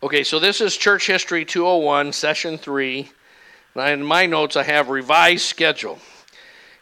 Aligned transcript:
Okay, 0.00 0.22
so 0.22 0.38
this 0.38 0.60
is 0.60 0.76
Church 0.76 1.08
History 1.08 1.44
201, 1.44 2.12
Session 2.12 2.56
3. 2.56 3.10
And 3.74 4.00
in 4.00 4.06
my 4.06 4.26
notes, 4.26 4.54
I 4.54 4.62
have 4.62 4.90
revised 4.90 5.44
schedule. 5.44 5.98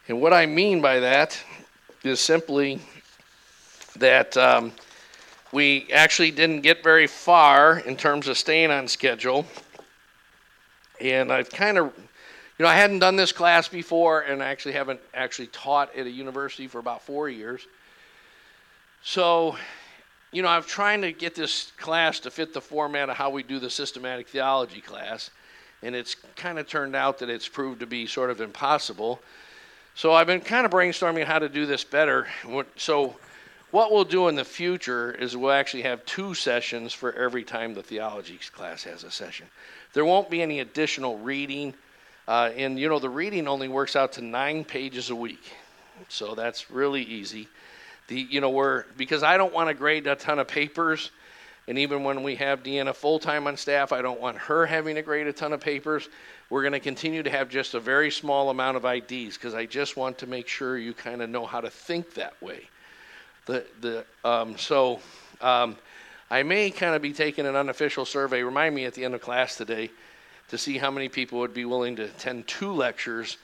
And 0.06 0.20
what 0.20 0.34
I 0.34 0.44
mean 0.44 0.82
by 0.82 1.00
that 1.00 1.42
is 2.04 2.20
simply 2.20 2.78
that 3.96 4.36
um, 4.36 4.70
we 5.50 5.86
actually 5.94 6.30
didn't 6.30 6.60
get 6.60 6.84
very 6.84 7.06
far 7.06 7.78
in 7.78 7.96
terms 7.96 8.28
of 8.28 8.36
staying 8.36 8.70
on 8.70 8.86
schedule. 8.86 9.46
And 11.00 11.32
I've 11.32 11.48
kind 11.48 11.78
of, 11.78 11.86
you 11.96 12.64
know, 12.64 12.68
I 12.68 12.74
hadn't 12.74 12.98
done 12.98 13.16
this 13.16 13.32
class 13.32 13.66
before, 13.66 14.20
and 14.20 14.42
I 14.42 14.48
actually 14.48 14.74
haven't 14.74 15.00
actually 15.14 15.48
taught 15.48 15.96
at 15.96 16.04
a 16.04 16.10
university 16.10 16.66
for 16.66 16.80
about 16.80 17.00
four 17.00 17.30
years. 17.30 17.66
So, 19.02 19.56
you 20.36 20.42
know, 20.42 20.48
I'm 20.48 20.64
trying 20.64 21.00
to 21.00 21.12
get 21.12 21.34
this 21.34 21.72
class 21.78 22.20
to 22.20 22.30
fit 22.30 22.52
the 22.52 22.60
format 22.60 23.08
of 23.08 23.16
how 23.16 23.30
we 23.30 23.42
do 23.42 23.58
the 23.58 23.70
systematic 23.70 24.28
theology 24.28 24.82
class, 24.82 25.30
and 25.82 25.96
it's 25.96 26.14
kind 26.14 26.58
of 26.58 26.68
turned 26.68 26.94
out 26.94 27.20
that 27.20 27.30
it's 27.30 27.48
proved 27.48 27.80
to 27.80 27.86
be 27.86 28.06
sort 28.06 28.28
of 28.28 28.42
impossible. 28.42 29.18
So 29.94 30.12
I've 30.12 30.26
been 30.26 30.42
kind 30.42 30.66
of 30.66 30.72
brainstorming 30.72 31.24
how 31.24 31.38
to 31.38 31.48
do 31.48 31.64
this 31.64 31.84
better. 31.84 32.26
So, 32.76 33.16
what 33.70 33.90
we'll 33.90 34.04
do 34.04 34.28
in 34.28 34.34
the 34.34 34.44
future 34.44 35.12
is 35.12 35.34
we'll 35.38 35.52
actually 35.52 35.84
have 35.84 36.04
two 36.04 36.34
sessions 36.34 36.92
for 36.92 37.14
every 37.14 37.42
time 37.42 37.72
the 37.72 37.82
theology 37.82 38.38
class 38.52 38.84
has 38.84 39.04
a 39.04 39.10
session. 39.10 39.46
There 39.94 40.04
won't 40.04 40.28
be 40.28 40.42
any 40.42 40.60
additional 40.60 41.16
reading, 41.16 41.72
uh, 42.28 42.50
and 42.54 42.78
you 42.78 42.90
know, 42.90 42.98
the 42.98 43.08
reading 43.08 43.48
only 43.48 43.68
works 43.68 43.96
out 43.96 44.12
to 44.12 44.20
nine 44.20 44.64
pages 44.64 45.08
a 45.08 45.16
week. 45.16 45.50
So 46.08 46.34
that's 46.34 46.70
really 46.70 47.02
easy. 47.02 47.48
The, 48.08 48.20
you 48.20 48.40
know, 48.40 48.50
we're, 48.50 48.84
because 48.96 49.22
I 49.22 49.36
don't 49.36 49.52
want 49.52 49.68
to 49.68 49.74
grade 49.74 50.06
a 50.06 50.14
ton 50.14 50.38
of 50.38 50.48
papers, 50.48 51.10
and 51.68 51.78
even 51.78 52.04
when 52.04 52.22
we 52.22 52.36
have 52.36 52.62
Deanna 52.62 52.94
full 52.94 53.18
time 53.18 53.46
on 53.46 53.56
staff, 53.56 53.92
I 53.92 54.02
don't 54.02 54.20
want 54.20 54.38
her 54.38 54.66
having 54.66 54.94
to 54.94 55.02
grade 55.02 55.26
a 55.26 55.32
ton 55.32 55.52
of 55.52 55.60
papers. 55.60 56.08
We're 56.48 56.62
going 56.62 56.72
to 56.72 56.80
continue 56.80 57.24
to 57.24 57.30
have 57.30 57.48
just 57.48 57.74
a 57.74 57.80
very 57.80 58.10
small 58.10 58.50
amount 58.50 58.76
of 58.76 58.84
IDs 58.84 59.36
because 59.36 59.54
I 59.54 59.66
just 59.66 59.96
want 59.96 60.18
to 60.18 60.28
make 60.28 60.46
sure 60.46 60.78
you 60.78 60.94
kind 60.94 61.20
of 61.22 61.28
know 61.28 61.44
how 61.44 61.60
to 61.60 61.70
think 61.70 62.14
that 62.14 62.40
way. 62.40 62.68
The, 63.46 63.64
the, 63.80 64.04
um, 64.24 64.56
so 64.56 65.00
um, 65.40 65.76
I 66.30 66.44
may 66.44 66.70
kind 66.70 66.94
of 66.94 67.02
be 67.02 67.12
taking 67.12 67.46
an 67.46 67.56
unofficial 67.56 68.04
survey. 68.04 68.42
Remind 68.42 68.74
me 68.74 68.84
at 68.84 68.94
the 68.94 69.04
end 69.04 69.14
of 69.14 69.20
class 69.20 69.56
today 69.56 69.90
to 70.48 70.58
see 70.58 70.78
how 70.78 70.92
many 70.92 71.08
people 71.08 71.40
would 71.40 71.54
be 71.54 71.64
willing 71.64 71.96
to 71.96 72.04
attend 72.04 72.46
two 72.46 72.72
lectures 72.72 73.38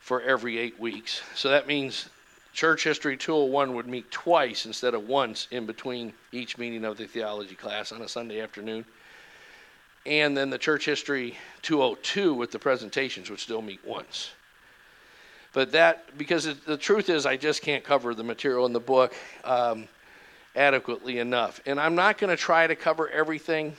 for 0.00 0.20
every 0.20 0.58
eight 0.58 0.80
weeks. 0.80 1.22
So 1.36 1.50
that 1.50 1.68
means 1.68 2.08
Church 2.58 2.82
History 2.82 3.16
201 3.16 3.72
would 3.76 3.86
meet 3.86 4.10
twice 4.10 4.66
instead 4.66 4.92
of 4.92 5.06
once 5.06 5.46
in 5.52 5.64
between 5.64 6.12
each 6.32 6.58
meeting 6.58 6.84
of 6.84 6.96
the 6.96 7.06
theology 7.06 7.54
class 7.54 7.92
on 7.92 8.02
a 8.02 8.08
Sunday 8.08 8.40
afternoon. 8.40 8.84
And 10.04 10.36
then 10.36 10.50
the 10.50 10.58
Church 10.58 10.84
History 10.84 11.36
202 11.62 12.34
with 12.34 12.50
the 12.50 12.58
presentations 12.58 13.30
would 13.30 13.38
still 13.38 13.62
meet 13.62 13.78
once. 13.86 14.32
But 15.52 15.70
that, 15.70 16.18
because 16.18 16.46
it, 16.46 16.66
the 16.66 16.76
truth 16.76 17.08
is, 17.08 17.26
I 17.26 17.36
just 17.36 17.62
can't 17.62 17.84
cover 17.84 18.12
the 18.12 18.24
material 18.24 18.66
in 18.66 18.72
the 18.72 18.80
book 18.80 19.14
um, 19.44 19.86
adequately 20.56 21.20
enough. 21.20 21.60
And 21.64 21.78
I'm 21.78 21.94
not 21.94 22.18
going 22.18 22.36
to 22.36 22.36
try 22.36 22.66
to 22.66 22.74
cover 22.74 23.08
everything. 23.08 23.76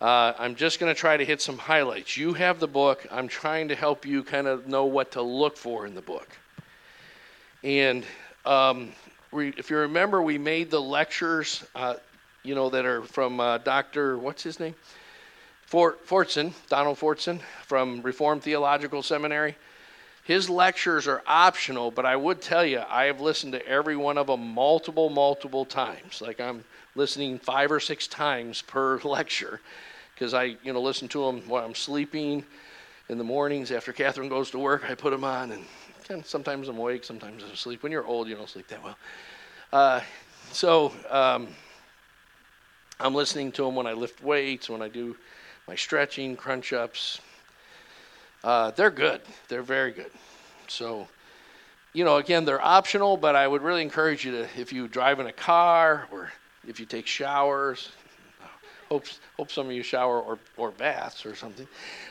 Uh, 0.00 0.32
I'm 0.36 0.56
just 0.56 0.80
going 0.80 0.92
to 0.92 1.00
try 1.00 1.16
to 1.16 1.24
hit 1.24 1.40
some 1.40 1.58
highlights. 1.58 2.16
You 2.16 2.32
have 2.32 2.58
the 2.58 2.66
book. 2.66 3.06
I'm 3.08 3.28
trying 3.28 3.68
to 3.68 3.76
help 3.76 4.04
you 4.04 4.24
kind 4.24 4.48
of 4.48 4.66
know 4.66 4.84
what 4.84 5.12
to 5.12 5.22
look 5.22 5.56
for 5.56 5.86
in 5.86 5.94
the 5.94 6.02
book. 6.02 6.26
And 7.64 8.04
um, 8.44 8.92
we, 9.30 9.48
if 9.56 9.70
you 9.70 9.76
remember, 9.76 10.20
we 10.20 10.36
made 10.36 10.70
the 10.70 10.80
lectures, 10.80 11.64
uh, 11.74 11.94
you 12.42 12.54
know, 12.54 12.70
that 12.70 12.84
are 12.84 13.02
from 13.02 13.38
uh, 13.38 13.58
Dr. 13.58 14.18
What's 14.18 14.42
his 14.42 14.58
name? 14.58 14.74
Fort, 15.66 16.06
Fortson, 16.06 16.52
Donald 16.68 16.98
Fortson 16.98 17.40
from 17.66 18.02
Reformed 18.02 18.42
Theological 18.42 19.02
Seminary. 19.02 19.56
His 20.24 20.50
lectures 20.50 21.08
are 21.08 21.22
optional, 21.26 21.90
but 21.90 22.04
I 22.04 22.14
would 22.14 22.42
tell 22.42 22.64
you, 22.64 22.82
I 22.88 23.04
have 23.04 23.20
listened 23.20 23.52
to 23.54 23.66
every 23.66 23.96
one 23.96 24.18
of 24.18 24.26
them 24.26 24.54
multiple, 24.54 25.08
multiple 25.08 25.64
times. 25.64 26.20
Like 26.20 26.40
I'm 26.40 26.64
listening 26.94 27.38
five 27.38 27.72
or 27.72 27.80
six 27.80 28.06
times 28.06 28.62
per 28.62 29.00
lecture 29.04 29.60
because 30.14 30.34
I, 30.34 30.56
you 30.62 30.72
know, 30.72 30.80
listen 30.80 31.08
to 31.08 31.24
them 31.24 31.42
while 31.48 31.64
I'm 31.64 31.74
sleeping 31.74 32.44
in 33.08 33.18
the 33.18 33.24
mornings 33.24 33.70
after 33.70 33.92
Catherine 33.92 34.28
goes 34.28 34.50
to 34.50 34.58
work. 34.58 34.88
I 34.88 34.94
put 34.94 35.10
them 35.10 35.24
on 35.24 35.52
and 35.52 35.64
sometimes 36.24 36.68
I'm 36.68 36.78
awake, 36.78 37.04
sometimes 37.04 37.42
I'm 37.42 37.50
asleep. 37.50 37.82
When 37.82 37.92
you're 37.92 38.06
old, 38.06 38.28
you 38.28 38.34
don't 38.34 38.48
sleep 38.48 38.68
that 38.68 38.82
well. 38.82 38.96
Uh, 39.72 40.00
so 40.50 40.92
um, 41.08 41.48
I'm 43.00 43.14
listening 43.14 43.52
to 43.52 43.64
them 43.64 43.74
when 43.74 43.86
I 43.86 43.92
lift 43.92 44.22
weights, 44.22 44.68
when 44.68 44.82
I 44.82 44.88
do 44.88 45.16
my 45.66 45.74
stretching, 45.74 46.36
crunch 46.36 46.72
ups. 46.72 47.20
Uh, 48.44 48.70
they're 48.72 48.90
good. 48.90 49.20
They're 49.48 49.62
very 49.62 49.92
good. 49.92 50.10
So, 50.68 51.08
you 51.92 52.04
know, 52.04 52.16
again, 52.16 52.44
they're 52.44 52.64
optional, 52.64 53.16
but 53.16 53.36
I 53.36 53.46
would 53.46 53.62
really 53.62 53.82
encourage 53.82 54.24
you 54.24 54.32
to, 54.32 54.48
if 54.58 54.72
you 54.72 54.88
drive 54.88 55.20
in 55.20 55.26
a 55.26 55.32
car 55.32 56.08
or 56.10 56.32
if 56.66 56.80
you 56.80 56.86
take 56.86 57.06
showers, 57.06 57.90
hope, 58.88 59.06
hope 59.36 59.50
some 59.50 59.66
of 59.66 59.72
you 59.72 59.82
shower 59.82 60.20
or, 60.20 60.38
or 60.56 60.70
baths 60.72 61.24
or 61.24 61.34
something. 61.34 61.66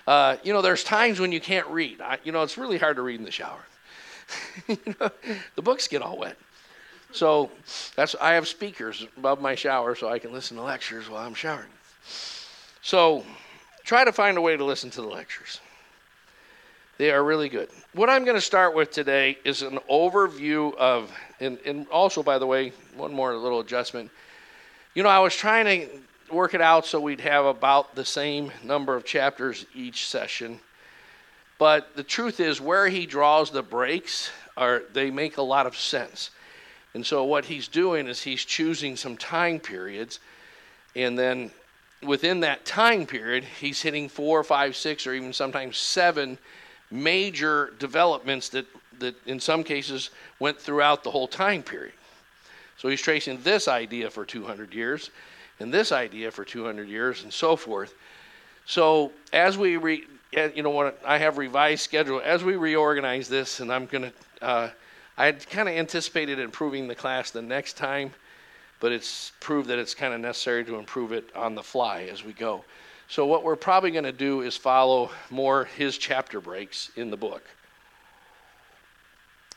Uh, 0.08 0.38
you 0.44 0.54
know, 0.54 0.62
there's 0.62 0.84
times 0.84 1.20
when 1.20 1.32
you 1.32 1.40
can't 1.40 1.68
read. 1.68 2.02
I, 2.02 2.18
you 2.24 2.32
know, 2.32 2.42
it's 2.42 2.58
really 2.58 2.78
hard 2.78 2.96
to 2.96 3.02
read 3.02 3.20
in 3.20 3.26
the 3.26 3.32
shower. 3.32 3.64
the 4.68 5.62
books 5.62 5.88
get 5.88 6.02
all 6.02 6.18
wet. 6.18 6.38
So 7.12 7.52
that's 7.96 8.16
I 8.22 8.34
have 8.34 8.48
speakers 8.48 9.06
above 9.18 9.42
my 9.42 9.56
shower 9.56 9.96
so 9.96 10.10
I 10.10 10.20
can 10.20 10.32
listen 10.32 10.58
to 10.58 10.64
lectures 10.64 11.10
while 11.10 11.26
I'm 11.26 11.34
showering. 11.34 11.68
So 12.82 13.24
try 13.84 14.04
to 14.06 14.12
find 14.12 14.38
a 14.38 14.42
way 14.42 14.56
to 14.58 14.64
listen 14.64 14.90
to 14.92 15.02
the 15.02 15.08
lectures. 15.08 15.60
They 16.98 17.12
are 17.12 17.24
really 17.24 17.50
good. 17.50 17.70
What 17.94 18.10
I'm 18.10 18.26
going 18.26 18.38
to 18.38 18.42
start 18.42 18.76
with 18.76 18.92
today 18.92 19.38
is 19.44 19.64
an 19.64 19.80
overview 19.90 20.76
of, 20.76 21.12
and, 21.40 21.58
and 21.66 21.88
also, 21.88 22.22
by 22.22 22.38
the 22.38 22.46
way, 22.46 22.74
one 22.96 23.12
more 23.12 23.36
little 23.36 23.60
adjustment. 23.60 24.12
You 24.94 25.02
know, 25.02 25.10
I 25.10 25.20
was 25.20 25.36
trying 25.36 25.66
to 25.66 25.90
work 26.32 26.54
it 26.54 26.62
out 26.62 26.86
so 26.86 27.00
we'd 27.00 27.22
have 27.22 27.46
about 27.46 27.96
the 27.96 28.06
same 28.06 28.52
number 28.64 28.96
of 28.96 29.04
chapters 29.04 29.66
each 29.74 30.08
session. 30.08 30.60
But 31.62 31.96
the 31.96 32.04
truth 32.04 32.40
is, 32.40 32.60
where 32.60 32.90
he 32.90 33.06
draws 33.06 33.52
the 33.52 33.62
breaks, 33.62 34.32
are 34.58 34.82
they 34.94 35.12
make 35.12 35.38
a 35.38 35.44
lot 35.44 35.68
of 35.68 35.78
sense. 35.78 36.32
And 36.96 37.06
so 37.06 37.24
what 37.24 37.46
he's 37.46 37.68
doing 37.68 38.08
is 38.08 38.24
he's 38.24 38.44
choosing 38.44 38.96
some 38.96 39.16
time 39.16 39.60
periods, 39.60 40.20
and 40.96 41.20
then 41.20 41.52
within 42.02 42.40
that 42.40 42.66
time 42.66 43.06
period, 43.06 43.44
he's 43.44 43.80
hitting 43.80 44.10
four, 44.10 44.44
five, 44.44 44.76
six, 44.76 45.06
or 45.06 45.14
even 45.14 45.34
sometimes 45.34 45.78
seven 45.78 46.40
major 46.90 47.74
developments 47.78 48.50
that, 48.50 48.66
that 48.98 49.14
in 49.28 49.40
some 49.40 49.64
cases 49.64 50.10
went 50.40 50.60
throughout 50.60 51.04
the 51.04 51.12
whole 51.12 51.28
time 51.28 51.62
period. 51.62 51.94
So 52.78 52.90
he's 52.90 53.04
tracing 53.04 53.40
this 53.44 53.68
idea 53.68 54.10
for 54.10 54.26
200 54.26 54.74
years, 54.74 55.12
and 55.60 55.72
this 55.72 55.92
idea 55.92 56.32
for 56.32 56.44
200 56.44 56.90
years, 56.90 57.22
and 57.22 57.32
so 57.32 57.56
forth. 57.56 57.94
So 58.66 59.12
as 59.32 59.60
we 59.60 59.78
re- 59.78 60.08
you 60.32 60.64
know, 60.64 60.70
when 60.70 60.94
I 61.06 61.18
have 61.18 61.38
revised 61.38 61.82
schedule 61.82 62.22
as 62.24 62.44
we 62.44 62.56
reorganize 62.56 63.28
this, 63.28 63.60
and 63.60 63.72
I'm 63.72 63.86
going 63.86 64.04
to, 64.04 64.14
uh, 64.46 64.70
I 65.18 65.26
had 65.26 65.50
kind 65.50 65.68
of 65.68 65.76
anticipated 65.76 66.40
improving 66.40 66.88
the 66.88 66.96
class 66.96 67.32
the 67.32 67.42
next 67.42 67.74
time, 67.74 68.12
but 68.80 68.92
it's 68.92 69.34
proved 69.40 69.68
that 69.70 69.78
it's 69.78 69.94
kind 69.94 70.14
of 70.14 70.22
necessary 70.22 70.64
to 70.66 70.76
improve 70.76 71.12
it 71.12 71.30
on 71.36 71.54
the 71.54 71.64
fly 71.64 72.04
as 72.04 72.24
we 72.24 72.34
go. 72.34 72.64
So 73.08 73.26
what 73.26 73.44
we're 73.44 73.58
probably 73.58 73.92
going 73.92 74.06
to 74.06 74.14
do 74.14 74.42
is 74.42 74.56
follow 74.56 75.12
more 75.30 75.66
his 75.66 75.98
chapter 75.98 76.40
breaks 76.40 76.92
in 76.96 77.12
the 77.12 77.18
book. 77.18 77.44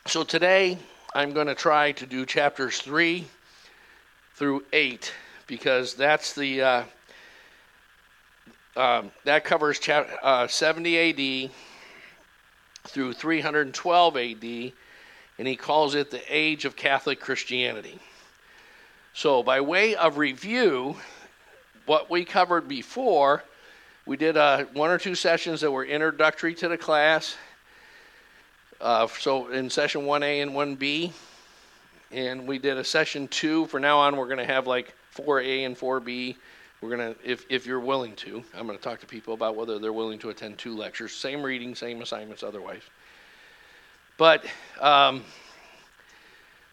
So 0.07 0.25
today 0.25 0.77
I'm 1.15 1.33
going 1.33 1.47
to 1.47 1.55
try 1.55 1.93
to 1.93 2.05
do 2.05 2.27
chapters 2.27 2.79
three 2.79 3.27
through 4.35 4.65
eight 4.73 5.13
because 5.47 5.95
that's 5.95 6.35
the 6.35 6.63
uh, 6.63 6.85
um, 8.77 9.11
that 9.25 9.45
covers 9.45 9.79
chap- 9.79 10.09
uh, 10.23 10.47
70 10.47 11.47
AD 11.47 11.51
through 12.87 13.13
312 13.13 14.17
AD, 14.17 14.73
and 15.39 15.49
he 15.49 15.57
calls 15.57 15.95
it 15.95 16.11
the 16.11 16.23
age 16.29 16.65
of 16.65 16.77
Catholic 16.77 17.21
Christianity. 17.21 17.99
So, 19.13 19.43
by 19.43 19.61
way 19.61 19.95
of 19.95 20.19
review, 20.19 20.97
what 21.87 22.11
we 22.11 22.25
covered 22.25 22.67
before, 22.67 23.45
we 24.07 24.17
did 24.17 24.37
uh, 24.37 24.65
one 24.73 24.91
or 24.91 24.99
two 24.99 25.15
sessions 25.15 25.61
that 25.61 25.71
were 25.71 25.85
introductory 25.85 26.55
to 26.57 26.69
the 26.69 26.77
class. 26.77 27.37
Uh, 28.81 29.07
so, 29.07 29.49
in 29.49 29.71
session 29.71 30.03
1A 30.03 30.43
and 30.43 30.51
1B, 30.51 31.13
and 32.11 32.47
we 32.47 32.59
did 32.59 32.77
a 32.77 32.85
session 32.85 33.29
two. 33.29 33.67
For 33.67 33.81
now 33.81 33.99
on, 33.99 34.17
we're 34.17 34.27
going 34.27 34.39
to 34.39 34.45
have 34.45 34.67
like 34.67 34.95
4A 35.17 35.65
and 35.65 35.79
4B 35.79 36.37
we're 36.85 36.95
going 36.99 37.15
to, 37.15 37.21
if, 37.25 37.47
if 37.49 37.65
you're 37.65 37.81
willing 37.81 38.15
to, 38.17 38.45
I'm 38.55 38.67
going 38.67 38.77
to 38.77 38.85
talk 38.85 39.01
to 39.01 39.07
people 39.07 39.33
about 39.33 39.57
whether 39.57 39.79
they're 39.79 39.91
willing 39.91 40.19
to 40.19 40.29
attend 40.29 40.59
two 40.59 40.77
lectures. 40.77 41.15
Same 41.15 41.43
reading, 41.43 41.75
same 41.75 42.03
assignments 42.03 42.43
otherwise. 42.43 42.83
But 44.19 44.45
um, 44.83 45.25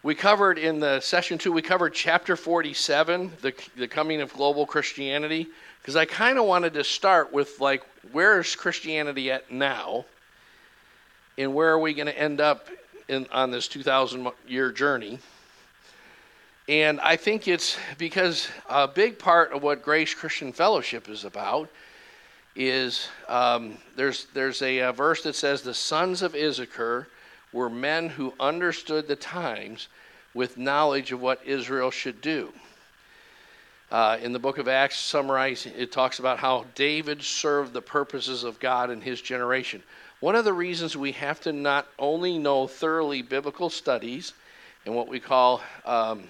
we 0.03 0.13
covered 0.13 0.57
in 0.57 0.81
the 0.81 0.99
session 0.99 1.37
two, 1.37 1.53
we 1.53 1.61
covered 1.61 1.93
chapter 1.93 2.35
47, 2.35 3.31
the, 3.41 3.53
the 3.77 3.87
coming 3.87 4.19
of 4.19 4.33
global 4.33 4.65
Christianity, 4.65 5.47
because 5.81 5.95
I 5.95 6.03
kind 6.03 6.37
of 6.37 6.43
wanted 6.43 6.73
to 6.73 6.83
start 6.83 7.31
with 7.31 7.61
like, 7.61 7.81
where 8.11 8.37
is 8.41 8.53
Christianity 8.53 9.31
at 9.31 9.49
now? 9.49 10.03
And 11.37 11.55
where 11.55 11.69
are 11.69 11.79
we 11.79 11.93
going 11.93 12.07
to 12.07 12.19
end 12.19 12.41
up 12.41 12.67
in, 13.07 13.27
on 13.31 13.49
this 13.49 13.69
2,000 13.69 14.27
year 14.45 14.73
journey? 14.73 15.19
And 16.67 16.99
I 17.01 17.15
think 17.15 17.47
it's 17.47 17.77
because 17.97 18.47
a 18.69 18.87
big 18.87 19.17
part 19.17 19.51
of 19.51 19.63
what 19.63 19.81
Grace 19.81 20.13
Christian 20.13 20.53
Fellowship 20.53 21.09
is 21.09 21.25
about 21.25 21.69
is 22.55 23.07
um, 23.27 23.77
there's, 23.95 24.27
there's 24.33 24.61
a, 24.61 24.79
a 24.79 24.91
verse 24.91 25.23
that 25.23 25.35
says, 25.35 25.61
The 25.61 25.73
sons 25.73 26.21
of 26.21 26.35
Issachar 26.35 27.07
were 27.51 27.69
men 27.69 28.09
who 28.09 28.33
understood 28.39 29.07
the 29.07 29.15
times 29.15 29.87
with 30.33 30.57
knowledge 30.57 31.11
of 31.11 31.21
what 31.21 31.41
Israel 31.45 31.91
should 31.91 32.21
do. 32.21 32.53
Uh, 33.91 34.17
in 34.21 34.31
the 34.31 34.39
book 34.39 34.57
of 34.57 34.69
Acts, 34.69 34.97
summarizing, 34.97 35.73
it 35.75 35.91
talks 35.91 36.19
about 36.19 36.39
how 36.39 36.65
David 36.75 37.21
served 37.21 37.73
the 37.73 37.81
purposes 37.81 38.45
of 38.45 38.59
God 38.59 38.89
in 38.89 39.01
his 39.01 39.21
generation. 39.21 39.83
One 40.21 40.35
of 40.35 40.45
the 40.45 40.53
reasons 40.53 40.95
we 40.95 41.11
have 41.13 41.41
to 41.41 41.51
not 41.51 41.87
only 41.99 42.37
know 42.37 42.67
thoroughly 42.67 43.21
biblical 43.21 43.69
studies 43.69 44.33
and 44.85 44.95
what 44.95 45.09
we 45.09 45.19
call 45.19 45.61
um, 45.83 46.23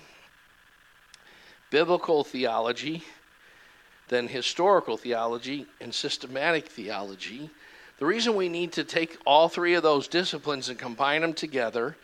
biblical 1.71 2.23
theology, 2.23 3.03
then 4.09 4.27
historical 4.27 4.97
theology 4.97 5.65
and 5.79 5.91
systematic 5.91 6.67
theology, 6.67 7.49
the 7.97 8.05
reason 8.05 8.35
we 8.35 8.49
need 8.49 8.73
to 8.73 8.83
take 8.83 9.17
all 9.25 9.49
three 9.49 9.73
of 9.73 9.81
those 9.81 10.07
disciplines 10.07 10.69
and 10.69 10.77
combine 10.77 11.21
them 11.21 11.33
together 11.33 11.95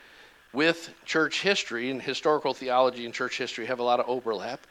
with 0.53 0.89
church 1.05 1.41
history 1.41 1.91
and 1.91 2.01
historical 2.01 2.53
theology 2.53 3.05
and 3.05 3.13
church 3.13 3.37
history 3.37 3.65
have 3.65 3.79
a 3.79 3.83
lot 3.83 3.99
of 3.99 4.07
overlap. 4.07 4.65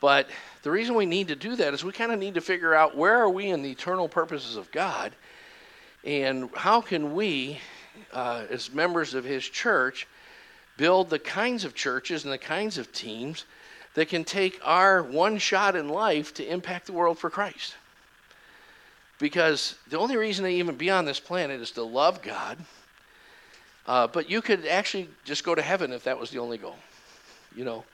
But 0.00 0.28
the 0.62 0.70
reason 0.70 0.94
we 0.94 1.06
need 1.06 1.28
to 1.28 1.36
do 1.36 1.54
that 1.56 1.74
is 1.74 1.84
we 1.84 1.92
kind 1.92 2.12
of 2.12 2.18
need 2.18 2.34
to 2.34 2.40
figure 2.40 2.74
out 2.74 2.96
where 2.96 3.18
are 3.18 3.28
we 3.28 3.50
in 3.50 3.62
the 3.62 3.70
eternal 3.70 4.08
purposes 4.08 4.56
of 4.56 4.70
God 4.72 5.12
and 6.04 6.50
how 6.54 6.80
can 6.80 7.14
we, 7.14 7.58
uh, 8.12 8.44
as 8.50 8.72
members 8.72 9.14
of 9.14 9.24
His 9.24 9.44
church, 9.44 10.06
build 10.76 11.10
the 11.10 11.18
kinds 11.18 11.64
of 11.64 11.74
churches 11.74 12.24
and 12.24 12.32
the 12.32 12.38
kinds 12.38 12.78
of 12.78 12.92
teams 12.92 13.44
that 13.94 14.08
can 14.08 14.24
take 14.24 14.60
our 14.64 15.02
one 15.02 15.38
shot 15.38 15.76
in 15.76 15.88
life 15.88 16.34
to 16.34 16.46
impact 16.46 16.86
the 16.86 16.92
world 16.92 17.18
for 17.18 17.30
Christ. 17.30 17.74
Because 19.18 19.76
the 19.88 19.98
only 19.98 20.16
reason 20.16 20.44
to 20.44 20.50
even 20.50 20.76
be 20.76 20.90
on 20.90 21.04
this 21.04 21.20
planet 21.20 21.60
is 21.60 21.70
to 21.72 21.82
love 21.82 22.20
God. 22.20 22.58
Uh, 23.86 24.06
but 24.08 24.28
you 24.28 24.42
could 24.42 24.66
actually 24.66 25.08
just 25.24 25.44
go 25.44 25.54
to 25.54 25.62
heaven 25.62 25.92
if 25.92 26.04
that 26.04 26.18
was 26.18 26.30
the 26.30 26.38
only 26.38 26.58
goal. 26.58 26.76
You 27.54 27.64
know, 27.64 27.84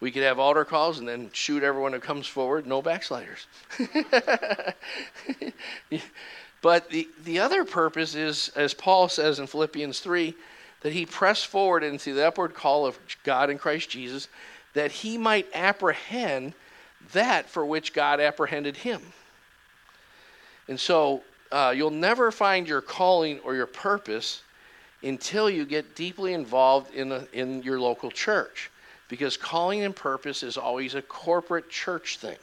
we 0.00 0.10
could 0.10 0.22
have 0.22 0.38
altar 0.38 0.64
calls 0.64 0.98
and 0.98 1.08
then 1.08 1.30
shoot 1.32 1.62
everyone 1.62 1.92
who 1.92 2.00
comes 2.00 2.26
forward, 2.26 2.66
no 2.66 2.82
backsliders. 2.82 3.46
but 6.60 6.90
the, 6.90 7.08
the 7.24 7.38
other 7.38 7.64
purpose 7.64 8.14
is, 8.14 8.50
as 8.56 8.74
Paul 8.74 9.08
says 9.08 9.38
in 9.38 9.46
Philippians 9.46 10.00
3, 10.00 10.34
that 10.82 10.92
he 10.92 11.06
pressed 11.06 11.46
forward 11.46 11.82
into 11.82 12.12
the 12.12 12.26
upward 12.26 12.54
call 12.54 12.84
of 12.84 12.98
God 13.24 13.48
in 13.48 13.56
Christ 13.56 13.88
Jesus, 13.88 14.28
that 14.76 14.92
he 14.92 15.16
might 15.16 15.46
apprehend 15.54 16.52
that 17.12 17.48
for 17.48 17.64
which 17.64 17.94
God 17.94 18.20
apprehended 18.20 18.76
him. 18.76 19.00
And 20.68 20.78
so 20.78 21.22
uh, 21.50 21.72
you'll 21.74 21.90
never 21.90 22.30
find 22.30 22.68
your 22.68 22.82
calling 22.82 23.40
or 23.40 23.54
your 23.54 23.66
purpose 23.66 24.42
until 25.02 25.48
you 25.48 25.64
get 25.64 25.96
deeply 25.96 26.34
involved 26.34 26.94
in, 26.94 27.10
a, 27.10 27.26
in 27.32 27.62
your 27.62 27.80
local 27.80 28.10
church. 28.10 28.70
Because 29.08 29.38
calling 29.38 29.82
and 29.82 29.96
purpose 29.96 30.42
is 30.42 30.58
always 30.58 30.94
a 30.94 31.00
corporate 31.00 31.70
church 31.70 32.18
thing. 32.18 32.36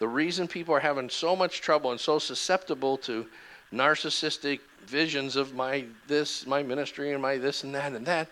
The 0.00 0.08
reason 0.08 0.48
people 0.48 0.74
are 0.74 0.80
having 0.80 1.08
so 1.08 1.36
much 1.36 1.60
trouble 1.60 1.92
and 1.92 2.00
so 2.00 2.18
susceptible 2.18 2.96
to 2.98 3.26
narcissistic 3.72 4.58
visions 4.86 5.36
of 5.36 5.54
my 5.54 5.84
this, 6.08 6.48
my 6.48 6.64
ministry, 6.64 7.12
and 7.12 7.22
my 7.22 7.36
this 7.36 7.62
and 7.62 7.72
that 7.76 7.92
and 7.92 8.06
that 8.06 8.28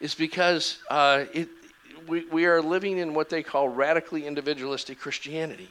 is 0.00 0.14
because 0.14 0.78
uh, 0.90 1.24
it, 1.32 1.48
we, 2.06 2.24
we 2.26 2.46
are 2.46 2.62
living 2.62 2.98
in 2.98 3.14
what 3.14 3.28
they 3.28 3.42
call 3.42 3.68
radically 3.68 4.26
individualistic 4.26 4.98
Christianity 4.98 5.70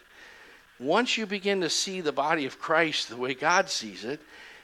once 0.80 1.18
you 1.18 1.26
begin 1.26 1.62
to 1.62 1.70
see 1.70 2.02
the 2.02 2.12
body 2.12 2.46
of 2.46 2.60
Christ 2.60 3.10
the 3.10 3.18
way 3.18 3.34
God 3.34 3.70
sees 3.70 4.04
it 4.04 4.22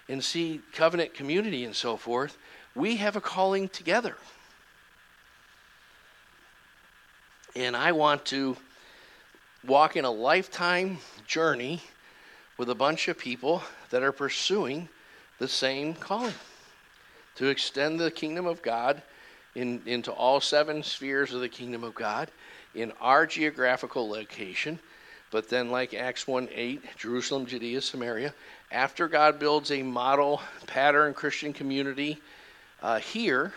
and 0.07 0.23
see 0.23 0.61
covenant 0.71 1.13
community 1.13 1.63
and 1.65 1.75
so 1.75 1.97
forth, 1.97 2.37
we 2.75 2.97
have 2.97 3.15
a 3.15 3.21
calling 3.21 3.67
together. 3.69 4.15
And 7.55 7.75
I 7.75 7.91
want 7.91 8.25
to 8.25 8.57
walk 9.65 9.95
in 9.95 10.05
a 10.05 10.11
lifetime 10.11 10.97
journey 11.25 11.81
with 12.57 12.69
a 12.69 12.75
bunch 12.75 13.07
of 13.07 13.17
people 13.17 13.63
that 13.89 14.03
are 14.03 14.11
pursuing 14.11 14.89
the 15.39 15.47
same 15.47 15.93
calling 15.93 16.33
to 17.35 17.47
extend 17.47 17.99
the 17.99 18.11
kingdom 18.11 18.45
of 18.45 18.61
God 18.61 19.01
in, 19.55 19.81
into 19.85 20.11
all 20.11 20.41
seven 20.41 20.83
spheres 20.83 21.33
of 21.33 21.41
the 21.41 21.49
kingdom 21.49 21.83
of 21.83 21.95
God 21.95 22.31
in 22.73 22.91
our 22.99 23.25
geographical 23.25 24.09
location 24.09 24.79
but 25.33 25.49
then, 25.49 25.71
like 25.71 25.95
Acts 25.95 26.27
1 26.27 26.49
8, 26.53 26.83
Jerusalem, 26.95 27.47
Judea, 27.47 27.81
Samaria, 27.81 28.35
after 28.71 29.07
God 29.07 29.39
builds 29.39 29.71
a 29.71 29.81
model 29.81 30.43
pattern 30.67 31.15
Christian 31.15 31.53
community 31.53 32.21
uh, 32.83 32.99
here, 32.99 33.51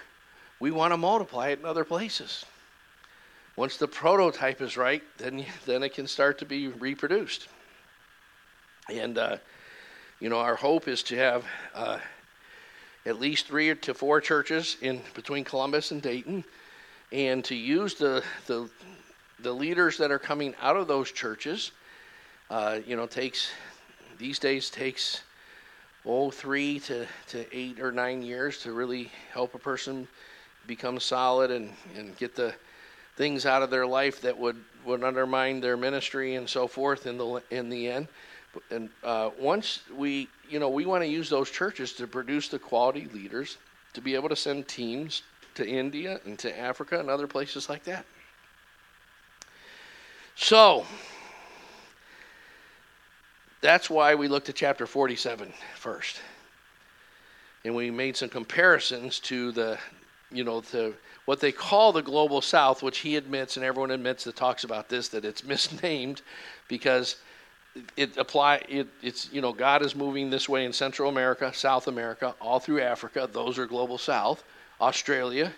we 0.59 0.71
want 0.71 0.95
to 0.95 0.97
multiply 0.97 1.49
it 1.49 1.59
in 1.59 1.67
other 1.67 1.85
places. 1.85 2.47
Once 3.57 3.77
the 3.77 3.87
prototype 3.87 4.63
is 4.63 4.79
right, 4.79 5.03
then, 5.19 5.45
then 5.67 5.83
it 5.83 5.93
can 5.93 6.07
start 6.07 6.39
to 6.39 6.47
be 6.47 6.69
reproduced. 6.69 7.47
And, 8.91 9.19
uh, 9.19 9.37
you 10.19 10.31
know, 10.31 10.39
our 10.39 10.57
hope 10.57 10.89
is 10.89 11.03
to 11.03 11.17
have 11.17 11.45
uh, 11.75 11.99
at 13.07 13.21
least 13.21 13.47
three 13.47 13.75
to 13.75 13.95
four 13.95 14.21
churches 14.21 14.77
in 14.83 15.01
between 15.15 15.45
Columbus 15.45 15.93
and 15.93 16.03
Dayton, 16.03 16.45
and 17.13 17.45
to 17.45 17.55
use 17.55 17.95
the, 17.95 18.23
the 18.47 18.69
the 19.41 19.53
leaders 19.53 19.99
that 19.99 20.11
are 20.11 20.19
coming 20.19 20.55
out 20.61 20.77
of 20.77 20.89
those 20.89 21.13
churches, 21.13 21.73
uh, 22.51 22.79
you 22.87 22.97
know, 22.97 23.07
takes 23.07 23.51
these 24.19 24.39
days 24.39 24.71
takes 24.71 25.23
oh 26.05 26.31
three 26.31 26.81
to, 26.81 27.07
to 27.29 27.57
eight 27.57 27.81
or 27.81 27.93
nine 27.93 28.23
years 28.23 28.59
to 28.63 28.73
really 28.73 29.11
help 29.33 29.55
a 29.55 29.59
person 29.59 30.09
become 30.67 30.99
solid 30.99 31.51
and, 31.51 31.71
and 31.97 32.17
get 32.17 32.35
the 32.35 32.55
things 33.17 33.47
out 33.47 33.63
of 33.63 33.71
their 33.71 33.87
life 33.87 34.21
that 34.21 34.37
would, 34.37 34.57
would 34.85 35.03
undermine 35.03 35.61
their 35.61 35.77
ministry 35.77 36.37
and 36.37 36.49
so 36.49 36.67
forth 36.67 37.07
in 37.07 37.19
the 37.19 37.43
in 37.51 37.69
the 37.69 37.89
end. 37.89 38.09
And 38.71 38.91
uh, 39.03 39.31
once 39.39 39.81
we, 39.95 40.29
you 40.49 40.59
know, 40.59 40.69
we 40.69 40.87
want 40.87 41.03
to 41.03 41.09
use 41.09 41.29
those 41.29 41.51
churches 41.51 41.93
to 41.95 42.07
produce 42.07 42.49
the 42.49 42.59
quality 42.59 43.09
leaders 43.13 43.59
to 43.95 44.01
be 44.01 44.15
able 44.15 44.29
to 44.29 44.37
send 44.37 44.69
teams 44.69 45.23
to 45.55 45.67
India 45.67 46.21
and 46.25 46.39
to 46.39 46.59
Africa 46.59 47.01
and 47.01 47.09
other 47.09 47.27
places 47.27 47.69
like 47.69 47.85
that. 47.85 48.05
So, 50.35 50.85
that's 53.63 53.89
why 53.89 54.15
we 54.15 54.29
looked 54.29 54.49
at 54.49 54.55
chapter 54.55 54.87
47 54.87 55.53
first. 55.77 56.21
And 57.65 57.75
we 57.75 57.91
made 57.91 58.17
some 58.17 58.29
comparisons 58.29 59.19
to 59.21 59.51
the, 59.53 59.79
you 60.31 60.45
know, 60.45 60.61
the 60.61 60.95
what 61.25 61.41
they 61.41 61.53
call 61.53 61.93
the 61.93 62.03
global 62.03 62.41
south, 62.41 62.83
which 62.83 62.99
he 62.99 63.17
admits 63.17 63.57
and 63.57 63.65
everyone 63.65 63.91
admits 63.91 64.25
that 64.25 64.37
talks 64.37 64.63
about 64.63 64.89
this 64.89 65.09
that 65.09 65.25
it's 65.25 65.43
misnamed 65.53 66.23
because 66.69 67.17
it 67.97 68.17
apply 68.17 68.57
it, 68.69 68.89
it's 69.03 69.33
you 69.33 69.41
know 69.41 69.53
God 69.53 69.83
is 69.83 69.95
moving 69.95 70.31
this 70.31 70.49
way 70.49 70.65
in 70.65 70.73
Central 70.73 71.09
America, 71.09 71.53
South 71.55 71.89
America, 71.89 72.35
all 72.41 72.61
through 72.61 72.83
Africa. 72.83 73.29
Those 73.31 73.59
are 73.59 73.67
global 73.67 73.99
south. 73.99 74.45
Australia, 74.81 75.53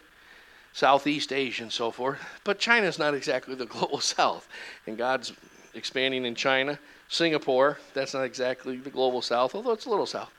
Southeast 0.72 1.32
Asia 1.32 1.64
and 1.64 1.72
so 1.72 1.90
forth. 1.90 2.20
But 2.44 2.58
China 2.58 2.86
is 2.86 2.98
not 2.98 3.14
exactly 3.14 3.54
the 3.54 3.66
global 3.76 4.00
south. 4.00 4.48
And 4.86 4.96
God's 4.96 5.32
expanding 5.74 6.24
in 6.24 6.34
China. 6.34 6.78
Singapore, 7.08 7.78
that's 7.94 8.12
not 8.12 8.24
exactly 8.24 8.76
the 8.76 8.90
global 8.90 9.22
south, 9.22 9.54
although 9.54 9.72
it's 9.72 9.86
a 9.86 9.90
little 9.90 10.06
south. 10.06 10.30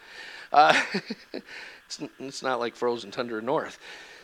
Uh, 0.53 0.79
it's, 1.33 1.99
it's 2.19 2.43
not 2.43 2.59
like 2.59 2.75
frozen 2.75 3.09
tundra 3.09 3.41
north. 3.41 3.79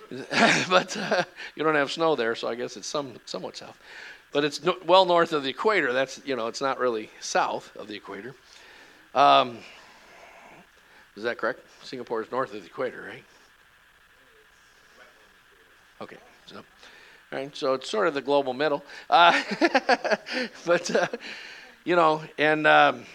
but 0.70 0.96
uh, 0.96 1.24
you 1.56 1.64
don't 1.64 1.74
have 1.74 1.92
snow 1.92 2.16
there, 2.16 2.36
so 2.36 2.48
I 2.48 2.54
guess 2.54 2.78
it's 2.78 2.88
some, 2.88 3.16
somewhat 3.26 3.58
south. 3.58 3.80
But 4.36 4.44
it's 4.44 4.62
no, 4.62 4.76
well 4.86 5.06
north 5.06 5.32
of 5.32 5.44
the 5.44 5.50
equator. 5.50 5.94
That's, 5.94 6.20
you 6.26 6.36
know, 6.36 6.48
it's 6.48 6.60
not 6.60 6.78
really 6.78 7.10
south 7.22 7.74
of 7.78 7.88
the 7.88 7.96
equator. 7.96 8.36
Um, 9.14 9.60
is 11.16 11.24
that 11.24 11.38
correct? 11.38 11.62
Singapore 11.84 12.22
is 12.22 12.30
north 12.30 12.54
of 12.54 12.60
the 12.60 12.68
equator, 12.68 13.02
right? 13.02 13.24
Okay, 16.02 16.18
so, 16.48 16.58
all 16.58 16.64
right, 17.32 17.56
so 17.56 17.76
it's 17.76 17.90
sort 17.90 18.10
of 18.10 18.14
the 18.14 18.22
global 18.22 18.54
middle. 18.54 18.84
Uh, 19.10 19.42
but, 20.66 20.94
uh, 20.94 21.08
you 21.86 21.96
know, 21.96 22.22
and 22.38 22.68
um, 22.68 23.06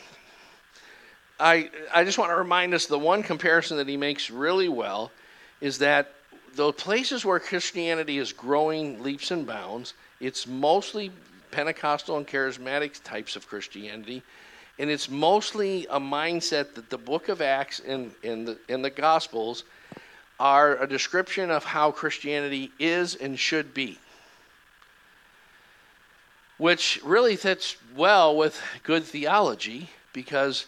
I, 1.39 1.69
I 1.95 2.03
just 2.05 2.17
want 2.17 2.31
to 2.31 2.37
remind 2.37 2.73
us 2.73 2.87
the 2.87 2.99
one 2.99 3.23
comparison 3.23 3.77
that 3.77 3.89
he 3.89 3.99
makes 3.99 4.31
really 4.31 4.71
well 4.71 5.13
is 5.61 5.77
that 5.81 6.15
the 6.55 6.73
places 6.73 7.27
where 7.27 7.39
Christianity 7.39 8.17
is 8.17 8.33
growing 8.33 9.03
leaps 9.03 9.31
and 9.31 9.47
bounds, 9.47 9.93
it's 10.21 10.47
mostly 10.47 11.11
Pentecostal 11.51 12.17
and 12.17 12.27
charismatic 12.27 13.03
types 13.03 13.37
of 13.37 13.49
Christianity. 13.49 14.23
And 14.79 14.89
it's 14.89 15.11
mostly 15.11 15.87
a 15.91 16.01
mindset 16.01 16.75
that 16.75 16.89
the 16.91 16.99
book 16.99 17.29
of 17.29 17.41
Acts 17.41 17.81
and, 17.81 18.13
the, 18.23 18.59
the 18.67 18.91
Gospels 18.91 19.65
are 20.39 20.77
a 20.83 20.87
description 20.87 21.51
of 21.51 21.65
how 21.65 21.91
Christianity 21.91 22.71
is 22.79 23.15
and 23.15 23.39
should 23.39 23.75
be. 23.75 23.99
Which 26.57 27.01
really 27.05 27.37
fits 27.37 27.77
well 27.95 28.37
with 28.37 28.61
good 28.83 29.05
theology 29.05 29.91
because 30.13 30.67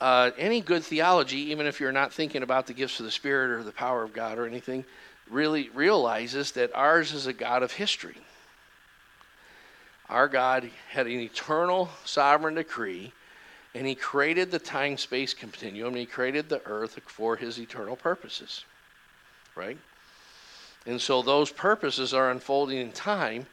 uh, 0.00 0.30
any 0.38 0.60
good 0.60 0.84
theology, 0.84 1.50
even 1.50 1.66
if 1.66 1.80
you're 1.80 1.92
not 1.92 2.12
thinking 2.12 2.42
about 2.42 2.66
the 2.66 2.74
gifts 2.74 2.98
of 3.00 3.06
the 3.06 3.12
Spirit 3.12 3.50
or 3.50 3.62
the 3.62 3.72
power 3.72 4.02
of 4.02 4.12
God 4.12 4.38
or 4.38 4.46
anything, 4.46 4.84
really 5.30 5.70
realizes 5.70 6.52
that 6.52 6.74
ours 6.74 7.12
is 7.12 7.26
a 7.26 7.32
God 7.32 7.62
of 7.62 7.72
history. 7.72 8.16
Our 10.14 10.28
God 10.28 10.70
had 10.90 11.08
an 11.08 11.18
eternal 11.18 11.88
sovereign 12.04 12.54
decree, 12.54 13.10
and 13.74 13.84
He 13.84 13.96
created 13.96 14.52
the 14.52 14.60
time 14.60 14.96
space 14.96 15.34
continuum, 15.34 15.88
and 15.88 15.96
He 15.96 16.06
created 16.06 16.48
the 16.48 16.64
earth 16.66 17.00
for 17.04 17.34
His 17.34 17.58
eternal 17.58 17.96
purposes. 17.96 18.64
Right? 19.56 19.76
And 20.86 21.00
so 21.00 21.20
those 21.20 21.50
purposes 21.50 22.14
are 22.14 22.30
unfolding 22.30 22.78
in 22.78 22.92
time, 22.92 23.46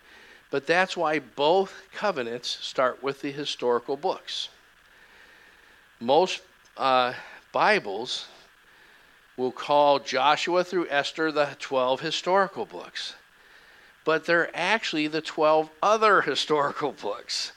but 0.51 0.67
that's 0.67 0.95
why 0.95 1.17
both 1.17 1.73
covenants 1.95 2.59
start 2.61 3.01
with 3.01 3.21
the 3.21 3.31
historical 3.31 3.97
books. 3.97 4.49
Most 5.99 6.43
uh, 6.77 7.13
Bibles 7.51 8.27
will 9.35 9.51
call 9.51 9.97
Joshua 9.97 10.63
through 10.63 10.89
Esther 10.91 11.31
the 11.31 11.55
12 11.59 12.01
historical 12.01 12.67
books 12.67 13.15
but 14.03 14.25
they're 14.25 14.55
actually 14.55 15.07
the 15.07 15.21
12 15.21 15.69
other 15.81 16.21
historical 16.31 16.91
books 16.91 17.51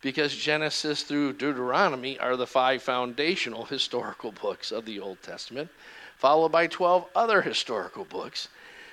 because 0.00 0.34
Genesis 0.34 1.02
through 1.02 1.32
Deuteronomy 1.32 2.18
are 2.18 2.36
the 2.36 2.46
five 2.46 2.82
foundational 2.82 3.64
historical 3.64 4.32
books 4.32 4.70
of 4.70 4.84
the 4.84 5.00
Old 5.00 5.20
Testament, 5.22 5.68
followed 6.16 6.52
by 6.52 6.66
12 6.66 7.04
other 7.16 7.42
historical 7.42 8.04
books 8.04 8.48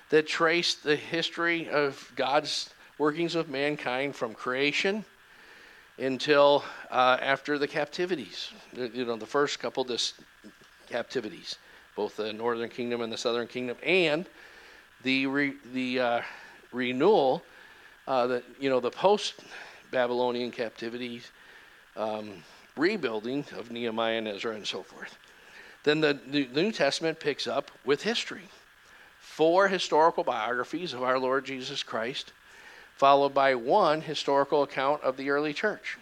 that 0.09 0.27
trace 0.27 0.73
the 0.75 0.95
history 0.95 1.69
of 1.69 2.11
God's 2.15 2.69
workings 2.97 3.35
with 3.35 3.49
mankind 3.49 4.15
from 4.15 4.33
creation 4.33 5.05
until 5.97 6.63
uh, 6.91 7.17
after 7.21 7.57
the 7.57 7.67
captivities. 7.67 8.51
You 8.73 9.05
know, 9.05 9.15
the 9.15 9.25
first 9.25 9.59
couple 9.59 9.83
dis- 9.83 10.13
captivities, 10.89 11.57
both 11.95 12.17
the 12.17 12.33
northern 12.33 12.69
kingdom 12.69 13.01
and 13.01 13.11
the 13.11 13.17
southern 13.17 13.47
kingdom, 13.47 13.77
and 13.83 14.25
the 15.03 15.27
re- 15.27 15.55
the 15.73 15.99
uh, 15.99 16.21
renewal, 16.75 17.41
uh, 18.07 18.27
the, 18.27 18.43
you 18.59 18.69
know, 18.69 18.79
the 18.79 18.91
post 18.91 19.35
Babylonian 19.91 20.51
captivity, 20.51 21.21
um, 21.95 22.43
rebuilding 22.75 23.45
of 23.57 23.71
Nehemiah 23.71 24.17
and 24.17 24.27
Ezra 24.27 24.53
and 24.53 24.67
so 24.67 24.83
forth. 24.83 25.17
Then 25.83 26.01
the, 26.01 26.19
the 26.27 26.47
New 26.53 26.71
Testament 26.71 27.19
picks 27.19 27.47
up 27.47 27.71
with 27.85 28.03
history. 28.03 28.49
Four 29.19 29.67
historical 29.67 30.23
biographies 30.23 30.93
of 30.93 31.03
our 31.03 31.17
Lord 31.17 31.45
Jesus 31.45 31.83
Christ, 31.83 32.33
followed 32.95 33.33
by 33.33 33.55
one 33.55 34.01
historical 34.01 34.63
account 34.63 35.03
of 35.03 35.17
the 35.17 35.29
early 35.29 35.53
church. 35.53 35.97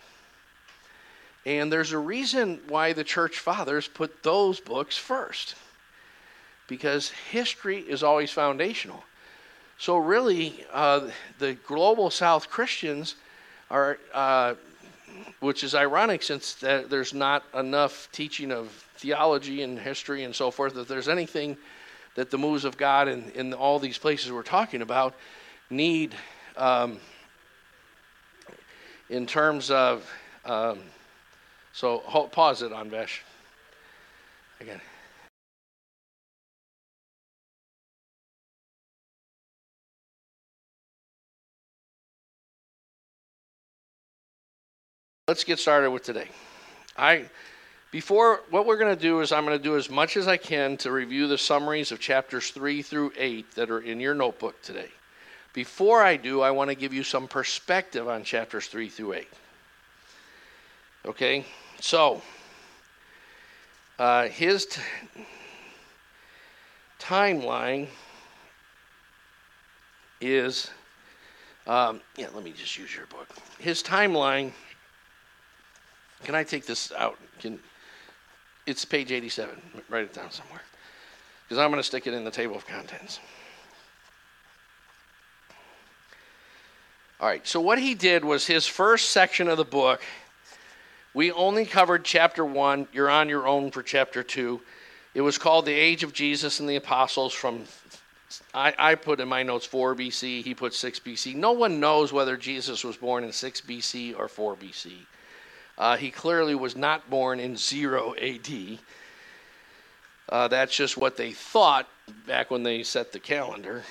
And 1.45 1.71
there's 1.71 1.91
a 1.91 1.97
reason 1.97 2.61
why 2.67 2.93
the 2.93 3.03
church 3.03 3.39
fathers 3.39 3.87
put 3.87 4.23
those 4.23 4.59
books 4.59 4.97
first. 4.97 5.55
Because 6.67 7.11
history 7.31 7.79
is 7.79 8.03
always 8.03 8.31
foundational. 8.31 9.03
So, 9.83 9.97
really, 9.97 10.65
uh, 10.71 11.09
the 11.39 11.55
global 11.55 12.09
South 12.09 12.49
Christians 12.49 13.15
are, 13.69 13.97
uh, 14.13 14.53
which 15.41 15.61
is 15.61 15.75
ironic 15.75 16.23
since 16.23 16.53
there's 16.53 17.13
not 17.13 17.43
enough 17.53 18.07
teaching 18.13 18.53
of 18.53 18.69
theology 18.95 19.61
and 19.61 19.77
history 19.77 20.23
and 20.23 20.33
so 20.33 20.51
forth, 20.51 20.75
that 20.75 20.87
there's 20.87 21.09
anything 21.09 21.57
that 22.15 22.31
the 22.31 22.37
moves 22.37 22.63
of 22.63 22.77
God 22.77 23.09
in, 23.09 23.29
in 23.31 23.53
all 23.53 23.77
these 23.77 23.97
places 23.97 24.31
we're 24.31 24.41
talking 24.41 24.81
about 24.81 25.15
need 25.69 26.15
um, 26.55 26.97
in 29.09 29.27
terms 29.27 29.69
of. 29.69 30.09
Um, 30.45 30.79
so, 31.73 32.03
hold, 32.05 32.31
pause 32.31 32.61
it 32.61 32.71
on 32.71 32.89
Vesh. 32.89 33.21
Again. 34.61 34.79
Let's 45.27 45.45
get 45.45 45.57
started 45.57 45.89
with 45.89 46.03
today. 46.03 46.27
I 46.97 47.29
before 47.91 48.41
what 48.49 48.65
we're 48.65 48.77
going 48.77 48.93
to 48.93 49.01
do 49.01 49.21
is 49.21 49.31
I'm 49.31 49.45
going 49.45 49.57
to 49.57 49.63
do 49.63 49.77
as 49.77 49.89
much 49.89 50.17
as 50.17 50.27
I 50.27 50.35
can 50.35 50.75
to 50.77 50.91
review 50.91 51.27
the 51.27 51.37
summaries 51.37 51.91
of 51.93 51.99
chapters 51.99 52.49
3 52.49 52.81
through 52.81 53.13
8 53.15 53.55
that 53.55 53.69
are 53.69 53.79
in 53.79 53.99
your 53.99 54.15
notebook 54.15 54.61
today. 54.61 54.89
Before 55.53 56.01
I 56.01 56.17
do, 56.17 56.41
I 56.41 56.51
want 56.51 56.71
to 56.71 56.75
give 56.75 56.93
you 56.93 57.03
some 57.03 57.27
perspective 57.27 58.09
on 58.09 58.23
chapters 58.23 58.67
3 58.67 58.89
through 58.89 59.13
8. 59.13 59.27
Okay? 61.05 61.45
So, 61.79 62.21
uh, 63.99 64.27
his 64.27 64.65
t- 64.65 64.81
timeline 66.99 67.87
is 70.19 70.71
um, 71.65 72.01
yeah, 72.17 72.27
let 72.33 72.43
me 72.43 72.51
just 72.51 72.77
use 72.77 72.93
your 72.93 73.05
book. 73.05 73.29
His 73.57 73.81
timeline 73.81 74.51
can 76.23 76.35
I 76.35 76.43
take 76.43 76.65
this 76.65 76.91
out? 76.93 77.17
Can 77.39 77.59
it's 78.65 78.85
page 78.85 79.11
87. 79.11 79.61
Write 79.89 80.05
it 80.05 80.13
down 80.13 80.31
somewhere. 80.31 80.61
Because 81.43 81.57
I'm 81.57 81.69
going 81.69 81.79
to 81.79 81.85
stick 81.85 82.07
it 82.07 82.13
in 82.13 82.23
the 82.23 82.31
table 82.31 82.55
of 82.55 82.65
contents. 82.65 83.19
All 87.19 87.27
right, 87.27 87.45
so 87.47 87.61
what 87.61 87.79
he 87.79 87.93
did 87.93 88.25
was 88.25 88.45
his 88.45 88.67
first 88.67 89.11
section 89.11 89.47
of 89.47 89.57
the 89.57 89.65
book, 89.65 90.01
we 91.13 91.31
only 91.31 91.65
covered 91.65 92.03
chapter 92.03 92.43
1. 92.43 92.87
You're 92.91 93.09
on 93.09 93.29
your 93.29 93.47
own 93.47 93.71
for 93.71 93.83
chapter 93.83 94.23
2. 94.23 94.59
It 95.13 95.21
was 95.21 95.37
called 95.37 95.65
The 95.65 95.73
Age 95.73 96.03
of 96.03 96.11
Jesus 96.11 96.59
and 96.59 96.67
the 96.67 96.75
Apostles 96.75 97.33
from, 97.33 97.65
I, 98.53 98.73
I 98.77 98.95
put 98.95 99.19
in 99.19 99.27
my 99.27 99.43
notes 99.43 99.65
4 99.65 99.95
BC, 99.95 100.43
he 100.43 100.55
put 100.55 100.73
6 100.73 100.99
BC. 100.99 101.35
No 101.35 101.51
one 101.51 101.79
knows 101.79 102.11
whether 102.11 102.35
Jesus 102.35 102.83
was 102.83 102.97
born 102.97 103.23
in 103.23 103.31
6 103.31 103.61
BC 103.61 104.17
or 104.17 104.27
4 104.27 104.55
BC. 104.55 104.93
Uh, 105.77 105.97
he 105.97 106.11
clearly 106.11 106.55
was 106.55 106.75
not 106.75 107.09
born 107.09 107.39
in 107.39 107.57
0 107.57 108.13
AD. 108.21 108.79
Uh, 110.29 110.47
that's 110.47 110.75
just 110.75 110.97
what 110.97 111.17
they 111.17 111.31
thought 111.31 111.87
back 112.27 112.51
when 112.51 112.63
they 112.63 112.83
set 112.83 113.11
the 113.11 113.19
calendar 113.19 113.83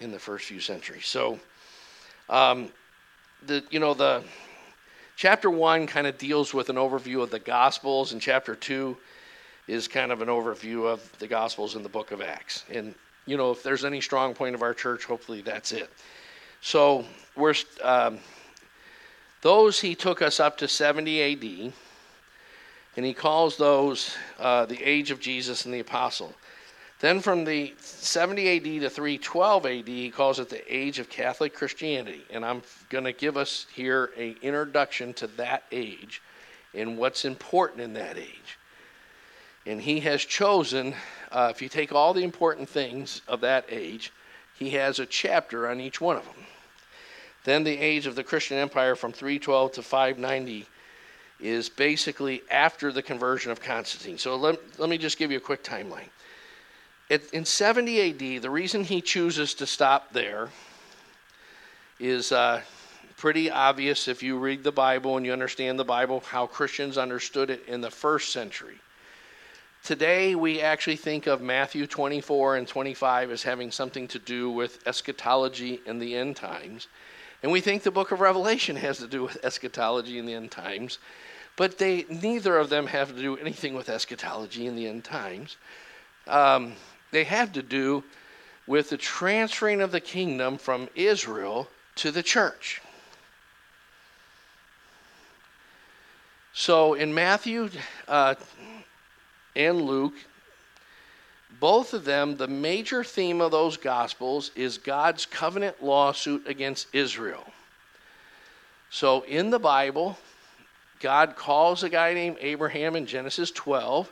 in 0.00 0.10
the 0.12 0.18
first 0.18 0.46
few 0.46 0.60
centuries. 0.60 1.06
So, 1.06 1.38
um, 2.28 2.70
the 3.46 3.62
you 3.70 3.78
know 3.78 3.94
the 3.94 4.24
chapter 5.16 5.50
one 5.50 5.86
kind 5.86 6.06
of 6.06 6.16
deals 6.18 6.54
with 6.54 6.70
an 6.70 6.76
overview 6.76 7.22
of 7.22 7.30
the 7.30 7.38
Gospels, 7.38 8.12
and 8.12 8.20
chapter 8.20 8.54
two 8.54 8.96
is 9.66 9.88
kind 9.88 10.12
of 10.12 10.22
an 10.22 10.28
overview 10.28 10.86
of 10.86 11.10
the 11.18 11.26
Gospels 11.26 11.74
in 11.74 11.82
the 11.82 11.88
Book 11.88 12.12
of 12.12 12.20
Acts. 12.20 12.64
And 12.70 12.94
you 13.26 13.36
know, 13.36 13.50
if 13.50 13.62
there's 13.62 13.84
any 13.84 14.00
strong 14.00 14.34
point 14.34 14.54
of 14.54 14.62
our 14.62 14.74
church, 14.74 15.04
hopefully 15.04 15.42
that's 15.42 15.72
it. 15.72 15.90
So 16.60 17.04
we're 17.36 17.54
um, 17.82 18.18
those 19.44 19.78
he 19.78 19.94
took 19.94 20.22
us 20.22 20.40
up 20.40 20.56
to 20.56 20.66
70 20.66 21.22
AD, 21.22 21.72
and 22.96 23.04
he 23.04 23.12
calls 23.12 23.58
those 23.58 24.16
uh, 24.38 24.64
the 24.64 24.82
age 24.82 25.10
of 25.10 25.20
Jesus 25.20 25.66
and 25.66 25.74
the 25.74 25.80
apostle. 25.80 26.32
Then 27.00 27.20
from 27.20 27.44
the 27.44 27.74
70 27.78 28.56
AD 28.56 28.64
to 28.80 28.88
312 28.88 29.66
AD, 29.66 29.86
he 29.86 30.10
calls 30.10 30.38
it 30.38 30.48
the 30.48 30.74
age 30.74 30.98
of 30.98 31.10
Catholic 31.10 31.52
Christianity. 31.52 32.22
And 32.30 32.42
I'm 32.42 32.62
going 32.88 33.04
to 33.04 33.12
give 33.12 33.36
us 33.36 33.66
here 33.74 34.12
an 34.16 34.36
introduction 34.40 35.12
to 35.14 35.26
that 35.36 35.64
age 35.70 36.22
and 36.72 36.96
what's 36.96 37.26
important 37.26 37.82
in 37.82 37.92
that 37.92 38.16
age. 38.16 38.58
And 39.66 39.78
he 39.78 40.00
has 40.00 40.24
chosen, 40.24 40.94
uh, 41.30 41.52
if 41.54 41.60
you 41.60 41.68
take 41.68 41.92
all 41.92 42.14
the 42.14 42.24
important 42.24 42.66
things 42.66 43.20
of 43.28 43.42
that 43.42 43.66
age, 43.68 44.10
he 44.54 44.70
has 44.70 45.00
a 45.00 45.06
chapter 45.06 45.68
on 45.68 45.80
each 45.80 46.00
one 46.00 46.16
of 46.16 46.24
them. 46.24 46.46
Then 47.44 47.64
the 47.64 47.78
age 47.78 48.06
of 48.06 48.14
the 48.14 48.24
Christian 48.24 48.56
Empire 48.56 48.96
from 48.96 49.12
312 49.12 49.72
to 49.72 49.82
590 49.82 50.66
is 51.40 51.68
basically 51.68 52.42
after 52.50 52.90
the 52.90 53.02
conversion 53.02 53.52
of 53.52 53.60
Constantine. 53.60 54.18
So 54.18 54.36
let, 54.36 54.58
let 54.78 54.88
me 54.88 54.98
just 54.98 55.18
give 55.18 55.30
you 55.30 55.36
a 55.36 55.40
quick 55.40 55.62
timeline. 55.62 56.08
It, 57.10 57.30
in 57.32 57.44
70 57.44 58.36
AD, 58.36 58.42
the 58.42 58.50
reason 58.50 58.82
he 58.82 59.02
chooses 59.02 59.52
to 59.54 59.66
stop 59.66 60.12
there 60.12 60.48
is 62.00 62.32
uh, 62.32 62.62
pretty 63.18 63.50
obvious 63.50 64.08
if 64.08 64.22
you 64.22 64.38
read 64.38 64.64
the 64.64 64.72
Bible 64.72 65.18
and 65.18 65.26
you 65.26 65.32
understand 65.32 65.78
the 65.78 65.84
Bible, 65.84 66.20
how 66.20 66.46
Christians 66.46 66.96
understood 66.96 67.50
it 67.50 67.62
in 67.68 67.82
the 67.82 67.90
first 67.90 68.32
century. 68.32 68.78
Today, 69.82 70.34
we 70.34 70.62
actually 70.62 70.96
think 70.96 71.26
of 71.26 71.42
Matthew 71.42 71.86
24 71.86 72.56
and 72.56 72.66
25 72.66 73.30
as 73.30 73.42
having 73.42 73.70
something 73.70 74.08
to 74.08 74.18
do 74.18 74.50
with 74.50 74.86
eschatology 74.86 75.82
and 75.86 76.00
the 76.00 76.16
end 76.16 76.36
times. 76.36 76.88
And 77.44 77.52
we 77.52 77.60
think 77.60 77.82
the 77.82 77.90
book 77.90 78.10
of 78.10 78.20
Revelation 78.20 78.74
has 78.76 78.96
to 79.00 79.06
do 79.06 79.22
with 79.22 79.44
eschatology 79.44 80.16
in 80.16 80.24
the 80.24 80.32
end 80.32 80.50
times. 80.50 80.98
But 81.56 81.76
they, 81.76 82.06
neither 82.08 82.56
of 82.56 82.70
them 82.70 82.86
have 82.86 83.14
to 83.14 83.20
do 83.20 83.36
anything 83.36 83.74
with 83.74 83.90
eschatology 83.90 84.66
in 84.66 84.76
the 84.76 84.86
end 84.86 85.04
times. 85.04 85.58
Um, 86.26 86.72
they 87.10 87.22
have 87.24 87.52
to 87.52 87.62
do 87.62 88.02
with 88.66 88.88
the 88.88 88.96
transferring 88.96 89.82
of 89.82 89.92
the 89.92 90.00
kingdom 90.00 90.56
from 90.56 90.88
Israel 90.94 91.68
to 91.96 92.10
the 92.10 92.22
church. 92.22 92.80
So 96.54 96.94
in 96.94 97.12
Matthew 97.12 97.68
uh, 98.08 98.36
and 99.54 99.82
Luke, 99.82 100.14
both 101.60 101.94
of 101.94 102.04
them, 102.04 102.36
the 102.36 102.48
major 102.48 103.04
theme 103.04 103.40
of 103.40 103.50
those 103.50 103.76
gospels 103.76 104.50
is 104.56 104.78
God's 104.78 105.26
covenant 105.26 105.82
lawsuit 105.82 106.46
against 106.48 106.88
Israel. 106.94 107.44
So 108.90 109.22
in 109.22 109.50
the 109.50 109.58
Bible, 109.58 110.16
God 111.00 111.36
calls 111.36 111.82
a 111.82 111.88
guy 111.88 112.14
named 112.14 112.38
Abraham 112.40 112.96
in 112.96 113.06
Genesis 113.06 113.50
12. 113.50 114.10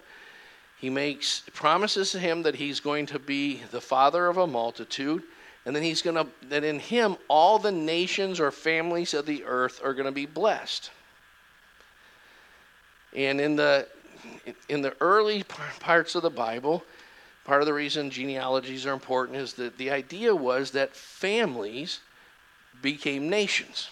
He 0.78 0.90
makes 0.90 1.42
promises 1.54 2.11
to 2.11 2.18
him 2.18 2.42
that 2.42 2.56
he's 2.56 2.80
going 2.80 3.06
to 3.06 3.18
be 3.18 3.62
the 3.70 3.80
father 3.80 4.26
of 4.26 4.37
a 4.37 4.46
multitude, 4.46 5.22
and 5.64 5.75
then 5.75 5.82
he's 5.82 6.02
going 6.02 6.16
to 6.16 6.26
that 6.49 6.64
in 6.64 6.80
him 6.80 7.16
all 7.28 7.58
the 7.58 7.70
nations 7.70 8.40
or 8.40 8.50
families 8.50 9.14
of 9.14 9.25
the 9.25 9.44
earth 9.44 9.80
are 9.84 9.94
going 9.94 10.06
to 10.06 10.12
be 10.12 10.26
blessed. 10.26 10.90
And 13.14 13.40
in 13.40 13.54
the 13.54 13.87
in 14.68 14.82
the 14.82 14.96
early 15.00 15.44
parts 15.44 16.14
of 16.14 16.22
the 16.22 16.30
Bible, 16.30 16.82
part 17.44 17.62
of 17.62 17.66
the 17.66 17.75
reason 17.75 18.11
genealogies 18.11 18.87
are 18.87 18.92
important 18.92 19.38
is 19.38 19.54
that 19.54 19.78
the 19.78 19.90
idea 19.90 20.34
was 20.34 20.70
that 20.72 20.94
families 20.94 22.00
became 22.80 23.28
nations. 23.28 23.90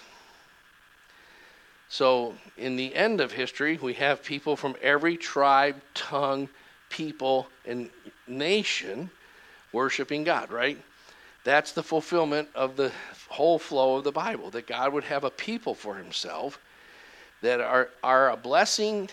So, 1.89 2.35
in 2.57 2.77
the 2.77 2.95
end 2.95 3.21
of 3.21 3.33
history, 3.33 3.79
we 3.83 3.95
have 3.95 4.23
people 4.23 4.55
from 4.55 4.77
every 4.81 5.17
tribe, 5.17 5.81
tongue, 5.93 6.49
people, 6.89 7.49
and 7.67 7.91
nation 8.29 9.11
worshiping 9.73 10.23
God, 10.23 10.53
right? 10.53 10.79
That's 11.43 11.73
the 11.73 11.83
fulfillment 11.83 12.49
of 12.55 12.77
the 12.77 12.93
whole 13.29 13.59
flow 13.59 13.97
of 13.97 14.05
the 14.05 14.13
Bible 14.13 14.51
that 14.51 14.67
God 14.67 14.93
would 14.93 15.05
have 15.05 15.25
a 15.25 15.31
people 15.31 15.75
for 15.75 15.97
himself 15.97 16.61
that 17.41 17.61
are, 17.61 17.89
are 18.03 18.31
a 18.31 18.37
blessing 18.37 19.09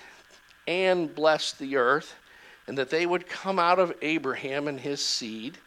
and 0.68 1.14
bless 1.14 1.54
the 1.54 1.78
earth, 1.78 2.16
and 2.68 2.78
that 2.78 2.90
they 2.90 3.06
would 3.06 3.28
come 3.28 3.60
out 3.60 3.80
of 3.80 3.94
Abraham 4.02 4.68
and 4.68 4.80
his 4.80 5.04
seed, 5.04 5.58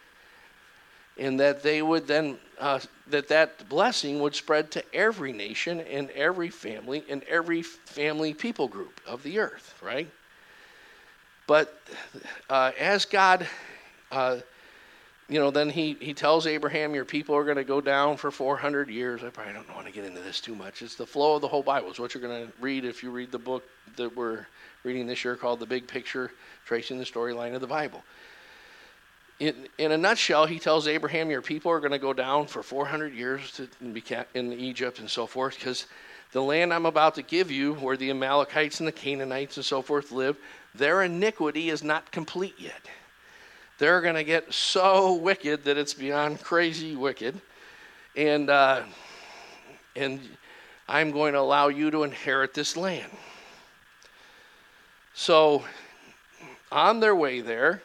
and 1.18 1.40
that 1.40 1.62
they 1.62 1.82
would 1.82 2.06
then 2.06 2.38
uh, 2.58 2.80
that 3.08 3.28
that 3.28 3.68
blessing 3.68 4.20
would 4.20 4.34
spread 4.34 4.70
to 4.72 4.94
every 4.94 5.32
nation 5.32 5.80
and 5.80 6.10
every 6.10 6.48
family 6.48 7.04
and 7.08 7.22
every 7.24 7.62
family 7.62 8.34
people 8.34 8.68
group 8.68 9.00
of 9.06 9.22
the 9.22 9.38
earth, 9.38 9.74
right? 9.82 10.08
But 11.46 11.76
uh, 12.48 12.70
as 12.78 13.04
God, 13.06 13.46
uh, 14.12 14.38
you 15.28 15.40
know, 15.40 15.50
then 15.50 15.68
he, 15.68 15.96
he 16.00 16.14
tells 16.14 16.46
Abraham, 16.46 16.94
Your 16.94 17.04
people 17.04 17.34
are 17.34 17.44
going 17.44 17.56
to 17.56 17.64
go 17.64 17.80
down 17.80 18.16
for 18.16 18.30
400 18.30 18.88
years. 18.88 19.24
I 19.24 19.30
probably 19.30 19.54
don't 19.54 19.74
want 19.74 19.86
to 19.86 19.92
get 19.92 20.04
into 20.04 20.20
this 20.20 20.40
too 20.40 20.54
much. 20.54 20.82
It's 20.82 20.94
the 20.94 21.06
flow 21.06 21.36
of 21.36 21.40
the 21.40 21.48
whole 21.48 21.62
Bible. 21.62 21.88
It's 21.90 21.98
what 21.98 22.14
you're 22.14 22.22
going 22.22 22.46
to 22.46 22.52
read 22.60 22.84
if 22.84 23.02
you 23.02 23.10
read 23.10 23.32
the 23.32 23.38
book 23.38 23.64
that 23.96 24.14
we're 24.16 24.46
reading 24.84 25.06
this 25.06 25.24
year 25.24 25.36
called 25.36 25.60
The 25.60 25.66
Big 25.66 25.86
Picture, 25.86 26.30
tracing 26.64 26.98
the 26.98 27.04
storyline 27.04 27.54
of 27.54 27.60
the 27.60 27.66
Bible 27.66 28.02
in, 29.40 29.66
in 29.78 29.92
a 29.92 29.98
nutshell, 29.98 30.46
he 30.46 30.58
tells 30.58 30.86
Abraham, 30.86 31.30
Your 31.30 31.42
people 31.42 31.72
are 31.72 31.80
going 31.80 31.92
to 31.92 31.98
go 31.98 32.12
down 32.12 32.46
for 32.46 32.62
400 32.62 33.14
years 33.14 33.50
to, 33.52 33.68
in 34.34 34.52
Egypt 34.52 35.00
and 35.00 35.10
so 35.10 35.26
forth, 35.26 35.58
because 35.58 35.86
the 36.32 36.42
land 36.42 36.72
I'm 36.72 36.86
about 36.86 37.14
to 37.16 37.22
give 37.22 37.50
you, 37.50 37.74
where 37.74 37.96
the 37.96 38.10
Amalekites 38.10 38.78
and 38.78 38.86
the 38.86 38.92
Canaanites 38.92 39.56
and 39.56 39.64
so 39.64 39.82
forth 39.82 40.12
live, 40.12 40.36
their 40.74 41.02
iniquity 41.02 41.70
is 41.70 41.82
not 41.82 42.12
complete 42.12 42.54
yet. 42.58 42.86
They're 43.78 44.02
going 44.02 44.14
to 44.14 44.24
get 44.24 44.52
so 44.52 45.14
wicked 45.14 45.64
that 45.64 45.78
it's 45.78 45.94
beyond 45.94 46.42
crazy 46.42 46.94
wicked. 46.94 47.40
And, 48.14 48.50
uh, 48.50 48.82
and 49.96 50.20
I'm 50.86 51.10
going 51.12 51.32
to 51.32 51.40
allow 51.40 51.68
you 51.68 51.90
to 51.90 52.02
inherit 52.02 52.52
this 52.52 52.76
land. 52.76 53.10
So, 55.20 55.64
on 56.72 57.00
their 57.00 57.14
way 57.14 57.42
there, 57.42 57.82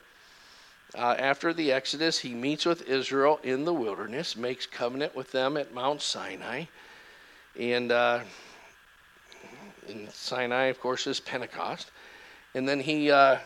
uh, 0.98 1.16
after 1.20 1.54
the 1.54 1.74
Exodus, 1.74 2.18
he 2.18 2.34
meets 2.34 2.66
with 2.66 2.88
Israel 2.88 3.42
in 3.44 3.66
the 3.66 3.74
wilderness, 3.74 4.38
makes 4.38 4.66
covenant 4.66 5.14
with 5.18 5.34
them 5.34 5.58
at 5.58 5.74
Mount 5.74 6.02
Sinai. 6.02 6.64
And 7.60 7.92
uh, 7.92 8.22
in 9.90 10.08
Sinai, 10.14 10.68
of 10.68 10.80
course, 10.80 11.08
is 11.08 11.20
Pentecost. 11.20 11.92
And 12.54 12.66
then 12.70 12.80
he. 12.80 13.12
Uh, 13.12 13.40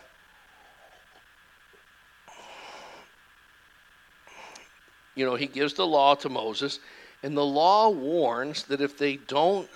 you 5.16 5.26
know, 5.26 5.34
he 5.34 5.48
gives 5.48 5.74
the 5.74 5.88
law 5.88 6.14
to 6.14 6.30
Moses, 6.30 6.80
and 7.24 7.36
the 7.36 7.44
law 7.44 7.90
warns 7.90 8.62
that 8.66 8.82
if 8.82 9.00
they 9.00 9.16
don't, 9.16 9.68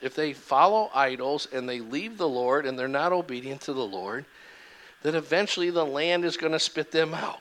if 0.00 0.14
they 0.14 0.32
follow 0.32 0.90
idols 0.94 1.48
and 1.52 1.68
they 1.68 1.80
leave 1.80 2.18
the 2.18 2.28
Lord 2.28 2.66
and 2.66 2.78
they're 2.78 2.88
not 2.88 3.12
obedient 3.12 3.60
to 3.62 3.72
the 3.72 3.86
Lord, 3.86 4.24
that 5.02 5.14
eventually 5.14 5.70
the 5.70 5.84
land 5.84 6.24
is 6.24 6.36
going 6.36 6.52
to 6.52 6.58
spit 6.58 6.90
them 6.90 7.14
out. 7.14 7.40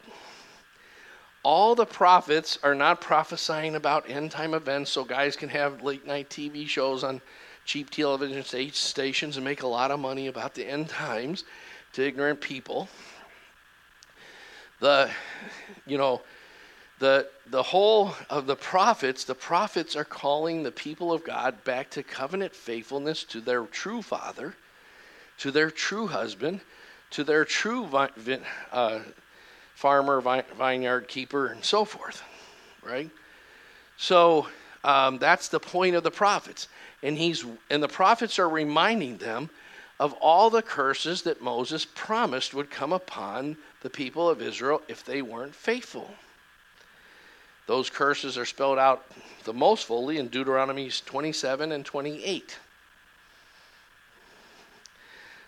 All 1.43 1.75
the 1.75 1.85
prophets 1.85 2.57
are 2.63 2.75
not 2.75 3.01
prophesying 3.01 3.75
about 3.75 4.09
end 4.09 4.31
time 4.31 4.53
events 4.53 4.91
so 4.91 5.03
guys 5.03 5.35
can 5.35 5.49
have 5.49 5.83
late 5.83 6.07
night 6.07 6.29
TV 6.29 6.67
shows 6.67 7.03
on 7.03 7.21
cheap 7.65 7.89
television 7.89 8.43
stations 8.71 9.37
and 9.37 9.43
make 9.43 9.63
a 9.63 9.67
lot 9.67 9.91
of 9.91 9.99
money 9.99 10.27
about 10.27 10.53
the 10.53 10.65
end 10.65 10.89
times 10.89 11.43
to 11.93 12.05
ignorant 12.05 12.41
people. 12.41 12.87
The, 14.79 15.09
you 15.85 15.97
know, 15.97 16.21
the 16.99 17.27
the 17.47 17.63
whole 17.63 18.15
of 18.29 18.47
the 18.47 18.55
prophets, 18.55 19.23
the 19.23 19.36
prophets 19.36 19.95
are 19.95 20.05
calling 20.05 20.63
the 20.63 20.71
people 20.71 21.12
of 21.12 21.23
God 21.23 21.63
back 21.63 21.89
to 21.91 22.03
covenant 22.03 22.55
faithfulness 22.55 23.23
to 23.25 23.41
their 23.41 23.63
true 23.65 24.01
father, 24.01 24.55
to 25.39 25.51
their 25.51 25.69
true 25.69 26.08
husband, 26.08 26.62
to 27.12 27.23
their 27.23 27.45
true 27.45 27.86
uh, 28.71 28.99
farmer, 29.75 30.21
vi- 30.21 30.43
vineyard 30.58 31.08
keeper, 31.08 31.47
and 31.47 31.63
so 31.63 31.86
forth, 31.86 32.23
right? 32.84 33.10
So 33.97 34.47
um, 34.84 35.19
that's 35.19 35.49
the 35.49 35.60
point 35.60 35.95
of 35.95 36.03
the 36.03 36.12
prophets, 36.12 36.67
and 37.03 37.17
he's 37.17 37.45
and 37.69 37.84
the 37.84 37.88
prophets 37.88 38.39
are 38.39 38.49
reminding 38.49 39.17
them 39.17 39.49
of 39.99 40.13
all 40.13 40.49
the 40.49 40.62
curses 40.62 41.21
that 41.21 41.41
Moses 41.41 41.86
promised 41.86 42.53
would 42.53 42.69
come 42.69 42.91
upon 42.91 43.55
the 43.81 43.89
people 43.89 44.29
of 44.29 44.41
Israel 44.41 44.81
if 44.88 45.05
they 45.05 45.21
weren't 45.21 45.55
faithful. 45.55 46.15
Those 47.67 47.89
curses 47.89 48.38
are 48.38 48.45
spelled 48.45 48.78
out 48.78 49.06
the 49.43 49.54
most 49.54 49.86
fully 49.86 50.17
in 50.17 50.28
Deuteronomy 50.28 50.89
27 50.89 51.71
and 51.71 51.86
28. 51.86 52.58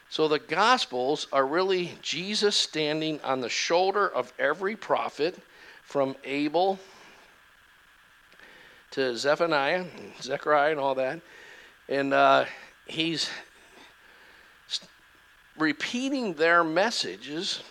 So 0.10 0.28
the 0.28 0.40
Gospels 0.40 1.28
are 1.32 1.46
really 1.46 1.98
Jesus 2.02 2.56
standing 2.56 3.20
on 3.24 3.42
the 3.42 3.50
shoulder 3.50 4.08
of 4.08 4.34
every 4.40 4.76
prophet 4.76 5.38
from 5.84 6.16
Abel 6.24 6.80
to 8.92 9.16
Zephaniah, 9.18 9.86
Zechariah, 10.22 10.72
and 10.72 10.80
all 10.80 10.96
that. 10.96 11.20
And 11.90 12.14
uh, 12.14 12.46
he's 12.86 13.30
repeating 15.58 16.34
their 16.34 16.64
messages. 16.64 17.62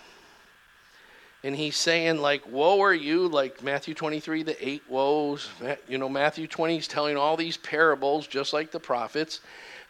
And 1.47 1.55
he's 1.55 1.77
saying, 1.77 2.19
like, 2.19 2.43
woe 2.51 2.81
are 2.81 2.93
you, 2.93 3.29
like 3.29 3.63
Matthew 3.63 3.95
23, 3.95 4.43
the 4.43 4.69
eight 4.69 4.83
woes. 4.89 5.49
You 5.87 5.97
know, 5.97 6.09
Matthew 6.09 6.49
20 6.49 6.79
is 6.79 6.89
telling 6.89 7.17
all 7.17 7.37
these 7.37 7.57
parables, 7.57 8.27
just 8.27 8.53
like 8.53 8.73
the 8.73 8.81
prophets 8.81 9.43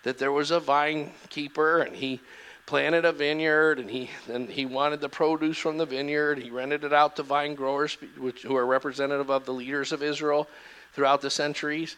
that 0.02 0.18
there 0.18 0.32
was 0.32 0.50
a 0.50 0.60
vine 0.60 1.12
keeper 1.30 1.80
and 1.80 1.96
he 1.96 2.20
planted 2.66 3.06
a 3.06 3.12
vineyard 3.12 3.78
and 3.78 3.88
he 3.88 4.10
and 4.30 4.50
he 4.50 4.66
wanted 4.66 5.00
the 5.00 5.08
produce 5.08 5.56
from 5.56 5.78
the 5.78 5.86
vineyard. 5.86 6.38
He 6.38 6.50
rented 6.50 6.84
it 6.84 6.92
out 6.92 7.16
to 7.16 7.22
vine 7.22 7.54
growers, 7.54 7.96
which, 8.18 8.42
who 8.42 8.54
are 8.54 8.66
representative 8.66 9.30
of 9.30 9.46
the 9.46 9.54
leaders 9.54 9.92
of 9.92 10.02
Israel 10.02 10.48
throughout 10.92 11.22
the 11.22 11.30
centuries. 11.30 11.96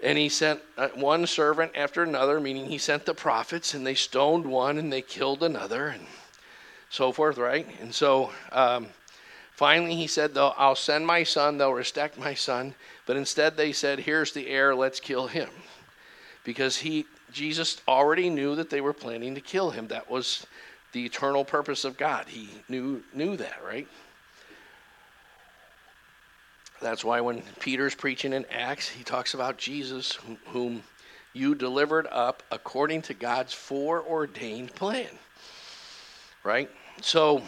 And 0.00 0.16
he 0.16 0.28
sent 0.28 0.60
uh, 0.78 0.90
one 0.94 1.26
servant 1.26 1.72
after 1.74 2.04
another, 2.04 2.38
meaning 2.38 2.66
he 2.66 2.78
sent 2.78 3.04
the 3.04 3.14
prophets, 3.14 3.74
and 3.74 3.84
they 3.84 3.96
stoned 3.96 4.46
one 4.46 4.78
and 4.78 4.92
they 4.92 5.02
killed 5.02 5.42
another, 5.42 5.88
and 5.88 6.06
so 6.90 7.12
forth, 7.12 7.38
right? 7.38 7.66
And 7.80 7.94
so 7.94 8.30
um, 8.52 8.88
finally 9.52 9.96
he 9.96 10.06
said, 10.06 10.34
though, 10.34 10.54
I'll 10.56 10.76
send 10.76 11.06
my 11.06 11.22
son, 11.22 11.58
they'll 11.58 11.72
respect 11.72 12.18
my 12.18 12.34
son. 12.34 12.74
But 13.06 13.16
instead 13.16 13.56
they 13.56 13.72
said, 13.72 14.00
Here's 14.00 14.32
the 14.32 14.48
heir, 14.48 14.74
let's 14.74 15.00
kill 15.00 15.26
him 15.26 15.50
because 16.44 16.76
he 16.76 17.06
Jesus 17.32 17.80
already 17.88 18.30
knew 18.30 18.54
that 18.54 18.70
they 18.70 18.80
were 18.80 18.92
planning 18.92 19.34
to 19.34 19.40
kill 19.40 19.70
him. 19.70 19.88
That 19.88 20.08
was 20.08 20.46
the 20.92 21.04
eternal 21.04 21.44
purpose 21.44 21.84
of 21.84 21.96
God. 21.96 22.26
He 22.28 22.48
knew 22.68 23.02
knew 23.12 23.36
that, 23.36 23.60
right? 23.66 23.88
That's 26.80 27.04
why 27.04 27.20
when 27.20 27.42
Peter's 27.60 27.94
preaching 27.94 28.32
in 28.32 28.44
Acts, 28.50 28.88
he 28.88 29.02
talks 29.02 29.34
about 29.34 29.56
Jesus, 29.56 30.18
whom 30.48 30.82
you 31.32 31.54
delivered 31.54 32.06
up 32.10 32.42
according 32.50 33.02
to 33.02 33.14
God's 33.14 33.54
foreordained 33.54 34.74
plan. 34.74 35.08
Right? 36.44 36.70
So, 37.00 37.42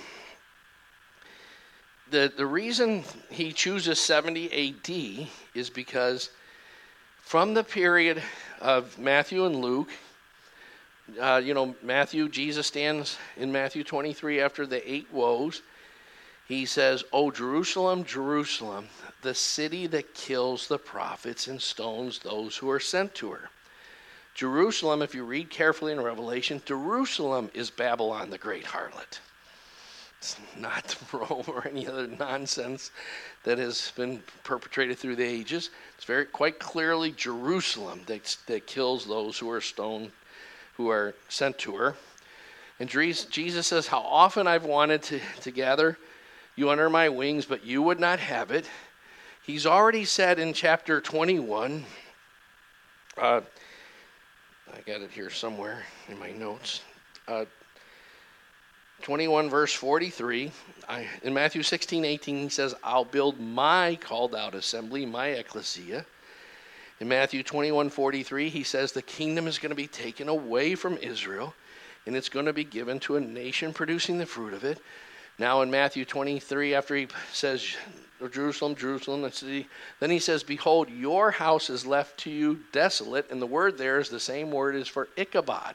the, 2.11 2.32
the 2.37 2.46
reason 2.46 3.04
he 3.30 3.52
chooses 3.52 4.00
70 4.00 4.50
AD 4.52 5.28
is 5.54 5.70
because 5.70 6.30
from 7.20 7.54
the 7.54 7.64
period 7.64 8.22
of 8.61 8.98
Matthew 8.98 9.44
and 9.44 9.56
Luke, 9.56 9.90
uh, 11.20 11.40
you 11.44 11.54
know, 11.54 11.74
Matthew, 11.82 12.28
Jesus 12.28 12.66
stands 12.66 13.18
in 13.37 13.52
Matthew 13.52 13.85
23 13.85 14.40
after 14.40 14.66
the 14.66 14.90
eight 14.90 15.12
woes. 15.12 15.62
He 16.48 16.64
says, 16.64 17.04
Oh, 17.12 17.30
Jerusalem, 17.30 18.04
Jerusalem, 18.04 18.87
the 19.22 19.35
city 19.35 19.87
that 19.88 20.14
kills 20.14 20.68
the 20.68 20.78
prophets 20.78 21.48
and 21.48 21.61
stones 21.61 22.20
those 22.20 22.56
who 22.56 22.70
are 22.70 22.80
sent 22.80 23.14
to 23.16 23.32
her. 23.32 23.50
Jerusalem, 24.37 25.01
if 25.01 25.14
you 25.14 25.25
read 25.25 25.49
carefully 25.49 25.92
in 25.92 26.01
Revelation, 26.01 26.61
Jerusalem 26.66 27.51
is 27.55 27.70
Babylon 27.70 28.29
the 28.29 28.37
great 28.37 28.66
harlot. 28.66 29.18
It's 30.18 30.37
not 30.59 30.94
Rome 31.12 31.44
or 31.49 31.66
any 31.66 31.88
other 31.88 32.07
nonsense 32.07 32.90
that 33.44 33.57
has 33.57 33.92
been 33.96 34.22
perpetrated 34.44 34.99
through 34.99 35.16
the 35.16 35.25
ages. 35.25 35.70
It's 35.96 36.05
very 36.05 36.27
quite 36.27 36.59
clearly 36.59 37.12
Jerusalem 37.12 38.03
that, 38.07 38.37
that 38.46 38.66
kills 38.66 39.07
those 39.07 39.38
who 39.38 39.49
are 39.51 39.62
stoned, 39.62 40.12
who 40.77 40.90
are 40.90 41.14
sent 41.31 41.57
to 41.61 41.75
her. 41.77 41.94
And 42.79 42.90
Jesus 42.90 43.66
says, 43.66 43.87
How 43.87 44.01
often 44.01 44.46
I've 44.46 44.66
wanted 44.66 45.03
to, 45.05 45.20
to 45.40 45.51
gather 45.51 45.96
you 46.57 46.68
under 46.68 46.90
my 46.90 47.09
wings, 47.09 47.46
but 47.46 47.64
you 47.64 47.81
would 47.81 48.01
not 48.01 48.18
have 48.18 48.51
it. 48.51 48.68
He's 49.42 49.64
already 49.64 50.05
said 50.05 50.38
in 50.38 50.53
chapter 50.53 51.01
21, 51.01 51.87
uh, 53.16 53.40
I 54.76 54.80
got 54.80 55.00
it 55.00 55.10
here 55.10 55.30
somewhere 55.30 55.84
in 56.08 56.18
my 56.18 56.32
notes. 56.32 56.82
Uh, 57.26 57.46
21 59.02 59.48
verse 59.48 59.72
43 59.72 60.50
I, 60.88 61.06
in 61.22 61.34
matthew 61.34 61.62
16 61.62 62.04
18 62.04 62.36
he 62.36 62.48
says 62.48 62.74
i'll 62.82 63.04
build 63.04 63.38
my 63.38 63.98
called 64.00 64.34
out 64.34 64.54
assembly 64.54 65.04
my 65.04 65.28
ecclesia 65.28 66.06
in 67.00 67.08
matthew 67.08 67.42
21 67.42 67.90
43 67.90 68.48
he 68.48 68.62
says 68.62 68.92
the 68.92 69.02
kingdom 69.02 69.46
is 69.46 69.58
going 69.58 69.70
to 69.70 69.76
be 69.76 69.86
taken 69.86 70.28
away 70.28 70.74
from 70.74 70.96
israel 70.98 71.54
and 72.06 72.16
it's 72.16 72.30
going 72.30 72.46
to 72.46 72.54
be 72.54 72.64
given 72.64 72.98
to 73.00 73.16
a 73.16 73.20
nation 73.20 73.74
producing 73.74 74.16
the 74.16 74.24
fruit 74.24 74.54
of 74.54 74.64
it 74.64 74.80
now 75.38 75.60
in 75.60 75.70
matthew 75.70 76.06
23 76.06 76.74
after 76.74 76.96
he 76.96 77.06
says 77.32 77.76
jerusalem 78.33 78.74
jerusalem 78.74 79.22
the 79.22 79.31
city 79.31 79.68
then 80.00 80.11
he 80.11 80.18
says 80.18 80.42
behold 80.42 80.88
your 80.88 81.31
house 81.31 81.68
is 81.70 81.87
left 81.87 82.18
to 82.18 82.31
you 82.31 82.61
desolate 82.72 83.31
and 83.31 83.40
the 83.40 83.46
word 83.46 83.76
there 83.76 83.98
is 83.98 84.09
the 84.09 84.20
same 84.20 84.50
word 84.50 84.74
as 84.74 84.88
for 84.88 85.09
ichabod 85.16 85.74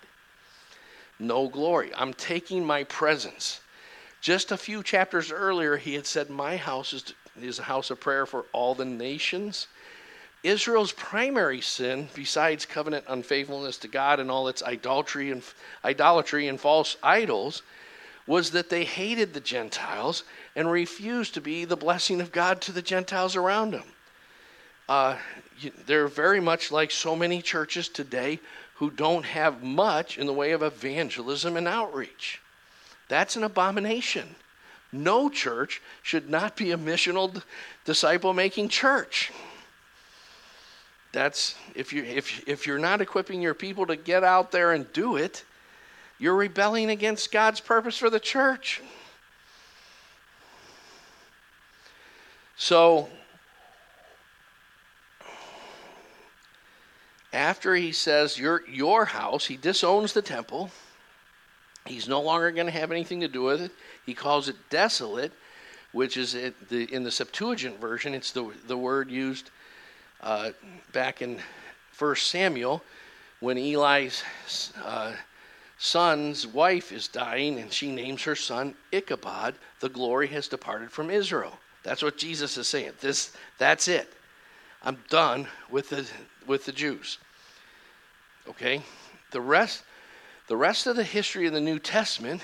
no 1.22 1.48
glory. 1.48 1.92
I'm 1.96 2.14
taking 2.14 2.66
my 2.66 2.84
presence. 2.84 3.62
Just 4.22 4.52
a 4.52 4.58
few 4.58 4.84
chapters 4.84 5.32
earlier, 5.32 5.78
he 5.78 5.94
had 5.94 6.08
said, 6.08 6.30
My 6.30 6.58
house 6.58 6.94
is, 6.94 7.14
is 7.40 7.60
a 7.60 7.64
house 7.64 7.92
of 7.92 8.00
prayer 8.00 8.26
for 8.26 8.46
all 8.52 8.76
the 8.76 8.86
nations. 8.86 9.68
Israel's 10.44 10.92
primary 10.92 11.62
sin, 11.62 12.10
besides 12.16 12.66
covenant 12.66 13.06
unfaithfulness 13.08 13.78
to 13.78 13.88
God 13.88 14.20
and 14.20 14.32
all 14.32 14.48
its 14.48 14.64
idolatry 14.64 15.30
and 15.30 15.44
idolatry 15.86 16.48
and 16.48 16.60
false 16.60 16.98
idols, 17.04 17.62
was 18.28 18.52
that 18.52 18.70
they 18.70 18.84
hated 18.84 19.34
the 19.34 19.40
Gentiles 19.40 20.24
and 20.56 20.70
refused 20.70 21.34
to 21.34 21.42
be 21.42 21.66
the 21.66 21.78
blessing 21.78 22.22
of 22.22 22.32
God 22.32 22.62
to 22.62 22.72
the 22.72 22.82
Gentiles 22.82 23.36
around 23.36 23.72
them. 23.72 23.84
Uh, 24.88 25.18
they're 25.86 26.08
very 26.08 26.40
much 26.40 26.72
like 26.72 26.92
so 26.92 27.16
many 27.16 27.42
churches 27.42 27.88
today 27.88 28.40
who 28.76 28.90
don't 28.92 29.26
have 29.26 29.64
much 29.64 30.18
in 30.18 30.26
the 30.26 30.34
way 30.34 30.52
of 30.52 30.64
evangelism 30.64 31.56
and 31.56 31.68
outreach. 31.68 32.42
That's 33.08 33.36
an 33.36 33.44
abomination. 33.44 34.36
No 34.92 35.30
church 35.30 35.82
should 36.02 36.30
not 36.30 36.56
be 36.56 36.72
a 36.72 36.78
missional 36.78 37.42
disciple 37.86 38.34
making 38.34 38.70
church. 38.70 39.32
That's 41.12 41.56
if 41.76 41.94
you 41.94 42.04
if 42.04 42.48
if 42.48 42.66
you're 42.66 42.80
not 42.80 43.02
equipping 43.02 43.42
your 43.42 43.54
people 43.54 43.86
to 43.86 43.96
get 43.96 44.24
out 44.24 44.52
there 44.52 44.72
and 44.74 44.92
do 44.94 45.18
it, 45.18 45.44
you're 46.22 46.36
rebelling 46.36 46.92
against 46.92 47.32
God's 47.32 47.60
purpose 47.60 47.98
for 47.98 48.12
the 48.12 48.20
church. 48.20 48.80
So 52.56 53.10
after 57.34 57.74
he 57.74 57.92
says, 57.92 58.38
your, 58.38 58.62
your 58.70 59.06
house, 59.06 59.48
he 59.48 59.58
disowns 59.58 60.14
the 60.14 60.22
temple. 60.22 60.70
He's 61.88 62.08
no 62.08 62.22
longer 62.22 62.52
going 62.52 62.68
to 62.68 62.72
have 62.72 62.92
anything 62.92 63.22
to 63.22 63.28
do 63.28 63.42
with 63.42 63.60
it. 63.60 63.72
He 64.06 64.14
calls 64.14 64.48
it 64.48 64.56
desolate, 64.70 65.32
which 65.92 66.18
is 66.18 66.34
the, 66.70 66.84
in 66.94 67.04
the 67.04 67.10
Septuagint 67.10 67.82
version, 67.82 68.14
it's 68.14 68.32
the, 68.32 68.48
the 68.68 68.78
word 68.78 69.10
used 69.10 69.50
uh, 70.22 70.52
back 70.94 71.24
in 71.24 71.40
1 71.98 72.16
Samuel 72.18 72.84
when 73.40 73.58
Eli's 73.58 74.22
uh, 74.86 75.14
son's 75.82 76.46
wife 76.46 76.92
is 76.92 77.08
dying 77.08 77.58
and 77.58 77.74
she 77.74 77.92
names 77.92 78.22
her 78.22 78.36
son 78.36 78.76
Ichabod. 78.92 79.56
The 79.80 79.90
glory 79.90 80.28
has 80.28 80.48
departed 80.48 80.92
from 80.92 81.10
Israel. 81.10 81.58
That's 81.82 82.04
what 82.04 82.20
Jesus 82.20 82.56
is 82.56 82.68
saying. 82.68 82.92
This, 83.00 83.36
that's 83.58 83.88
it. 83.88 84.14
I'm 84.84 85.00
done 85.10 85.48
with 85.72 85.90
the 85.90 86.08
with 86.46 86.66
the 86.66 86.72
Jews. 86.72 87.18
Okay? 88.48 88.84
The 89.32 89.42
rest 89.42 89.84
the 90.48 90.56
rest 90.56 90.86
of 90.86 90.96
the 90.96 91.04
history 91.04 91.48
of 91.48 91.54
the 91.54 91.62
New 91.62 91.80
Testament, 91.80 92.44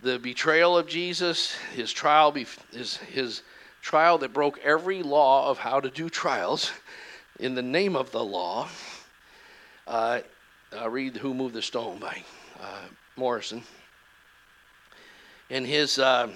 the 0.00 0.20
betrayal 0.20 0.78
of 0.78 0.86
Jesus, 0.86 1.56
his 1.74 1.92
trial 1.92 2.32
his 2.72 2.98
his 2.98 3.42
trial 3.82 4.16
that 4.18 4.32
broke 4.32 4.60
every 4.60 5.02
law 5.02 5.50
of 5.50 5.58
how 5.58 5.80
to 5.80 5.90
do 5.90 6.08
trials 6.08 6.70
in 7.40 7.56
the 7.56 7.62
name 7.62 7.96
of 7.96 8.12
the 8.12 8.22
law. 8.22 8.68
Uh, 9.88 10.20
uh, 10.76 10.88
read 10.88 11.16
Who 11.16 11.34
Moved 11.34 11.54
the 11.54 11.62
Stone 11.62 11.98
by 11.98 12.22
uh, 12.60 12.82
Morison. 13.16 13.62
And 15.50 15.66
his, 15.66 15.98
uh, 15.98 16.28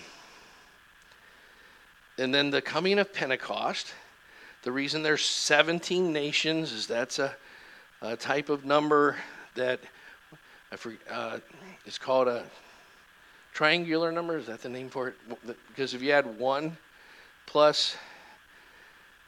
and 2.19 2.35
then 2.35 2.51
the 2.51 2.63
coming 2.63 2.99
of 2.99 3.13
Pentecost, 3.13 3.95
the 4.63 4.73
reason 4.73 5.03
there's 5.03 5.25
17 5.25 6.13
nations 6.13 6.73
is 6.73 6.87
that's 6.87 7.19
a, 7.19 7.35
a 8.01 8.17
type 8.17 8.49
of 8.49 8.65
number 8.65 9.17
that 9.55 9.81
I 10.71 10.77
forget, 10.77 11.01
uh, 11.11 11.39
it's 11.85 11.99
called 11.99 12.29
a 12.29 12.45
triangular 13.53 14.11
number. 14.11 14.39
Is 14.39 14.47
that 14.47 14.63
the 14.63 14.71
name 14.71 14.89
for 14.89 15.09
it? 15.09 15.15
Because 15.69 15.93
if 15.93 16.01
you 16.01 16.13
add 16.13 16.39
1 16.39 16.77
plus 17.45 17.97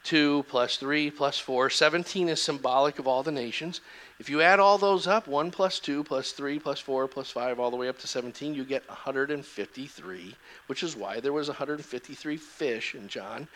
2 0.05 0.45
plus 0.47 0.77
3 0.77 1.11
plus 1.11 1.37
4, 1.37 1.69
17 1.69 2.29
is 2.29 2.41
symbolic 2.41 2.97
of 2.97 3.07
all 3.07 3.21
the 3.21 3.31
nations. 3.31 3.81
If 4.17 4.29
you 4.29 4.41
add 4.41 4.59
all 4.59 4.77
those 4.77 5.07
up, 5.07 5.27
1 5.27 5.51
plus 5.51 5.79
2 5.79 6.03
plus 6.03 6.31
3 6.31 6.59
plus 6.59 6.79
4 6.79 7.07
plus 7.07 7.29
5, 7.31 7.59
all 7.59 7.69
the 7.69 7.75
way 7.75 7.89
up 7.89 7.99
to 7.99 8.07
17, 8.07 8.55
you 8.55 8.63
get 8.63 8.87
153, 8.87 10.35
which 10.67 10.83
is 10.83 10.95
why 10.95 11.19
there 11.19 11.33
was 11.33 11.49
153 11.49 12.37
fish 12.37 12.95
in 12.95 13.07
John 13.09 13.47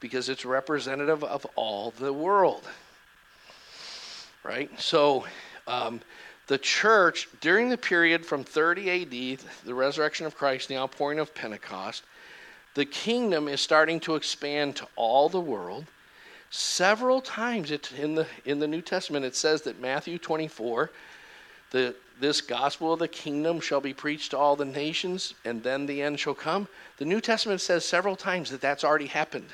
because 0.00 0.28
it's 0.28 0.44
representative 0.44 1.22
of 1.22 1.46
all 1.54 1.92
the 1.92 2.12
world. 2.12 2.62
Right? 4.42 4.70
So, 4.80 5.24
um, 5.66 6.00
the 6.48 6.58
church, 6.58 7.28
during 7.40 7.68
the 7.68 7.76
period 7.76 8.24
from 8.24 8.42
30 8.42 9.02
AD, 9.02 9.40
the 9.64 9.74
resurrection 9.74 10.26
of 10.26 10.36
Christ, 10.36 10.68
the 10.68 10.78
outpouring 10.78 11.18
of 11.18 11.34
Pentecost, 11.34 12.04
the 12.74 12.86
kingdom 12.86 13.48
is 13.48 13.60
starting 13.60 14.00
to 14.00 14.14
expand 14.14 14.76
to 14.76 14.86
all 14.96 15.28
the 15.28 15.40
world. 15.40 15.84
Several 16.50 17.20
times 17.20 17.70
it, 17.70 17.92
in, 17.92 18.14
the, 18.14 18.26
in 18.44 18.58
the 18.58 18.66
New 18.66 18.80
Testament, 18.80 19.24
it 19.24 19.36
says 19.36 19.62
that 19.62 19.80
Matthew 19.80 20.18
24, 20.18 20.90
the, 21.70 21.94
this 22.20 22.40
gospel 22.40 22.92
of 22.92 22.98
the 22.98 23.08
kingdom 23.08 23.60
shall 23.60 23.80
be 23.80 23.92
preached 23.92 24.30
to 24.30 24.38
all 24.38 24.56
the 24.56 24.64
nations, 24.64 25.34
and 25.44 25.62
then 25.62 25.86
the 25.86 26.00
end 26.02 26.18
shall 26.18 26.34
come. 26.34 26.66
The 26.96 27.04
New 27.04 27.20
Testament 27.20 27.60
says 27.60 27.84
several 27.84 28.16
times 28.16 28.50
that 28.50 28.60
that's 28.60 28.84
already 28.84 29.06
happened 29.06 29.48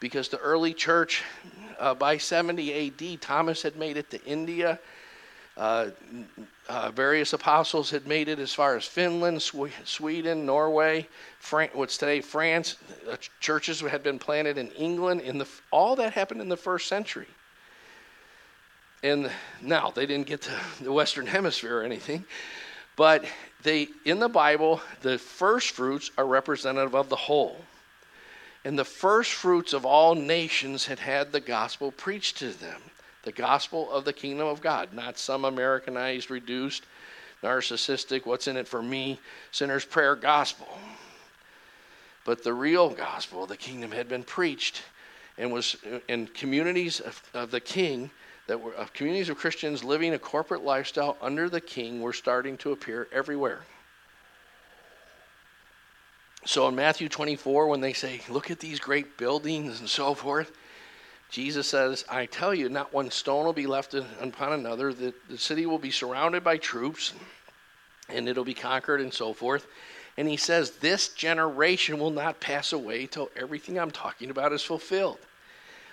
because 0.00 0.28
the 0.28 0.38
early 0.38 0.74
church, 0.74 1.22
uh, 1.78 1.94
by 1.94 2.18
70 2.18 2.88
AD, 2.88 3.20
Thomas 3.20 3.62
had 3.62 3.76
made 3.76 3.96
it 3.96 4.10
to 4.10 4.24
India. 4.24 4.78
Uh, 5.56 5.90
uh, 6.68 6.90
various 6.90 7.32
apostles 7.32 7.90
had 7.90 8.06
made 8.06 8.28
it 8.28 8.38
as 8.38 8.52
far 8.52 8.76
as 8.76 8.84
Finland, 8.84 9.42
Sweden, 9.42 10.44
Norway, 10.44 11.08
Fran- 11.38 11.70
what's 11.72 11.96
today 11.96 12.20
France. 12.20 12.76
Uh, 13.10 13.16
churches 13.40 13.80
had 13.80 14.02
been 14.02 14.18
planted 14.18 14.58
in 14.58 14.70
England. 14.72 15.22
In 15.22 15.38
the 15.38 15.46
all 15.70 15.96
that 15.96 16.12
happened 16.12 16.40
in 16.40 16.48
the 16.48 16.56
first 16.56 16.86
century. 16.88 17.26
And 19.02 19.30
now 19.62 19.90
they 19.94 20.06
didn't 20.06 20.26
get 20.26 20.42
to 20.42 20.50
the 20.82 20.92
Western 20.92 21.26
Hemisphere 21.26 21.78
or 21.78 21.82
anything, 21.82 22.24
But 22.96 23.24
they 23.62 23.88
in 24.04 24.18
the 24.18 24.28
Bible, 24.28 24.82
the 25.02 25.18
first 25.18 25.70
fruits 25.70 26.10
are 26.18 26.26
representative 26.26 26.94
of 26.94 27.08
the 27.08 27.16
whole. 27.16 27.64
And 28.64 28.78
the 28.78 28.84
first 28.84 29.32
fruits 29.32 29.72
of 29.72 29.86
all 29.86 30.14
nations 30.14 30.86
had 30.86 30.98
had 30.98 31.32
the 31.32 31.40
gospel 31.40 31.92
preached 31.92 32.38
to 32.38 32.50
them. 32.50 32.82
The 33.22 33.32
gospel 33.32 33.90
of 33.90 34.04
the 34.04 34.12
kingdom 34.12 34.46
of 34.46 34.60
God, 34.60 34.92
not 34.92 35.18
some 35.18 35.44
Americanized, 35.44 36.30
reduced, 36.30 36.84
narcissistic, 37.42 38.26
what's 38.26 38.48
in 38.48 38.56
it 38.56 38.68
for 38.68 38.82
me, 38.82 39.20
sinner's 39.50 39.84
prayer 39.84 40.14
gospel. 40.14 40.68
But 42.24 42.44
the 42.44 42.54
real 42.54 42.90
gospel 42.90 43.44
of 43.44 43.48
the 43.48 43.56
kingdom 43.56 43.90
had 43.92 44.08
been 44.08 44.24
preached 44.24 44.82
and 45.36 45.52
was 45.52 45.76
in 46.08 46.26
communities 46.28 47.00
of, 47.00 47.22
of 47.34 47.50
the 47.50 47.60
king 47.60 48.10
that 48.48 48.60
were 48.60 48.74
of 48.74 48.92
communities 48.92 49.28
of 49.28 49.36
Christians 49.36 49.84
living 49.84 50.14
a 50.14 50.18
corporate 50.18 50.64
lifestyle 50.64 51.16
under 51.20 51.48
the 51.48 51.60
king 51.60 52.00
were 52.00 52.12
starting 52.12 52.56
to 52.58 52.72
appear 52.72 53.06
everywhere. 53.12 53.60
So 56.44 56.66
in 56.68 56.74
Matthew 56.74 57.08
24, 57.08 57.68
when 57.68 57.80
they 57.80 57.92
say, 57.92 58.22
Look 58.28 58.50
at 58.50 58.58
these 58.58 58.80
great 58.80 59.18
buildings 59.18 59.80
and 59.80 59.88
so 59.88 60.14
forth, 60.14 60.52
Jesus 61.30 61.66
says, 61.68 62.04
I 62.08 62.26
tell 62.26 62.54
you, 62.54 62.68
not 62.68 62.92
one 62.92 63.10
stone 63.10 63.44
will 63.44 63.52
be 63.52 63.66
left 63.66 63.94
upon 63.94 64.52
another. 64.52 64.92
The, 64.92 65.12
the 65.28 65.38
city 65.38 65.66
will 65.66 65.78
be 65.78 65.90
surrounded 65.90 66.42
by 66.42 66.56
troops 66.56 67.12
and 68.08 68.28
it'll 68.28 68.44
be 68.44 68.54
conquered 68.54 69.00
and 69.00 69.12
so 69.12 69.32
forth. 69.32 69.66
And 70.16 70.26
he 70.26 70.36
says, 70.36 70.72
This 70.72 71.08
generation 71.10 71.98
will 71.98 72.10
not 72.10 72.40
pass 72.40 72.72
away 72.72 73.06
till 73.06 73.30
everything 73.36 73.78
I'm 73.78 73.90
talking 73.90 74.30
about 74.30 74.52
is 74.52 74.62
fulfilled. 74.62 75.18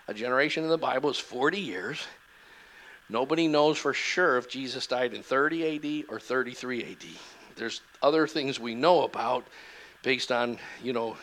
A 0.07 0.13
generation 0.13 0.63
in 0.63 0.69
the 0.69 0.77
Bible 0.77 1.09
is 1.09 1.17
40 1.17 1.59
years. 1.59 2.05
Nobody 3.09 3.47
knows 3.47 3.77
for 3.77 3.93
sure 3.93 4.37
if 4.37 4.49
Jesus 4.49 4.87
died 4.87 5.13
in 5.13 5.21
30 5.21 6.03
AD 6.03 6.05
or 6.09 6.19
33 6.19 6.83
AD. 6.83 7.05
There's 7.55 7.81
other 8.01 8.25
things 8.25 8.59
we 8.59 8.73
know 8.73 9.03
about 9.03 9.45
based 10.01 10.31
on, 10.31 10.57
you 10.81 10.93
know, 10.93 11.17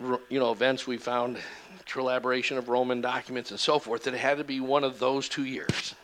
you 0.00 0.38
know, 0.38 0.52
events 0.52 0.86
we 0.86 0.96
found, 0.96 1.38
collaboration 1.86 2.58
of 2.58 2.68
Roman 2.68 3.00
documents 3.00 3.50
and 3.50 3.58
so 3.58 3.78
forth, 3.78 4.04
that 4.04 4.14
it 4.14 4.18
had 4.20 4.38
to 4.38 4.44
be 4.44 4.60
one 4.60 4.84
of 4.84 4.98
those 4.98 5.28
two 5.28 5.44
years. 5.44 5.94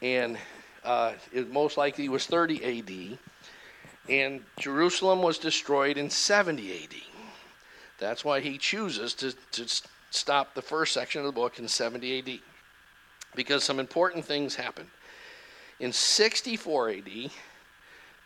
And 0.00 0.38
uh, 0.84 1.12
it 1.32 1.52
most 1.52 1.76
likely 1.76 2.08
was 2.08 2.26
30 2.26 2.64
AD. 2.64 3.18
And 4.08 4.40
Jerusalem 4.58 5.22
was 5.22 5.38
destroyed 5.38 5.98
in 5.98 6.08
70 6.08 6.72
AD. 6.72 6.94
That's 7.98 8.24
why 8.24 8.40
he 8.40 8.58
chooses 8.58 9.12
to, 9.14 9.32
to 9.52 9.82
stop 10.10 10.54
the 10.54 10.62
first 10.62 10.94
section 10.94 11.20
of 11.20 11.26
the 11.26 11.32
book 11.32 11.58
in 11.58 11.68
70 11.68 12.18
AD 12.18 12.40
because 13.34 13.62
some 13.62 13.78
important 13.78 14.24
things 14.24 14.54
happened. 14.54 14.88
In 15.80 15.92
64 15.92 16.90
AD, 16.90 17.30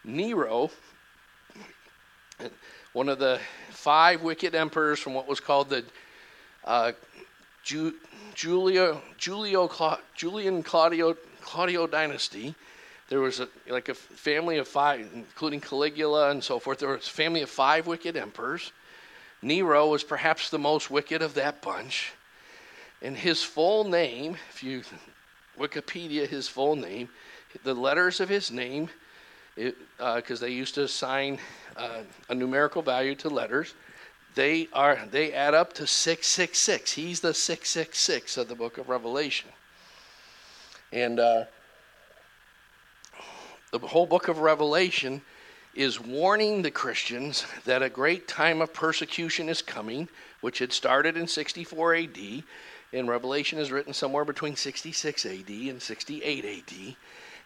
Nero, 0.05 0.71
one 2.93 3.09
of 3.09 3.19
the 3.19 3.41
five 3.71 4.23
wicked 4.23 4.55
emperors 4.55 4.99
from 4.99 5.15
what 5.15 5.27
was 5.29 5.41
called 5.41 5.71
the 5.71 5.85
uh, 6.65 6.93
Ju- 7.65 7.95
Julio, 8.37 9.01
Julio 9.19 9.69
Cla- 9.69 10.01
Julian 10.15 10.63
Claudio, 10.63 11.17
Claudio 11.41 11.87
dynasty, 11.87 12.55
there 13.09 13.21
was 13.21 13.41
a, 13.41 13.49
like 13.69 13.89
a 13.89 13.95
family 13.95 14.59
of 14.59 14.67
five, 14.67 15.07
including 15.15 15.61
Caligula 15.61 16.31
and 16.31 16.43
so 16.43 16.59
forth. 16.59 16.79
There 16.79 16.89
was 16.89 17.07
a 17.07 17.11
family 17.11 17.43
of 17.43 17.51
five 17.51 17.87
wicked 17.87 18.17
emperors. 18.17 18.73
Nero 19.43 19.89
was 19.89 20.05
perhaps 20.05 20.51
the 20.51 20.59
most 20.59 20.91
wicked 20.91 21.21
of 21.21 21.35
that 21.35 21.61
bunch. 21.61 22.13
And 23.03 23.17
his 23.17 23.43
full 23.43 23.85
name, 23.85 24.37
if 24.51 24.63
you 24.63 24.83
Wikipedia 25.59 26.27
his 26.27 26.49
full 26.49 26.77
name, 26.77 27.09
the 27.65 27.75
letters 27.75 28.21
of 28.21 28.29
his 28.29 28.51
name, 28.51 28.89
because 29.55 30.43
uh, 30.43 30.47
they 30.47 30.51
used 30.51 30.75
to 30.75 30.85
assign 30.85 31.39
uh, 31.77 32.01
a 32.29 32.35
numerical 32.35 32.83
value 32.83 33.15
to 33.17 33.29
letters, 33.29 33.75
they 34.35 34.69
are 34.73 34.99
they 35.11 35.33
add 35.33 35.55
up 35.55 35.73
to 35.75 35.87
666. 35.87 36.93
He's 36.93 37.21
the 37.21 37.35
666 37.35 38.37
of 38.39 38.49
the 38.49 38.55
book 38.55 38.79
of 38.79 38.89
Revelation. 38.89 39.51
And 40.91 41.21
uh, 41.21 41.45
the 43.73 43.79
whole 43.79 44.07
book 44.07 44.29
of 44.29 44.39
Revelation 44.39 45.23
is 45.75 46.01
warning 46.01 46.63
the 46.63 46.71
Christians 46.71 47.47
that 47.65 47.83
a 47.83 47.89
great 47.89 48.29
time 48.29 48.61
of 48.61 48.73
persecution 48.75 49.49
is 49.49 49.63
coming, 49.63 50.09
which 50.41 50.59
had 50.59 50.73
started 50.73 51.17
in 51.17 51.27
64 51.27 51.95
AD 51.95 52.45
and 52.93 53.09
Revelation 53.09 53.59
is 53.59 53.73
written 53.73 53.95
somewhere 53.95 54.25
between 54.25 54.55
66 54.55 55.25
AD 55.25 55.49
and 55.49 55.81
68 55.81 56.45
AD. 56.45 56.97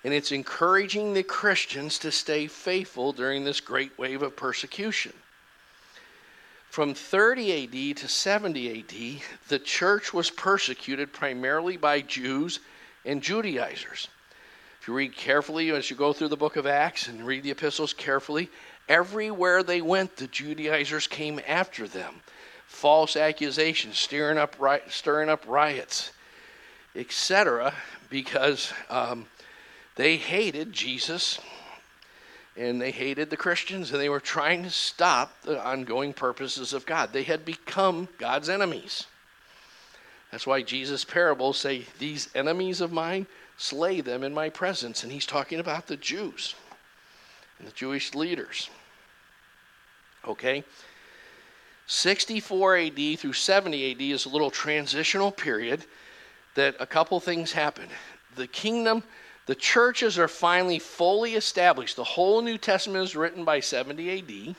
And 0.06 0.14
it's 0.14 0.30
encouraging 0.30 1.14
the 1.14 1.24
Christians 1.24 1.98
to 1.98 2.12
stay 2.12 2.46
faithful 2.46 3.12
during 3.12 3.42
this 3.42 3.58
great 3.58 3.98
wave 3.98 4.22
of 4.22 4.36
persecution. 4.36 5.12
From 6.70 6.94
30 6.94 7.90
AD 7.90 7.96
to 7.96 8.06
70 8.06 8.78
AD, 8.78 9.22
the 9.48 9.58
church 9.58 10.14
was 10.14 10.30
persecuted 10.30 11.12
primarily 11.12 11.76
by 11.76 12.02
Jews 12.02 12.60
and 13.04 13.20
Judaizers. 13.20 14.06
If 14.80 14.86
you 14.86 14.94
read 14.94 15.16
carefully 15.16 15.72
as 15.72 15.90
you 15.90 15.96
go 15.96 16.12
through 16.12 16.28
the 16.28 16.36
book 16.36 16.54
of 16.54 16.68
Acts 16.68 17.08
and 17.08 17.26
read 17.26 17.42
the 17.42 17.50
epistles 17.50 17.92
carefully, 17.92 18.48
everywhere 18.88 19.64
they 19.64 19.80
went, 19.80 20.14
the 20.14 20.28
Judaizers 20.28 21.08
came 21.08 21.40
after 21.48 21.88
them 21.88 22.22
false 22.68 23.16
accusations, 23.16 23.98
stirring 23.98 24.38
up, 24.38 24.54
riots, 24.60 26.12
etc., 26.94 27.74
because 28.08 28.72
um, 28.88 29.26
they 29.96 30.16
hated 30.16 30.72
Jesus 30.72 31.40
and 32.56 32.80
they 32.80 32.90
hated 32.90 33.28
the 33.28 33.36
Christians 33.36 33.90
and 33.90 34.00
they 34.00 34.08
were 34.08 34.20
trying 34.20 34.62
to 34.62 34.70
stop 34.70 35.42
the 35.42 35.62
ongoing 35.62 36.12
purposes 36.12 36.72
of 36.72 36.86
God. 36.86 37.12
They 37.12 37.22
had 37.22 37.44
become 37.44 38.08
God's 38.18 38.48
enemies. 38.48 39.06
That's 40.30 40.46
why 40.46 40.62
Jesus' 40.62 41.04
parables 41.04 41.58
say, 41.58 41.84
These 41.98 42.28
enemies 42.34 42.80
of 42.80 42.92
mine, 42.92 43.26
slay 43.56 44.00
them 44.00 44.22
in 44.22 44.34
my 44.34 44.48
presence. 44.48 45.02
And 45.02 45.12
he's 45.12 45.26
talking 45.26 45.60
about 45.60 45.86
the 45.86 45.96
Jews 45.96 46.54
and 47.58 47.66
the 47.66 47.72
Jewish 47.72 48.14
leaders. 48.14 48.68
Okay? 50.26 50.64
64 51.86 52.76
AD 52.76 53.18
through 53.18 53.32
70 53.32 53.92
AD 53.92 54.00
is 54.00 54.26
a 54.26 54.28
little 54.28 54.50
transitional 54.50 55.30
period 55.30 55.84
that 56.54 56.74
a 56.80 56.86
couple 56.86 57.20
things 57.20 57.52
happen. 57.52 57.88
The 58.34 58.48
kingdom, 58.48 59.04
the 59.46 59.54
churches 59.54 60.18
are 60.18 60.28
finally 60.28 60.78
fully 60.78 61.34
established. 61.34 61.96
The 61.96 62.04
whole 62.04 62.42
New 62.42 62.58
Testament 62.58 63.04
is 63.04 63.16
written 63.16 63.44
by 63.44 63.60
70 63.60 64.18
AD. 64.18 64.56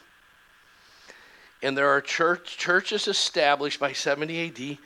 And 1.61 1.77
there 1.77 1.89
are 1.89 2.01
church, 2.01 2.57
churches 2.57 3.07
established 3.07 3.79
by 3.79 3.93
70 3.93 4.47
AD 4.47 4.77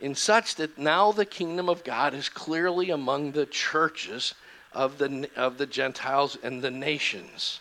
in 0.00 0.14
such 0.14 0.54
that 0.56 0.78
now 0.78 1.12
the 1.12 1.26
kingdom 1.26 1.68
of 1.68 1.84
God 1.84 2.14
is 2.14 2.28
clearly 2.28 2.90
among 2.90 3.32
the 3.32 3.46
churches 3.46 4.34
of 4.72 4.98
the, 4.98 5.28
of 5.36 5.58
the 5.58 5.66
Gentiles 5.66 6.38
and 6.42 6.62
the 6.62 6.70
nations. 6.70 7.60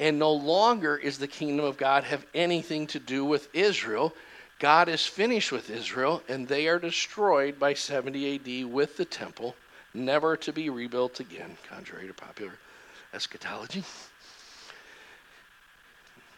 And 0.00 0.18
no 0.18 0.32
longer 0.32 0.96
is 0.96 1.18
the 1.18 1.28
kingdom 1.28 1.64
of 1.64 1.76
God 1.76 2.04
have 2.04 2.26
anything 2.34 2.88
to 2.88 2.98
do 2.98 3.24
with 3.24 3.54
Israel. 3.54 4.12
God 4.58 4.88
is 4.88 5.06
finished 5.06 5.52
with 5.52 5.70
Israel, 5.70 6.22
and 6.28 6.48
they 6.48 6.66
are 6.66 6.80
destroyed 6.80 7.60
by 7.60 7.74
70 7.74 8.34
AD 8.34 8.72
with 8.72 8.96
the 8.96 9.04
temple, 9.04 9.54
never 9.94 10.36
to 10.38 10.52
be 10.52 10.68
rebuilt 10.68 11.20
again, 11.20 11.56
contrary 11.68 12.06
to 12.06 12.14
popular 12.14 12.52
eschatology. 13.14 13.84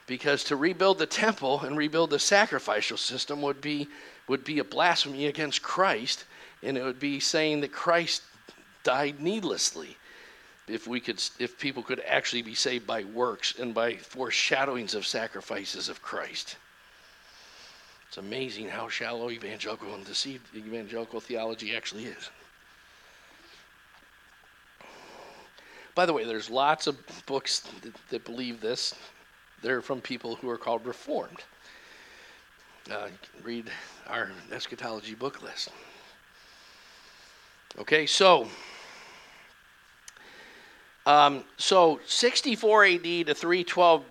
Because 0.07 0.45
to 0.45 0.57
rebuild 0.57 0.99
the 0.99 1.07
temple 1.07 1.63
and 1.63 1.77
rebuild 1.77 2.11
the 2.11 2.19
sacrificial 2.19 2.97
system 2.97 3.43
would 3.43 3.61
be, 3.61 3.89
would 4.29 4.45
be 4.45 4.61
a 4.61 4.65
blasphemy 4.65 5.27
against 5.27 5.63
Christ, 5.63 6.25
and 6.63 6.77
it 6.77 6.85
would 6.85 7.01
be 7.01 7.19
saying 7.19 7.63
that 7.63 7.73
Christ 7.73 8.23
died 8.85 9.21
needlessly 9.21 9.97
if 10.69 10.87
we 10.87 11.01
could 11.01 11.23
if 11.39 11.59
people 11.59 11.83
could 11.83 12.01
actually 12.07 12.43
be 12.43 12.55
saved 12.55 12.87
by 12.87 13.05
works 13.05 13.59
and 13.59 13.75
by 13.75 13.97
foreshadowings 13.97 14.95
of 14.95 15.07
sacrifices 15.07 15.89
of 15.89 16.03
Christ. 16.03 16.57
It's 18.09 18.17
amazing 18.17 18.69
how 18.69 18.89
shallow 18.89 19.31
evangelical 19.31 19.95
and 19.95 20.05
deceived 20.05 20.55
evangelical 20.55 21.21
theology 21.21 21.75
actually 21.75 22.05
is. 22.05 22.31
By 25.97 26.05
the 26.05 26.13
way, 26.13 26.25
there's 26.25 26.51
lots 26.51 26.87
of 26.87 26.99
books 27.25 27.61
that, 27.61 27.93
that 28.11 28.25
believe 28.27 28.61
this. 28.61 28.95
They're 29.63 29.81
from 29.81 30.03
people 30.03 30.37
who 30.37 30.51
are 30.51 30.59
called 30.59 30.85
Reformed. 30.85 31.43
Uh, 32.91 33.09
read 33.43 33.71
our 34.07 34.31
eschatology 34.53 35.15
book 35.15 35.43
list. 35.43 35.71
Okay, 37.79 38.05
so 38.05 38.47
um, 41.07 41.45
so 41.57 41.99
64 42.05 42.85
AD 42.85 43.03
to 43.03 43.35
312 43.35 44.05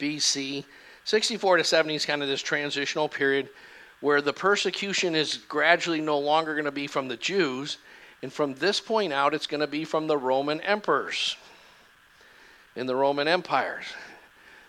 BC, 0.00 0.64
64 1.04 1.56
to 1.58 1.64
70 1.64 1.94
is 1.94 2.04
kind 2.04 2.22
of 2.22 2.28
this 2.28 2.42
transitional 2.42 3.08
period 3.08 3.48
where 4.00 4.20
the 4.20 4.32
persecution 4.32 5.14
is 5.14 5.36
gradually 5.48 6.00
no 6.00 6.18
longer 6.18 6.54
going 6.54 6.64
to 6.64 6.72
be 6.72 6.88
from 6.88 7.06
the 7.06 7.16
Jews 7.16 7.78
And 8.22 8.32
from 8.32 8.54
this 8.54 8.80
point 8.80 9.12
out, 9.12 9.34
it's 9.34 9.46
going 9.46 9.60
to 9.60 9.66
be 9.66 9.84
from 9.84 10.06
the 10.06 10.16
Roman 10.16 10.60
emperors 10.62 11.36
in 12.74 12.86
the 12.86 12.96
Roman 12.96 13.28
empires. 13.28 13.84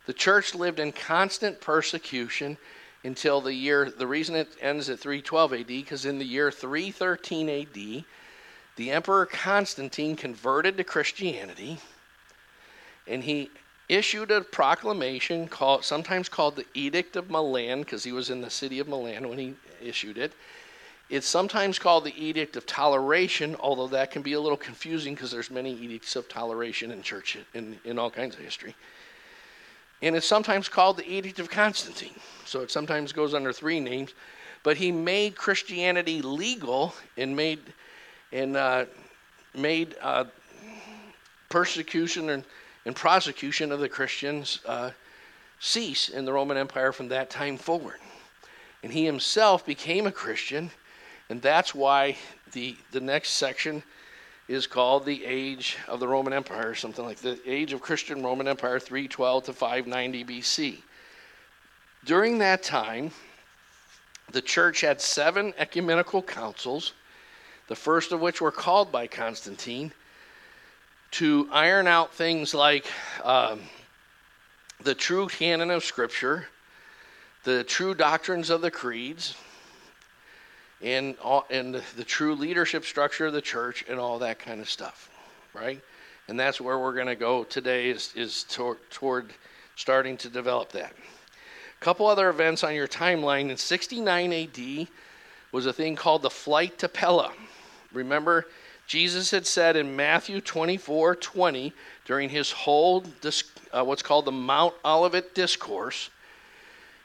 The 0.05 0.13
church 0.13 0.55
lived 0.55 0.79
in 0.79 0.91
constant 0.91 1.59
persecution 1.59 2.57
until 3.03 3.41
the 3.41 3.53
year, 3.53 3.89
the 3.89 4.07
reason 4.07 4.35
it 4.35 4.49
ends 4.61 4.89
at 4.89 4.99
312 4.99 5.53
AD, 5.53 5.67
because 5.67 6.05
in 6.05 6.19
the 6.19 6.25
year 6.25 6.51
313 6.51 7.49
AD, 7.49 8.05
the 8.75 8.91
Emperor 8.91 9.25
Constantine 9.25 10.15
converted 10.15 10.77
to 10.77 10.83
Christianity 10.83 11.79
and 13.07 13.23
he 13.23 13.49
issued 13.89 14.31
a 14.31 14.41
proclamation 14.41 15.47
called 15.47 15.83
sometimes 15.85 16.27
called 16.27 16.55
the 16.55 16.65
Edict 16.73 17.15
of 17.15 17.29
Milan 17.29 17.79
because 17.79 18.03
he 18.03 18.11
was 18.11 18.29
in 18.29 18.41
the 18.41 18.49
city 18.49 18.79
of 18.79 18.87
Milan 18.87 19.27
when 19.29 19.37
he 19.37 19.55
issued 19.81 20.17
it. 20.17 20.33
It's 21.09 21.27
sometimes 21.27 21.79
called 21.79 22.03
the 22.03 22.13
Edict 22.21 22.57
of 22.57 22.65
Toleration, 22.65 23.55
although 23.59 23.87
that 23.87 24.11
can 24.11 24.21
be 24.21 24.33
a 24.33 24.41
little 24.41 24.57
confusing 24.57 25.15
because 25.15 25.31
there's 25.31 25.49
many 25.49 25.73
edicts 25.73 26.15
of 26.15 26.27
toleration 26.27 26.91
in 26.91 27.01
church 27.01 27.37
in, 27.53 27.79
in 27.85 27.97
all 27.97 28.11
kinds 28.11 28.35
of 28.35 28.41
history. 28.41 28.75
And 30.01 30.15
it's 30.15 30.27
sometimes 30.27 30.67
called 30.67 30.97
the 30.97 31.09
Edict 31.09 31.39
of 31.39 31.49
Constantine. 31.49 32.19
So 32.45 32.61
it 32.61 32.71
sometimes 32.71 33.13
goes 33.13 33.33
under 33.33 33.53
three 33.53 33.79
names. 33.79 34.13
But 34.63 34.77
he 34.77 34.91
made 34.91 35.35
Christianity 35.35 36.21
legal 36.21 36.93
and 37.15 37.35
made 37.35 37.59
and 38.33 38.57
uh, 38.57 38.85
made 39.55 39.95
uh, 40.01 40.25
persecution 41.49 42.29
and 42.31 42.43
and 42.87 42.95
prosecution 42.95 43.73
of 43.73 43.81
the 43.81 43.89
Christians 43.89 44.61
uh, 44.65 44.91
cease 45.59 46.07
in 46.07 46.23
the 46.23 46.31
Roman 46.31 46.55
Empire 46.55 46.93
from 46.93 47.09
that 47.09 47.29
time 47.29 47.57
forward. 47.57 47.99
And 48.81 48.93
he 48.93 49.03
himself 49.05 49.65
became 49.65 50.07
a 50.07 50.11
Christian, 50.11 50.71
and 51.29 51.41
that's 51.41 51.75
why 51.75 52.15
the, 52.53 52.75
the 52.91 53.01
next 53.01 53.31
section 53.31 53.83
is 54.47 54.65
called 54.65 55.05
the 55.05 55.25
Age 55.25 55.77
of 55.87 55.99
the 55.99 56.07
Roman 56.07 56.31
Empire, 56.31 56.73
something 56.73 57.03
like 57.03 57.17
the 57.17 57.37
Age 57.45 57.73
of 57.73 57.81
Christian 57.81 58.23
Roman 58.23 58.47
Empire, 58.47 58.79
312 58.79 59.45
to 59.45 59.53
590 59.53 60.23
BC. 60.23 60.77
During 62.05 62.37
that 62.37 62.63
time, 62.63 63.11
the 64.31 64.41
church 64.41 64.81
had 64.81 65.01
seven 65.01 65.53
ecumenical 65.57 66.21
councils, 66.21 66.93
the 67.67 67.75
first 67.75 68.13
of 68.13 68.21
which 68.21 68.39
were 68.39 68.51
called 68.51 68.91
by 68.91 69.07
Constantine 69.07 69.91
to 71.11 71.49
iron 71.51 71.87
out 71.87 72.13
things 72.13 72.53
like 72.53 72.85
um, 73.23 73.59
the 74.81 74.95
true 74.95 75.27
canon 75.27 75.71
of 75.71 75.83
Scripture, 75.83 76.47
the 77.43 77.63
true 77.63 77.93
doctrines 77.93 78.49
of 78.49 78.61
the 78.61 78.71
creeds, 78.71 79.35
and, 80.81 81.15
all, 81.23 81.45
the, 81.49 81.81
the 81.95 82.03
true 82.03 82.35
leadership 82.35 82.85
structure 82.85 83.27
of 83.27 83.33
the 83.33 83.41
church, 83.41 83.85
and 83.89 83.99
all 83.99 84.19
that 84.19 84.39
kind 84.39 84.61
of 84.61 84.69
stuff, 84.69 85.09
right? 85.53 85.81
And 86.27 86.39
that's 86.39 86.59
where 86.59 86.77
we're 86.77 86.93
going 86.93 87.07
to 87.07 87.15
go 87.15 87.43
today 87.43 87.89
is, 87.89 88.11
is 88.15 88.43
toward, 88.43 88.77
toward 88.89 89.33
starting 89.75 90.17
to 90.17 90.29
develop 90.29 90.71
that. 90.73 90.91
A 90.91 91.83
couple 91.83 92.07
other 92.07 92.29
events 92.29 92.63
on 92.63 92.73
your 92.73 92.87
timeline. 92.87 93.49
In 93.49 93.57
69 93.57 94.33
AD 94.33 94.87
was 95.51 95.65
a 95.65 95.73
thing 95.73 95.95
called 95.95 96.21
the 96.23 96.29
Flight 96.29 96.77
to 96.79 96.89
Pella. 96.89 97.31
Remember, 97.93 98.45
Jesus 98.87 99.31
had 99.31 99.45
said 99.45 99.75
in 99.75 99.95
Matthew 99.95 100.41
24 100.41 101.15
20, 101.15 101.73
during 102.05 102.29
his 102.29 102.51
whole, 102.51 103.03
uh, 103.71 103.83
what's 103.83 104.01
called 104.01 104.25
the 104.25 104.31
Mount 104.31 104.73
Olivet 104.83 105.35
Discourse, 105.35 106.09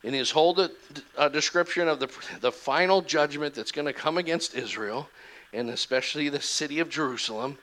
in 0.03 0.15
his 0.15 0.31
whole 0.31 0.55
de- 0.55 0.71
uh, 1.17 1.29
description 1.29 1.88
of 1.88 2.01
the, 2.01 2.09
the 2.41 2.53
final 2.53 3.03
judgment 3.03 3.55
that's 3.55 3.73
going 3.73 3.87
to 3.87 3.93
come 3.93 4.19
against 4.19 4.55
Israel, 4.55 5.09
and 5.53 5.71
especially 5.71 6.29
the 6.29 6.41
city 6.41 6.81
of 6.81 6.88
Jerusalem, 6.88 7.59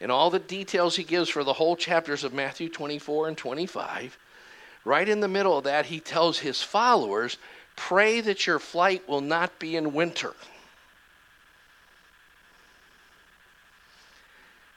and 0.00 0.12
all 0.12 0.30
the 0.30 0.38
details 0.38 0.96
he 0.96 1.04
gives 1.04 1.28
for 1.28 1.44
the 1.44 1.54
whole 1.54 1.76
chapters 1.76 2.24
of 2.24 2.32
Matthew 2.32 2.68
24 2.68 3.28
and 3.28 3.36
25, 3.36 4.18
right 4.84 5.08
in 5.08 5.20
the 5.20 5.28
middle 5.28 5.58
of 5.58 5.64
that, 5.64 5.86
he 5.86 6.00
tells 6.00 6.38
his 6.38 6.62
followers, 6.62 7.36
Pray 7.76 8.20
that 8.20 8.46
your 8.46 8.58
flight 8.58 9.08
will 9.08 9.20
not 9.20 9.58
be 9.58 9.76
in 9.76 9.92
winter. 9.92 10.34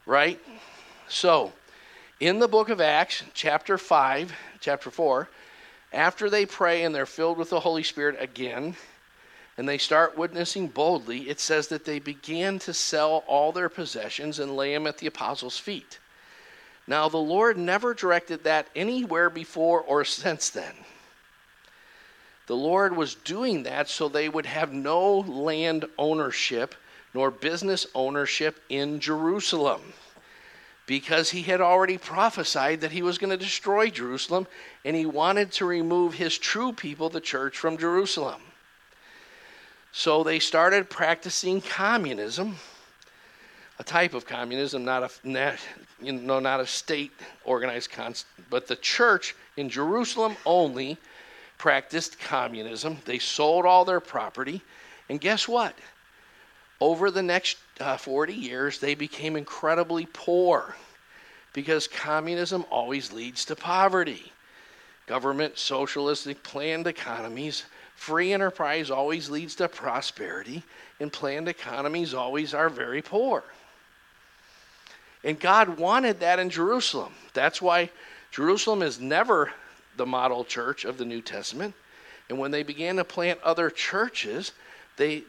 right? 0.05 0.39
So, 1.07 1.53
in 2.19 2.39
the 2.39 2.47
book 2.47 2.69
of 2.69 2.81
Acts, 2.81 3.23
chapter 3.33 3.77
5, 3.77 4.33
chapter 4.59 4.91
4, 4.91 5.29
after 5.93 6.29
they 6.29 6.45
pray 6.45 6.83
and 6.83 6.93
they're 6.95 7.05
filled 7.05 7.37
with 7.37 7.49
the 7.49 7.59
Holy 7.59 7.83
Spirit 7.83 8.15
again, 8.19 8.75
and 9.57 9.67
they 9.67 9.77
start 9.77 10.17
witnessing 10.17 10.67
boldly, 10.67 11.29
it 11.29 11.39
says 11.39 11.67
that 11.67 11.85
they 11.85 11.99
began 11.99 12.57
to 12.59 12.73
sell 12.73 13.23
all 13.27 13.51
their 13.51 13.69
possessions 13.69 14.39
and 14.39 14.55
lay 14.55 14.73
them 14.73 14.87
at 14.87 14.97
the 14.97 15.07
apostles' 15.07 15.57
feet. 15.57 15.99
Now, 16.87 17.09
the 17.09 17.17
Lord 17.17 17.57
never 17.57 17.93
directed 17.93 18.43
that 18.43 18.67
anywhere 18.75 19.29
before 19.29 19.81
or 19.81 20.03
since 20.05 20.49
then. 20.49 20.73
The 22.47 22.55
Lord 22.55 22.95
was 22.95 23.15
doing 23.15 23.63
that 23.63 23.87
so 23.87 24.09
they 24.09 24.27
would 24.27 24.45
have 24.45 24.73
no 24.73 25.19
land 25.19 25.85
ownership 25.97 26.75
nor 27.13 27.29
business 27.29 27.85
ownership 27.93 28.61
in 28.69 28.99
Jerusalem 28.99 29.81
because 30.91 31.29
he 31.29 31.43
had 31.43 31.61
already 31.61 31.97
prophesied 31.97 32.81
that 32.81 32.91
he 32.91 33.01
was 33.01 33.17
going 33.17 33.29
to 33.29 33.37
destroy 33.37 33.89
Jerusalem 33.89 34.45
and 34.83 34.93
he 34.93 35.05
wanted 35.05 35.49
to 35.53 35.65
remove 35.65 36.15
his 36.15 36.37
true 36.37 36.73
people, 36.73 37.07
the 37.07 37.21
church, 37.21 37.57
from 37.57 37.77
Jerusalem. 37.77 38.41
So 39.93 40.21
they 40.21 40.37
started 40.39 40.89
practicing 40.89 41.61
communism, 41.61 42.57
a 43.79 43.85
type 43.85 44.13
of 44.13 44.25
communism, 44.25 44.83
not 44.83 45.03
a 45.03 45.57
you 46.01 46.11
know, 46.11 46.41
not 46.41 46.59
a 46.59 46.67
state 46.67 47.13
organized, 47.45 47.89
but 48.49 48.67
the 48.67 48.75
church 48.75 49.33
in 49.55 49.69
Jerusalem 49.69 50.35
only 50.45 50.97
practiced 51.57 52.19
communism. 52.19 52.97
They 53.05 53.17
sold 53.17 53.65
all 53.65 53.85
their 53.85 54.01
property, 54.01 54.61
and 55.07 55.21
guess 55.21 55.47
what? 55.47 55.73
Over 56.81 57.11
the 57.11 57.21
next 57.21 57.59
uh, 57.79 57.95
40 57.95 58.33
years, 58.33 58.79
they 58.79 58.95
became 58.95 59.35
incredibly 59.35 60.07
poor 60.11 60.75
because 61.53 61.87
communism 61.87 62.65
always 62.71 63.13
leads 63.13 63.45
to 63.45 63.55
poverty. 63.55 64.31
Government, 65.05 65.59
socialistic, 65.59 66.41
planned 66.41 66.87
economies, 66.87 67.65
free 67.95 68.33
enterprise 68.33 68.89
always 68.89 69.29
leads 69.29 69.53
to 69.55 69.69
prosperity, 69.69 70.63
and 70.99 71.13
planned 71.13 71.47
economies 71.47 72.15
always 72.15 72.53
are 72.53 72.69
very 72.69 73.01
poor. 73.01 73.43
And 75.23 75.39
God 75.39 75.77
wanted 75.77 76.19
that 76.21 76.39
in 76.39 76.49
Jerusalem. 76.49 77.13
That's 77.33 77.61
why 77.61 77.91
Jerusalem 78.31 78.81
is 78.81 78.99
never 78.99 79.51
the 79.97 80.05
model 80.05 80.43
church 80.43 80.85
of 80.85 80.97
the 80.97 81.05
New 81.05 81.21
Testament. 81.21 81.75
And 82.29 82.39
when 82.39 82.49
they 82.49 82.63
began 82.63 82.95
to 82.95 83.03
plant 83.03 83.39
other 83.43 83.69
churches, 83.69 84.53
they 84.97 85.23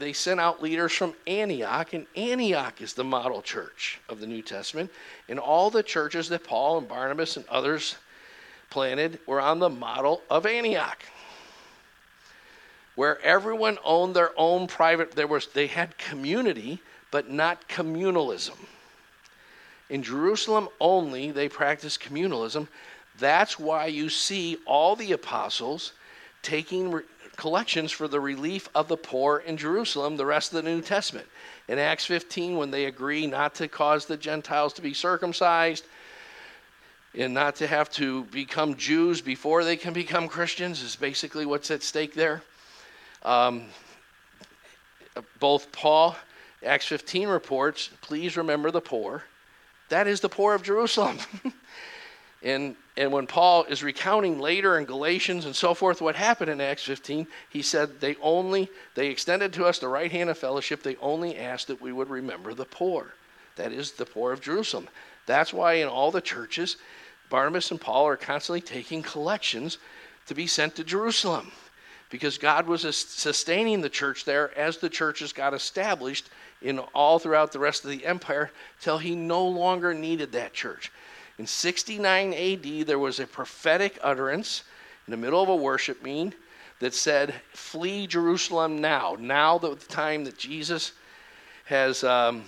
they 0.00 0.14
sent 0.14 0.40
out 0.40 0.62
leaders 0.62 0.92
from 0.92 1.14
Antioch, 1.26 1.92
and 1.92 2.06
Antioch 2.16 2.80
is 2.80 2.94
the 2.94 3.04
model 3.04 3.42
church 3.42 4.00
of 4.08 4.18
the 4.18 4.26
New 4.26 4.40
Testament. 4.40 4.90
And 5.28 5.38
all 5.38 5.70
the 5.70 5.82
churches 5.82 6.30
that 6.30 6.42
Paul 6.42 6.78
and 6.78 6.88
Barnabas 6.88 7.36
and 7.36 7.46
others 7.48 7.96
planted 8.70 9.20
were 9.26 9.42
on 9.42 9.58
the 9.58 9.68
model 9.68 10.22
of 10.30 10.46
Antioch, 10.46 11.02
where 12.94 13.20
everyone 13.20 13.78
owned 13.84 14.16
their 14.16 14.32
own 14.38 14.66
private. 14.66 15.12
There 15.12 15.26
was 15.26 15.48
they 15.48 15.66
had 15.66 15.98
community, 15.98 16.80
but 17.10 17.30
not 17.30 17.68
communalism. 17.68 18.56
In 19.90 20.02
Jerusalem 20.02 20.68
only, 20.80 21.30
they 21.30 21.48
practiced 21.48 22.00
communalism. 22.00 22.68
That's 23.18 23.58
why 23.58 23.86
you 23.86 24.08
see 24.08 24.56
all 24.64 24.96
the 24.96 25.12
apostles 25.12 25.92
taking 26.42 27.02
collections 27.40 27.90
for 27.90 28.06
the 28.06 28.20
relief 28.20 28.68
of 28.74 28.86
the 28.86 28.98
poor 28.98 29.38
in 29.38 29.56
Jerusalem, 29.56 30.18
the 30.18 30.26
rest 30.26 30.52
of 30.52 30.62
the 30.62 30.70
New 30.70 30.82
Testament. 30.82 31.26
In 31.68 31.78
Acts 31.78 32.04
15, 32.04 32.58
when 32.58 32.70
they 32.70 32.84
agree 32.84 33.26
not 33.26 33.54
to 33.54 33.66
cause 33.66 34.04
the 34.04 34.18
Gentiles 34.18 34.74
to 34.74 34.82
be 34.82 34.92
circumcised 34.92 35.86
and 37.14 37.32
not 37.32 37.56
to 37.56 37.66
have 37.66 37.90
to 37.92 38.24
become 38.24 38.76
Jews 38.76 39.22
before 39.22 39.64
they 39.64 39.78
can 39.78 39.94
become 39.94 40.28
Christians, 40.28 40.82
is 40.82 40.96
basically 40.96 41.46
what's 41.46 41.70
at 41.70 41.82
stake 41.82 42.12
there. 42.12 42.42
Um, 43.22 43.64
both 45.38 45.72
Paul, 45.72 46.16
Acts 46.62 46.86
15 46.88 47.26
reports, 47.26 47.88
please 48.02 48.36
remember 48.36 48.70
the 48.70 48.82
poor. 48.82 49.24
That 49.88 50.06
is 50.06 50.20
the 50.20 50.28
poor 50.28 50.54
of 50.54 50.62
Jerusalem. 50.62 51.16
And, 52.42 52.74
and 52.96 53.12
when 53.12 53.26
Paul 53.26 53.64
is 53.64 53.82
recounting 53.82 54.40
later 54.40 54.78
in 54.78 54.86
Galatians 54.86 55.44
and 55.44 55.54
so 55.54 55.74
forth 55.74 56.00
what 56.00 56.16
happened 56.16 56.50
in 56.50 56.60
Acts 56.60 56.84
15, 56.84 57.26
he 57.50 57.60
said 57.60 58.00
they 58.00 58.16
only, 58.22 58.70
they 58.94 59.08
extended 59.08 59.52
to 59.54 59.66
us 59.66 59.78
the 59.78 59.88
right 59.88 60.10
hand 60.10 60.30
of 60.30 60.38
fellowship. 60.38 60.82
They 60.82 60.96
only 60.96 61.36
asked 61.36 61.66
that 61.66 61.82
we 61.82 61.92
would 61.92 62.08
remember 62.08 62.54
the 62.54 62.64
poor. 62.64 63.14
That 63.56 63.72
is 63.72 63.92
the 63.92 64.06
poor 64.06 64.32
of 64.32 64.40
Jerusalem. 64.40 64.88
That's 65.26 65.52
why 65.52 65.74
in 65.74 65.88
all 65.88 66.10
the 66.10 66.22
churches, 66.22 66.78
Barnabas 67.28 67.70
and 67.70 67.80
Paul 67.80 68.06
are 68.08 68.16
constantly 68.16 68.62
taking 68.62 69.02
collections 69.02 69.76
to 70.26 70.34
be 70.34 70.46
sent 70.46 70.76
to 70.76 70.84
Jerusalem 70.84 71.52
because 72.08 72.38
God 72.38 72.66
was 72.66 72.82
sustaining 72.96 73.80
the 73.80 73.88
church 73.88 74.24
there 74.24 74.56
as 74.58 74.78
the 74.78 74.88
churches 74.88 75.32
got 75.32 75.54
established 75.54 76.28
in 76.62 76.78
all 76.78 77.18
throughout 77.18 77.52
the 77.52 77.58
rest 77.58 77.84
of 77.84 77.90
the 77.90 78.04
empire 78.04 78.50
till 78.80 78.98
he 78.98 79.14
no 79.14 79.46
longer 79.46 79.94
needed 79.94 80.32
that 80.32 80.52
church. 80.52 80.90
In 81.40 81.46
69 81.46 82.34
AD, 82.34 82.86
there 82.86 82.98
was 82.98 83.18
a 83.18 83.26
prophetic 83.26 83.98
utterance 84.02 84.62
in 85.06 85.10
the 85.10 85.16
middle 85.16 85.42
of 85.42 85.48
a 85.48 85.56
worship 85.56 86.02
meeting 86.02 86.34
that 86.80 86.92
said, 86.92 87.32
Flee 87.54 88.06
Jerusalem 88.06 88.82
now. 88.82 89.16
Now, 89.18 89.56
the 89.56 89.74
time 89.74 90.24
that 90.24 90.36
Jesus 90.36 90.92
has 91.64 92.04
um, 92.04 92.44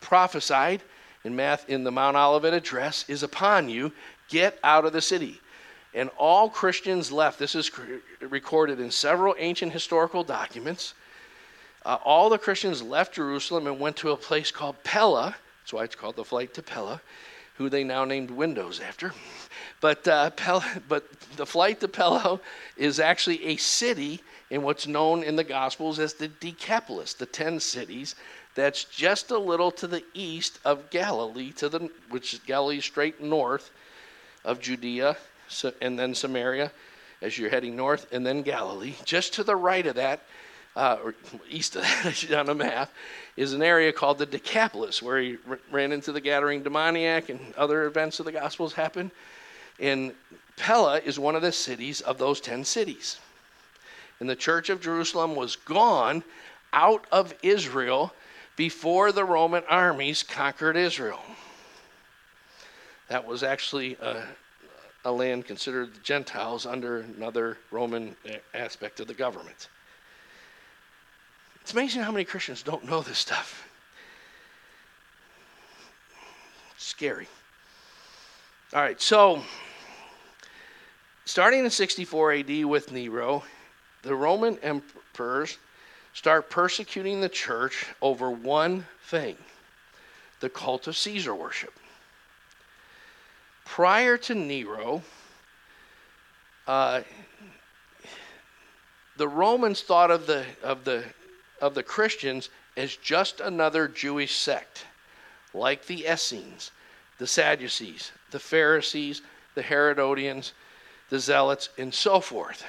prophesied 0.00 0.80
in, 1.24 1.36
Math, 1.36 1.68
in 1.68 1.84
the 1.84 1.92
Mount 1.92 2.16
Olivet 2.16 2.54
address 2.54 3.04
is 3.06 3.22
upon 3.22 3.68
you. 3.68 3.92
Get 4.30 4.58
out 4.64 4.86
of 4.86 4.94
the 4.94 5.02
city. 5.02 5.38
And 5.92 6.08
all 6.16 6.48
Christians 6.48 7.12
left. 7.12 7.38
This 7.38 7.54
is 7.54 7.70
recorded 8.20 8.80
in 8.80 8.90
several 8.90 9.34
ancient 9.38 9.74
historical 9.74 10.24
documents. 10.24 10.94
Uh, 11.84 11.98
all 12.02 12.30
the 12.30 12.38
Christians 12.38 12.80
left 12.80 13.12
Jerusalem 13.12 13.66
and 13.66 13.78
went 13.78 13.96
to 13.96 14.12
a 14.12 14.16
place 14.16 14.50
called 14.50 14.82
Pella. 14.84 15.36
That's 15.60 15.74
why 15.74 15.84
it's 15.84 15.94
called 15.94 16.16
the 16.16 16.24
flight 16.24 16.54
to 16.54 16.62
Pella, 16.62 17.02
who 17.62 17.68
they 17.68 17.84
now 17.84 18.04
named 18.04 18.30
Windows 18.30 18.80
after. 18.80 19.14
But, 19.80 20.06
uh, 20.08 20.30
Pella, 20.30 20.64
but 20.88 21.08
the 21.36 21.46
flight 21.46 21.80
to 21.80 21.88
Pella 21.88 22.40
is 22.76 22.98
actually 22.98 23.44
a 23.46 23.56
city 23.56 24.20
in 24.50 24.62
what's 24.62 24.86
known 24.86 25.22
in 25.22 25.36
the 25.36 25.44
Gospels 25.44 25.98
as 25.98 26.14
the 26.14 26.28
Decapolis, 26.28 27.14
the 27.14 27.26
ten 27.26 27.60
cities. 27.60 28.16
That's 28.56 28.84
just 28.84 29.30
a 29.30 29.38
little 29.38 29.70
to 29.72 29.86
the 29.86 30.02
east 30.12 30.58
of 30.64 30.90
Galilee, 30.90 31.52
to 31.52 31.68
the 31.68 31.88
which 32.10 32.34
is 32.34 32.40
Galilee 32.40 32.80
straight 32.80 33.22
north 33.22 33.70
of 34.44 34.60
Judea 34.60 35.16
and 35.80 35.98
then 35.98 36.14
Samaria 36.14 36.72
as 37.20 37.38
you're 37.38 37.50
heading 37.50 37.76
north, 37.76 38.06
and 38.12 38.26
then 38.26 38.42
Galilee. 38.42 38.94
Just 39.04 39.34
to 39.34 39.44
the 39.44 39.54
right 39.54 39.86
of 39.86 39.94
that, 39.94 40.20
uh, 40.76 40.98
or 41.02 41.14
east 41.48 41.76
of 41.76 41.82
that 41.82 42.32
on 42.38 42.46
the 42.46 42.54
map, 42.54 42.92
is 43.36 43.52
an 43.52 43.62
area 43.62 43.92
called 43.92 44.18
the 44.18 44.26
Decapolis, 44.26 45.02
where 45.02 45.20
he 45.20 45.36
r- 45.48 45.58
ran 45.70 45.92
into 45.92 46.12
the 46.12 46.20
Gadarene 46.20 46.62
demoniac 46.62 47.28
and 47.28 47.54
other 47.54 47.84
events 47.84 48.20
of 48.20 48.26
the 48.26 48.32
Gospels 48.32 48.72
happen. 48.72 49.10
And 49.78 50.12
Pella 50.56 50.98
is 50.98 51.18
one 51.18 51.36
of 51.36 51.42
the 51.42 51.52
cities 51.52 52.00
of 52.00 52.18
those 52.18 52.40
ten 52.40 52.64
cities. 52.64 53.18
And 54.20 54.28
the 54.28 54.36
church 54.36 54.70
of 54.70 54.80
Jerusalem 54.80 55.34
was 55.34 55.56
gone 55.56 56.22
out 56.72 57.06
of 57.10 57.34
Israel 57.42 58.14
before 58.56 59.12
the 59.12 59.24
Roman 59.24 59.64
armies 59.68 60.22
conquered 60.22 60.76
Israel. 60.76 61.20
That 63.08 63.26
was 63.26 63.42
actually 63.42 63.96
a, 64.00 64.24
a 65.04 65.12
land 65.12 65.46
considered 65.46 65.94
the 65.94 66.00
Gentiles 66.00 66.66
under 66.66 66.98
another 66.98 67.58
Roman 67.70 68.16
aspect 68.54 69.00
of 69.00 69.06
the 69.06 69.14
government. 69.14 69.68
It's 71.62 71.72
amazing 71.72 72.02
how 72.02 72.10
many 72.10 72.24
Christians 72.24 72.64
don't 72.64 72.84
know 72.84 73.02
this 73.02 73.18
stuff. 73.18 73.68
Scary. 76.76 77.28
All 78.74 78.80
right, 78.82 79.00
so 79.00 79.42
starting 81.24 81.64
in 81.64 81.70
64 81.70 82.32
AD 82.32 82.64
with 82.64 82.90
Nero, 82.90 83.44
the 84.02 84.14
Roman 84.14 84.58
emperors 84.58 85.56
start 86.14 86.50
persecuting 86.50 87.20
the 87.20 87.28
church 87.28 87.86
over 88.02 88.30
one 88.30 88.84
thing 89.06 89.36
the 90.40 90.50
cult 90.50 90.88
of 90.88 90.96
Caesar 90.96 91.32
worship. 91.32 91.72
Prior 93.64 94.16
to 94.18 94.34
Nero, 94.34 95.00
uh, 96.66 97.02
the 99.16 99.28
Romans 99.28 99.82
thought 99.82 100.10
of 100.10 100.26
the, 100.26 100.44
of, 100.64 100.82
the, 100.82 101.04
of 101.62 101.74
the 101.74 101.82
Christians 101.82 102.50
as 102.76 102.94
just 102.96 103.40
another 103.40 103.88
Jewish 103.88 104.34
sect, 104.34 104.84
like 105.54 105.86
the 105.86 106.04
Essenes, 106.06 106.72
the 107.18 107.26
Sadducees, 107.26 108.10
the 108.32 108.40
Pharisees, 108.40 109.22
the 109.54 109.62
Herodians, 109.62 110.52
the 111.08 111.20
Zealots, 111.20 111.68
and 111.78 111.94
so 111.94 112.20
forth. 112.20 112.64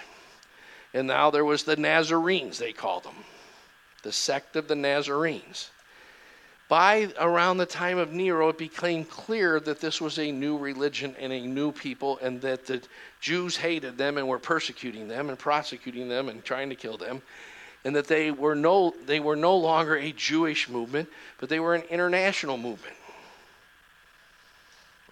And 0.93 1.07
now 1.07 1.31
there 1.31 1.43
was 1.43 1.63
the 1.63 1.75
Nazarenes, 1.75 2.59
they 2.59 2.71
called 2.71 3.03
them, 3.03 3.15
the 4.03 4.11
sect 4.11 4.55
of 4.55 4.67
the 4.67 4.75
Nazarenes. 4.75 5.71
By 6.69 7.11
around 7.19 7.57
the 7.57 7.65
time 7.65 7.97
of 7.97 8.13
Nero, 8.13 8.49
it 8.49 8.57
became 8.57 9.05
clear 9.05 9.59
that 9.61 9.79
this 9.79 9.99
was 9.99 10.17
a 10.19 10.31
new 10.31 10.57
religion 10.57 11.15
and 11.19 11.33
a 11.33 11.41
new 11.41 11.71
people, 11.71 12.19
and 12.21 12.41
that 12.41 12.65
the 12.65 12.81
Jews 13.19 13.57
hated 13.57 13.97
them 13.97 14.17
and 14.17 14.27
were 14.27 14.39
persecuting 14.39 15.07
them 15.07 15.29
and 15.29 15.37
prosecuting 15.37 16.09
them 16.09 16.29
and 16.29 16.43
trying 16.43 16.69
to 16.69 16.75
kill 16.75 16.97
them, 16.97 17.21
and 17.83 17.95
that 17.95 18.07
they 18.07 18.31
were 18.31 18.55
no, 18.55 18.93
they 19.05 19.19
were 19.19 19.35
no 19.35 19.55
longer 19.55 19.95
a 19.95 20.11
Jewish 20.11 20.69
movement, 20.69 21.09
but 21.39 21.49
they 21.49 21.59
were 21.59 21.75
an 21.75 21.83
international 21.89 22.57
movement. 22.57 22.95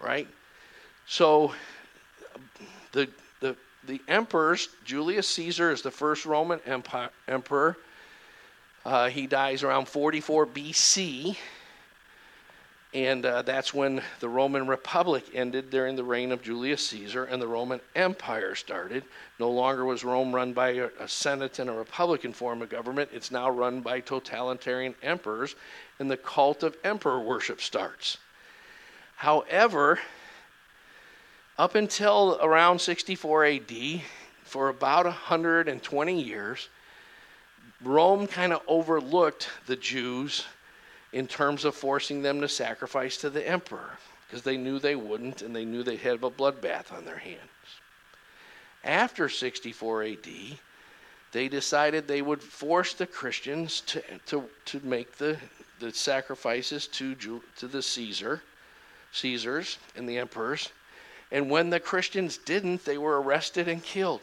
Right? 0.00 0.26
So 1.06 1.52
the, 2.92 3.08
the, 3.40 3.56
the 3.86 4.00
emperors, 4.08 4.68
Julius 4.84 5.28
Caesar 5.28 5.70
is 5.70 5.82
the 5.82 5.90
first 5.90 6.24
Roman 6.24 6.60
empire, 6.66 7.10
emperor. 7.28 7.76
Uh, 8.84 9.08
he 9.08 9.26
dies 9.26 9.62
around 9.62 9.86
44 9.86 10.46
BC. 10.46 11.36
And 12.94 13.24
uh, 13.24 13.40
that's 13.40 13.72
when 13.72 14.02
the 14.20 14.28
Roman 14.28 14.66
Republic 14.66 15.24
ended 15.32 15.70
during 15.70 15.96
the 15.96 16.04
reign 16.04 16.30
of 16.30 16.42
Julius 16.42 16.86
Caesar 16.88 17.24
and 17.24 17.40
the 17.40 17.46
Roman 17.46 17.80
Empire 17.94 18.54
started. 18.54 19.04
No 19.38 19.50
longer 19.50 19.86
was 19.86 20.04
Rome 20.04 20.34
run 20.34 20.52
by 20.52 20.70
a, 20.70 20.88
a 21.00 21.08
Senate 21.08 21.58
and 21.58 21.70
a 21.70 21.72
Republican 21.72 22.34
form 22.34 22.60
of 22.60 22.68
government. 22.68 23.08
It's 23.12 23.30
now 23.30 23.48
run 23.48 23.80
by 23.80 24.00
totalitarian 24.00 24.94
emperors, 25.02 25.54
and 25.98 26.10
the 26.10 26.18
cult 26.18 26.62
of 26.62 26.76
emperor 26.84 27.20
worship 27.20 27.62
starts. 27.62 28.18
However, 29.16 29.98
up 31.56 31.74
until 31.74 32.38
around 32.42 32.80
64 32.80 33.44
AD, 33.46 33.72
for 34.44 34.68
about 34.68 35.06
120 35.06 36.20
years, 36.20 36.68
Rome 37.82 38.26
kind 38.26 38.52
of 38.52 38.60
overlooked 38.66 39.48
the 39.66 39.76
Jews 39.76 40.44
in 41.12 41.26
terms 41.26 41.64
of 41.64 41.74
forcing 41.74 42.22
them 42.22 42.40
to 42.40 42.48
sacrifice 42.48 43.16
to 43.18 43.30
the 43.30 43.46
emperor 43.46 43.98
because 44.26 44.42
they 44.42 44.56
knew 44.56 44.78
they 44.78 44.96
wouldn't 44.96 45.42
and 45.42 45.54
they 45.54 45.64
knew 45.64 45.82
they'd 45.82 45.98
have 45.98 46.22
a 46.24 46.30
bloodbath 46.30 46.92
on 46.92 47.04
their 47.04 47.18
hands. 47.18 47.40
After 48.84 49.28
64 49.28 50.02
AD, 50.04 50.28
they 51.32 51.48
decided 51.48 52.06
they 52.06 52.22
would 52.22 52.42
force 52.42 52.94
the 52.94 53.06
Christians 53.06 53.82
to, 53.82 54.02
to, 54.26 54.44
to 54.66 54.80
make 54.82 55.16
the, 55.18 55.36
the 55.80 55.92
sacrifices 55.92 56.86
to, 56.88 57.14
to 57.14 57.68
the 57.68 57.82
Caesar, 57.82 58.42
Caesars 59.12 59.78
and 59.94 60.08
the 60.08 60.18
emperors 60.18 60.70
and 61.32 61.48
when 61.48 61.70
the 61.70 61.80
Christians 61.80 62.36
didn't, 62.36 62.84
they 62.84 62.98
were 62.98 63.20
arrested 63.20 63.66
and 63.66 63.82
killed. 63.82 64.20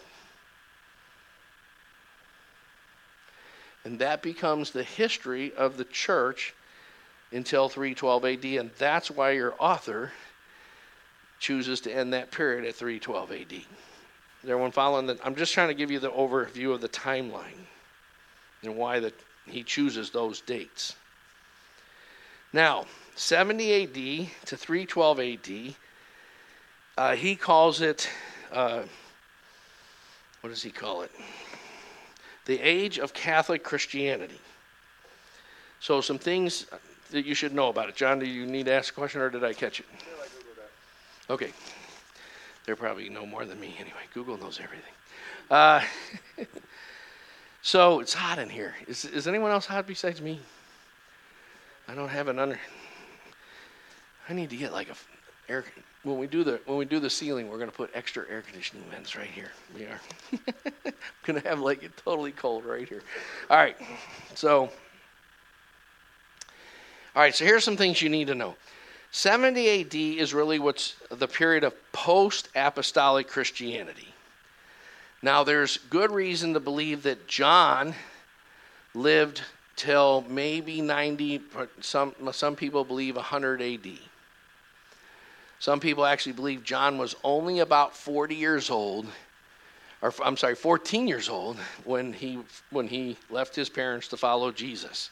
And 3.84 3.98
that 3.98 4.22
becomes 4.22 4.70
the 4.70 4.84
history 4.84 5.52
of 5.56 5.78
the 5.78 5.86
church 5.86 6.54
until 7.32 7.70
312 7.70 8.26
AD. 8.26 8.46
And 8.46 8.72
that's 8.78 9.12
why 9.12 9.32
your 9.32 9.54
author 9.60 10.12
chooses 11.40 11.82
to 11.82 11.92
end 11.92 12.14
that 12.14 12.32
period 12.32 12.66
at 12.66 12.76
312 12.76 13.32
AD. 13.32 13.62
Everyone 14.44 14.72
following 14.72 15.08
that? 15.08 15.20
I'm 15.24 15.36
just 15.36 15.54
trying 15.54 15.68
to 15.68 15.74
give 15.74 15.92
you 15.92 16.00
the 16.00 16.12
overview 16.12 16.74
of 16.74 16.82
the 16.82 16.90
timeline 16.90 17.66
and 18.64 18.76
why 18.76 19.00
the, 19.00 19.14
he 19.46 19.64
chooses 19.64 20.10
those 20.10 20.42
dates. 20.42 20.96
Now, 22.52 22.86
70 23.16 23.84
AD 23.84 24.30
to 24.48 24.58
312 24.58 25.20
AD 25.20 25.76
uh, 27.00 27.16
he 27.16 27.34
calls 27.34 27.80
it, 27.80 28.10
uh, 28.52 28.82
what 30.42 30.50
does 30.50 30.62
he 30.62 30.70
call 30.70 31.04
it? 31.04 31.12
The 32.44 32.60
age 32.60 33.00
of 33.00 33.14
Catholic 33.14 33.64
Christianity. 33.64 34.42
So, 35.80 36.02
some 36.02 36.18
things 36.18 36.66
that 37.12 37.26
you 37.26 37.34
should 37.34 37.54
know 37.54 37.70
about 37.70 37.90
it. 37.90 37.96
John, 37.96 38.20
do 38.20 38.26
you 38.26 38.46
need 38.46 38.66
to 38.66 38.74
ask 38.74 38.94
a 38.94 38.96
question 38.96 39.22
or 39.22 39.30
did 39.30 39.44
I 39.44 39.54
catch 39.54 39.80
it? 39.80 39.86
Okay. 41.30 41.52
They're 42.66 42.76
probably 42.76 43.10
no 43.10 43.26
more 43.26 43.46
than 43.46 43.60
me 43.60 43.76
anyway. 43.80 44.02
Google 44.14 44.38
knows 44.38 44.60
everything. 44.62 44.94
Uh, 45.50 45.82
so, 47.62 48.00
it's 48.00 48.14
hot 48.14 48.38
in 48.38 48.50
here. 48.50 48.76
Is, 48.88 49.06
is 49.06 49.28
anyone 49.28 49.52
else 49.52 49.66
hot 49.66 49.88
besides 49.88 50.22
me? 50.22 50.40
I 51.88 51.96
don't 51.96 52.10
have 52.10 52.28
an 52.28 52.38
under. 52.38 52.60
I 54.28 54.34
need 54.34 54.52
to 54.52 54.56
get 54.56 54.72
like 54.72 54.90
a 54.90 54.96
air 55.52 55.66
when 56.04 56.18
we 56.18 56.28
do 56.28 56.44
the 56.44 56.62
when 56.66 56.78
we 56.78 56.86
do 56.86 57.00
the 57.00 57.10
ceiling, 57.10 57.50
we're 57.50 57.58
going 57.58 57.70
to 57.70 57.76
put 57.76 57.90
extra 57.94 58.24
air 58.30 58.42
conditioning 58.42 58.84
vents 58.90 59.16
right 59.16 59.28
here. 59.28 59.52
We 59.76 59.84
are 59.86 60.00
going 61.26 61.42
to 61.42 61.48
have 61.48 61.60
like 61.60 61.84
it 61.84 61.96
totally 61.98 62.32
cold 62.32 62.64
right 62.64 62.88
here. 62.88 63.02
All 63.50 63.58
right, 63.58 63.76
so 64.36 64.70
all 67.16 67.22
right, 67.22 67.36
so 67.36 67.46
here's 67.46 67.64
some 67.64 67.78
things 67.78 68.02
you 68.02 68.10
need 68.10 68.28
to 68.28 68.36
know. 68.36 68.56
70 69.12 69.82
AD 69.82 69.96
is 69.96 70.34
really 70.34 70.60
what's 70.60 70.96
the 71.10 71.28
period 71.28 71.64
of 71.64 71.74
post-apostolic 71.92 73.28
Christianity. 73.28 74.14
Now, 75.22 75.44
there's 75.44 75.78
good 75.90 76.12
reason 76.12 76.54
to 76.54 76.60
believe 76.60 77.04
that 77.04 77.28
John 77.28 77.96
lived 78.94 79.42
till 79.76 80.26
maybe 80.28 80.82
90 80.82 81.42
some 81.82 82.14
some 82.32 82.56
people 82.56 82.84
believe 82.84 83.16
100 83.16 83.62
AD. 83.62 83.88
Some 85.60 85.80
people 85.80 86.06
actually 86.06 86.34
believe 86.34 86.64
John 86.64 86.98
was 86.98 87.16
only 87.24 87.60
about 87.60 87.96
40 87.96 88.36
years 88.36 88.70
old 88.70 89.08
or 90.02 90.14
I'm 90.24 90.38
sorry 90.38 90.56
14 90.56 91.08
years 91.08 91.30
old 91.30 91.58
when 91.84 92.14
he 92.14 92.40
when 92.72 92.88
he 92.88 93.18
left 93.30 93.56
his 93.56 93.70
parents 93.70 94.08
to 94.10 94.18
follow 94.18 94.52
Jesus. 94.52 95.10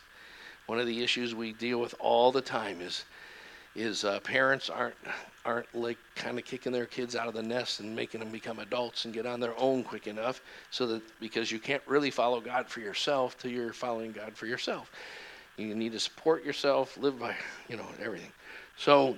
One 0.67 0.79
of 0.79 0.85
the 0.85 1.01
issues 1.01 1.33
we 1.33 1.53
deal 1.53 1.79
with 1.79 1.95
all 1.99 2.31
the 2.31 2.41
time 2.41 2.81
is 2.81 3.05
is 3.75 4.03
uh, 4.03 4.19
parents 4.21 4.69
aren't 4.69 4.95
aren't 5.45 5.73
like 5.73 5.97
kind 6.15 6.37
of 6.37 6.45
kicking 6.45 6.71
their 6.71 6.85
kids 6.85 7.15
out 7.15 7.27
of 7.27 7.33
the 7.33 7.41
nest 7.41 7.79
and 7.79 7.95
making 7.95 8.19
them 8.19 8.31
become 8.31 8.59
adults 8.59 9.05
and 9.05 9.13
get 9.13 9.25
on 9.25 9.39
their 9.39 9.57
own 9.57 9.83
quick 9.83 10.07
enough 10.07 10.41
so 10.71 10.85
that 10.87 11.01
because 11.19 11.51
you 11.51 11.59
can't 11.59 11.81
really 11.85 12.11
follow 12.11 12.41
God 12.41 12.67
for 12.67 12.81
yourself 12.81 13.37
till 13.37 13.51
you're 13.51 13.71
following 13.71 14.11
God 14.11 14.35
for 14.35 14.45
yourself. 14.45 14.91
You 15.55 15.73
need 15.73 15.93
to 15.93 15.99
support 15.99 16.43
yourself, 16.43 16.97
live 16.97 17.17
by, 17.17 17.35
you 17.69 17.77
know, 17.77 17.87
everything. 18.03 18.31
So 18.77 19.17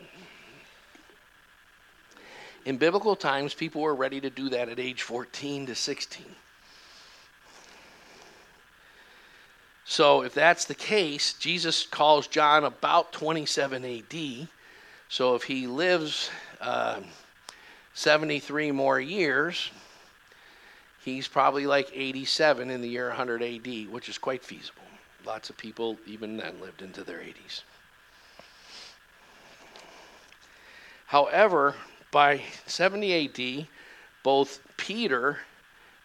in 2.66 2.78
biblical 2.78 3.16
times, 3.16 3.54
people 3.54 3.82
were 3.82 3.96
ready 3.96 4.22
to 4.22 4.30
do 4.30 4.50
that 4.50 4.70
at 4.70 4.80
age 4.80 5.02
14 5.02 5.66
to 5.66 5.76
16. 5.76 6.26
So, 9.90 10.22
if 10.22 10.36
that's 10.36 10.66
the 10.66 10.76
case, 10.76 11.34
Jesus 11.34 11.88
calls 11.88 12.28
John 12.28 12.64
about 12.64 13.12
27 13.12 13.84
AD. 13.84 14.48
So, 15.10 15.34
if 15.34 15.42
he 15.42 15.66
lives 15.66 16.30
uh, 16.62 17.00
73 17.96 18.72
more 18.72 19.00
years, 19.00 19.72
he's 21.04 21.28
probably 21.28 21.66
like 21.66 21.90
87 21.92 22.70
in 22.70 22.82
the 22.84 22.88
year 22.88 23.08
100 23.08 23.42
AD, 23.42 23.90
which 23.92 24.10
is 24.10 24.20
quite 24.20 24.44
feasible. 24.44 24.84
Lots 25.26 25.50
of 25.50 25.58
people, 25.58 25.98
even 26.06 26.38
then, 26.38 26.62
lived 26.62 26.84
into 26.84 27.04
their 27.04 27.18
80s. 27.18 27.64
However, 31.08 31.74
by 32.12 32.44
70 32.68 33.26
AD, 33.26 33.68
both 34.22 34.60
Peter 34.78 35.40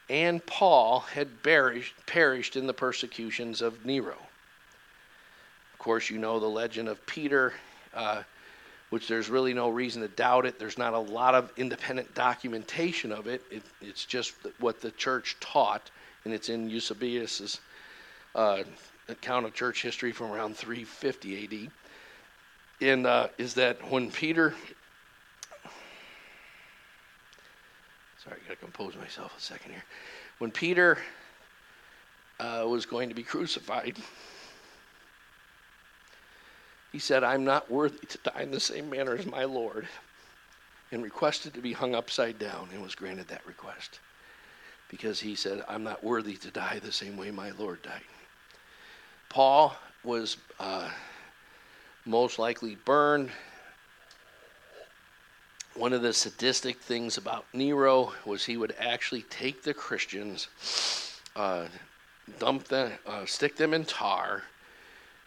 and 0.09 0.45
Paul 0.45 1.01
had 1.01 1.43
perished, 1.43 1.95
perished 2.07 2.57
in 2.57 2.67
the 2.67 2.75
persecutions 2.75 3.63
of 3.63 3.85
Nero. 3.85 4.17
Of 5.73 5.79
course, 5.79 6.11
you 6.11 6.19
know 6.19 6.39
the 6.39 6.47
legend 6.47 6.89
of 6.89 7.05
Peter, 7.07 7.55
uh, 7.95 8.23
which 8.91 9.09
there's 9.09 9.29
really 9.29 9.55
no 9.55 9.69
reason 9.71 10.03
to 10.03 10.09
doubt 10.09 10.47
it. 10.47 10.59
There's 10.59 10.79
not 10.79 10.93
a 10.93 10.99
lot 10.99 11.35
of 11.35 11.53
independent 11.57 12.15
documentation 12.15 13.13
of 13.13 13.27
it. 13.27 13.43
it 13.51 13.63
it's 13.81 14.05
just 14.05 14.35
what 14.61 14.81
the 14.81 14.91
church 14.93 15.37
taught, 15.41 15.91
and 16.25 16.35
it's 16.35 16.49
in 16.49 16.69
Eusebius's 16.69 17.61
uh, 18.35 18.63
account 19.09 19.47
of 19.47 19.55
church 19.55 19.83
history 19.83 20.13
from 20.13 20.31
around 20.31 20.57
350 20.57 21.45
AD. 21.45 21.71
And 22.81 23.07
uh, 23.07 23.29
is 23.39 23.55
that 23.55 23.91
when 23.91 24.11
Peter 24.11 24.55
Sorry, 28.25 28.39
I 28.43 28.49
got 28.49 28.55
to 28.55 28.61
compose 28.61 28.97
myself 28.97 29.37
a 29.37 29.41
second 29.41 29.73
here. 29.73 29.85
When 30.39 30.51
Peter 30.51 30.97
uh, 32.41 32.65
was 32.67 32.87
going 32.87 33.11
to 33.11 33.15
be 33.15 33.23
crucified, 33.23 33.97
he 36.91 36.99
said, 36.99 37.23
I'm 37.23 37.45
not 37.45 37.71
worthy 37.71 38.07
to 38.07 38.19
die 38.25 38.43
in 38.43 38.51
the 38.51 38.61
same 38.61 38.89
manner 38.89 39.15
as 39.15 39.27
my 39.27 39.45
Lord, 39.45 39.87
and 40.91 41.03
requested 41.03 41.53
to 41.55 41.61
be 41.61 41.73
hung 41.73 41.95
upside 41.95 42.39
down, 42.39 42.69
and 42.73 42.83
was 42.83 42.95
granted 42.95 43.29
that 43.29 43.47
request. 43.47 44.01
Because 44.89 45.21
he 45.21 45.35
said, 45.35 45.63
I'm 45.69 45.83
not 45.83 46.03
worthy 46.03 46.37
to 46.37 46.51
die 46.51 46.79
the 46.83 46.93
same 46.93 47.17
way 47.17 47.31
my 47.31 47.51
Lord 47.51 47.83
died. 47.83 48.01
Paul 49.29 49.77
was 50.03 50.39
uh, 50.61 50.89
most 52.07 52.39
likely 52.39 52.77
burned 52.85 53.31
one 55.77 55.93
of 55.93 56.03
the 56.03 56.13
sadistic 56.13 56.79
things 56.79 57.19
about 57.19 57.47
Nero 57.53 58.13
was 58.25 58.45
he 58.45 58.57
would 58.57 58.75
actually 58.79 59.23
take 59.23 59.63
the 59.63 59.75
Christians, 59.75 60.49
uh, 61.35 61.67
dump 62.39 62.69
them, 62.69 62.93
uh, 63.07 63.27
stick 63.27 63.57
them 63.57 63.75
in 63.75 63.85
tar, 63.85 64.45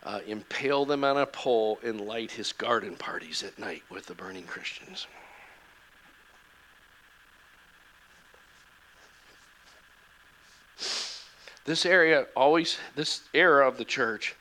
uh, 0.03 0.19
impale 0.25 0.85
them 0.85 1.03
on 1.03 1.17
a 1.17 1.25
pole, 1.25 1.79
and 1.83 1.99
light 1.99 2.31
his 2.31 2.53
garden 2.53 2.95
parties 2.95 3.43
at 3.43 3.59
night 3.59 3.83
with 3.89 4.05
the 4.05 4.15
burning 4.15 4.45
Christians. 4.45 5.05
This 11.65 11.85
area 11.85 12.27
always, 12.33 12.77
this 12.95 13.23
era 13.33 13.67
of 13.67 13.77
the 13.77 13.83
church 13.83 14.36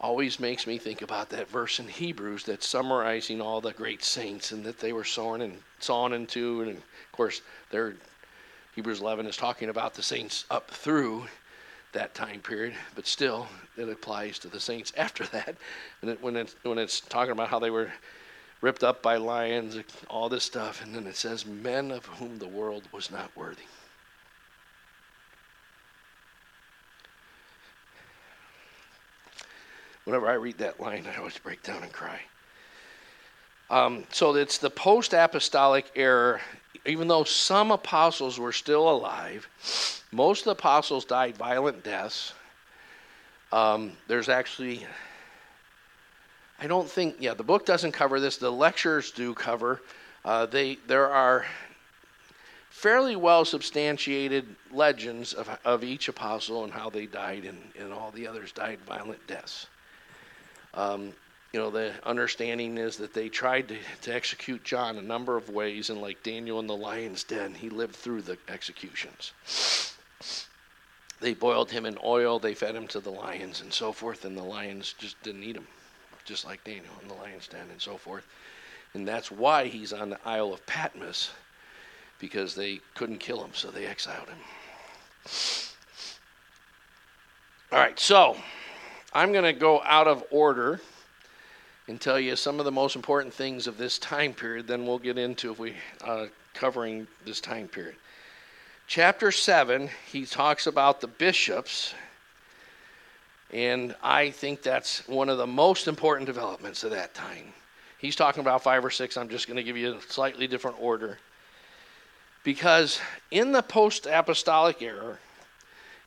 always 0.00 0.40
makes 0.40 0.66
me 0.66 0.78
think 0.78 1.02
about 1.02 1.28
that 1.30 1.48
verse 1.48 1.78
in 1.78 1.86
Hebrews 1.86 2.44
that's 2.44 2.66
summarizing 2.66 3.40
all 3.40 3.60
the 3.60 3.72
great 3.72 4.02
saints 4.02 4.50
and 4.52 4.64
that 4.64 4.78
they 4.78 4.92
were 4.92 5.04
sown 5.04 5.42
and 5.42 5.58
sawn 5.78 6.12
into. 6.12 6.62
And 6.62 6.70
of 6.78 7.12
course, 7.12 7.42
there, 7.70 7.94
Hebrews 8.74 9.00
11 9.00 9.26
is 9.26 9.36
talking 9.36 9.68
about 9.68 9.94
the 9.94 10.02
saints 10.02 10.46
up 10.50 10.70
through 10.70 11.26
that 11.92 12.14
time 12.14 12.40
period, 12.40 12.74
but 12.94 13.06
still, 13.06 13.46
it 13.76 13.88
applies 13.88 14.38
to 14.38 14.48
the 14.48 14.60
saints 14.60 14.92
after 14.96 15.24
that. 15.26 15.56
And 16.00 16.10
it, 16.10 16.22
when, 16.22 16.36
it's, 16.36 16.56
when 16.62 16.78
it's 16.78 17.00
talking 17.00 17.32
about 17.32 17.48
how 17.48 17.58
they 17.58 17.70
were 17.70 17.90
ripped 18.60 18.84
up 18.84 19.02
by 19.02 19.16
lions, 19.16 19.78
all 20.08 20.28
this 20.28 20.44
stuff, 20.44 20.82
and 20.82 20.94
then 20.94 21.06
it 21.06 21.16
says, 21.16 21.44
Men 21.44 21.90
of 21.90 22.06
whom 22.06 22.38
the 22.38 22.48
world 22.48 22.84
was 22.92 23.10
not 23.10 23.30
worthy. 23.36 23.62
Whenever 30.10 30.28
I 30.28 30.34
read 30.34 30.58
that 30.58 30.80
line, 30.80 31.06
I 31.06 31.18
always 31.18 31.38
break 31.38 31.62
down 31.62 31.84
and 31.84 31.92
cry. 31.92 32.20
Um, 33.70 34.02
so 34.10 34.34
it's 34.34 34.58
the 34.58 34.68
post 34.68 35.12
apostolic 35.12 35.86
era. 35.94 36.40
Even 36.84 37.06
though 37.06 37.22
some 37.22 37.70
apostles 37.70 38.36
were 38.36 38.50
still 38.50 38.90
alive, 38.90 39.48
most 40.10 40.40
of 40.40 40.44
the 40.46 40.50
apostles 40.50 41.04
died 41.04 41.36
violent 41.36 41.84
deaths. 41.84 42.32
Um, 43.52 43.92
there's 44.08 44.28
actually, 44.28 44.84
I 46.58 46.66
don't 46.66 46.90
think, 46.90 47.14
yeah, 47.20 47.34
the 47.34 47.44
book 47.44 47.64
doesn't 47.64 47.92
cover 47.92 48.18
this. 48.18 48.36
The 48.36 48.50
lectures 48.50 49.12
do 49.12 49.32
cover. 49.32 49.80
Uh, 50.24 50.46
they 50.46 50.74
there 50.88 51.08
are 51.08 51.46
fairly 52.70 53.14
well 53.14 53.44
substantiated 53.44 54.56
legends 54.72 55.34
of, 55.34 55.56
of 55.64 55.84
each 55.84 56.08
apostle 56.08 56.64
and 56.64 56.72
how 56.72 56.90
they 56.90 57.06
died, 57.06 57.44
and, 57.44 57.58
and 57.78 57.92
all 57.92 58.10
the 58.10 58.26
others 58.26 58.50
died 58.50 58.80
violent 58.88 59.24
deaths. 59.28 59.68
Um, 60.74 61.12
you 61.52 61.58
know, 61.58 61.70
the 61.70 61.92
understanding 62.04 62.78
is 62.78 62.96
that 62.98 63.12
they 63.12 63.28
tried 63.28 63.68
to, 63.68 63.76
to 64.02 64.14
execute 64.14 64.62
John 64.62 64.98
a 64.98 65.02
number 65.02 65.36
of 65.36 65.50
ways, 65.50 65.90
and 65.90 66.00
like 66.00 66.22
Daniel 66.22 66.60
in 66.60 66.66
the 66.66 66.76
lion's 66.76 67.24
den, 67.24 67.54
he 67.54 67.68
lived 67.68 67.96
through 67.96 68.22
the 68.22 68.38
executions. 68.48 69.32
They 71.20 71.34
boiled 71.34 71.70
him 71.70 71.86
in 71.86 71.98
oil, 72.04 72.38
they 72.38 72.54
fed 72.54 72.74
him 72.74 72.86
to 72.88 73.00
the 73.00 73.10
lions, 73.10 73.60
and 73.60 73.72
so 73.72 73.92
forth, 73.92 74.24
and 74.24 74.36
the 74.36 74.42
lions 74.42 74.94
just 74.96 75.20
didn't 75.22 75.42
eat 75.42 75.56
him, 75.56 75.66
just 76.24 76.44
like 76.44 76.62
Daniel 76.64 76.94
in 77.02 77.08
the 77.08 77.14
lion's 77.14 77.48
den, 77.48 77.66
and 77.70 77.80
so 77.80 77.96
forth. 77.96 78.26
And 78.94 79.06
that's 79.06 79.30
why 79.30 79.66
he's 79.66 79.92
on 79.92 80.10
the 80.10 80.18
Isle 80.24 80.52
of 80.54 80.64
Patmos, 80.66 81.30
because 82.20 82.54
they 82.54 82.80
couldn't 82.94 83.18
kill 83.18 83.42
him, 83.42 83.50
so 83.54 83.70
they 83.70 83.86
exiled 83.86 84.28
him. 84.28 84.38
All 87.72 87.78
right, 87.78 87.98
so 87.98 88.36
I'm 89.12 89.32
going 89.32 89.44
to 89.44 89.52
go 89.52 89.82
out 89.82 90.06
of 90.06 90.22
order 90.30 90.80
and 91.88 92.00
tell 92.00 92.20
you 92.20 92.36
some 92.36 92.60
of 92.60 92.64
the 92.64 92.70
most 92.70 92.94
important 92.94 93.34
things 93.34 93.66
of 93.66 93.76
this 93.76 93.98
time 93.98 94.32
period. 94.32 94.68
Then 94.68 94.86
we'll 94.86 95.00
get 95.00 95.18
into 95.18 95.50
if 95.50 95.58
we 95.58 95.74
uh, 96.04 96.26
covering 96.54 97.08
this 97.24 97.40
time 97.40 97.66
period. 97.66 97.96
Chapter 98.86 99.32
seven, 99.32 99.90
he 100.10 100.24
talks 100.24 100.68
about 100.68 101.00
the 101.00 101.08
bishops, 101.08 101.94
and 103.52 103.96
I 104.02 104.30
think 104.30 104.62
that's 104.62 105.06
one 105.08 105.28
of 105.28 105.38
the 105.38 105.46
most 105.46 105.88
important 105.88 106.26
developments 106.26 106.84
of 106.84 106.92
that 106.92 107.12
time. 107.12 107.52
He's 107.98 108.16
talking 108.16 108.40
about 108.40 108.62
five 108.62 108.84
or 108.84 108.90
six. 108.90 109.16
I'm 109.16 109.28
just 109.28 109.46
going 109.46 109.56
to 109.56 109.64
give 109.64 109.76
you 109.76 109.96
a 109.96 110.00
slightly 110.02 110.46
different 110.46 110.76
order. 110.80 111.18
Because 112.44 113.00
in 113.30 113.52
the 113.52 113.62
post 113.62 114.06
apostolic 114.06 114.80
era, 114.80 115.18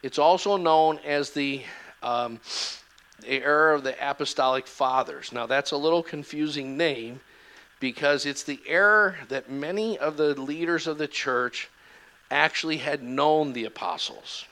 it's 0.02 0.18
also 0.18 0.58
known 0.58 1.00
as 1.06 1.32
the 1.32 1.64
um, 2.02 2.40
the 3.20 3.44
era 3.44 3.76
of 3.76 3.84
the 3.84 3.96
apostolic 4.10 4.68
fathers. 4.68 5.32
Now, 5.32 5.46
that's 5.46 5.72
a 5.72 5.78
little 5.78 6.04
confusing 6.04 6.78
name 6.78 7.22
because 7.80 8.26
it's 8.26 8.44
the 8.44 8.60
era 8.66 9.16
that 9.30 9.52
many 9.52 9.98
of 9.98 10.18
the 10.18 10.40
leaders 10.40 10.88
of 10.88 10.98
the 10.98 11.08
church 11.08 11.70
actually 12.32 12.78
had 12.78 13.04
known 13.04 13.54
the 13.54 13.66
apostles. 13.66 14.46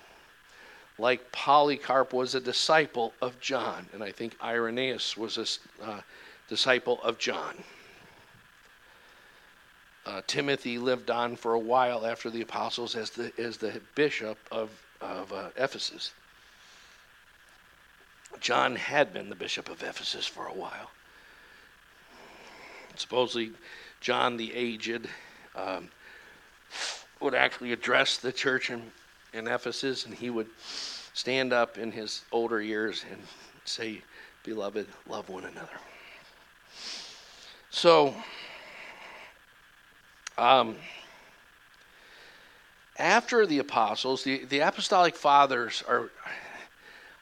Like 0.98 1.32
Polycarp 1.32 2.14
was 2.14 2.36
a 2.36 2.40
disciple 2.40 3.14
of 3.22 3.40
John, 3.40 3.88
and 3.94 4.04
I 4.04 4.12
think 4.12 4.36
Irenaeus 4.44 5.18
was 5.18 5.38
a 5.38 5.84
uh, 5.84 6.02
disciple 6.48 7.02
of 7.02 7.18
John. 7.18 7.64
Uh, 10.06 10.22
Timothy 10.28 10.78
lived 10.78 11.10
on 11.10 11.36
for 11.36 11.54
a 11.54 11.60
while 11.60 12.06
after 12.06 12.30
the 12.30 12.42
apostles 12.42 12.96
as 12.96 13.12
the, 13.12 13.32
as 13.38 13.58
the 13.58 13.82
bishop 13.96 14.38
of, 14.52 14.70
of 15.00 15.32
uh, 15.32 15.50
Ephesus. 15.56 16.12
John 18.40 18.76
had 18.76 19.14
been 19.14 19.30
the 19.30 19.36
bishop 19.36 19.70
of 19.70 19.84
Ephesus 19.84 20.26
for 20.26 20.48
a 20.48 20.54
while. 20.54 20.92
Supposedly, 22.96 23.52
John 24.00 24.38
the 24.38 24.54
Aged 24.54 25.08
um, 25.56 25.90
would 27.20 27.36
actually 27.36 27.72
address 27.72 28.18
the 28.18 28.32
church 28.32 28.70
in, 28.70 28.92
in 29.34 29.48
Ephesus, 29.48 30.06
and 30.06 30.14
he 30.14 30.30
would 30.30 30.48
stand 31.14 31.54
up 31.54 31.78
in 31.78 31.92
his 31.92 32.24
older 32.32 32.62
years 32.62 33.06
and 33.12 33.22
say, 33.66 34.02
Beloved, 34.44 34.88
love 35.08 35.30
one 35.30 35.46
another. 35.46 35.70
So, 37.70 38.16
um, 40.38 40.76
after 42.98 43.46
the 43.46 43.60
apostles, 43.60 44.24
the, 44.24 44.46
the 44.46 44.60
apostolic 44.60 45.16
fathers 45.16 45.84
are, 45.88 46.10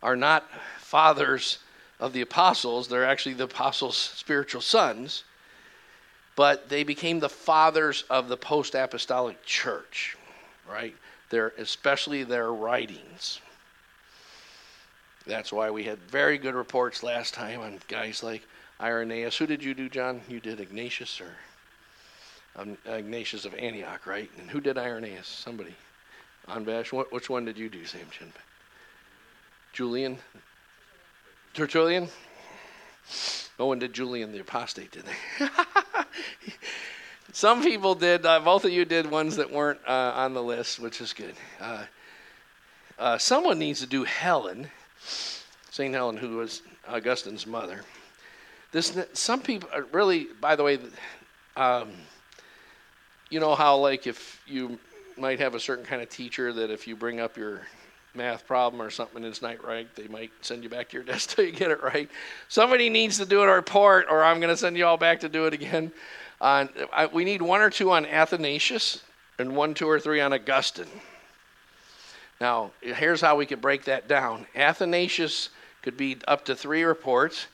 are 0.01 0.15
not 0.15 0.49
fathers 0.89 1.59
of 1.99 2.13
the 2.13 2.21
apostles, 2.21 2.87
they're 2.87 3.05
actually 3.05 3.35
the 3.35 3.43
apostles' 3.43 3.95
spiritual 3.95 4.61
sons, 4.61 5.23
but 6.35 6.67
they 6.67 6.83
became 6.83 7.19
the 7.19 7.29
fathers 7.29 8.05
of 8.09 8.27
the 8.27 8.37
post 8.37 8.73
apostolic 8.73 9.43
church, 9.45 10.17
right? 10.67 10.95
Their, 11.29 11.53
especially 11.59 12.23
their 12.23 12.51
writings. 12.51 13.39
That's 15.27 15.53
why 15.53 15.69
we 15.69 15.83
had 15.83 15.99
very 15.99 16.39
good 16.39 16.55
reports 16.55 17.03
last 17.03 17.35
time 17.35 17.59
on 17.59 17.79
guys 17.87 18.23
like 18.23 18.41
Irenaeus. 18.81 19.37
Who 19.37 19.45
did 19.45 19.63
you 19.63 19.75
do, 19.75 19.89
John? 19.89 20.21
You 20.27 20.39
did 20.39 20.59
Ignatius 20.59 21.21
or 21.21 21.35
um, 22.55 22.79
Ignatius 22.87 23.45
of 23.45 23.53
Antioch, 23.53 24.07
right? 24.07 24.31
And 24.39 24.49
who 24.49 24.59
did 24.59 24.75
Irenaeus? 24.75 25.27
Somebody. 25.27 25.75
Anbash. 26.47 26.89
Which 27.11 27.29
one 27.29 27.45
did 27.45 27.59
you 27.59 27.69
do, 27.69 27.85
Sam 27.85 28.07
Chin? 28.09 28.33
Julian? 29.71 30.17
Tertullian? 31.59 32.07
No 33.59 33.65
one 33.65 33.79
did 33.79 33.91
Julian 33.91 34.31
the 34.31 34.39
apostate, 34.39 34.91
did 34.91 35.03
they? 35.03 35.45
Some 37.33 37.61
people 37.61 37.95
did. 37.95 38.25
Uh, 38.25 38.39
both 38.39 38.63
of 38.63 38.71
you 38.71 38.85
did 38.85 39.11
ones 39.11 39.35
that 39.35 39.51
weren't 39.51 39.81
uh, 39.85 40.13
on 40.15 40.33
the 40.33 40.41
list, 40.41 40.79
which 40.79 41.01
is 41.01 41.11
good. 41.11 41.33
Uh, 41.59 41.83
uh 42.97 43.17
someone 43.17 43.59
needs 43.59 43.81
to 43.81 43.87
do 43.87 44.05
Helen, 44.05 44.69
St. 45.69 45.93
Helen, 45.93 46.15
who 46.15 46.37
was 46.37 46.61
Augustine's 46.87 47.45
mother. 47.45 47.81
This 48.71 48.97
some 49.11 49.41
people 49.41 49.67
really, 49.91 50.27
by 50.39 50.55
the 50.55 50.63
way, 50.63 50.79
um, 51.57 51.89
you 53.29 53.41
know 53.41 53.53
how 53.53 53.75
like 53.75 54.07
if 54.07 54.41
you 54.47 54.79
might 55.17 55.39
have 55.39 55.55
a 55.55 55.59
certain 55.59 55.83
kind 55.83 56.01
of 56.01 56.07
teacher 56.07 56.53
that 56.53 56.69
if 56.69 56.87
you 56.87 56.95
bring 56.95 57.19
up 57.19 57.35
your 57.35 57.63
math 58.13 58.47
problem 58.47 58.81
or 58.81 58.89
something 58.89 59.23
it's 59.23 59.41
not 59.41 59.63
right, 59.63 59.87
they 59.95 60.07
might 60.07 60.31
send 60.41 60.63
you 60.63 60.69
back 60.69 60.89
to 60.89 60.97
your 60.97 61.03
desk 61.05 61.35
till 61.35 61.45
you 61.45 61.51
get 61.51 61.71
it 61.71 61.81
right. 61.83 62.09
Somebody 62.47 62.89
needs 62.89 63.17
to 63.17 63.25
do 63.25 63.41
a 63.41 63.47
report, 63.47 64.07
or 64.09 64.23
I'm 64.23 64.39
going 64.39 64.53
to 64.53 64.57
send 64.57 64.77
you 64.77 64.85
all 64.85 64.97
back 64.97 65.19
to 65.21 65.29
do 65.29 65.45
it 65.45 65.53
again. 65.53 65.91
Uh, 66.41 66.67
I, 66.91 67.05
we 67.07 67.25
need 67.25 67.41
one 67.41 67.61
or 67.61 67.69
two 67.69 67.91
on 67.91 68.05
Athanasius 68.05 69.03
and 69.37 69.55
one, 69.55 69.73
two, 69.73 69.89
or 69.89 69.99
three 69.99 70.21
on 70.21 70.33
Augustine. 70.33 70.87
Now, 72.41 72.71
here's 72.81 73.19
how 73.19 73.35
we 73.35 73.45
could 73.45 73.61
break 73.61 73.83
that 73.85 74.07
down. 74.07 74.45
Athanasius 74.55 75.49
could 75.81 75.97
be 75.97 76.17
up 76.27 76.45
to 76.45 76.55
three 76.55 76.83
reports 76.83 77.47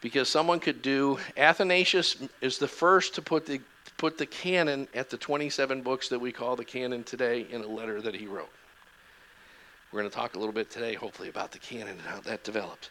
because 0.00 0.28
someone 0.28 0.60
could 0.60 0.82
do 0.82 1.18
Athanasius 1.36 2.16
is 2.40 2.58
the 2.58 2.68
first 2.68 3.14
to 3.14 3.22
put 3.22 3.46
the 3.46 3.60
put 3.96 4.18
the 4.18 4.26
canon 4.26 4.88
at 4.92 5.08
the 5.08 5.16
27 5.16 5.80
books 5.80 6.08
that 6.08 6.18
we 6.18 6.32
call 6.32 6.56
the 6.56 6.64
canon 6.64 7.04
today 7.04 7.46
in 7.50 7.62
a 7.62 7.66
letter 7.66 8.02
that 8.02 8.14
he 8.14 8.26
wrote. 8.26 8.50
We're 9.94 10.00
going 10.00 10.10
to 10.10 10.16
talk 10.16 10.34
a 10.34 10.40
little 10.40 10.52
bit 10.52 10.70
today, 10.70 10.94
hopefully, 10.94 11.28
about 11.28 11.52
the 11.52 11.60
canon 11.60 11.90
and 11.90 12.00
how 12.00 12.18
that 12.22 12.42
developed. 12.42 12.90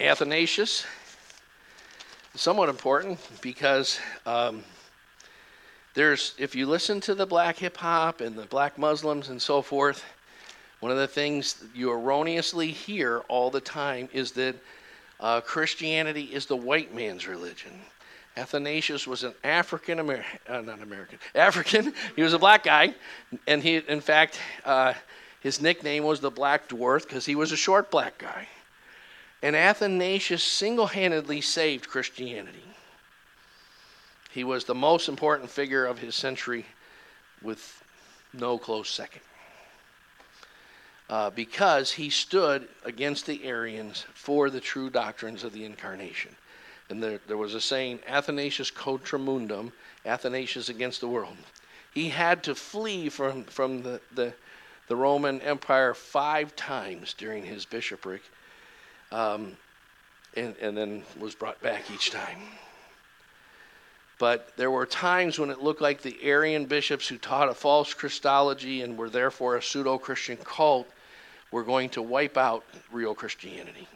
Athanasius 0.00 0.86
somewhat 2.34 2.70
important 2.70 3.18
because 3.42 4.00
um, 4.24 4.64
there's, 5.92 6.34
if 6.38 6.54
you 6.54 6.64
listen 6.64 7.02
to 7.02 7.14
the 7.14 7.26
black 7.26 7.58
hip 7.58 7.76
hop 7.76 8.22
and 8.22 8.34
the 8.34 8.46
black 8.46 8.78
Muslims 8.78 9.28
and 9.28 9.42
so 9.42 9.60
forth, 9.60 10.06
one 10.80 10.90
of 10.90 10.96
the 10.96 11.06
things 11.06 11.62
you 11.74 11.92
erroneously 11.92 12.68
hear 12.68 13.18
all 13.28 13.50
the 13.50 13.60
time 13.60 14.08
is 14.14 14.32
that 14.32 14.56
uh, 15.20 15.42
Christianity 15.42 16.30
is 16.32 16.46
the 16.46 16.56
white 16.56 16.94
man's 16.94 17.28
religion. 17.28 17.72
Athanasius 18.36 19.06
was 19.06 19.24
an 19.24 19.34
African 19.44 19.98
American, 19.98 20.38
uh, 20.48 20.60
not 20.60 20.82
American, 20.82 21.18
African. 21.34 21.92
He 22.16 22.22
was 22.22 22.32
a 22.32 22.38
black 22.38 22.64
guy, 22.64 22.94
and 23.46 23.62
he, 23.62 23.76
in 23.76 24.00
fact, 24.00 24.38
uh, 24.64 24.94
his 25.40 25.60
nickname 25.60 26.04
was 26.04 26.20
the 26.20 26.30
Black 26.30 26.68
Dwarf 26.68 27.02
because 27.02 27.26
he 27.26 27.34
was 27.34 27.52
a 27.52 27.56
short 27.56 27.90
black 27.90 28.16
guy. 28.18 28.48
And 29.42 29.56
Athanasius 29.56 30.42
single 30.42 30.86
handedly 30.86 31.40
saved 31.40 31.88
Christianity. 31.88 32.62
He 34.30 34.44
was 34.44 34.64
the 34.64 34.74
most 34.74 35.08
important 35.08 35.50
figure 35.50 35.84
of 35.84 35.98
his 35.98 36.14
century 36.14 36.64
with 37.42 37.82
no 38.32 38.56
close 38.56 38.88
second 38.88 39.20
uh, 41.12 41.28
because 41.28 41.92
he 41.92 42.08
stood 42.08 42.66
against 42.84 43.26
the 43.26 43.44
Arians 43.44 44.06
for 44.14 44.48
the 44.48 44.60
true 44.60 44.88
doctrines 44.88 45.44
of 45.44 45.52
the 45.52 45.64
incarnation. 45.64 46.34
And 46.92 47.02
there, 47.02 47.20
there 47.26 47.38
was 47.38 47.54
a 47.54 47.60
saying, 47.60 48.00
Athanasius 48.06 48.70
contra 48.70 49.18
mundum, 49.18 49.72
Athanasius 50.04 50.68
against 50.68 51.00
the 51.00 51.08
world. 51.08 51.38
He 51.94 52.10
had 52.10 52.42
to 52.42 52.54
flee 52.54 53.08
from, 53.08 53.44
from 53.44 53.82
the, 53.82 53.98
the, 54.14 54.34
the 54.88 54.96
Roman 54.96 55.40
Empire 55.40 55.94
five 55.94 56.54
times 56.54 57.14
during 57.14 57.46
his 57.46 57.64
bishopric, 57.64 58.20
um, 59.10 59.56
and, 60.36 60.54
and 60.60 60.76
then 60.76 61.02
was 61.18 61.34
brought 61.34 61.62
back 61.62 61.90
each 61.90 62.10
time. 62.10 62.36
But 64.18 64.54
there 64.58 64.70
were 64.70 64.84
times 64.84 65.38
when 65.38 65.48
it 65.48 65.62
looked 65.62 65.80
like 65.80 66.02
the 66.02 66.22
Arian 66.22 66.66
bishops 66.66 67.08
who 67.08 67.16
taught 67.16 67.48
a 67.48 67.54
false 67.54 67.94
Christology 67.94 68.82
and 68.82 68.98
were 68.98 69.08
therefore 69.08 69.56
a 69.56 69.62
pseudo 69.62 69.96
Christian 69.96 70.36
cult 70.36 70.86
were 71.52 71.64
going 71.64 71.88
to 71.88 72.02
wipe 72.02 72.36
out 72.36 72.64
real 72.92 73.14
Christianity. 73.14 73.88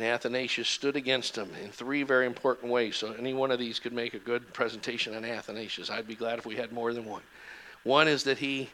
And 0.00 0.08
Athanasius 0.08 0.66
stood 0.66 0.96
against 0.96 1.34
them 1.34 1.50
in 1.62 1.68
three 1.68 2.04
very 2.04 2.24
important 2.24 2.72
ways. 2.72 2.96
So, 2.96 3.12
any 3.12 3.34
one 3.34 3.50
of 3.50 3.58
these 3.58 3.78
could 3.78 3.92
make 3.92 4.14
a 4.14 4.18
good 4.18 4.50
presentation 4.54 5.14
on 5.14 5.26
Athanasius. 5.26 5.90
I'd 5.90 6.08
be 6.08 6.14
glad 6.14 6.38
if 6.38 6.46
we 6.46 6.56
had 6.56 6.72
more 6.72 6.94
than 6.94 7.04
one. 7.04 7.20
One 7.82 8.08
is 8.08 8.24
that 8.24 8.38
he, 8.38 8.70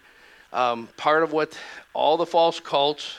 um, 0.53 0.89
part 0.97 1.25
of 1.25 1.33
what 1.33 1.59
all 1.95 2.17
the 2.17 2.27
false 2.27 2.61
cults 2.61 3.17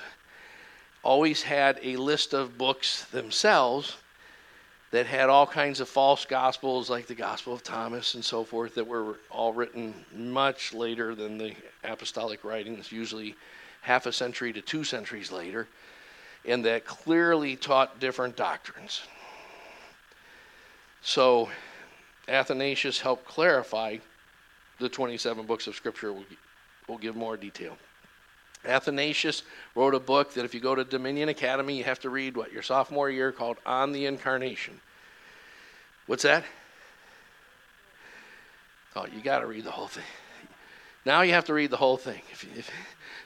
always 1.03 1.41
had 1.41 1.81
a 1.83 1.97
list 1.97 2.33
of 2.33 2.57
books 2.57 3.03
themselves 3.11 3.97
that 4.91 5.05
had 5.05 5.29
all 5.29 5.45
kinds 5.45 5.81
of 5.81 5.89
false 5.89 6.23
gospels, 6.23 6.89
like 6.89 7.07
the 7.07 7.13
Gospel 7.13 7.53
of 7.53 7.61
Thomas 7.61 8.13
and 8.13 8.23
so 8.23 8.45
forth, 8.45 8.75
that 8.75 8.87
were 8.87 9.19
all 9.29 9.51
written 9.51 9.93
much 10.15 10.73
later 10.73 11.13
than 11.13 11.37
the 11.37 11.53
apostolic 11.83 12.45
writings, 12.45 12.89
usually 12.89 13.35
half 13.81 14.05
a 14.05 14.13
century 14.13 14.53
to 14.53 14.61
two 14.61 14.85
centuries 14.85 15.29
later, 15.29 15.67
and 16.47 16.63
that 16.65 16.85
clearly 16.85 17.55
taught 17.55 17.99
different 17.99 18.35
doctrines. 18.35 19.01
So, 21.01 21.49
Athanasius 22.27 22.99
helped 22.99 23.25
clarify 23.25 23.97
the 24.79 24.89
27 24.89 25.45
books 25.45 25.67
of 25.67 25.75
Scripture. 25.75 26.13
We'll, 26.13 26.25
we'll 26.87 26.97
give 26.97 27.15
more 27.15 27.37
detail. 27.37 27.77
Athanasius 28.65 29.43
wrote 29.75 29.93
a 29.93 29.99
book 29.99 30.33
that 30.33 30.45
if 30.45 30.53
you 30.53 30.59
go 30.59 30.75
to 30.75 30.83
Dominion 30.83 31.29
Academy, 31.29 31.77
you 31.77 31.83
have 31.83 31.99
to 31.99 32.09
read 32.09 32.35
what 32.35 32.51
your 32.51 32.63
sophomore 32.63 33.09
year 33.09 33.31
called 33.31 33.57
On 33.65 33.91
the 33.91 34.05
Incarnation. 34.05 34.79
What's 36.07 36.23
that? 36.23 36.43
Oh, 38.95 39.05
you 39.05 39.21
got 39.21 39.39
to 39.39 39.47
read 39.47 39.63
the 39.63 39.71
whole 39.71 39.87
thing. 39.87 40.03
Now 41.05 41.21
you 41.21 41.33
have 41.33 41.45
to 41.45 41.53
read 41.53 41.69
the 41.69 41.77
whole 41.77 41.97
thing. 41.97 42.21
If, 42.31 42.43
if, 42.57 42.71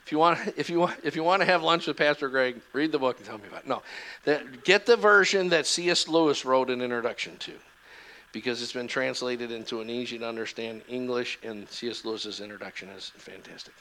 if 0.04 0.10
you 0.10 0.18
want, 0.18 0.38
if 0.56 0.68
you 0.68 0.80
want, 0.80 0.96
if 1.04 1.14
you 1.14 1.22
want 1.22 1.40
to 1.40 1.46
have 1.46 1.62
lunch 1.62 1.86
with 1.86 1.96
Pastor 1.96 2.28
Greg, 2.28 2.60
read 2.72 2.92
the 2.92 2.98
book 2.98 3.18
and 3.18 3.26
tell 3.26 3.38
me 3.38 3.44
about 3.48 3.62
it. 3.62 3.68
No, 3.68 3.82
that, 4.24 4.64
get 4.64 4.84
the 4.84 4.96
version 4.96 5.48
that 5.50 5.66
C.S. 5.66 6.08
Lewis 6.08 6.44
wrote 6.44 6.70
an 6.70 6.82
introduction 6.82 7.36
to, 7.38 7.52
because 8.32 8.62
it's 8.62 8.72
been 8.72 8.88
translated 8.88 9.52
into 9.52 9.80
an 9.80 9.88
easy 9.88 10.18
to 10.18 10.26
understand 10.26 10.82
English, 10.88 11.38
and 11.42 11.68
C.S. 11.68 12.04
Lewis's 12.04 12.40
introduction 12.40 12.88
is 12.90 13.12
fantastic. 13.16 13.74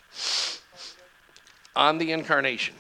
On 1.75 1.97
the 1.97 2.11
incarnation, 2.11 2.75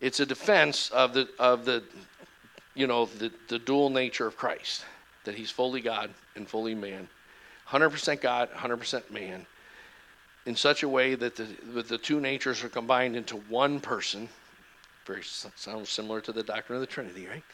it's 0.00 0.20
a 0.20 0.26
defense 0.26 0.90
of 0.90 1.14
the 1.14 1.28
of 1.40 1.64
the, 1.64 1.82
you 2.74 2.86
know, 2.86 3.06
the 3.06 3.32
the 3.48 3.58
dual 3.58 3.90
nature 3.90 4.26
of 4.28 4.36
Christ, 4.36 4.84
that 5.24 5.34
He's 5.34 5.50
fully 5.50 5.80
God 5.80 6.10
and 6.36 6.46
fully 6.46 6.76
man, 6.76 7.08
100% 7.68 8.20
God, 8.20 8.50
100% 8.52 9.10
man 9.10 9.44
in 10.48 10.56
such 10.56 10.82
a 10.82 10.88
way 10.88 11.14
that 11.14 11.36
the, 11.36 11.46
the 11.82 11.98
two 11.98 12.20
natures 12.20 12.64
are 12.64 12.70
combined 12.70 13.14
into 13.14 13.36
one 13.50 13.78
person. 13.80 14.26
Very 15.06 15.22
sounds 15.22 15.90
similar 15.90 16.22
to 16.22 16.32
the 16.32 16.42
doctrine 16.42 16.76
of 16.76 16.80
the 16.80 16.86
Trinity, 16.86 17.26
right? 17.26 17.44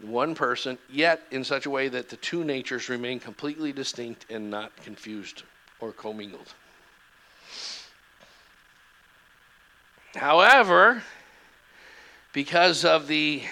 One 0.00 0.34
person, 0.34 0.78
yet 0.90 1.20
in 1.32 1.44
such 1.44 1.66
a 1.66 1.70
way 1.70 1.88
that 1.88 2.08
the 2.08 2.16
two 2.16 2.42
natures 2.42 2.88
remain 2.88 3.20
completely 3.20 3.74
distinct 3.74 4.24
and 4.30 4.50
not 4.50 4.74
confused 4.76 5.42
or 5.80 5.92
commingled. 5.92 6.54
However, 10.14 11.02
because 12.32 12.86
of 12.86 13.06
the 13.06 13.42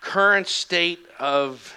current 0.00 0.46
state 0.46 1.06
of 1.18 1.76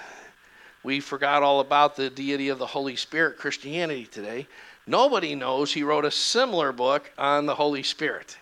we 0.84 1.00
forgot 1.00 1.44
all 1.44 1.62
about 1.62 1.96
the 1.96 2.10
deity 2.10 2.50
of 2.50 2.60
the 2.60 2.66
Holy 2.66 2.98
Spirit 2.98 3.38
Christianity 3.38 4.06
today. 4.06 4.48
Nobody 4.86 5.34
knows 5.34 5.74
he 5.74 5.84
wrote 5.84 6.06
a 6.06 6.12
similar 6.12 6.72
book 6.72 7.12
on 7.18 7.46
the 7.46 7.56
Holy 7.56 7.84
Spirit. 7.84 8.38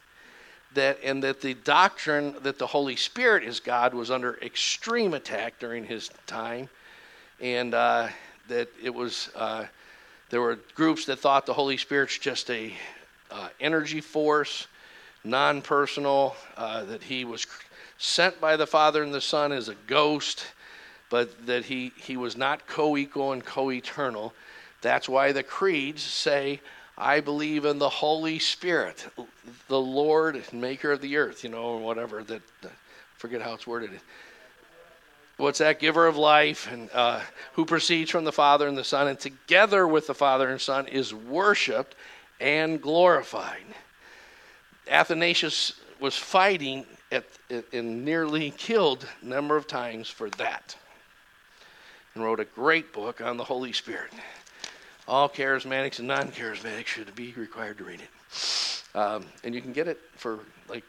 That 0.73 0.99
and 1.03 1.21
that 1.23 1.41
the 1.41 1.53
doctrine 1.53 2.35
that 2.41 2.57
the 2.57 2.67
Holy 2.67 2.95
Spirit 2.95 3.43
is 3.43 3.59
God 3.59 3.93
was 3.93 4.09
under 4.09 4.37
extreme 4.41 5.13
attack 5.13 5.59
during 5.59 5.83
his 5.83 6.09
time, 6.27 6.69
and 7.41 7.73
uh, 7.73 8.07
that 8.47 8.69
it 8.81 8.93
was 8.93 9.29
uh, 9.35 9.65
there 10.29 10.39
were 10.39 10.59
groups 10.75 11.05
that 11.05 11.19
thought 11.19 11.45
the 11.45 11.53
Holy 11.53 11.75
Spirit's 11.75 12.17
just 12.17 12.49
a 12.49 12.73
uh, 13.29 13.49
energy 13.59 13.99
force, 13.99 14.67
non-personal, 15.25 16.35
uh, 16.55 16.85
that 16.85 17.03
he 17.03 17.25
was 17.25 17.45
sent 17.97 18.39
by 18.39 18.55
the 18.55 18.65
Father 18.65 19.03
and 19.03 19.13
the 19.13 19.21
Son 19.21 19.51
as 19.51 19.69
a 19.69 19.75
ghost, 19.87 20.45
but 21.09 21.45
that 21.45 21.65
he, 21.65 21.91
he 21.97 22.17
was 22.17 22.37
not 22.37 22.65
co 22.65 22.95
equal 22.97 23.33
and 23.33 23.45
co 23.45 23.71
eternal. 23.71 24.33
That's 24.81 25.07
why 25.07 25.31
the 25.31 25.43
creeds 25.43 26.01
say, 26.01 26.59
I 26.97 27.19
believe 27.19 27.65
in 27.65 27.79
the 27.79 27.89
Holy 27.89 28.39
Spirit, 28.39 29.07
the 29.67 29.79
Lord, 29.79 30.43
maker 30.53 30.91
of 30.91 31.01
the 31.01 31.17
earth, 31.17 31.43
you 31.43 31.49
know, 31.49 31.63
or 31.63 31.79
whatever, 31.79 32.23
that, 32.23 32.41
forget 33.17 33.41
how 33.41 33.53
it's 33.53 33.67
worded. 33.67 33.91
What's 35.37 35.59
that? 35.59 35.79
Giver 35.79 36.05
of 36.05 36.17
life, 36.17 36.71
and 36.71 36.89
uh, 36.93 37.21
who 37.53 37.65
proceeds 37.65 38.11
from 38.11 38.25
the 38.25 38.31
Father 38.31 38.67
and 38.67 38.77
the 38.77 38.83
Son, 38.83 39.07
and 39.07 39.19
together 39.19 39.87
with 39.87 40.07
the 40.07 40.13
Father 40.13 40.49
and 40.49 40.61
Son 40.61 40.87
is 40.87 41.13
worshiped 41.13 41.95
and 42.39 42.81
glorified. 42.81 43.63
Athanasius 44.87 45.79
was 45.99 46.15
fighting 46.15 46.85
at, 47.11 47.25
and 47.71 48.03
nearly 48.05 48.51
killed 48.51 49.07
a 49.21 49.25
number 49.25 49.55
of 49.55 49.67
times 49.67 50.09
for 50.09 50.29
that. 50.31 50.75
And 52.13 52.23
wrote 52.23 52.39
a 52.39 52.45
great 52.45 52.91
book 52.93 53.21
on 53.21 53.37
the 53.37 53.43
Holy 53.43 53.71
Spirit. 53.71 54.11
All 55.11 55.27
charismatics 55.27 55.99
and 55.99 56.07
non 56.07 56.31
charismatics 56.31 56.85
should 56.85 57.13
be 57.15 57.33
required 57.35 57.77
to 57.79 57.83
read 57.83 57.99
it. 57.99 58.97
Um, 58.97 59.25
and 59.43 59.53
you 59.53 59.61
can 59.61 59.73
get 59.73 59.89
it 59.89 59.99
for 60.15 60.39
like 60.69 60.85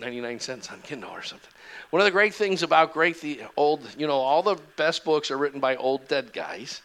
99 0.00 0.40
cents 0.40 0.72
on 0.72 0.80
Kindle 0.80 1.12
or 1.12 1.22
something. 1.22 1.52
One 1.90 2.00
of 2.00 2.04
the 2.04 2.10
great 2.10 2.34
things 2.34 2.64
about 2.64 2.92
great 2.92 3.20
the 3.20 3.42
old, 3.56 3.88
you 3.96 4.08
know, 4.08 4.16
all 4.16 4.42
the 4.42 4.56
best 4.74 5.04
books 5.04 5.30
are 5.30 5.38
written 5.38 5.60
by 5.60 5.76
old 5.76 6.08
dead 6.08 6.32
guys. 6.32 6.82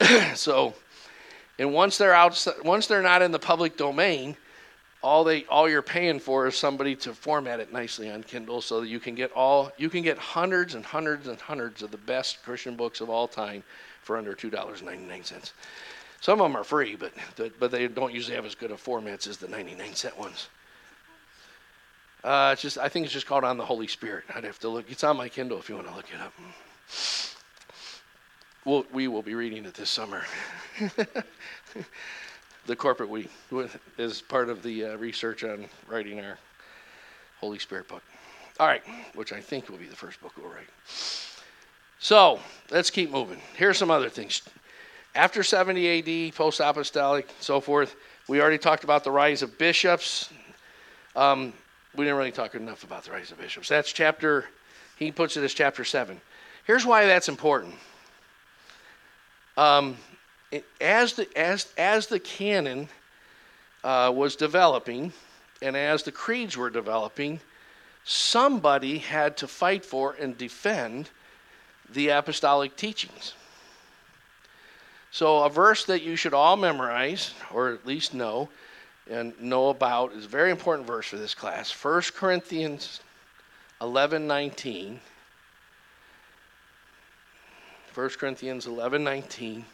so, 0.36 0.72
and 1.58 1.74
once 1.74 1.98
they're 1.98 2.14
out, 2.14 2.46
once 2.64 2.86
they're 2.86 3.02
not 3.02 3.22
in 3.22 3.32
the 3.32 3.40
public 3.40 3.76
domain, 3.76 4.36
all 5.02 5.24
they 5.24 5.44
all 5.46 5.68
you're 5.68 5.82
paying 5.82 6.20
for 6.20 6.46
is 6.46 6.56
somebody 6.56 6.94
to 6.94 7.12
format 7.12 7.58
it 7.58 7.72
nicely 7.72 8.08
on 8.08 8.22
Kindle 8.22 8.60
so 8.60 8.80
that 8.82 8.86
you 8.86 9.00
can 9.00 9.16
get 9.16 9.32
all 9.32 9.72
you 9.78 9.90
can 9.90 10.04
get 10.04 10.16
hundreds 10.16 10.76
and 10.76 10.84
hundreds 10.84 11.26
and 11.26 11.40
hundreds 11.40 11.82
of 11.82 11.90
the 11.90 11.96
best 11.96 12.40
Christian 12.44 12.76
books 12.76 13.00
of 13.00 13.10
all 13.10 13.26
time 13.26 13.64
for 14.02 14.16
under 14.16 14.34
two 14.34 14.50
dollars 14.50 14.82
ninety 14.82 15.04
nine 15.04 15.24
cents. 15.24 15.52
Some 16.20 16.40
of 16.40 16.44
them 16.44 16.56
are 16.56 16.64
free, 16.64 16.96
but 16.96 17.12
but 17.58 17.70
they 17.70 17.88
don't 17.88 18.12
usually 18.12 18.36
have 18.36 18.46
as 18.46 18.54
good 18.54 18.70
of 18.70 18.82
formats 18.82 19.26
as 19.26 19.38
the 19.38 19.48
ninety 19.48 19.74
nine 19.74 19.94
cent 19.94 20.18
ones. 20.18 20.48
Uh, 22.24 22.50
it's 22.52 22.62
just 22.62 22.78
I 22.78 22.88
think 22.88 23.04
it's 23.04 23.12
just 23.12 23.26
called 23.26 23.44
on 23.44 23.56
the 23.56 23.64
Holy 23.64 23.88
Spirit. 23.88 24.24
I'd 24.34 24.44
have 24.44 24.58
to 24.60 24.68
look. 24.68 24.90
It's 24.90 25.02
on 25.02 25.16
my 25.16 25.28
Kindle 25.28 25.58
if 25.58 25.68
you 25.68 25.74
want 25.74 25.88
to 25.88 25.94
look 25.94 26.06
it 26.12 26.20
up. 26.20 26.32
We'll, 28.64 28.86
we 28.92 29.08
will 29.08 29.22
be 29.22 29.34
reading 29.34 29.64
it 29.64 29.74
this 29.74 29.90
summer. 29.90 30.22
the 32.66 32.76
corporate 32.76 33.08
we 33.08 33.28
is 33.98 34.22
part 34.22 34.48
of 34.48 34.62
the 34.62 34.84
uh, 34.84 34.96
research 34.98 35.42
on 35.42 35.66
writing 35.88 36.20
our 36.20 36.38
Holy 37.40 37.58
Spirit 37.58 37.88
book. 37.88 38.04
All 38.60 38.68
right, 38.68 38.82
which 39.16 39.32
I 39.32 39.40
think 39.40 39.68
will 39.68 39.78
be 39.78 39.86
the 39.86 39.96
first 39.96 40.20
book 40.20 40.32
we'll 40.36 40.48
write. 40.48 40.68
So 42.02 42.40
let's 42.72 42.90
keep 42.90 43.12
moving. 43.12 43.40
Here's 43.54 43.78
some 43.78 43.88
other 43.88 44.08
things. 44.08 44.42
After 45.14 45.44
70 45.44 46.28
AD, 46.28 46.34
post 46.34 46.58
apostolic, 46.58 47.28
so 47.38 47.60
forth, 47.60 47.94
we 48.26 48.40
already 48.40 48.58
talked 48.58 48.82
about 48.82 49.04
the 49.04 49.12
rise 49.12 49.40
of 49.40 49.56
bishops. 49.56 50.28
Um, 51.14 51.52
we 51.94 52.04
didn't 52.04 52.18
really 52.18 52.32
talk 52.32 52.56
enough 52.56 52.82
about 52.82 53.04
the 53.04 53.12
rise 53.12 53.30
of 53.30 53.38
bishops. 53.38 53.68
That's 53.68 53.92
chapter, 53.92 54.46
he 54.98 55.12
puts 55.12 55.36
it 55.36 55.44
as 55.44 55.54
chapter 55.54 55.84
7. 55.84 56.20
Here's 56.66 56.84
why 56.84 57.06
that's 57.06 57.28
important. 57.28 57.76
Um, 59.56 59.96
as 60.80 61.12
the 61.12 61.28
as 61.36 61.72
as 61.78 62.08
the 62.08 62.18
canon 62.18 62.88
uh, 63.84 64.12
was 64.12 64.34
developing, 64.34 65.12
and 65.60 65.76
as 65.76 66.02
the 66.02 66.12
creeds 66.12 66.56
were 66.56 66.70
developing, 66.70 67.38
somebody 68.04 68.98
had 68.98 69.36
to 69.36 69.46
fight 69.46 69.84
for 69.84 70.14
and 70.14 70.36
defend 70.36 71.08
the 71.92 72.08
apostolic 72.08 72.76
teachings. 72.76 73.34
So, 75.10 75.44
a 75.44 75.50
verse 75.50 75.84
that 75.84 76.02
you 76.02 76.16
should 76.16 76.32
all 76.32 76.56
memorize, 76.56 77.34
or 77.52 77.70
at 77.70 77.86
least 77.86 78.14
know 78.14 78.48
and 79.10 79.38
know 79.40 79.68
about, 79.68 80.12
is 80.12 80.24
a 80.24 80.28
very 80.28 80.50
important 80.50 80.86
verse 80.86 81.06
for 81.06 81.16
this 81.18 81.34
class 81.34 81.70
1 81.70 82.02
Corinthians 82.14 83.00
11 83.80 84.26
19. 84.26 85.00
1 87.94 88.08
Corinthians 88.10 88.66
11 88.66 89.04
19 89.04 89.64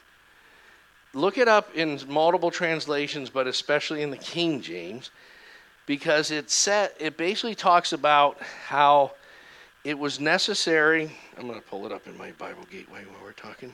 look 1.14 1.38
it 1.38 1.48
up 1.48 1.74
in 1.74 2.00
multiple 2.08 2.50
translations, 2.50 3.30
but 3.30 3.46
especially 3.46 4.02
in 4.02 4.10
the 4.10 4.16
King 4.16 4.60
James, 4.60 5.10
because 5.86 6.30
it 6.30 6.50
set 6.50 6.94
it 6.98 7.16
basically 7.16 7.54
talks 7.54 7.92
about 7.92 8.40
how 8.66 9.12
it 9.88 9.98
was 9.98 10.20
necessary. 10.20 11.10
I'm 11.38 11.46
going 11.46 11.58
to 11.58 11.66
pull 11.66 11.86
it 11.86 11.92
up 11.92 12.06
in 12.06 12.14
my 12.18 12.32
Bible 12.32 12.66
Gateway 12.70 13.04
while 13.06 13.22
we're 13.24 13.32
talking. 13.32 13.72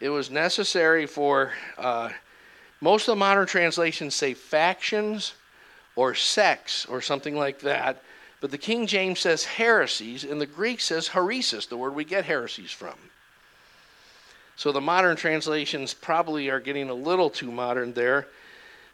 It 0.00 0.08
was 0.08 0.30
necessary 0.30 1.04
for 1.04 1.52
uh, 1.76 2.08
most 2.80 3.02
of 3.02 3.12
the 3.12 3.16
modern 3.16 3.46
translations 3.46 4.14
say 4.14 4.32
factions 4.32 5.34
or 5.96 6.14
sects 6.14 6.86
or 6.86 7.02
something 7.02 7.36
like 7.36 7.60
that, 7.60 8.02
but 8.40 8.50
the 8.50 8.56
King 8.56 8.86
James 8.86 9.20
says 9.20 9.44
heresies, 9.44 10.24
and 10.24 10.40
the 10.40 10.46
Greek 10.46 10.80
says 10.80 11.10
heresis, 11.10 11.68
the 11.68 11.76
word 11.76 11.94
we 11.94 12.04
get 12.06 12.24
heresies 12.24 12.70
from. 12.70 12.96
So 14.56 14.72
the 14.72 14.80
modern 14.80 15.18
translations 15.18 15.92
probably 15.92 16.48
are 16.48 16.58
getting 16.58 16.88
a 16.88 16.94
little 16.94 17.28
too 17.28 17.52
modern 17.52 17.92
there 17.92 18.28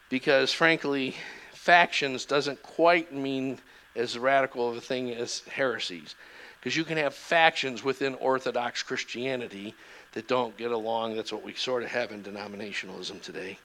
because, 0.09 0.51
frankly, 0.51 1.15
factions 1.53 2.25
doesn't 2.25 2.61
quite 2.61 3.13
mean 3.13 3.57
as 3.95 4.17
radical 4.17 4.69
of 4.69 4.77
a 4.77 4.81
thing 4.81 5.11
as 5.11 5.39
heresies. 5.41 6.15
Because 6.59 6.75
you 6.75 6.83
can 6.83 6.97
have 6.97 7.13
factions 7.13 7.83
within 7.83 8.15
Orthodox 8.15 8.83
Christianity 8.83 9.73
that 10.13 10.27
don't 10.27 10.55
get 10.57 10.71
along. 10.71 11.15
That's 11.15 11.31
what 11.31 11.43
we 11.43 11.53
sort 11.53 11.83
of 11.83 11.89
have 11.89 12.11
in 12.11 12.23
denominationalism 12.23 13.21
today. 13.21 13.57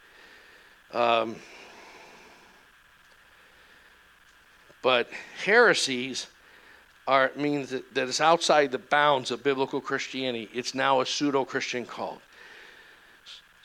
Um, 0.93 1.37
but 4.83 5.09
heresies 5.45 6.29
are, 7.07 7.33
means 7.37 7.71
that, 7.71 7.95
that 7.95 8.09
it's 8.09 8.21
outside 8.21 8.71
the 8.73 8.79
bounds 8.79 9.31
of 9.31 9.43
biblical 9.43 9.81
Christianity. 9.81 10.49
It's 10.55 10.75
now 10.75 11.01
a 11.01 11.07
pseudo 11.07 11.45
Christian 11.45 11.85
cult. 11.85 12.21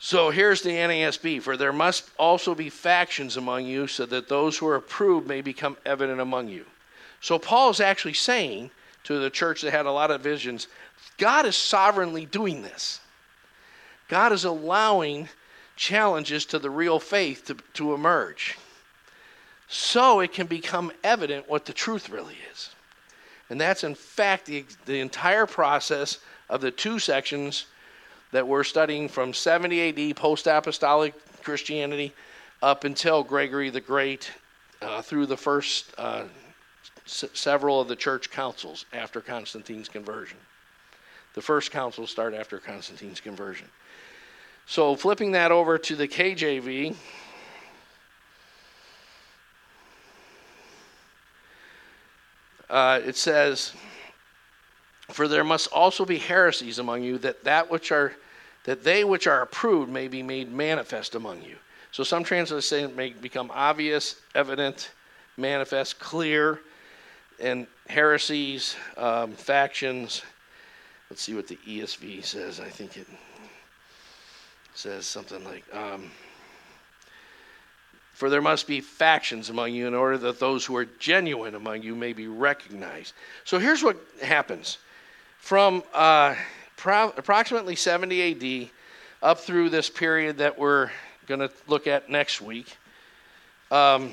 So 0.04 0.30
here's 0.30 0.62
the 0.62 0.70
NASB 0.70 1.40
For 1.42 1.56
there 1.56 1.72
must 1.72 2.10
also 2.18 2.56
be 2.56 2.70
factions 2.70 3.36
among 3.36 3.66
you, 3.66 3.86
so 3.86 4.04
that 4.06 4.28
those 4.28 4.58
who 4.58 4.66
are 4.66 4.74
approved 4.74 5.28
may 5.28 5.42
become 5.42 5.76
evident 5.86 6.20
among 6.20 6.48
you. 6.48 6.66
So 7.20 7.38
Paul 7.38 7.70
is 7.70 7.78
actually 7.78 8.14
saying 8.14 8.72
to 9.04 9.20
the 9.20 9.30
church 9.30 9.62
that 9.62 9.70
had 9.70 9.86
a 9.86 9.92
lot 9.92 10.10
of 10.10 10.20
visions 10.20 10.66
God 11.18 11.46
is 11.46 11.54
sovereignly 11.54 12.26
doing 12.26 12.62
this. 12.62 12.98
God 14.08 14.32
is 14.32 14.44
allowing 14.44 15.28
challenges 15.76 16.46
to 16.46 16.58
the 16.58 16.68
real 16.68 16.98
faith 16.98 17.44
to, 17.44 17.54
to 17.74 17.94
emerge 17.94 18.58
so 19.68 20.18
it 20.18 20.32
can 20.32 20.48
become 20.48 20.90
evident 21.04 21.48
what 21.48 21.64
the 21.64 21.72
truth 21.72 22.10
really 22.10 22.36
is. 22.52 22.70
And 23.48 23.60
that's, 23.60 23.84
in 23.84 23.94
fact, 23.94 24.46
the, 24.46 24.64
the 24.84 24.98
entire 24.98 25.46
process 25.46 26.18
of 26.48 26.60
the 26.60 26.72
two 26.72 26.98
sections 26.98 27.66
that 28.32 28.48
we're 28.48 28.64
studying 28.64 29.08
from 29.08 29.32
70 29.32 30.10
AD, 30.10 30.16
post 30.16 30.46
apostolic 30.46 31.14
Christianity, 31.42 32.12
up 32.62 32.84
until 32.84 33.22
Gregory 33.22 33.70
the 33.70 33.80
Great, 33.80 34.32
uh, 34.80 35.02
through 35.02 35.26
the 35.26 35.36
first 35.36 35.92
uh, 35.98 36.24
s- 37.06 37.24
several 37.34 37.80
of 37.80 37.88
the 37.88 37.96
church 37.96 38.30
councils 38.30 38.86
after 38.92 39.20
Constantine's 39.20 39.88
conversion. 39.88 40.38
The 41.34 41.42
first 41.42 41.70
councils 41.70 42.10
start 42.10 42.34
after 42.34 42.58
Constantine's 42.58 43.20
conversion. 43.20 43.68
So, 44.66 44.94
flipping 44.96 45.32
that 45.32 45.50
over 45.50 45.76
to 45.78 45.96
the 45.96 46.08
KJV, 46.08 46.94
uh, 52.70 53.00
it 53.04 53.16
says, 53.16 53.72
"For 55.10 55.26
there 55.26 55.44
must 55.44 55.68
also 55.68 56.04
be 56.04 56.18
heresies 56.18 56.78
among 56.78 57.02
you, 57.02 57.18
that 57.18 57.44
that 57.44 57.70
which 57.70 57.90
are 57.90 58.14
that 58.64 58.84
they 58.84 59.04
which 59.04 59.26
are 59.26 59.42
approved 59.42 59.90
may 59.90 60.08
be 60.08 60.22
made 60.22 60.52
manifest 60.52 61.14
among 61.14 61.42
you." 61.42 61.56
So 61.92 62.04
some 62.04 62.24
translations 62.24 62.66
say 62.66 62.82
it 62.82 62.96
may 62.96 63.10
become 63.10 63.50
obvious, 63.52 64.16
evident, 64.34 64.92
manifest, 65.36 65.98
clear, 65.98 66.60
and 67.38 67.66
heresies, 67.88 68.76
um, 68.96 69.32
factions. 69.32 70.22
Let's 71.10 71.22
see 71.22 71.34
what 71.34 71.48
the 71.48 71.58
ESV 71.66 72.24
says. 72.24 72.60
I 72.60 72.68
think 72.68 72.96
it 72.96 73.06
says 74.74 75.06
something 75.06 75.44
like. 75.44 75.64
Um, 75.74 76.10
for 78.14 78.30
there 78.30 78.40
must 78.40 78.66
be 78.66 78.80
factions 78.80 79.50
among 79.50 79.74
you 79.74 79.86
in 79.86 79.94
order 79.94 80.16
that 80.16 80.38
those 80.38 80.64
who 80.64 80.76
are 80.76 80.84
genuine 80.84 81.54
among 81.54 81.82
you 81.82 81.94
may 81.94 82.12
be 82.12 82.28
recognized. 82.28 83.14
So 83.44 83.58
here's 83.58 83.82
what 83.82 83.96
happens. 84.22 84.78
From 85.38 85.82
uh, 85.92 86.36
pro- 86.82 87.12
approximately 87.16 87.76
70 87.76 88.64
AD 88.64 88.70
up 89.22 89.38
through 89.38 89.70
this 89.70 89.88
period 89.88 90.38
that 90.38 90.58
we're 90.58 90.90
going 91.26 91.38
to 91.38 91.50
look 91.68 91.86
at 91.86 92.10
next 92.10 92.42
week, 92.42 92.76
um, 93.70 94.10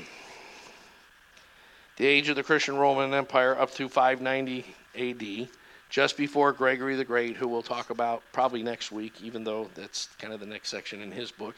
the 1.97 2.05
age 2.05 2.29
of 2.29 2.35
the 2.35 2.43
Christian 2.43 2.77
Roman 2.77 3.11
Empire 3.11 3.57
up 3.59 3.71
through 3.71 3.89
590 3.89 4.63
AD, 4.95 5.49
just 5.89 6.15
before 6.15 6.53
Gregory 6.53 6.95
the 6.95 7.03
Great, 7.03 7.35
who 7.35 7.47
we'll 7.47 7.63
talk 7.63 7.89
about 7.89 8.21
probably 8.33 8.61
next 8.61 8.91
week, 8.91 9.19
even 9.23 9.43
though 9.43 9.67
that's 9.73 10.07
kind 10.19 10.31
of 10.31 10.39
the 10.39 10.45
next 10.45 10.69
section 10.69 11.01
in 11.01 11.11
his 11.11 11.31
book 11.31 11.55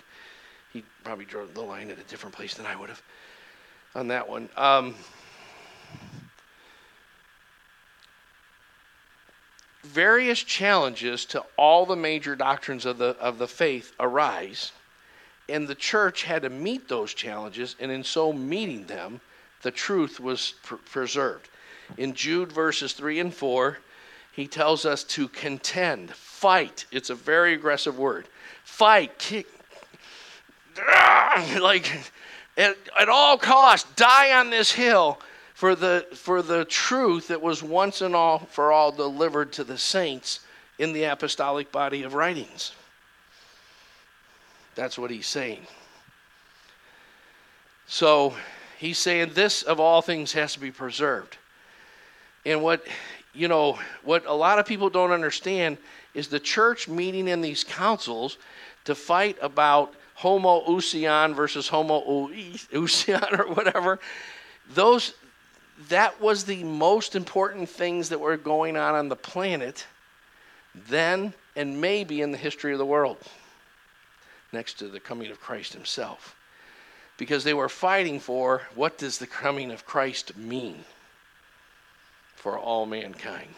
he 0.71 0.83
probably 1.03 1.25
drew 1.25 1.45
the 1.53 1.61
line 1.61 1.89
at 1.89 1.99
a 1.99 2.03
different 2.03 2.33
place 2.33 2.53
than 2.53 2.65
I 2.65 2.77
would 2.77 2.87
have 2.87 3.01
on 3.93 4.07
that 4.07 4.29
one. 4.29 4.47
Um, 4.55 4.95
various 9.83 10.41
challenges 10.41 11.25
to 11.25 11.43
all 11.57 11.85
the 11.85 11.95
major 11.95 12.35
doctrines 12.35 12.85
of 12.85 12.97
the 12.97 13.17
of 13.19 13.37
the 13.37 13.47
faith 13.47 13.93
arise, 13.99 14.71
and 15.49 15.67
the 15.67 15.75
church 15.75 16.23
had 16.23 16.43
to 16.43 16.49
meet 16.49 16.87
those 16.87 17.13
challenges, 17.13 17.75
and 17.79 17.91
in 17.91 18.03
so 18.03 18.31
meeting 18.31 18.85
them, 18.85 19.21
the 19.61 19.71
truth 19.71 20.19
was 20.19 20.53
pr- 20.63 20.75
preserved. 20.75 21.49
In 21.97 22.13
Jude 22.13 22.51
verses 22.51 22.93
three 22.93 23.19
and 23.19 23.33
four, 23.33 23.79
he 24.31 24.47
tells 24.47 24.85
us 24.85 25.03
to 25.03 25.27
contend, 25.27 26.11
fight. 26.11 26.85
It's 26.91 27.09
a 27.09 27.15
very 27.15 27.53
aggressive 27.53 27.97
word. 27.97 28.27
Fight, 28.63 29.17
kick, 29.17 29.47
like 31.59 31.91
at, 32.57 32.77
at 32.99 33.09
all 33.09 33.37
costs, 33.37 33.89
die 33.95 34.37
on 34.39 34.49
this 34.49 34.71
hill 34.71 35.19
for 35.61 35.75
the 35.75 36.07
for 36.13 36.41
the 36.41 36.65
truth 36.65 37.27
that 37.27 37.39
was 37.39 37.61
once 37.61 38.01
and 38.01 38.15
all 38.15 38.39
for 38.39 38.71
all 38.71 38.91
delivered 38.91 39.53
to 39.53 39.63
the 39.63 39.77
saints 39.77 40.39
in 40.79 40.91
the 40.91 41.03
apostolic 41.03 41.71
body 41.71 42.01
of 42.01 42.15
writings. 42.15 42.71
That's 44.73 44.97
what 44.97 45.11
he's 45.11 45.27
saying. 45.27 45.67
So 47.85 48.33
he's 48.79 48.97
saying 48.97 49.33
this 49.35 49.61
of 49.61 49.79
all 49.79 50.01
things 50.01 50.33
has 50.33 50.53
to 50.53 50.59
be 50.59 50.71
preserved. 50.71 51.37
And 52.43 52.63
what 52.63 52.83
you 53.35 53.47
know, 53.47 53.77
what 54.03 54.25
a 54.25 54.33
lot 54.33 54.57
of 54.57 54.65
people 54.65 54.89
don't 54.89 55.11
understand 55.11 55.77
is 56.15 56.27
the 56.27 56.39
church 56.39 56.87
meeting 56.87 57.27
in 57.27 57.39
these 57.39 57.63
councils 57.63 58.39
to 58.85 58.95
fight 58.95 59.37
about 59.43 59.93
homoousion 60.17 61.35
versus 61.35 61.69
homoiousion 61.69 63.39
or 63.39 63.53
whatever. 63.53 63.99
Those 64.73 65.13
that 65.89 66.19
was 66.21 66.43
the 66.43 66.63
most 66.63 67.15
important 67.15 67.69
things 67.69 68.09
that 68.09 68.19
were 68.19 68.37
going 68.37 68.77
on 68.77 68.95
on 68.95 69.09
the 69.09 69.15
planet 69.15 69.85
then 70.87 71.33
and 71.55 71.81
maybe 71.81 72.21
in 72.21 72.31
the 72.31 72.37
history 72.37 72.71
of 72.71 72.77
the 72.77 72.85
world 72.85 73.17
next 74.53 74.79
to 74.79 74.87
the 74.87 74.99
coming 74.99 75.29
of 75.31 75.39
Christ 75.39 75.73
himself 75.73 76.35
because 77.17 77.43
they 77.43 77.53
were 77.53 77.69
fighting 77.69 78.19
for 78.19 78.63
what 78.75 78.97
does 78.97 79.17
the 79.17 79.27
coming 79.27 79.71
of 79.71 79.85
Christ 79.85 80.37
mean 80.37 80.83
for 82.35 82.57
all 82.57 82.85
mankind 82.85 83.53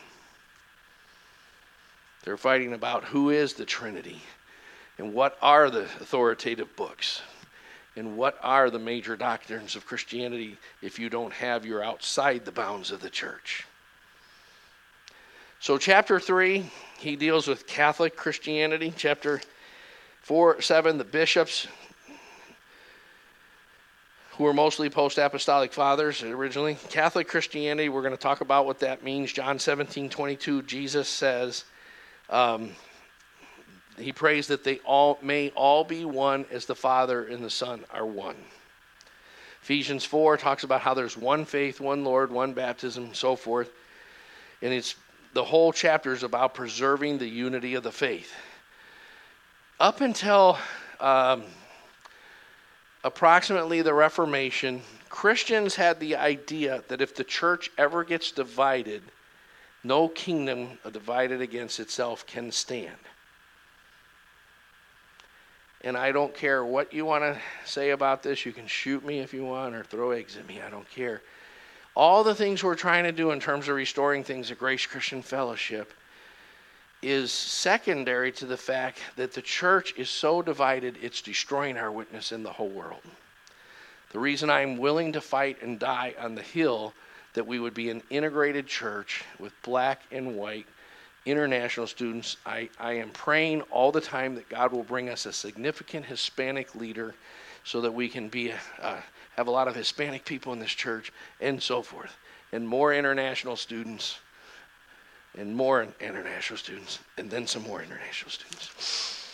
they're 2.24 2.38
fighting 2.38 2.74
about 2.74 3.04
who 3.06 3.30
is 3.30 3.54
the 3.54 3.66
trinity 3.66 4.22
and 4.98 5.14
what 5.14 5.38
are 5.42 5.70
the 5.70 5.84
authoritative 5.84 6.76
books? 6.76 7.22
And 7.96 8.18
what 8.18 8.38
are 8.41 8.70
the 8.70 8.80
major 8.80 9.16
doctrines 9.16 9.76
of 9.76 9.86
Christianity 9.86 10.58
if 10.82 10.98
you 10.98 11.10
don't 11.10 11.34
have 11.34 11.66
you're 11.66 11.84
outside 11.84 12.44
the 12.44 12.52
bounds 12.52 12.91
of 12.91 13.02
the 13.02 13.10
church? 13.10 13.68
So, 15.60 15.78
chapter 15.78 16.20
3, 16.20 16.70
he 16.98 17.16
deals 17.16 17.48
with 17.48 17.68
Catholic 17.68 18.18
Christianity. 18.18 18.94
Chapter 18.98 19.41
4, 20.22 20.62
7, 20.62 20.98
the 20.98 21.04
bishops, 21.04 21.68
who 24.32 24.44
were 24.44 24.54
mostly 24.54 24.89
post 24.89 25.20
apostolic 25.20 25.72
fathers 25.72 26.24
originally. 26.24 26.78
Catholic 26.89 27.28
Christianity, 27.28 27.88
we're 27.89 28.02
going 28.02 28.16
to 28.16 28.18
talk 28.18 28.41
about 28.41 28.66
what 28.66 28.80
that 28.80 29.04
means. 29.04 29.32
John 29.32 29.60
17, 29.60 30.10
22, 30.10 30.64
Jesus 30.64 31.08
says, 31.08 31.66
um, 32.30 32.72
he 33.98 34.12
prays 34.12 34.48
that 34.48 34.64
they 34.64 34.80
all 34.80 35.20
may 35.22 35.50
all 35.52 35.84
be 35.84 36.06
one 36.06 36.46
as 36.52 36.66
the 36.66 36.76
Father 36.76 37.26
and 37.26 37.44
the 37.44 37.50
Son 37.50 37.84
are 37.91 38.06
one. 38.06 38.36
Ephesians 39.62 40.04
4 40.04 40.38
talks 40.38 40.64
about 40.64 40.82
how 40.82 40.94
there's 40.94 41.16
one 41.16 41.46
faith, 41.46 41.80
one 41.80 42.04
Lord, 42.04 42.32
one 42.32 42.54
baptism, 42.54 43.06
and 43.06 43.16
so 43.16 43.36
forth. 43.36 43.70
And 44.62 44.74
it's 44.74 44.96
the 45.34 45.44
whole 45.44 45.72
chapter 45.72 46.12
is 46.14 46.24
about 46.24 46.54
preserving 46.54 47.18
the 47.18 47.28
unity 47.28 47.76
of 47.76 47.84
the 47.84 47.91
faith. 47.91 48.34
Up 49.80 50.02
until 50.02 50.58
um, 51.00 51.44
approximately 53.04 53.82
the 53.82 53.94
Reformation, 53.94 54.82
Christians 55.10 55.76
had 55.76 56.00
the 56.00 56.16
idea 56.16 56.84
that 56.88 57.02
if 57.02 57.16
the 57.16 57.24
church 57.24 57.72
ever 57.78 58.04
gets 58.04 58.32
divided, 58.32 59.04
no 59.84 60.08
kingdom 60.08 60.78
divided 60.91 61.41
against 61.41 61.80
itself 61.80 62.26
can 62.26 62.52
stand. 62.52 62.98
And 65.84 65.98
I 65.98 66.12
don't 66.12 66.34
care 66.34 66.64
what 66.64 66.94
you 66.94 67.06
want 67.06 67.24
to 67.24 67.38
say 67.66 67.90
about 67.90 68.24
this. 68.24 68.46
You 68.46 68.54
can 68.54 68.68
shoot 68.68 69.06
me 69.06 69.20
if 69.20 69.34
you 69.34 69.44
want 69.44 69.76
or 69.76 69.84
throw 69.84 70.12
eggs 70.12 70.38
at 70.38 70.48
me. 70.48 70.62
I 70.62 70.70
don't 70.70 70.90
care. 70.90 71.22
All 71.96 72.24
the 72.24 72.34
things 72.34 72.64
we're 72.64 72.76
trying 72.76 73.04
to 73.04 73.12
do 73.12 73.32
in 73.32 73.40
terms 73.40 73.68
of 73.68 73.76
restoring 73.76 74.24
things 74.24 74.50
at 74.50 74.58
Grace 74.58 74.86
Christian 74.86 75.22
Fellowship 75.22 75.94
is 77.04 77.32
secondary 77.32 78.32
to 78.32 78.46
the 78.46 78.58
fact 78.58 79.00
that 79.18 79.34
the 79.34 79.42
church 79.42 79.94
is 79.98 80.10
so 80.10 80.42
divided 80.42 80.98
it's 81.02 81.22
destroying 81.22 81.78
our 81.78 81.92
witness 81.92 82.32
in 82.32 82.44
the 82.44 82.54
whole 82.54 82.70
world. 82.70 83.02
The 84.12 84.20
reason 84.20 84.50
I'm 84.50 84.78
willing 84.78 85.12
to 85.14 85.22
fight 85.22 85.62
and 85.62 85.78
die 85.78 86.16
on 86.18 86.36
the 86.36 86.42
hill 86.42 86.94
that 87.34 87.46
we 87.46 87.60
would 87.60 87.74
be 87.74 87.90
an 87.90 88.02
integrated 88.10 88.68
church 88.68 89.24
with 89.38 89.54
black 89.64 90.02
and 90.12 90.38
white 90.38 90.68
international 91.26 91.88
students. 91.88 92.38
I, 92.46 92.70
I 92.80 92.94
am 92.94 93.10
praying 93.10 93.62
all 93.64 93.92
the 93.92 94.02
time 94.02 94.36
that 94.36 94.50
God 94.50 94.72
will 94.72 94.84
bring 94.84 95.10
us 95.10 95.26
a 95.26 95.34
significant 95.34 96.06
Hispanic 96.06 96.76
leader 96.76 97.16
so 97.64 97.82
that 97.82 97.94
we 97.94 98.10
can 98.10 98.28
be 98.30 98.52
uh, 98.82 98.98
have 99.36 99.48
a 99.48 99.52
lot 99.52 99.68
of 99.68 99.76
Hispanic 99.76 100.26
people 100.26 100.54
in 100.54 100.60
this 100.60 100.72
church 100.72 101.12
and 101.42 101.62
so 101.62 101.82
forth, 101.82 102.16
and 102.52 102.68
more 102.68 102.94
international 102.94 103.56
students, 103.56 104.20
and 105.38 105.56
more 105.56 105.88
international 106.00 106.58
students, 106.58 107.00
and 107.18 107.30
then 107.30 107.48
some 107.48 107.64
more 107.64 107.82
international 107.82 108.30
students. 108.30 109.32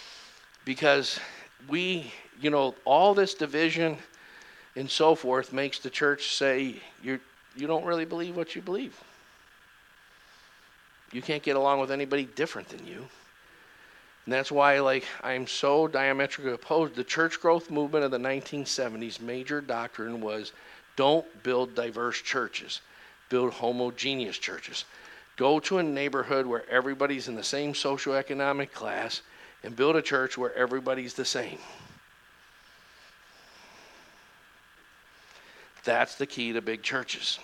Because 0.63 1.19
we, 1.67 2.13
you 2.39 2.49
know, 2.49 2.75
all 2.85 3.13
this 3.13 3.33
division 3.33 3.97
and 4.75 4.89
so 4.89 5.15
forth 5.15 5.51
makes 5.51 5.79
the 5.79 5.89
church 5.89 6.35
say 6.35 6.75
you 7.03 7.19
you 7.55 7.67
don't 7.67 7.83
really 7.83 8.05
believe 8.05 8.37
what 8.37 8.55
you 8.55 8.61
believe. 8.61 8.97
You 11.11 11.21
can't 11.21 11.43
get 11.43 11.55
along 11.55 11.79
with 11.79 11.91
anybody 11.91 12.25
different 12.35 12.69
than 12.69 12.85
you. 12.85 13.07
And 14.25 14.33
that's 14.33 14.51
why, 14.51 14.79
like, 14.79 15.05
I'm 15.23 15.47
so 15.47 15.87
diametrically 15.87 16.53
opposed. 16.53 16.95
The 16.95 17.03
church 17.03 17.39
growth 17.39 17.71
movement 17.71 18.05
of 18.05 18.11
the 18.11 18.19
1970s 18.19 19.19
major 19.19 19.59
doctrine 19.59 20.21
was 20.21 20.51
don't 20.95 21.25
build 21.43 21.73
diverse 21.73 22.21
churches, 22.21 22.81
build 23.29 23.53
homogeneous 23.53 24.37
churches. 24.37 24.85
Go 25.35 25.59
to 25.61 25.77
a 25.77 25.83
neighborhood 25.83 26.45
where 26.45 26.69
everybody's 26.69 27.27
in 27.27 27.35
the 27.35 27.43
same 27.43 27.73
socioeconomic 27.73 28.71
class 28.71 29.21
and 29.63 29.75
build 29.75 29.95
a 29.95 30.01
church 30.01 30.37
where 30.37 30.53
everybody's 30.53 31.13
the 31.13 31.25
same. 31.25 31.57
That's 35.85 36.15
the 36.15 36.27
key 36.27 36.53
to 36.53 36.61
big 36.61 36.83
churches. 36.83 37.39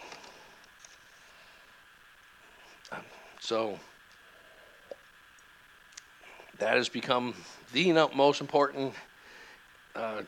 So 3.45 3.77
that 6.57 6.77
has 6.77 6.89
become 6.89 7.35
the 7.73 7.93
most 8.15 8.41
important 8.41 8.95
uh, 9.95 10.23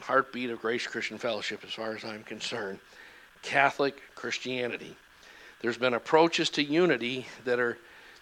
heartbeat 0.00 0.48
of 0.48 0.62
Grace 0.62 0.86
Christian 0.86 1.18
Fellowship, 1.18 1.62
as 1.62 1.74
far 1.74 1.94
as 1.94 2.06
I'm 2.06 2.22
concerned. 2.22 2.78
Catholic 3.42 4.00
Christianity. 4.14 4.96
There's 5.60 5.76
been 5.76 5.92
approaches 5.92 6.48
to 6.50 6.64
unity 6.64 7.26
that 7.44 7.60
are 7.60 7.76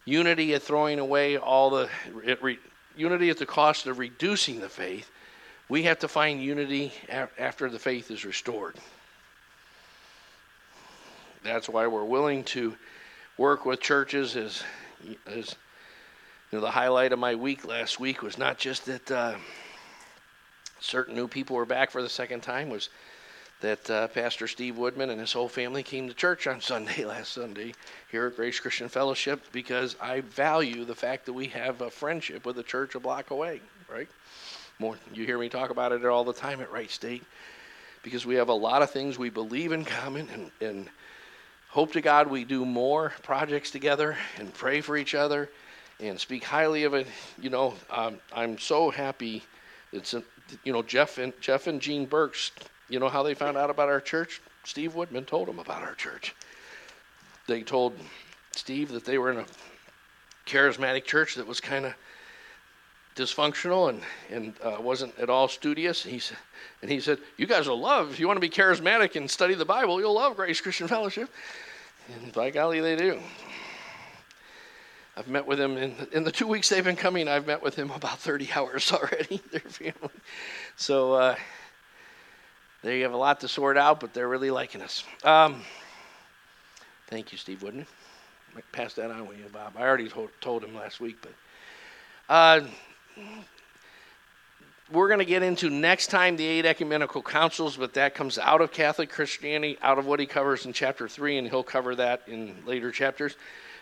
unity 0.07 0.55
at 0.55 0.63
throwing 0.63 0.99
away 0.99 1.37
all 1.37 1.71
the 1.71 1.89
re, 2.13 2.59
unity 2.97 3.31
at 3.31 3.39
the 3.39 3.47
cost 3.47 3.87
of 3.87 4.01
reducing 4.01 4.59
the 4.59 4.69
faith, 4.69 5.09
We 5.69 5.85
have 5.85 6.01
to 6.01 6.09
find 6.09 6.43
unity 6.43 6.93
after 7.39 7.71
the 7.71 7.79
faith 7.79 8.11
is 8.11 8.25
restored. 8.25 8.75
That's 11.45 11.69
why 11.69 11.87
we're 11.87 12.05
willing 12.05 12.43
to 12.45 12.77
work 13.39 13.65
with 13.65 13.81
churches 13.81 14.37
is, 14.37 14.63
as 15.27 15.57
you 16.51 16.59
know, 16.59 16.61
the 16.61 16.71
highlight 16.71 17.13
of 17.13 17.19
my 17.19 17.35
week 17.35 17.67
last 17.67 17.99
week 17.99 18.23
was 18.23 18.37
not 18.37 18.59
just 18.59 18.87
that 18.87 19.11
uh, 19.11 19.35
certain 20.81 21.15
new 21.15 21.27
people 21.27 21.57
were 21.57 21.65
back 21.65 21.91
for 21.91 22.03
the 22.03 22.09
second 22.09 22.43
time, 22.43 22.69
was 22.69 22.91
that 23.63 23.89
uh, 23.91 24.09
Pastor 24.09 24.49
Steve 24.49 24.77
Woodman 24.77 25.09
and 25.11 25.21
his 25.21 25.33
whole 25.33 25.49
family 25.49 25.83
came 25.83 26.09
to 26.09 26.15
church 26.15 26.47
on 26.47 26.61
Sunday, 26.61 27.05
last 27.05 27.33
Sunday, 27.33 27.73
here 28.11 28.27
at 28.27 28.37
Grace 28.37 28.61
Christian 28.61 28.89
Fellowship, 28.89 29.41
because 29.53 29.97
I 30.01 30.21
value 30.21 30.85
the 30.85 30.95
fact 30.95 31.27
that 31.27 31.33
we 31.33 31.47
have 31.49 31.81
a 31.81 31.91
friendship 31.91 32.45
with 32.45 32.59
a 32.59 32.63
church 32.63 32.95
a 32.95 33.01
block 33.01 33.31
away, 33.31 33.61
right? 33.91 34.09
More, 34.79 34.97
you 35.15 35.25
hear 35.25 35.39
me 35.39 35.49
talk 35.49 35.71
about 35.71 35.93
it 35.93 36.05
all 36.05 36.25
the 36.25 36.33
time 36.33 36.61
at 36.61 36.71
Wright 36.71 36.91
State, 36.91 37.25
because 38.03 38.27
we 38.27 38.35
have 38.35 38.49
a 38.49 38.55
lot 38.55 38.83
of 38.83 38.91
things 38.91 39.19
we 39.19 39.31
believe 39.31 39.73
in 39.73 39.85
common, 39.85 40.29
and, 40.31 40.51
and 40.61 40.91
hope 41.73 41.93
to 41.93 42.01
God 42.01 42.29
we 42.29 42.45
do 42.45 42.65
more 42.65 43.13
projects 43.23 43.71
together 43.71 44.17
and 44.39 44.55
pray 44.55 44.81
for 44.81 44.97
each 44.97 45.15
other 45.15 45.51
and 46.01 46.19
speak 46.19 46.45
highly 46.45 46.85
of 46.85 46.95
it. 46.95 47.07
You 47.41 47.51
know, 47.51 47.75
um, 47.91 48.21
I'm 48.33 48.59
so 48.59 48.91
happy. 48.91 49.43
It's 49.93 50.15
you 50.65 50.73
know 50.73 50.83
Jeff 50.83 51.19
and 51.19 51.33
Jeff 51.41 51.67
and 51.67 51.81
Jean 51.81 52.07
Burks 52.07 52.53
you 52.93 52.99
know 52.99 53.09
how 53.09 53.23
they 53.23 53.33
found 53.33 53.57
out 53.57 53.71
about 53.71 53.89
our 53.89 54.03
church? 54.03 54.43
Steve 54.65 54.95
Woodman 54.95 55.25
told 55.25 55.49
them 55.49 55.59
about 55.59 55.83
our 55.83 55.95
church. 55.95 56.35
They 57.49 57.63
told 57.63 57.95
Steve 58.55 58.91
that 58.91 59.07
they 59.07 59.17
were 59.17 59.33
in 59.33 59.39
a 59.39 59.47
charismatic 60.47 61.05
church 61.07 61.37
that 61.37 61.47
was 61.47 61.59
kind 61.59 61.87
of 61.87 61.95
dysfunctional 63.17 63.89
and 63.89 64.03
and 64.31 64.55
uh, 64.63 64.81
wasn't 64.81 65.19
at 65.19 65.31
all 65.31 65.49
studious. 65.49 66.05
And 66.05 66.13
he 66.13 66.19
said, 66.19 66.39
and 66.83 66.91
he 66.91 67.01
said, 67.01 67.19
"You 67.37 67.47
guys 67.47 67.69
will 67.69 67.81
love 67.81 68.11
if 68.11 68.21
you 68.21 68.27
want 68.27 68.37
to 68.37 68.41
be 68.41 68.51
charismatic 68.51 69.17
and 69.17 69.31
study 69.31 69.55
the 69.55 69.65
Bible. 69.65 70.01
You'll 70.01 70.15
love 70.15 70.37
Grace 70.37 70.61
Christian 70.61 70.89
Fellowship." 70.89 71.31
And 72.15 72.33
by 72.33 72.51
golly, 72.51 72.81
they 72.81 72.97
do. 72.97 73.21
I've 75.17 75.29
met 75.29 75.47
with 75.47 75.61
him 75.61 75.77
in, 75.77 75.95
in 76.13 76.25
the 76.25 76.33
two 76.33 76.47
weeks 76.47 76.69
they've 76.69 76.83
been 76.83 76.97
coming. 76.97 77.29
I've 77.29 77.47
met 77.47 77.63
with 77.63 77.75
him 77.75 77.91
about 77.91 78.19
30 78.19 78.49
hours 78.57 78.91
already. 78.93 79.43
Their 79.51 79.61
family. 79.61 80.15
So 80.77 81.13
uh, 81.13 81.37
they 82.83 83.01
have 83.01 83.13
a 83.13 83.17
lot 83.17 83.41
to 83.41 83.49
sort 83.49 83.77
out, 83.77 84.01
but 84.01 84.15
they're 84.15 84.29
really 84.29 84.51
liking 84.51 84.81
us. 84.81 85.05
Um, 85.23 85.63
thank 87.09 87.31
you, 87.31 87.39
Steve 87.39 87.63
Wooden. 87.63 87.87
Pass 88.73 88.95
that 88.95 89.11
on 89.11 89.27
with 89.27 89.39
you, 89.39 89.45
Bob. 89.53 89.75
I 89.77 89.83
already 89.83 90.09
told, 90.09 90.31
told 90.41 90.65
him 90.65 90.75
last 90.75 91.01
week, 91.01 91.17
but 91.23 91.33
uh, 92.29 92.61
we're 94.91 95.09
going 95.09 95.21
to 95.21 95.25
get 95.25 95.43
into 95.43 95.71
next 95.71 96.09
time 96.09 96.37
the 96.37 96.47
eight 96.47 96.67
ecumenical 96.67 97.23
councils, 97.23 97.77
but 97.77 97.95
that 97.95 98.15
comes 98.15 98.39
out 98.39 98.61
of 98.61 98.73
Catholic 98.73 99.11
Christianity, 99.11 99.79
out 99.83 99.99
of 99.99 100.07
what 100.07 100.21
he 100.21 100.27
covers 100.27 100.67
in 100.67 100.73
chapter 100.73 101.09
three, 101.09 101.39
and 101.39 101.49
he'll 101.49 101.63
cover 101.63 101.95
that 101.97 102.23
in 102.27 102.57
later 102.67 102.91
chapters. 102.91 103.37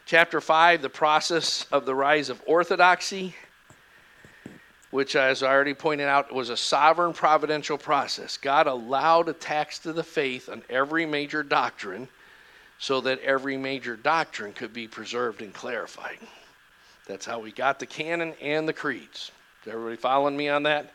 Chapter 0.06 0.40
five, 0.40 0.82
the 0.82 0.88
process 0.88 1.66
of 1.72 1.84
the 1.86 1.94
rise 1.94 2.30
of 2.30 2.42
orthodoxy 2.46 3.34
which, 4.90 5.14
as 5.14 5.42
I 5.42 5.48
already 5.48 5.74
pointed 5.74 6.08
out, 6.08 6.32
was 6.32 6.50
a 6.50 6.56
sovereign 6.56 7.12
providential 7.12 7.78
process. 7.78 8.36
God 8.36 8.66
allowed 8.66 9.28
attacks 9.28 9.78
to 9.80 9.92
the 9.92 10.02
faith 10.02 10.48
on 10.48 10.62
every 10.68 11.06
major 11.06 11.42
doctrine 11.42 12.08
so 12.78 13.00
that 13.02 13.20
every 13.20 13.56
major 13.56 13.96
doctrine 13.96 14.52
could 14.52 14.72
be 14.72 14.88
preserved 14.88 15.42
and 15.42 15.54
clarified. 15.54 16.18
That's 17.10 17.26
how 17.26 17.40
we 17.40 17.50
got 17.50 17.80
the 17.80 17.86
canon 17.86 18.34
and 18.40 18.68
the 18.68 18.72
creeds. 18.72 19.32
Is 19.62 19.72
everybody 19.72 19.96
following 19.96 20.36
me 20.36 20.48
on 20.48 20.62
that? 20.62 20.92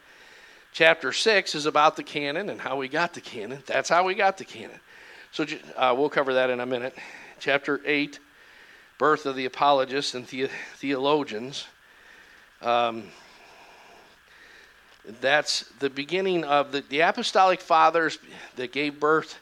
Chapter 0.71 1.11
6 1.11 1.55
is 1.55 1.65
about 1.65 1.97
the 1.97 2.03
canon 2.03 2.49
and 2.49 2.61
how 2.61 2.77
we 2.77 2.87
got 2.87 3.13
the 3.13 3.19
canon. 3.19 3.61
That's 3.65 3.89
how 3.89 4.05
we 4.05 4.15
got 4.15 4.37
the 4.37 4.45
canon. 4.45 4.79
So 5.33 5.45
uh, 5.75 5.93
we'll 5.97 6.09
cover 6.09 6.35
that 6.35 6.49
in 6.49 6.61
a 6.61 6.65
minute. 6.65 6.95
Chapter 7.39 7.81
8, 7.85 8.19
birth 8.97 9.25
of 9.25 9.35
the 9.35 9.43
apologists 9.43 10.15
and 10.15 10.25
the- 10.27 10.49
theologians. 10.77 11.65
Um, 12.61 13.03
that's 15.19 15.65
the 15.79 15.89
beginning 15.89 16.45
of 16.45 16.71
the, 16.71 16.79
the 16.79 17.01
apostolic 17.01 17.59
fathers 17.59 18.19
that 18.55 18.71
gave 18.71 19.01
birth 19.01 19.37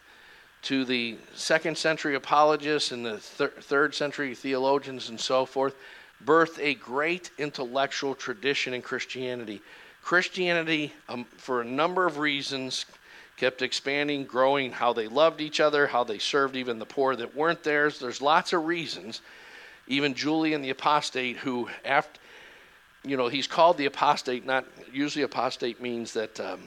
to 0.64 0.86
the 0.86 1.18
second 1.36 1.78
century 1.78 2.16
apologists 2.16 2.92
and 2.92 3.06
the 3.06 3.20
thir- 3.20 3.54
third 3.60 3.94
century 3.94 4.34
theologians 4.34 5.10
and 5.10 5.20
so 5.20 5.46
forth, 5.46 5.76
birthed 6.26 6.60
a 6.60 6.76
great 6.76 7.32
intellectual 7.38 8.16
tradition 8.16 8.74
in 8.74 8.82
Christianity. 8.82 9.62
Christianity, 10.02 10.94
um, 11.10 11.26
for 11.38 11.62
a 11.62 11.66
number 11.66 12.06
of 12.06 12.18
reasons, 12.18 12.86
kept 13.38 13.62
expanding, 13.62 14.26
growing, 14.26 14.72
how 14.72 14.94
they 14.94 15.08
loved 15.08 15.42
each 15.42 15.60
other, 15.60 15.88
how 15.88 16.04
they 16.04 16.20
served 16.20 16.56
even 16.56 16.80
the 16.80 16.86
poor 16.86 17.16
that 17.16 17.36
weren't 17.36 17.64
theirs. 17.64 18.00
There's 18.00 18.22
lots 18.22 18.54
of 18.54 18.66
reasons. 18.66 19.22
Even 19.88 20.14
Julian 20.14 20.62
the 20.62 20.70
Apostate, 20.70 21.38
who 21.38 21.70
after 21.84 22.20
you 23.06 23.18
know, 23.18 23.28
he's 23.28 23.48
called 23.48 23.78
the 23.78 23.86
apostate. 23.86 24.46
Not 24.46 24.66
usually 24.92 25.24
apostate 25.24 25.82
means 25.82 26.14
that 26.14 26.40
um, 26.40 26.62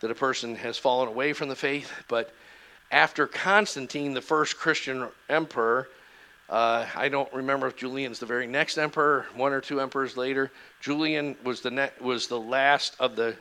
that 0.00 0.10
a 0.10 0.14
person 0.14 0.54
has 0.56 0.78
fallen 0.78 1.08
away 1.08 1.32
from 1.32 1.48
the 1.48 1.56
faith, 1.56 1.90
but 2.06 2.32
after 2.90 3.26
Constantine, 3.26 4.14
the 4.14 4.20
first 4.20 4.56
Christian 4.56 5.08
emperor, 5.28 5.88
uh, 6.50 6.86
I 6.94 7.08
don't 7.08 7.32
remember 7.32 7.66
if 7.66 7.76
Julian's 7.76 8.18
the 8.18 8.26
very 8.26 8.46
next 8.46 8.78
emperor, 8.78 9.26
one 9.34 9.52
or 9.52 9.60
two 9.60 9.80
emperors 9.80 10.16
later. 10.16 10.50
Julian 10.80 11.36
was 11.44 11.60
the 11.60 11.70
ne- 11.70 11.90
was 12.00 12.26
the 12.26 12.40
last 12.40 12.96
of 12.98 13.16
the 13.16 13.36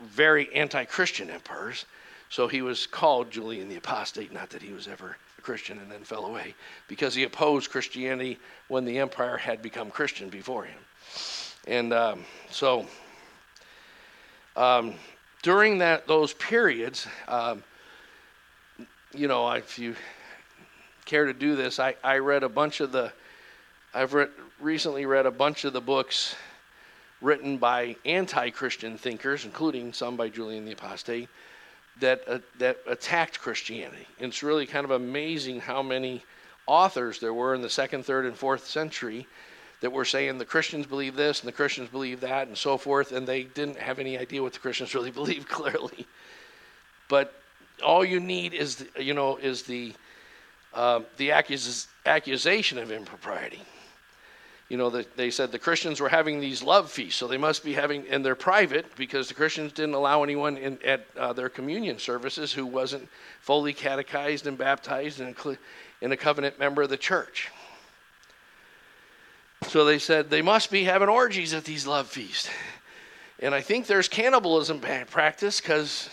very 0.00 0.54
anti-Christian 0.54 1.28
emperors, 1.30 1.86
so 2.28 2.46
he 2.46 2.62
was 2.62 2.86
called 2.86 3.30
Julian 3.30 3.68
the 3.68 3.76
Apostate. 3.76 4.32
Not 4.32 4.50
that 4.50 4.62
he 4.62 4.72
was 4.72 4.86
ever 4.86 5.16
a 5.38 5.42
Christian 5.42 5.78
and 5.78 5.90
then 5.90 6.02
fell 6.04 6.26
away 6.26 6.54
because 6.86 7.14
he 7.14 7.24
opposed 7.24 7.70
Christianity 7.70 8.38
when 8.68 8.84
the 8.84 8.98
empire 8.98 9.36
had 9.36 9.60
become 9.60 9.90
Christian 9.90 10.28
before 10.28 10.64
him. 10.64 10.78
And 11.66 11.92
um, 11.92 12.24
so 12.50 12.86
um, 14.54 14.94
during 15.42 15.78
that 15.78 16.06
those 16.06 16.32
periods, 16.34 17.08
um, 17.26 17.64
you 19.12 19.26
know, 19.26 19.50
if 19.50 19.78
you 19.80 19.96
care 21.06 21.24
to 21.24 21.32
do 21.32 21.56
this, 21.56 21.80
I, 21.80 21.94
I 22.04 22.18
read 22.18 22.42
a 22.42 22.48
bunch 22.48 22.80
of 22.80 22.92
the, 22.92 23.12
I've 23.94 24.12
read, 24.12 24.28
recently 24.60 25.06
read 25.06 25.24
a 25.24 25.30
bunch 25.30 25.64
of 25.64 25.72
the 25.72 25.80
books 25.80 26.36
written 27.22 27.56
by 27.56 27.96
anti-Christian 28.04 28.98
thinkers, 28.98 29.44
including 29.44 29.92
some 29.92 30.16
by 30.16 30.28
Julian 30.28 30.66
the 30.66 30.72
Apostate, 30.72 31.28
that 32.00 32.22
uh, 32.28 32.38
that 32.58 32.78
attacked 32.86 33.40
Christianity. 33.40 34.06
And 34.18 34.28
it's 34.28 34.42
really 34.42 34.66
kind 34.66 34.84
of 34.84 34.90
amazing 34.90 35.60
how 35.60 35.82
many 35.82 36.22
authors 36.66 37.20
there 37.20 37.32
were 37.32 37.54
in 37.54 37.62
the 37.62 37.70
second, 37.70 38.04
third, 38.04 38.26
and 38.26 38.36
fourth 38.36 38.66
century 38.66 39.26
that 39.80 39.92
were 39.92 40.04
saying 40.04 40.38
the 40.38 40.44
Christians 40.44 40.86
believe 40.86 41.16
this 41.16 41.40
and 41.40 41.48
the 41.48 41.52
Christians 41.52 41.88
believe 41.88 42.20
that 42.20 42.48
and 42.48 42.58
so 42.58 42.76
forth, 42.76 43.12
and 43.12 43.26
they 43.26 43.44
didn't 43.44 43.78
have 43.78 43.98
any 43.98 44.18
idea 44.18 44.42
what 44.42 44.52
the 44.52 44.58
Christians 44.58 44.94
really 44.96 45.10
believed 45.10 45.48
clearly. 45.48 46.06
But 47.08 47.32
all 47.84 48.04
you 48.04 48.20
need 48.20 48.52
is 48.52 48.76
the, 48.76 49.02
you 49.02 49.14
know 49.14 49.36
is 49.36 49.62
the 49.62 49.94
uh, 50.76 51.00
the 51.16 51.30
accus- 51.30 51.88
accusation 52.06 52.78
of 52.78 52.92
impropriety 52.92 53.60
you 54.68 54.76
know, 54.76 54.90
the, 54.90 55.06
they 55.14 55.30
said 55.30 55.52
the 55.52 55.58
Christians 55.58 56.00
were 56.00 56.08
having 56.08 56.40
these 56.40 56.62
love 56.62 56.90
feasts, 56.90 57.18
so 57.18 57.28
they 57.28 57.36
must 57.36 57.64
be 57.64 57.72
having, 57.72 58.04
and 58.08 58.24
they're 58.24 58.34
private 58.34 58.84
because 58.96 59.28
the 59.28 59.34
Christians 59.34 59.72
didn't 59.72 59.94
allow 59.94 60.24
anyone 60.24 60.56
in, 60.56 60.78
at 60.84 61.06
uh, 61.16 61.32
their 61.32 61.48
communion 61.48 61.98
services 61.98 62.52
who 62.52 62.66
wasn't 62.66 63.08
fully 63.40 63.72
catechized 63.72 64.46
and 64.46 64.58
baptized 64.58 65.20
and, 65.20 65.36
and 66.02 66.12
a 66.12 66.16
covenant 66.16 66.58
member 66.58 66.82
of 66.82 66.90
the 66.90 66.96
church. 66.96 67.50
So 69.68 69.84
they 69.84 70.00
said 70.00 70.30
they 70.30 70.42
must 70.42 70.70
be 70.70 70.84
having 70.84 71.08
orgies 71.08 71.54
at 71.54 71.64
these 71.64 71.86
love 71.86 72.08
feasts. 72.08 72.50
And 73.38 73.54
I 73.54 73.60
think 73.60 73.86
there's 73.86 74.08
cannibalism 74.08 74.80
practice 74.80 75.60
because 75.60 76.10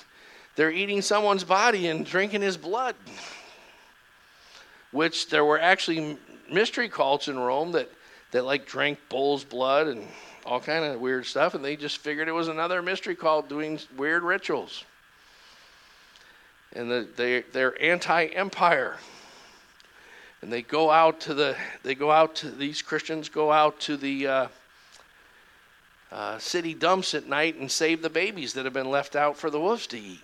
they're 0.55 0.71
eating 0.71 1.01
someone's 1.01 1.43
body 1.43 1.87
and 1.87 2.05
drinking 2.05 2.41
his 2.41 2.57
blood. 2.57 2.95
Which 4.93 5.27
there 5.29 5.43
were 5.43 5.59
actually 5.59 6.17
mystery 6.49 6.87
cults 6.87 7.27
in 7.27 7.37
Rome 7.37 7.73
that 7.73 7.89
that 8.31 8.45
like 8.45 8.65
drank 8.65 8.99
bull's 9.09 9.43
blood 9.43 9.87
and 9.87 10.07
all 10.45 10.59
kind 10.59 10.83
of 10.83 10.99
weird 10.99 11.25
stuff, 11.25 11.53
and 11.53 11.63
they 11.63 11.75
just 11.75 11.97
figured 11.97 12.27
it 12.27 12.33
was 12.33 12.47
another 12.47 12.81
mystery 12.81 13.15
cult 13.15 13.47
doing 13.47 13.79
weird 13.97 14.23
rituals. 14.23 14.83
And 16.73 16.89
the, 16.89 17.07
they 17.15 17.41
they're 17.53 17.79
anti-empire, 17.81 18.97
and 20.41 20.51
they 20.51 20.61
go 20.61 20.89
out 20.89 21.19
to 21.21 21.33
the 21.33 21.55
they 21.83 21.95
go 21.95 22.11
out 22.11 22.35
to 22.35 22.49
these 22.49 22.81
Christians 22.81 23.29
go 23.29 23.51
out 23.51 23.79
to 23.81 23.97
the 23.97 24.27
uh, 24.27 24.47
uh, 26.11 26.37
city 26.39 26.73
dumps 26.73 27.13
at 27.13 27.27
night 27.27 27.55
and 27.55 27.71
save 27.71 28.01
the 28.01 28.09
babies 28.09 28.53
that 28.53 28.65
have 28.65 28.73
been 28.73 28.89
left 28.89 29.15
out 29.15 29.37
for 29.37 29.49
the 29.49 29.59
wolves 29.59 29.87
to 29.87 29.99
eat, 29.99 30.21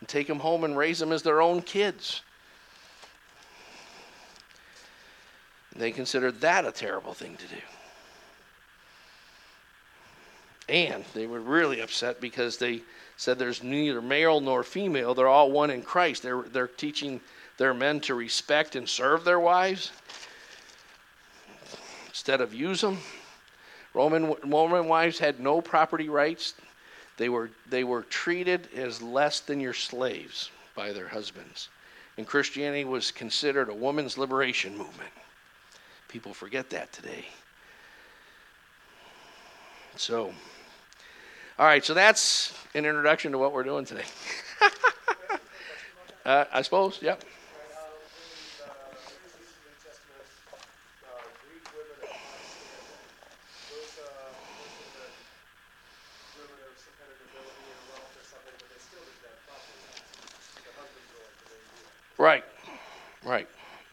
and 0.00 0.08
take 0.08 0.26
them 0.26 0.40
home 0.40 0.64
and 0.64 0.76
raise 0.76 0.98
them 0.98 1.12
as 1.12 1.22
their 1.22 1.40
own 1.40 1.62
kids. 1.62 2.22
They 5.78 5.92
considered 5.92 6.40
that 6.40 6.64
a 6.64 6.72
terrible 6.72 7.12
thing 7.12 7.36
to 7.36 7.46
do. 7.46 7.60
And 10.68 11.04
they 11.14 11.26
were 11.26 11.40
really 11.40 11.80
upset 11.80 12.20
because 12.20 12.56
they 12.56 12.82
said 13.16 13.38
there's 13.38 13.62
neither 13.62 14.02
male 14.02 14.40
nor 14.40 14.62
female. 14.62 15.14
They're 15.14 15.28
all 15.28 15.52
one 15.52 15.70
in 15.70 15.82
Christ. 15.82 16.22
They're, 16.22 16.42
they're 16.42 16.66
teaching 16.66 17.20
their 17.56 17.72
men 17.72 18.00
to 18.00 18.14
respect 18.14 18.76
and 18.76 18.88
serve 18.88 19.24
their 19.24 19.40
wives 19.40 19.92
instead 22.08 22.40
of 22.40 22.52
use 22.52 22.80
them. 22.80 22.98
Roman, 23.94 24.34
Roman 24.44 24.88
wives 24.88 25.18
had 25.18 25.40
no 25.40 25.60
property 25.60 26.08
rights. 26.08 26.54
They 27.16 27.28
were, 27.28 27.50
they 27.68 27.84
were 27.84 28.02
treated 28.02 28.68
as 28.74 29.00
less 29.00 29.40
than 29.40 29.60
your 29.60 29.72
slaves 29.72 30.50
by 30.74 30.92
their 30.92 31.08
husbands. 31.08 31.68
And 32.18 32.26
Christianity 32.26 32.84
was 32.84 33.10
considered 33.10 33.68
a 33.68 33.74
woman's 33.74 34.18
liberation 34.18 34.76
movement. 34.76 35.12
People 36.08 36.32
forget 36.34 36.70
that 36.70 36.92
today. 36.92 37.26
So, 39.96 40.32
all 41.58 41.66
right, 41.66 41.84
so 41.84 41.94
that's 41.94 42.52
an 42.74 42.84
introduction 42.84 43.32
to 43.32 43.38
what 43.38 43.52
we're 43.52 43.62
doing 43.64 43.84
today. 43.84 44.04
uh, 46.26 46.44
I 46.52 46.62
suppose, 46.62 47.00
yep. 47.00 47.24
Right, 62.18 62.44
right. 63.24 63.48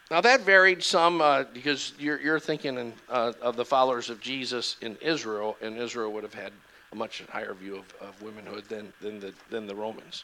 Now 0.10 0.13
that 0.24 0.42
varied 0.42 0.84
some 0.84 1.22
uh, 1.22 1.44
because 1.54 1.94
you're, 2.00 2.20
you're 2.20 2.40
thinking 2.40 2.78
in, 2.78 2.94
uh, 3.10 3.34
of 3.42 3.56
the 3.56 3.66
followers 3.66 4.10
of 4.10 4.20
Jesus 4.20 4.78
in 4.82 4.98
Israel, 5.02 5.56
and 5.62 5.78
Israel 5.78 6.12
would 6.14 6.24
have 6.24 6.34
had 6.34 6.52
a 6.92 6.96
much 6.96 7.24
higher 7.30 7.54
view 7.54 7.78
of, 7.78 7.94
of 8.02 8.22
womanhood 8.22 8.66
than, 8.70 8.92
than, 9.02 9.20
the, 9.20 9.34
than 9.50 9.68
the 9.68 9.76
Romans. 9.76 10.24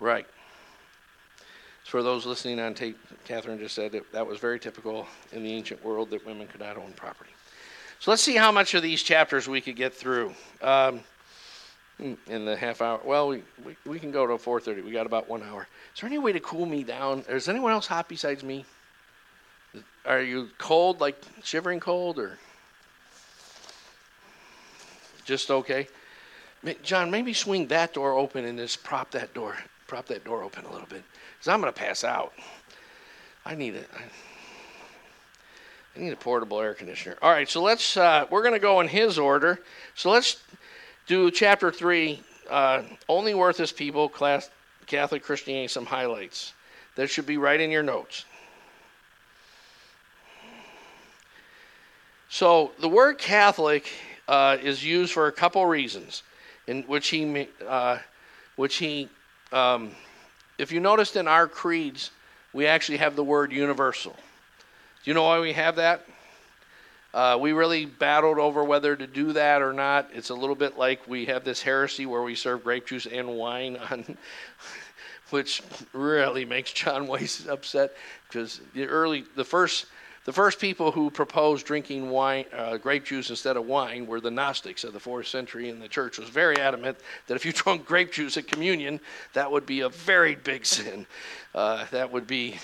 Right. 0.00 0.26
For 1.84 2.02
those 2.02 2.26
listening 2.26 2.58
on 2.58 2.74
tape, 2.74 2.98
Catherine 3.24 3.58
just 3.58 3.74
said 3.74 3.92
that 3.92 4.10
that 4.12 4.26
was 4.26 4.38
very 4.38 4.58
typical 4.58 5.06
in 5.32 5.42
the 5.42 5.52
ancient 5.52 5.84
world 5.84 6.10
that 6.10 6.26
women 6.26 6.48
could 6.48 6.60
not 6.60 6.76
own 6.76 6.92
property. 6.96 7.30
So 8.00 8.10
let's 8.10 8.22
see 8.22 8.34
how 8.34 8.50
much 8.50 8.74
of 8.74 8.82
these 8.82 9.02
chapters 9.02 9.46
we 9.46 9.60
could 9.60 9.76
get 9.76 9.94
through. 9.94 10.34
Um, 10.60 11.02
in 12.02 12.44
the 12.44 12.56
half 12.56 12.82
hour. 12.82 13.00
Well, 13.04 13.28
we, 13.28 13.42
we, 13.64 13.76
we 13.86 13.98
can 13.98 14.10
go 14.10 14.26
to 14.26 14.34
4:30. 14.34 14.84
We 14.84 14.92
got 14.92 15.06
about 15.06 15.28
one 15.28 15.42
hour. 15.42 15.68
Is 15.94 16.00
there 16.00 16.08
any 16.08 16.18
way 16.18 16.32
to 16.32 16.40
cool 16.40 16.66
me 16.66 16.82
down? 16.82 17.24
Is 17.28 17.48
anyone 17.48 17.72
else 17.72 17.86
hot 17.86 18.08
besides 18.08 18.42
me? 18.42 18.64
Are 20.04 20.20
you 20.20 20.50
cold, 20.58 21.00
like 21.00 21.16
shivering 21.42 21.80
cold, 21.80 22.18
or 22.18 22.38
just 25.24 25.50
okay? 25.50 25.86
John, 26.82 27.10
maybe 27.10 27.32
swing 27.32 27.68
that 27.68 27.94
door 27.94 28.12
open 28.18 28.44
and 28.44 28.58
just 28.58 28.84
prop 28.84 29.10
that 29.12 29.34
door, 29.34 29.56
prop 29.86 30.06
that 30.06 30.24
door 30.24 30.42
open 30.42 30.64
a 30.64 30.72
little 30.72 30.86
bit, 30.86 31.02
because 31.38 31.48
I'm 31.48 31.60
gonna 31.60 31.72
pass 31.72 32.04
out. 32.04 32.32
I 33.44 33.54
need 33.54 33.74
it. 33.74 33.88
I 35.94 36.00
need 36.00 36.12
a 36.12 36.16
portable 36.16 36.60
air 36.60 36.74
conditioner. 36.74 37.16
All 37.20 37.30
right, 37.30 37.48
so 37.48 37.62
let's. 37.62 37.96
Uh, 37.96 38.26
we're 38.30 38.42
gonna 38.42 38.58
go 38.58 38.80
in 38.80 38.88
his 38.88 39.18
order. 39.18 39.60
So 39.94 40.10
let's 40.10 40.42
do 41.06 41.30
chapter 41.30 41.70
3, 41.70 42.20
uh, 42.50 42.82
only 43.08 43.34
worth 43.34 43.56
his 43.56 43.72
people, 43.72 44.08
class, 44.08 44.50
Catholic 44.86 45.22
Christianity, 45.22 45.68
some 45.68 45.86
highlights. 45.86 46.52
That 46.96 47.08
should 47.08 47.26
be 47.26 47.38
right 47.38 47.60
in 47.60 47.70
your 47.70 47.82
notes. 47.82 48.24
So 52.28 52.72
the 52.80 52.88
word 52.88 53.18
Catholic 53.18 53.90
uh, 54.28 54.56
is 54.62 54.84
used 54.84 55.12
for 55.12 55.26
a 55.26 55.32
couple 55.32 55.64
reasons, 55.66 56.22
in 56.66 56.82
which 56.84 57.08
he, 57.08 57.48
uh, 57.66 57.98
which 58.56 58.76
he, 58.76 59.08
um, 59.52 59.90
if 60.58 60.72
you 60.72 60.80
noticed 60.80 61.16
in 61.16 61.28
our 61.28 61.46
creeds, 61.46 62.10
we 62.52 62.66
actually 62.66 62.98
have 62.98 63.16
the 63.16 63.24
word 63.24 63.52
universal. 63.52 64.12
Do 64.12 65.10
you 65.10 65.14
know 65.14 65.24
why 65.24 65.40
we 65.40 65.52
have 65.52 65.76
that? 65.76 66.06
Uh, 67.14 67.36
we 67.38 67.52
really 67.52 67.84
battled 67.84 68.38
over 68.38 68.64
whether 68.64 68.96
to 68.96 69.06
do 69.06 69.32
that 69.34 69.60
or 69.60 69.72
not. 69.72 70.08
It's 70.14 70.30
a 70.30 70.34
little 70.34 70.54
bit 70.54 70.78
like 70.78 71.06
we 71.06 71.26
have 71.26 71.44
this 71.44 71.60
heresy 71.60 72.06
where 72.06 72.22
we 72.22 72.34
serve 72.34 72.64
grape 72.64 72.86
juice 72.86 73.06
and 73.06 73.36
wine 73.36 73.76
on, 73.90 74.16
which 75.30 75.62
really 75.92 76.44
makes 76.44 76.72
John 76.72 77.06
Weiss 77.06 77.46
upset 77.46 77.94
because 78.28 78.62
the 78.72 78.86
early, 78.86 79.24
the 79.36 79.44
first, 79.44 79.86
the 80.24 80.32
first 80.32 80.58
people 80.58 80.90
who 80.90 81.10
proposed 81.10 81.66
drinking 81.66 82.08
wine, 82.08 82.46
uh, 82.56 82.78
grape 82.78 83.04
juice 83.04 83.28
instead 83.28 83.58
of 83.58 83.66
wine 83.66 84.06
were 84.06 84.20
the 84.20 84.30
Gnostics 84.30 84.82
of 84.82 84.94
the 84.94 85.00
fourth 85.00 85.26
century, 85.26 85.68
and 85.68 85.82
the 85.82 85.88
church 85.88 86.18
was 86.18 86.30
very 86.30 86.56
adamant 86.56 86.96
that 87.26 87.34
if 87.34 87.44
you 87.44 87.52
drank 87.52 87.84
grape 87.84 88.10
juice 88.10 88.38
at 88.38 88.46
communion, 88.46 89.00
that 89.34 89.50
would 89.50 89.66
be 89.66 89.80
a 89.80 89.88
very 89.90 90.34
big 90.34 90.64
sin. 90.64 91.06
Uh, 91.54 91.84
that 91.90 92.10
would 92.10 92.26
be 92.26 92.58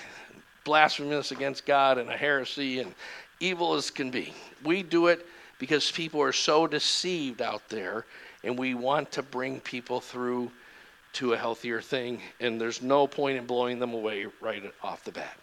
blasphemous 0.65 1.33
against 1.33 1.67
God 1.67 1.99
and 1.99 2.09
a 2.09 2.17
heresy, 2.17 2.81
and 2.81 2.95
evil 3.41 3.75
as 3.75 3.91
can 3.91 4.11
be. 4.11 4.35
We 4.65 4.83
do 4.83 5.07
it 5.09 5.27
because 5.59 5.91
people 5.91 6.21
are 6.23 6.33
so 6.33 6.67
deceived 6.67 7.43
out 7.43 7.69
there, 7.69 8.07
and 8.45 8.59
we 8.59 8.75
want 8.75 9.13
to 9.13 9.23
bring 9.23 9.61
people 9.61 10.01
through 10.01 10.51
to 11.15 11.33
a 11.33 11.37
healthier 11.37 11.81
thing, 11.81 12.21
and 12.41 12.61
there's 12.61 12.83
no 12.83 13.07
point 13.07 13.39
in 13.39 13.47
blowing 13.47 13.79
them 13.79 13.93
away 13.93 14.27
right 14.41 14.63
off 14.83 15.05
the 15.05 15.13
bat. 15.13 15.37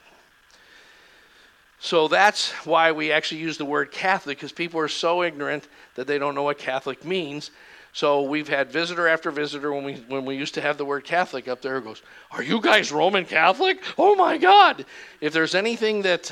So 1.80 2.08
that's 2.08 2.52
why 2.66 2.92
we 2.94 3.12
actually 3.12 3.42
use 3.42 3.58
the 3.58 3.66
word 3.66 3.92
Catholic, 3.92 4.38
because 4.38 4.52
people 4.52 4.80
are 4.80 4.88
so 4.88 5.24
ignorant 5.24 5.68
that 5.96 6.08
they 6.08 6.18
don't 6.18 6.34
know 6.34 6.44
what 6.44 6.58
Catholic 6.58 7.04
means. 7.04 7.52
So 7.92 8.24
we've 8.24 8.50
had 8.50 8.72
visitor 8.72 9.08
after 9.08 9.32
visitor 9.32 9.72
when 9.72 9.84
we 9.84 9.94
when 10.10 10.26
we 10.26 10.36
used 10.36 10.54
to 10.56 10.62
have 10.62 10.78
the 10.78 10.84
word 10.84 11.06
Catholic 11.06 11.48
up 11.48 11.62
there 11.62 11.80
goes, 11.80 12.02
"Are 12.32 12.44
you 12.44 12.60
guys 12.60 12.92
Roman 12.92 13.24
Catholic? 13.24 13.82
Oh 13.98 14.16
my 14.16 14.38
God!" 14.38 14.86
If 15.22 15.32
there's 15.32 15.56
anything 15.56 16.02
that 16.02 16.32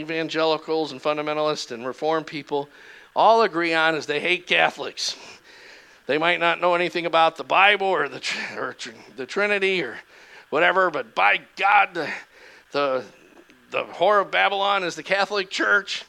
evangelicals 0.00 0.92
and 0.92 1.02
fundamentalists 1.02 1.72
and 1.72 1.86
reformed 1.86 2.26
people 2.26 2.68
all 3.14 3.42
agree 3.42 3.72
on 3.72 3.94
is 3.94 4.06
they 4.06 4.20
hate 4.20 4.46
Catholics. 4.46 5.16
They 6.06 6.18
might 6.18 6.38
not 6.38 6.60
know 6.60 6.74
anything 6.74 7.06
about 7.06 7.36
the 7.36 7.44
Bible 7.44 7.86
or 7.86 8.08
the 8.08 8.22
or 8.56 8.76
the 9.16 9.26
Trinity 9.26 9.82
or 9.82 9.98
whatever, 10.50 10.90
but 10.90 11.14
by 11.14 11.40
God, 11.56 11.94
the 11.94 12.08
the, 12.72 13.04
the 13.70 13.84
whore 13.84 14.20
of 14.20 14.30
Babylon 14.30 14.84
is 14.84 14.94
the 14.94 15.02
Catholic 15.02 15.50
Church. 15.50 16.04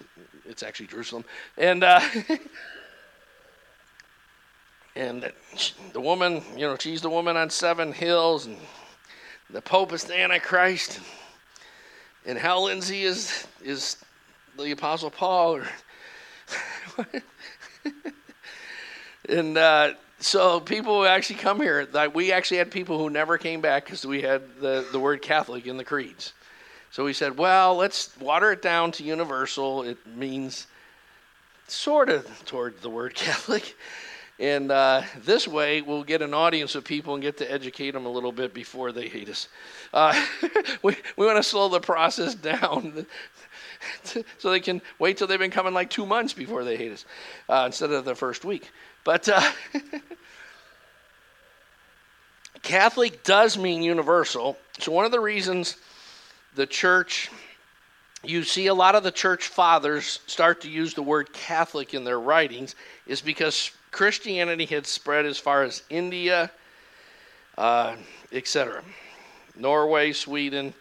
It's 0.45 0.63
actually 0.63 0.87
Jerusalem, 0.87 1.25
and. 1.57 1.83
Uh, 1.83 2.01
and 4.95 5.31
the 5.93 6.01
woman, 6.01 6.41
you 6.55 6.65
know, 6.65 6.75
she's 6.75 7.01
the 7.01 7.09
woman 7.09 7.37
on 7.37 7.51
seven 7.51 7.93
hills, 7.93 8.47
and 8.47 8.57
the 9.51 9.61
Pope 9.61 9.93
is 9.93 10.03
the 10.03 10.19
Antichrist, 10.19 10.97
and 10.97 11.05
Hal 12.35 12.65
Lindsey 12.65 13.03
is 13.03 13.47
is 13.63 13.97
the 14.57 14.71
Apostle 14.71 15.09
Paul, 15.09 15.57
or 15.57 15.67
and 19.29 19.57
uh, 19.57 19.93
so 20.19 20.59
people 20.59 21.05
actually 21.05 21.37
come 21.37 21.61
here. 21.61 21.87
Like 21.91 22.13
we 22.13 22.31
actually 22.31 22.57
had 22.57 22.71
people 22.71 22.97
who 22.97 23.09
never 23.09 23.37
came 23.37 23.61
back 23.61 23.85
because 23.85 24.05
we 24.05 24.21
had 24.21 24.41
the 24.59 24.85
the 24.91 24.99
word 24.99 25.21
Catholic 25.21 25.67
in 25.67 25.77
the 25.77 25.85
creeds. 25.85 26.33
So 26.91 27.03
we 27.03 27.13
said, 27.13 27.37
well, 27.37 27.75
let's 27.75 28.17
water 28.17 28.51
it 28.51 28.61
down 28.61 28.91
to 28.93 29.03
universal. 29.03 29.83
It 29.83 29.97
means 30.07 30.67
sort 31.67 32.09
of 32.09 32.25
toward 32.45 32.81
the 32.81 32.89
word 32.89 33.13
Catholic. 33.15 33.75
And 34.39 34.71
uh, 34.71 35.01
this 35.23 35.47
way, 35.47 35.81
we'll 35.81 36.03
get 36.03 36.21
an 36.21 36.33
audience 36.33 36.75
of 36.75 36.83
people 36.83 37.15
and 37.15 37.23
get 37.23 37.37
to 37.37 37.51
educate 37.51 37.91
them 37.91 38.05
a 38.05 38.09
little 38.09 38.31
bit 38.31 38.53
before 38.53 38.91
they 38.91 39.07
hate 39.07 39.29
us. 39.29 39.47
Uh, 39.93 40.13
we, 40.83 40.95
we 41.15 41.25
want 41.25 41.37
to 41.37 41.43
slow 41.43 41.69
the 41.69 41.79
process 41.79 42.35
down 42.35 43.07
so 44.37 44.51
they 44.51 44.59
can 44.59 44.81
wait 44.99 45.17
till 45.17 45.25
they've 45.25 45.39
been 45.39 45.49
coming 45.49 45.73
like 45.73 45.89
two 45.89 46.05
months 46.05 46.33
before 46.33 46.63
they 46.63 46.77
hate 46.77 46.91
us 46.91 47.05
uh, 47.49 47.63
instead 47.65 47.91
of 47.91 48.05
the 48.05 48.13
first 48.13 48.45
week. 48.45 48.69
But 49.03 49.27
uh, 49.27 49.41
Catholic 52.61 53.23
does 53.23 53.57
mean 53.57 53.81
universal. 53.81 54.57
So, 54.79 54.91
one 54.91 55.05
of 55.05 55.11
the 55.11 55.19
reasons 55.19 55.77
the 56.55 56.67
church, 56.67 57.31
you 58.23 58.43
see 58.43 58.67
a 58.67 58.73
lot 58.73 58.93
of 58.93 59.03
the 59.03 59.11
church 59.11 59.47
fathers 59.47 60.19
start 60.27 60.61
to 60.61 60.69
use 60.69 60.93
the 60.93 61.01
word 61.01 61.31
Catholic 61.33 61.93
in 61.93 62.03
their 62.03 62.19
writings, 62.19 62.75
is 63.05 63.21
because 63.21 63.71
Christianity 63.91 64.65
had 64.65 64.85
spread 64.85 65.25
as 65.25 65.37
far 65.37 65.63
as 65.63 65.83
India, 65.89 66.51
uh, 67.57 67.95
etc. 68.31 68.83
Norway, 69.55 70.11
Sweden. 70.11 70.73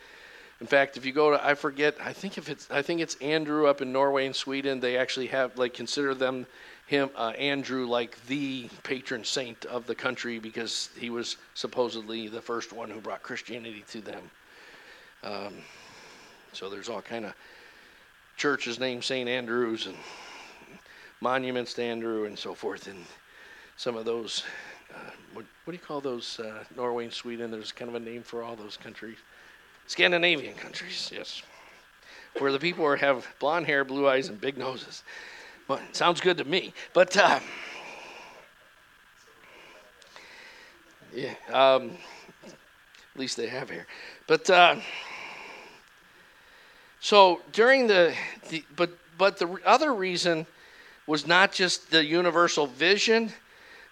In 0.60 0.66
fact, 0.66 0.96
if 0.96 1.04
you 1.04 1.12
go 1.12 1.30
to, 1.30 1.46
I 1.46 1.54
forget, 1.54 1.96
I 2.02 2.12
think 2.12 2.38
if 2.38 2.48
it's, 2.48 2.70
I 2.70 2.82
think 2.82 3.00
it's 3.00 3.16
Andrew 3.16 3.66
up 3.66 3.82
in 3.82 3.92
Norway 3.92 4.26
and 4.26 4.34
Sweden. 4.34 4.80
They 4.80 4.96
actually 4.96 5.26
have 5.28 5.56
like 5.58 5.74
consider 5.74 6.14
them 6.14 6.46
him 6.86 7.10
uh, 7.16 7.32
Andrew 7.36 7.86
like 7.86 8.24
the 8.26 8.68
patron 8.84 9.24
saint 9.24 9.64
of 9.64 9.86
the 9.86 9.94
country 9.94 10.38
because 10.38 10.88
he 10.96 11.10
was 11.10 11.36
supposedly 11.54 12.28
the 12.28 12.40
first 12.40 12.72
one 12.72 12.88
who 12.88 13.00
brought 13.00 13.22
Christianity 13.22 13.84
to 13.90 14.00
them. 14.00 14.30
Um, 15.24 15.54
so 16.52 16.70
there's 16.70 16.88
all 16.88 17.02
kind 17.02 17.24
of 17.24 17.34
churches 18.36 18.78
named 18.78 19.02
St. 19.02 19.28
Andrews 19.28 19.86
and 19.86 19.96
monuments 21.20 21.74
to 21.74 21.82
Andrew 21.82 22.24
and 22.24 22.38
so 22.38 22.54
forth. 22.54 22.86
And 22.86 23.04
some 23.76 23.96
of 23.96 24.04
those, 24.04 24.44
uh, 24.94 25.10
what, 25.32 25.44
what, 25.64 25.72
do 25.72 25.76
you 25.76 25.84
call 25.84 26.00
those? 26.00 26.40
Uh, 26.40 26.64
Norway 26.76 27.04
and 27.04 27.12
Sweden. 27.12 27.50
There's 27.50 27.72
kind 27.72 27.88
of 27.88 27.94
a 27.94 28.00
name 28.00 28.22
for 28.22 28.42
all 28.42 28.56
those 28.56 28.76
countries. 28.76 29.18
Scandinavian 29.86 30.54
countries, 30.54 31.10
yes, 31.14 31.42
where 32.38 32.50
the 32.50 32.58
people 32.58 32.84
are, 32.84 32.96
have 32.96 33.26
blonde 33.38 33.66
hair, 33.66 33.84
blue 33.84 34.08
eyes, 34.08 34.28
and 34.28 34.40
big 34.40 34.58
noses. 34.58 35.04
Well, 35.68 35.80
sounds 35.92 36.20
good 36.20 36.38
to 36.38 36.44
me. 36.44 36.72
But 36.92 37.16
uh, 37.16 37.38
yeah, 41.14 41.34
um, 41.52 41.92
at 42.44 43.20
least 43.20 43.36
they 43.36 43.46
have 43.46 43.70
hair. 43.70 43.86
But 44.26 44.50
uh, 44.50 44.76
so 47.00 47.40
during 47.52 47.86
the, 47.86 48.14
the 48.48 48.64
but 48.74 48.90
but 49.16 49.38
the 49.38 49.58
other 49.64 49.94
reason 49.94 50.46
was 51.06 51.26
not 51.26 51.52
just 51.52 51.90
the 51.90 52.04
universal 52.04 52.66
vision, 52.66 53.32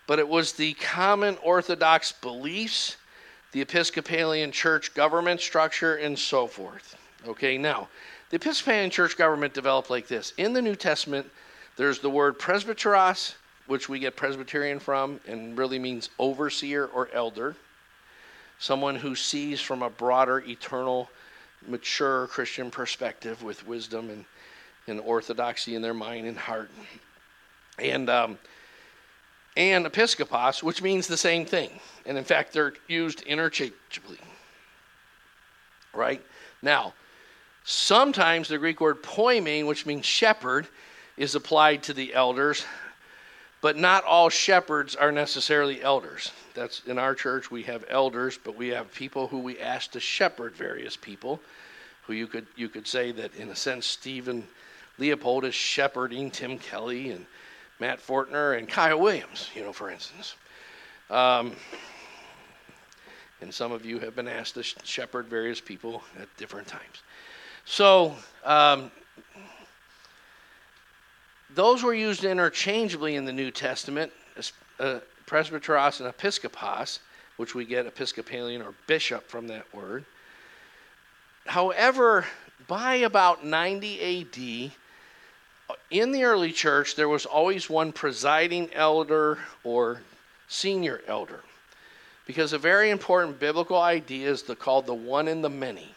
but 0.06 0.18
it 0.18 0.28
was 0.28 0.52
the 0.52 0.74
common 0.74 1.36
Orthodox 1.42 2.12
beliefs, 2.12 2.96
the 3.52 3.60
Episcopalian 3.60 4.52
church 4.52 4.94
government 4.94 5.40
structure, 5.40 5.96
and 5.96 6.18
so 6.18 6.46
forth. 6.46 6.96
Okay, 7.26 7.56
now, 7.56 7.88
the 8.30 8.36
Episcopalian 8.36 8.90
church 8.90 9.16
government 9.16 9.54
developed 9.54 9.90
like 9.90 10.08
this. 10.08 10.32
In 10.36 10.52
the 10.52 10.60
New 10.60 10.74
Testament, 10.74 11.30
there's 11.76 12.00
the 12.00 12.10
word 12.10 12.38
presbyteros, 12.38 13.34
which 13.66 13.88
we 13.88 13.98
get 13.98 14.16
Presbyterian 14.16 14.78
from, 14.78 15.20
and 15.26 15.56
really 15.56 15.78
means 15.78 16.10
overseer 16.18 16.86
or 16.86 17.08
elder. 17.12 17.56
Someone 18.58 18.96
who 18.96 19.14
sees 19.14 19.60
from 19.60 19.82
a 19.82 19.90
broader, 19.90 20.40
eternal, 20.40 21.08
mature 21.66 22.26
Christian 22.26 22.70
perspective 22.70 23.42
with 23.42 23.66
wisdom 23.66 24.10
and, 24.10 24.24
and 24.86 25.00
orthodoxy 25.00 25.74
in 25.74 25.82
their 25.82 25.94
mind 25.94 26.26
and 26.26 26.38
heart 26.38 26.70
and 27.78 28.08
um, 28.08 28.38
and 29.56 29.86
episkopos, 29.86 30.62
which 30.62 30.82
means 30.82 31.06
the 31.06 31.16
same 31.16 31.46
thing. 31.46 31.70
And 32.06 32.18
in 32.18 32.24
fact, 32.24 32.52
they're 32.52 32.74
used 32.88 33.22
interchangeably. 33.22 34.18
Right? 35.92 36.20
Now, 36.60 36.94
sometimes 37.62 38.48
the 38.48 38.58
Greek 38.58 38.80
word 38.80 39.02
poimen, 39.02 39.66
which 39.66 39.86
means 39.86 40.04
shepherd, 40.04 40.66
is 41.16 41.36
applied 41.36 41.84
to 41.84 41.92
the 41.92 42.14
elders, 42.14 42.64
but 43.60 43.76
not 43.76 44.04
all 44.04 44.28
shepherds 44.28 44.96
are 44.96 45.12
necessarily 45.12 45.80
elders. 45.82 46.32
That's 46.54 46.82
in 46.86 46.98
our 46.98 47.14
church 47.14 47.50
we 47.50 47.62
have 47.62 47.84
elders, 47.88 48.38
but 48.42 48.56
we 48.56 48.68
have 48.68 48.92
people 48.92 49.28
who 49.28 49.38
we 49.38 49.60
ask 49.60 49.92
to 49.92 50.00
shepherd 50.00 50.54
various 50.54 50.96
people, 50.96 51.40
who 52.06 52.12
you 52.12 52.26
could 52.26 52.46
you 52.56 52.68
could 52.68 52.86
say 52.86 53.12
that 53.12 53.34
in 53.36 53.50
a 53.50 53.56
sense 53.56 53.86
Stephen 53.86 54.46
Leopold 54.98 55.44
is 55.44 55.54
shepherding 55.54 56.30
Tim 56.30 56.58
Kelly 56.58 57.10
and 57.10 57.26
Matt 57.80 58.04
Fortner 58.04 58.56
and 58.56 58.68
Kyle 58.68 59.00
Williams, 59.00 59.50
you 59.54 59.62
know, 59.62 59.72
for 59.72 59.90
instance. 59.90 60.36
Um, 61.10 61.52
and 63.40 63.52
some 63.52 63.72
of 63.72 63.84
you 63.84 63.98
have 63.98 64.14
been 64.14 64.28
asked 64.28 64.54
to 64.54 64.62
shepherd 64.62 65.26
various 65.26 65.60
people 65.60 66.02
at 66.20 66.34
different 66.36 66.66
times. 66.66 67.02
So, 67.64 68.14
um, 68.44 68.90
those 71.54 71.82
were 71.82 71.94
used 71.94 72.24
interchangeably 72.24 73.16
in 73.16 73.24
the 73.24 73.32
New 73.32 73.50
Testament, 73.50 74.12
uh, 74.80 75.00
presbyteros 75.26 76.00
and 76.00 76.12
episkopos, 76.12 76.98
which 77.36 77.54
we 77.54 77.64
get 77.64 77.86
Episcopalian 77.86 78.62
or 78.62 78.74
bishop 78.86 79.28
from 79.28 79.46
that 79.48 79.72
word. 79.74 80.04
However, 81.46 82.24
by 82.66 82.96
about 82.96 83.44
90 83.44 84.22
AD, 84.22 84.72
in 85.90 86.12
the 86.12 86.24
early 86.24 86.52
church, 86.52 86.96
there 86.96 87.08
was 87.08 87.26
always 87.26 87.70
one 87.70 87.92
presiding 87.92 88.72
elder 88.72 89.38
or 89.62 90.00
senior 90.48 91.00
elder. 91.06 91.40
Because 92.26 92.52
a 92.52 92.58
very 92.58 92.90
important 92.90 93.38
biblical 93.38 93.80
idea 93.80 94.30
is 94.30 94.42
the, 94.42 94.56
called 94.56 94.86
the 94.86 94.94
one 94.94 95.28
in 95.28 95.42
the 95.42 95.50
many. 95.50 95.94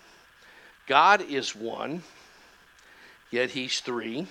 God 0.88 1.22
is 1.22 1.56
one, 1.56 2.04
yet 3.32 3.50
he's 3.50 3.80
three. 3.80 4.28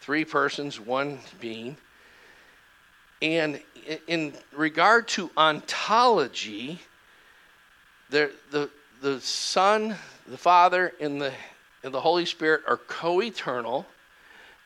Three 0.00 0.24
persons, 0.24 0.78
one 0.78 1.18
being. 1.40 1.76
And 3.22 3.60
in 4.06 4.34
regard 4.52 5.08
to 5.08 5.30
ontology, 5.36 6.78
the, 8.10 8.30
the, 8.50 8.68
the 9.00 9.20
Son, 9.20 9.96
the 10.26 10.36
Father, 10.36 10.92
and 11.00 11.20
the, 11.20 11.32
and 11.82 11.92
the 11.92 12.00
Holy 12.00 12.26
Spirit 12.26 12.62
are 12.66 12.76
co 12.76 13.22
eternal 13.22 13.86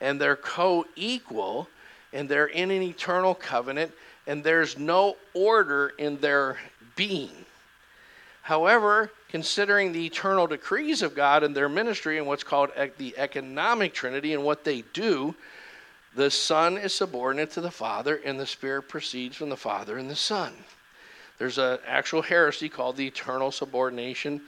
and 0.01 0.21
they're 0.21 0.37
co 0.37 0.87
equal 0.97 1.69
and 2.13 2.29
they're 2.29 2.47
in 2.47 2.71
an 2.71 2.83
eternal 2.83 3.35
covenant 3.35 3.93
and 4.27 4.45
there's 4.45 4.79
no 4.79 5.17
order 5.35 5.93
in 5.99 6.19
their 6.19 6.59
being. 6.97 7.31
However, 8.43 9.11
considering 9.29 9.93
the 9.93 10.07
eternal 10.07 10.47
decrees 10.47 11.03
of 11.03 11.15
God 11.15 11.43
and 11.43 11.55
their 11.55 11.69
ministry 11.69 12.19
and 12.19 12.27
what's 12.27 12.45
called 12.45 12.71
the 12.97 13.15
economic 13.19 13.93
trinity 13.93 14.33
and 14.33 14.43
what 14.43 14.65
they 14.65 14.83
do, 14.93 15.35
the 16.15 16.31
Son 16.31 16.79
is 16.79 16.95
subordinate 16.95 17.51
to 17.53 17.61
the 17.61 17.71
Father 17.71 18.21
and 18.25 18.41
the 18.41 18.47
Spirit 18.47 18.83
proceeds 18.89 19.37
from 19.37 19.51
the 19.51 19.57
Father 19.57 19.99
and 19.99 20.11
the 20.11 20.17
Son. 20.17 20.53
There's 21.39 21.59
an 21.59 21.79
actual 21.87 22.23
heresy 22.23 22.69
called 22.69 22.97
the 22.97 23.07
eternal 23.07 23.53
subordination 23.53 24.41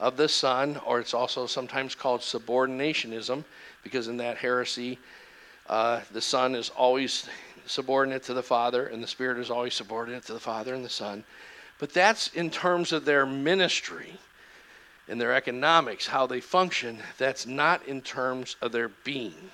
of 0.00 0.16
the 0.16 0.28
Son, 0.28 0.80
or 0.86 1.00
it's 1.00 1.14
also 1.14 1.46
sometimes 1.46 1.94
called 1.94 2.20
subordinationism 2.20 3.44
because 3.82 4.08
in 4.08 4.16
that 4.18 4.38
heresy, 4.38 4.98
uh, 5.68 6.00
the 6.12 6.20
Son 6.20 6.54
is 6.54 6.70
always 6.70 7.28
subordinate 7.66 8.22
to 8.24 8.34
the 8.34 8.42
Father, 8.42 8.86
and 8.86 9.02
the 9.02 9.06
Spirit 9.06 9.38
is 9.38 9.50
always 9.50 9.74
subordinate 9.74 10.24
to 10.26 10.32
the 10.32 10.40
Father 10.40 10.74
and 10.74 10.84
the 10.84 10.90
Son. 10.90 11.24
But 11.78 11.92
that's 11.92 12.28
in 12.28 12.50
terms 12.50 12.92
of 12.92 13.04
their 13.04 13.26
ministry 13.26 14.18
and 15.08 15.20
their 15.20 15.34
economics, 15.34 16.06
how 16.06 16.26
they 16.26 16.40
function. 16.40 16.98
That's 17.18 17.46
not 17.46 17.86
in 17.86 18.02
terms 18.02 18.56
of 18.60 18.72
their 18.72 18.88
being. 18.88 19.50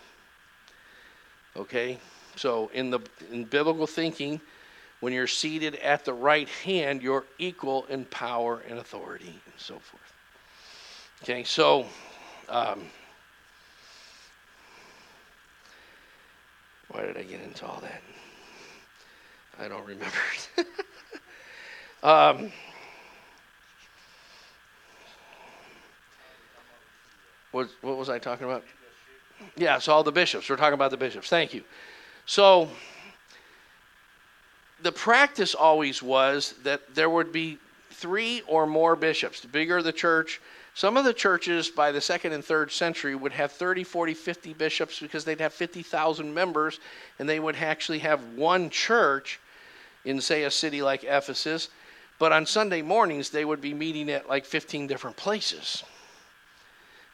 Okay? 1.56 1.98
So, 2.36 2.70
in, 2.74 2.90
the, 2.90 3.01
in 3.30 3.44
biblical 3.44 3.86
thinking, 3.86 4.40
when 5.01 5.12
you're 5.12 5.26
seated 5.26 5.76
at 5.76 6.05
the 6.05 6.14
right 6.14 6.48
hand, 6.48 7.02
you're 7.02 7.24
equal 7.38 7.84
in 7.88 8.05
power 8.06 8.62
and 8.68 8.78
authority 8.78 9.26
and 9.26 9.55
so 9.56 9.74
forth. 9.74 10.12
Okay, 11.22 11.44
so. 11.44 11.86
Um, 12.48 12.84
Why 16.94 17.04
did 17.04 17.16
I 17.16 17.24
get 17.24 17.40
into 17.40 17.66
all 17.66 17.82
that? 17.82 18.02
I 19.58 19.66
don't 19.66 19.84
remember. 19.84 20.16
um, 22.04 22.52
what, 27.50 27.68
what 27.80 27.96
was 27.96 28.08
I 28.08 28.20
talking 28.20 28.46
about? 28.46 28.62
Yeah, 29.56 29.80
so 29.80 29.92
all 29.92 30.04
the 30.04 30.12
bishops. 30.12 30.48
We're 30.48 30.54
talking 30.54 30.74
about 30.74 30.92
the 30.92 30.96
bishops. 30.96 31.28
Thank 31.28 31.52
you. 31.52 31.64
So 32.26 32.68
the 34.80 34.92
practice 34.92 35.56
always 35.56 36.00
was 36.00 36.54
that 36.62 36.94
there 36.94 37.10
would 37.10 37.32
be 37.32 37.58
three 37.90 38.42
or 38.46 38.68
more 38.68 38.94
bishops. 38.94 39.40
The 39.40 39.48
bigger 39.48 39.82
the 39.82 39.92
church, 39.92 40.40
some 40.74 40.96
of 40.96 41.05
the 41.05 41.14
churches 41.14 41.68
by 41.68 41.92
the 41.92 42.01
second 42.01 42.32
and 42.32 42.44
third 42.44 42.72
century 42.72 43.14
would 43.14 43.32
have 43.32 43.52
30, 43.52 43.84
40, 43.84 44.12
50 44.12 44.52
bishops 44.55 44.98
because 44.98 45.24
they'd 45.24 45.40
have 45.40 45.55
50,000 45.55 46.34
members 46.34 46.80
and 47.20 47.28
they 47.28 47.38
would 47.38 47.55
actually 47.55 48.01
have 48.01 48.20
one 48.34 48.70
church 48.70 49.38
in, 50.05 50.20
say, 50.20 50.42
a 50.42 50.51
city 50.51 50.82
like 50.82 51.05
Ephesus. 51.05 51.68
But 52.18 52.32
on 52.32 52.44
Sunday 52.44 52.82
mornings, 52.82 53.30
they 53.30 53.44
would 53.44 53.60
be 53.60 53.72
meeting 53.72 54.10
at 54.10 54.28
like 54.28 54.44
15 54.44 54.88
different 54.88 55.16
places 55.16 55.84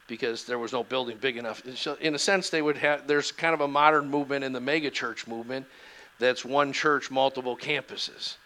because 0.07 0.45
there 0.45 0.59
was 0.59 0.73
no 0.73 0.83
building 0.83 1.19
big 1.21 1.37
enough. 1.37 1.63
So 1.77 1.97
in 2.01 2.15
a 2.15 2.19
sense, 2.19 2.49
they 2.49 2.63
would 2.63 2.79
have, 2.79 3.07
there's 3.07 3.31
kind 3.31 3.53
of 3.53 3.61
a 3.61 3.69
modern 3.69 4.09
movement 4.11 4.43
in 4.43 4.55
the 4.55 4.61
megachurch 4.61 5.29
movement 5.29 5.67
that's 6.19 6.47
one 6.47 6.73
church, 6.73 7.11
multiple 7.11 7.57
campuses. 7.57 8.37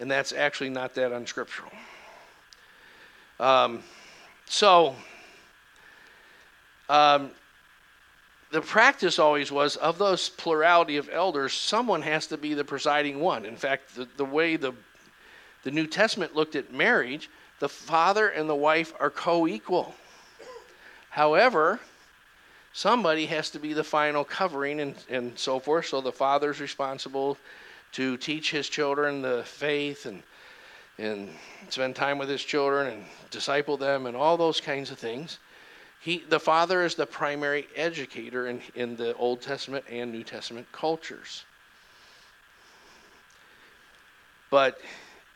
And 0.00 0.10
that's 0.10 0.32
actually 0.32 0.70
not 0.70 0.94
that 0.94 1.12
unscriptural. 1.12 1.70
Um, 3.38 3.82
so, 4.46 4.94
um, 6.88 7.30
the 8.52 8.60
practice 8.60 9.18
always 9.18 9.50
was 9.50 9.76
of 9.76 9.98
those 9.98 10.28
plurality 10.28 10.98
of 10.98 11.08
elders, 11.10 11.54
someone 11.54 12.02
has 12.02 12.26
to 12.26 12.36
be 12.36 12.52
the 12.52 12.64
presiding 12.64 13.18
one. 13.18 13.46
In 13.46 13.56
fact, 13.56 13.96
the, 13.96 14.06
the 14.18 14.24
way 14.24 14.56
the, 14.56 14.74
the 15.62 15.70
New 15.70 15.86
Testament 15.86 16.36
looked 16.36 16.54
at 16.54 16.72
marriage, 16.72 17.30
the 17.60 17.68
father 17.68 18.28
and 18.28 18.48
the 18.48 18.54
wife 18.54 18.92
are 19.00 19.08
co 19.08 19.46
equal. 19.46 19.94
However, 21.08 21.80
somebody 22.74 23.26
has 23.26 23.50
to 23.50 23.58
be 23.58 23.72
the 23.72 23.84
final 23.84 24.24
covering 24.24 24.80
and, 24.80 24.94
and 25.08 25.38
so 25.38 25.58
forth. 25.58 25.86
So 25.86 26.00
the 26.00 26.12
father's 26.12 26.60
responsible 26.60 27.38
to 27.92 28.16
teach 28.18 28.50
his 28.50 28.68
children 28.68 29.22
the 29.22 29.44
faith 29.44 30.06
and 30.06 30.22
and 30.98 31.28
spend 31.68 31.96
time 31.96 32.18
with 32.18 32.28
his 32.28 32.42
children 32.42 32.86
and 32.92 33.04
disciple 33.30 33.76
them 33.76 34.06
and 34.06 34.16
all 34.16 34.36
those 34.36 34.60
kinds 34.60 34.90
of 34.90 34.98
things. 34.98 35.38
He, 36.00 36.24
the 36.28 36.40
father 36.40 36.84
is 36.84 36.94
the 36.96 37.06
primary 37.06 37.68
educator 37.76 38.48
in, 38.48 38.60
in 38.74 38.96
the 38.96 39.14
Old 39.14 39.40
Testament 39.40 39.84
and 39.88 40.10
New 40.10 40.24
Testament 40.24 40.66
cultures. 40.72 41.44
But 44.50 44.80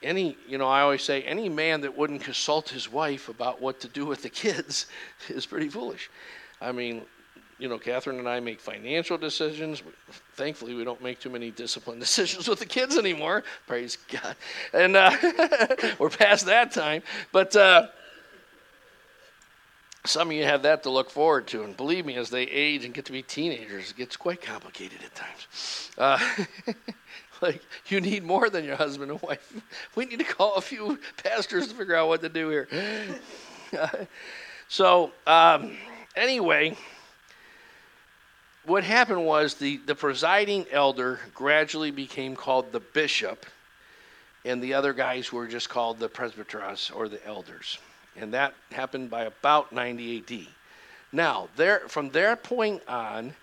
any, 0.02 0.36
you 0.46 0.58
know, 0.58 0.66
I 0.66 0.82
always 0.82 1.02
say 1.02 1.22
any 1.22 1.48
man 1.48 1.80
that 1.82 1.96
wouldn't 1.96 2.22
consult 2.22 2.68
his 2.68 2.90
wife 2.90 3.28
about 3.28 3.62
what 3.62 3.80
to 3.80 3.88
do 3.88 4.04
with 4.04 4.22
the 4.22 4.28
kids 4.28 4.86
is 5.28 5.46
pretty 5.46 5.68
foolish. 5.68 6.10
I 6.60 6.72
mean, 6.72 7.02
you 7.58 7.68
know, 7.68 7.78
Catherine 7.78 8.18
and 8.18 8.28
I 8.28 8.40
make 8.40 8.60
financial 8.60 9.16
decisions. 9.16 9.82
Thankfully, 10.34 10.74
we 10.74 10.84
don't 10.84 11.02
make 11.02 11.20
too 11.20 11.30
many 11.30 11.50
discipline 11.50 11.98
decisions 12.06 12.48
with 12.48 12.58
the 12.58 12.66
kids 12.66 12.96
anymore. 12.96 13.44
Praise 13.66 13.96
God. 14.10 14.36
And 14.72 14.96
uh, 14.96 15.16
we're 15.98 16.10
past 16.10 16.46
that 16.46 16.72
time. 16.72 17.02
But 17.32 17.56
uh, 17.56 17.88
some 20.04 20.28
of 20.28 20.36
you 20.36 20.44
have 20.44 20.62
that 20.62 20.82
to 20.82 20.90
look 20.90 21.10
forward 21.10 21.46
to. 21.48 21.62
And 21.62 21.76
believe 21.76 22.04
me, 22.04 22.16
as 22.16 22.28
they 22.28 22.42
age 22.42 22.84
and 22.84 22.92
get 22.92 23.06
to 23.06 23.12
be 23.12 23.22
teenagers, 23.22 23.90
it 23.90 23.96
gets 23.96 24.16
quite 24.16 24.42
complicated 24.42 24.98
at 25.02 25.14
times. 25.14 25.90
Uh, 25.96 26.18
like, 27.40 27.62
you 27.86 28.02
need 28.02 28.22
more 28.22 28.50
than 28.50 28.66
your 28.66 28.76
husband 28.76 29.10
and 29.10 29.22
wife. 29.22 29.52
We 29.94 30.04
need 30.04 30.18
to 30.18 30.24
call 30.24 30.56
a 30.56 30.60
few 30.60 30.98
pastors 31.24 31.68
to 31.68 31.74
figure 31.74 31.96
out 31.96 32.08
what 32.08 32.20
to 32.20 32.28
do 32.28 32.50
here. 32.50 32.68
so, 34.68 35.12
um, 35.26 35.76
anyway, 36.14 36.76
what 38.66 38.84
happened 38.84 39.24
was 39.24 39.54
the, 39.54 39.78
the 39.78 39.94
presiding 39.94 40.66
elder 40.70 41.20
gradually 41.34 41.90
became 41.90 42.36
called 42.36 42.72
the 42.72 42.80
bishop, 42.80 43.46
and 44.44 44.62
the 44.62 44.74
other 44.74 44.92
guys 44.92 45.32
were 45.32 45.46
just 45.46 45.68
called 45.68 45.98
the 45.98 46.08
presbyteros 46.08 46.94
or 46.94 47.08
the 47.08 47.24
elders 47.26 47.78
and 48.18 48.32
that 48.34 48.54
happened 48.72 49.10
by 49.10 49.24
about 49.24 49.72
90 49.72 50.18
AD. 50.18 50.46
Now, 51.12 51.48
there, 51.56 51.80
from 51.88 52.10
that 52.10 52.42
point 52.42 52.82
on, 52.88 53.34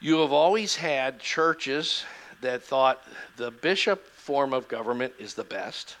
you 0.00 0.18
have 0.18 0.32
always 0.32 0.76
had 0.76 1.18
churches 1.18 2.04
that 2.40 2.62
thought 2.62 3.02
the 3.36 3.50
bishop 3.50 4.06
form 4.06 4.52
of 4.52 4.68
government 4.68 5.14
is 5.18 5.34
the 5.34 5.44
best. 5.44 5.96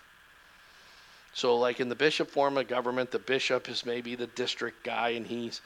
So, 1.32 1.56
like 1.56 1.80
in 1.80 1.88
the 1.88 1.94
bishop 1.94 2.30
form 2.30 2.58
of 2.58 2.68
government, 2.68 3.10
the 3.10 3.18
bishop 3.18 3.68
is 3.68 3.86
maybe 3.86 4.14
the 4.14 4.26
district 4.28 4.84
guy, 4.84 5.10
and 5.10 5.26
he's 5.26 5.60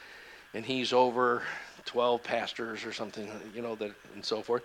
and 0.55 0.65
he's 0.65 0.94
over 0.94 1.43
12 1.89 2.23
pastors 2.23 2.85
or 2.85 2.93
something, 2.93 3.31
you 3.55 3.62
know, 3.62 3.74
that 3.74 3.93
and 4.15 4.23
so 4.23 4.43
forth. 4.43 4.62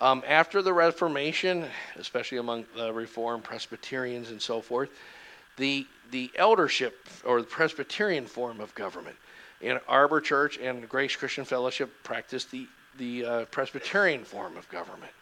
Um, 0.00 0.24
after 0.26 0.62
the 0.62 0.72
Reformation, 0.72 1.64
especially 1.96 2.38
among 2.38 2.64
the 2.74 2.92
Reformed 2.92 3.44
Presbyterians 3.44 4.30
and 4.30 4.42
so 4.42 4.60
forth, 4.60 4.90
the 5.56 5.86
the 6.10 6.28
eldership 6.34 7.06
or 7.24 7.40
the 7.40 7.46
Presbyterian 7.46 8.26
form 8.26 8.60
of 8.60 8.74
government. 8.74 9.14
In 9.60 9.78
Arbor 9.86 10.20
Church 10.20 10.58
and 10.58 10.88
Grace 10.88 11.14
Christian 11.14 11.44
Fellowship 11.44 11.88
practice 12.02 12.44
the 12.46 12.66
the 12.98 13.24
uh, 13.24 13.44
Presbyterian 13.46 14.24
form 14.24 14.56
of 14.56 14.68
government. 14.70 15.12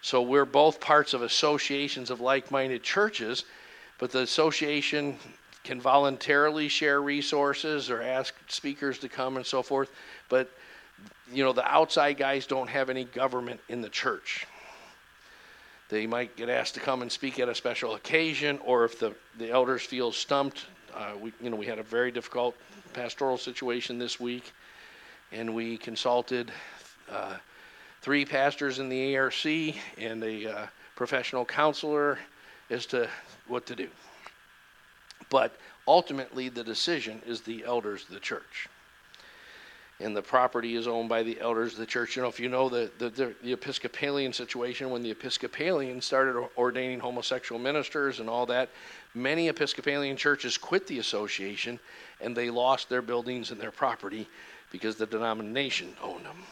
So 0.00 0.22
we're 0.22 0.46
both 0.46 0.80
parts 0.80 1.12
of 1.12 1.20
associations 1.20 2.08
of 2.08 2.22
like-minded 2.22 2.82
churches, 2.82 3.44
but 3.98 4.10
the 4.10 4.20
association 4.20 5.18
can 5.64 5.80
voluntarily 5.80 6.68
share 6.68 7.00
resources 7.02 7.90
or 7.90 8.02
ask 8.02 8.34
speakers 8.48 8.98
to 8.98 9.08
come 9.08 9.36
and 9.36 9.44
so 9.44 9.62
forth. 9.62 9.90
But 10.28 10.50
you 11.32 11.42
know 11.42 11.52
the 11.52 11.66
outside 11.66 12.18
guys 12.18 12.46
don't 12.46 12.68
have 12.68 12.90
any 12.90 13.04
government 13.04 13.60
in 13.68 13.80
the 13.80 13.88
church. 13.88 14.46
They 15.88 16.06
might 16.06 16.36
get 16.36 16.48
asked 16.48 16.74
to 16.74 16.80
come 16.80 17.02
and 17.02 17.10
speak 17.10 17.38
at 17.38 17.48
a 17.48 17.54
special 17.54 17.94
occasion, 17.94 18.58
or 18.64 18.84
if 18.84 18.98
the, 18.98 19.14
the 19.38 19.50
elders 19.50 19.82
feel 19.82 20.12
stumped. 20.12 20.66
Uh, 20.94 21.12
we, 21.20 21.32
you 21.42 21.50
know, 21.50 21.56
we 21.56 21.66
had 21.66 21.78
a 21.78 21.82
very 21.82 22.10
difficult 22.10 22.54
pastoral 22.94 23.36
situation 23.36 23.98
this 23.98 24.18
week, 24.18 24.52
and 25.30 25.54
we 25.54 25.76
consulted 25.76 26.50
uh, 27.10 27.34
three 28.00 28.24
pastors 28.24 28.78
in 28.78 28.88
the 28.88 29.16
ARC 29.16 29.44
and 29.98 30.22
a 30.24 30.50
uh, 30.50 30.66
professional 30.96 31.44
counselor 31.44 32.18
as 32.70 32.86
to 32.86 33.08
what 33.46 33.66
to 33.66 33.76
do. 33.76 33.88
But 35.30 35.56
ultimately, 35.86 36.48
the 36.48 36.64
decision 36.64 37.22
is 37.26 37.42
the 37.42 37.64
elders 37.64 38.04
of 38.04 38.10
the 38.10 38.20
church 38.20 38.68
and 40.00 40.16
the 40.16 40.22
property 40.22 40.74
is 40.74 40.88
owned 40.88 41.08
by 41.08 41.22
the 41.22 41.40
elders 41.40 41.72
of 41.72 41.78
the 41.78 41.86
church. 41.86 42.16
You 42.16 42.22
know, 42.22 42.28
if 42.28 42.40
you 42.40 42.48
know 42.48 42.68
the, 42.68 42.90
the, 42.98 43.10
the, 43.10 43.34
the, 43.42 43.52
Episcopalian 43.52 44.32
situation, 44.32 44.90
when 44.90 45.02
the 45.02 45.10
Episcopalians 45.10 46.04
started 46.04 46.36
ordaining 46.58 46.98
homosexual 46.98 47.60
ministers 47.60 48.18
and 48.18 48.28
all 48.28 48.46
that, 48.46 48.70
many 49.14 49.48
Episcopalian 49.48 50.16
churches 50.16 50.58
quit 50.58 50.86
the 50.86 50.98
association 50.98 51.78
and 52.20 52.36
they 52.36 52.50
lost 52.50 52.88
their 52.88 53.02
buildings 53.02 53.50
and 53.50 53.60
their 53.60 53.70
property 53.70 54.28
because 54.72 54.96
the 54.96 55.06
denomination 55.06 55.94
owned 56.02 56.24
them. 56.24 56.42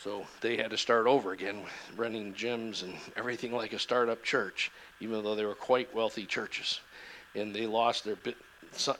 So 0.00 0.24
they 0.40 0.56
had 0.56 0.70
to 0.70 0.78
start 0.78 1.06
over 1.06 1.32
again, 1.32 1.62
renting 1.96 2.32
gyms 2.32 2.84
and 2.84 2.94
everything 3.16 3.52
like 3.52 3.72
a 3.72 3.78
startup 3.78 4.22
church, 4.22 4.70
even 5.00 5.22
though 5.22 5.34
they 5.34 5.44
were 5.44 5.54
quite 5.54 5.94
wealthy 5.94 6.24
churches. 6.24 6.80
And 7.36 7.54
they 7.54 7.66
lost 7.66 8.04
their 8.04 8.16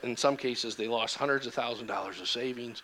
in 0.03 0.17
some 0.17 0.37
cases, 0.37 0.77
they 0.77 0.89
lost 0.89 1.17
hundreds 1.17 1.47
of 1.47 1.55
thousands 1.55 1.83
of 1.83 1.89
dollars 1.89 2.21
of 2.21 2.29
savings. 2.29 2.83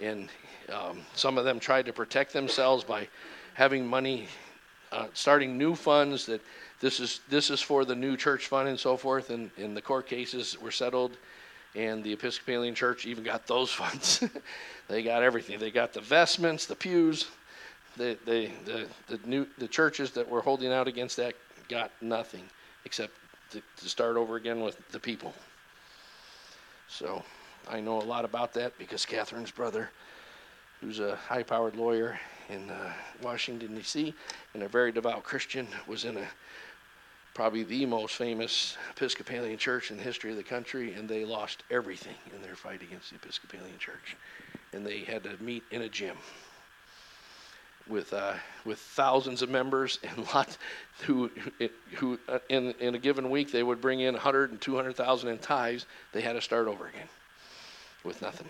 And 0.00 0.28
um, 0.72 1.00
some 1.14 1.38
of 1.38 1.44
them 1.44 1.60
tried 1.60 1.86
to 1.86 1.92
protect 1.92 2.32
themselves 2.32 2.84
by 2.84 3.08
having 3.54 3.86
money, 3.86 4.28
uh, 4.90 5.06
starting 5.14 5.58
new 5.58 5.74
funds 5.74 6.26
that 6.26 6.40
this 6.80 7.00
is, 7.00 7.20
this 7.28 7.50
is 7.50 7.60
for 7.60 7.84
the 7.84 7.94
new 7.94 8.16
church 8.16 8.46
fund 8.46 8.68
and 8.68 8.78
so 8.78 8.96
forth. 8.96 9.30
And, 9.30 9.50
and 9.56 9.76
the 9.76 9.82
court 9.82 10.06
cases 10.06 10.60
were 10.60 10.70
settled, 10.70 11.16
and 11.74 12.02
the 12.02 12.12
Episcopalian 12.12 12.74
Church 12.74 13.06
even 13.06 13.24
got 13.24 13.46
those 13.46 13.70
funds. 13.72 14.24
they 14.88 15.02
got 15.02 15.22
everything. 15.22 15.58
They 15.58 15.70
got 15.70 15.92
the 15.92 16.00
vestments, 16.00 16.66
the 16.66 16.76
pews. 16.76 17.26
The, 17.98 18.16
the, 18.24 18.50
the, 18.64 18.86
the, 19.08 19.20
new, 19.26 19.46
the 19.58 19.68
churches 19.68 20.12
that 20.12 20.26
were 20.26 20.40
holding 20.40 20.72
out 20.72 20.88
against 20.88 21.18
that 21.18 21.34
got 21.68 21.90
nothing 22.00 22.44
except 22.86 23.12
to, 23.52 23.62
to 23.76 23.88
start 23.88 24.16
over 24.16 24.36
again 24.36 24.60
with 24.60 24.76
the 24.90 25.00
people. 25.00 25.34
So 26.88 27.22
I 27.68 27.80
know 27.80 28.00
a 28.00 28.04
lot 28.04 28.24
about 28.24 28.52
that 28.54 28.76
because 28.78 29.06
Catherine's 29.06 29.50
brother, 29.50 29.90
who's 30.80 31.00
a 31.00 31.16
high 31.16 31.42
powered 31.42 31.76
lawyer 31.76 32.18
in 32.48 32.68
uh, 32.70 32.92
Washington, 33.22 33.74
D.C., 33.74 34.14
and 34.54 34.62
a 34.62 34.68
very 34.68 34.92
devout 34.92 35.22
Christian, 35.22 35.66
was 35.86 36.04
in 36.04 36.16
a 36.16 36.28
probably 37.34 37.62
the 37.62 37.86
most 37.86 38.16
famous 38.16 38.76
Episcopalian 38.90 39.56
church 39.56 39.90
in 39.90 39.96
the 39.96 40.02
history 40.02 40.30
of 40.30 40.36
the 40.36 40.42
country, 40.42 40.92
and 40.92 41.08
they 41.08 41.24
lost 41.24 41.62
everything 41.70 42.16
in 42.34 42.42
their 42.42 42.54
fight 42.54 42.82
against 42.82 43.10
the 43.10 43.16
Episcopalian 43.16 43.78
church. 43.78 44.16
And 44.74 44.84
they 44.84 45.00
had 45.00 45.22
to 45.24 45.42
meet 45.42 45.62
in 45.70 45.82
a 45.82 45.88
gym 45.88 46.16
with 47.88 48.12
uh, 48.12 48.34
with 48.64 48.78
thousands 48.78 49.42
of 49.42 49.50
members 49.50 49.98
and 50.02 50.26
lots 50.34 50.58
who 51.02 51.30
who 51.96 52.18
uh, 52.28 52.38
in 52.48 52.72
in 52.80 52.94
a 52.94 52.98
given 52.98 53.30
week 53.30 53.52
they 53.52 53.62
would 53.62 53.80
bring 53.80 54.00
in 54.00 54.14
100 54.14 54.50
and 54.50 54.60
200,000 54.60 55.28
in 55.28 55.38
tithes. 55.38 55.86
They 56.12 56.20
had 56.20 56.34
to 56.34 56.40
start 56.40 56.68
over 56.68 56.86
again 56.86 57.08
with 58.04 58.22
nothing. 58.22 58.48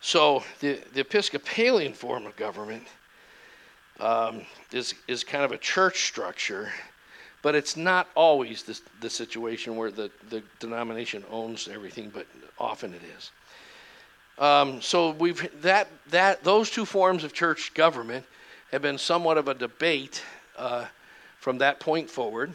So 0.00 0.42
the 0.60 0.80
the 0.92 1.00
Episcopalian 1.00 1.94
form 1.94 2.26
of 2.26 2.36
government 2.36 2.86
um, 4.00 4.42
is 4.72 4.94
is 5.08 5.24
kind 5.24 5.44
of 5.44 5.52
a 5.52 5.58
church 5.58 6.04
structure, 6.04 6.70
but 7.42 7.54
it's 7.54 7.76
not 7.76 8.08
always 8.14 8.62
the 8.62 8.78
the 9.00 9.10
situation 9.10 9.76
where 9.76 9.90
the 9.90 10.10
the 10.28 10.42
denomination 10.58 11.24
owns 11.30 11.68
everything, 11.68 12.10
but 12.12 12.26
often 12.58 12.92
it 12.94 13.02
is. 13.16 13.30
Um, 14.38 14.82
so 14.82 15.10
we've 15.10 15.48
that 15.62 15.88
that 16.10 16.42
those 16.42 16.70
two 16.70 16.84
forms 16.84 17.22
of 17.22 17.32
church 17.32 17.72
government 17.74 18.26
have 18.72 18.82
been 18.82 18.98
somewhat 18.98 19.38
of 19.38 19.46
a 19.46 19.54
debate 19.54 20.22
uh, 20.58 20.86
from 21.38 21.58
that 21.58 21.78
point 21.78 22.10
forward. 22.10 22.52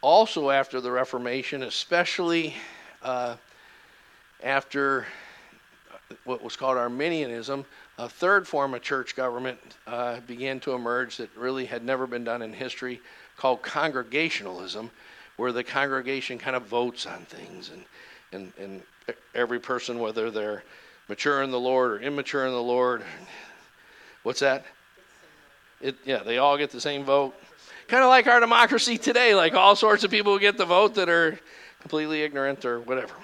Also, 0.00 0.50
after 0.50 0.80
the 0.80 0.90
Reformation, 0.90 1.62
especially 1.62 2.54
uh, 3.02 3.36
after 4.42 5.06
what 6.24 6.42
was 6.42 6.56
called 6.56 6.76
Arminianism, 6.78 7.64
a 7.98 8.08
third 8.08 8.48
form 8.48 8.74
of 8.74 8.82
church 8.82 9.14
government 9.14 9.58
uh, 9.86 10.20
began 10.20 10.58
to 10.60 10.72
emerge 10.72 11.18
that 11.18 11.34
really 11.36 11.66
had 11.66 11.84
never 11.84 12.06
been 12.06 12.24
done 12.24 12.42
in 12.42 12.52
history, 12.52 13.00
called 13.36 13.62
Congregationalism, 13.62 14.90
where 15.36 15.52
the 15.52 15.62
congregation 15.62 16.38
kind 16.38 16.56
of 16.56 16.64
votes 16.64 17.06
on 17.06 17.20
things 17.26 17.70
and 17.70 17.84
and, 18.32 18.52
and 18.58 18.82
every 19.34 19.60
person, 19.60 19.98
whether 19.98 20.30
they're 20.30 20.62
mature 21.08 21.42
in 21.42 21.50
the 21.50 21.60
Lord 21.60 21.92
or 21.92 22.00
immature 22.00 22.46
in 22.46 22.52
the 22.52 22.62
Lord. 22.62 23.02
What's 24.22 24.40
that? 24.40 24.64
It, 25.80 25.96
yeah, 26.04 26.22
they 26.22 26.38
all 26.38 26.56
get 26.56 26.70
the 26.70 26.80
same 26.80 27.04
vote. 27.04 27.34
Kind 27.88 28.04
of 28.04 28.08
like 28.08 28.26
our 28.26 28.40
democracy 28.40 28.96
today, 28.96 29.34
like 29.34 29.54
all 29.54 29.74
sorts 29.74 30.04
of 30.04 30.10
people 30.10 30.38
get 30.38 30.56
the 30.56 30.64
vote 30.64 30.94
that 30.94 31.08
are 31.08 31.38
completely 31.80 32.22
ignorant 32.22 32.64
or 32.64 32.80
whatever. 32.80 33.14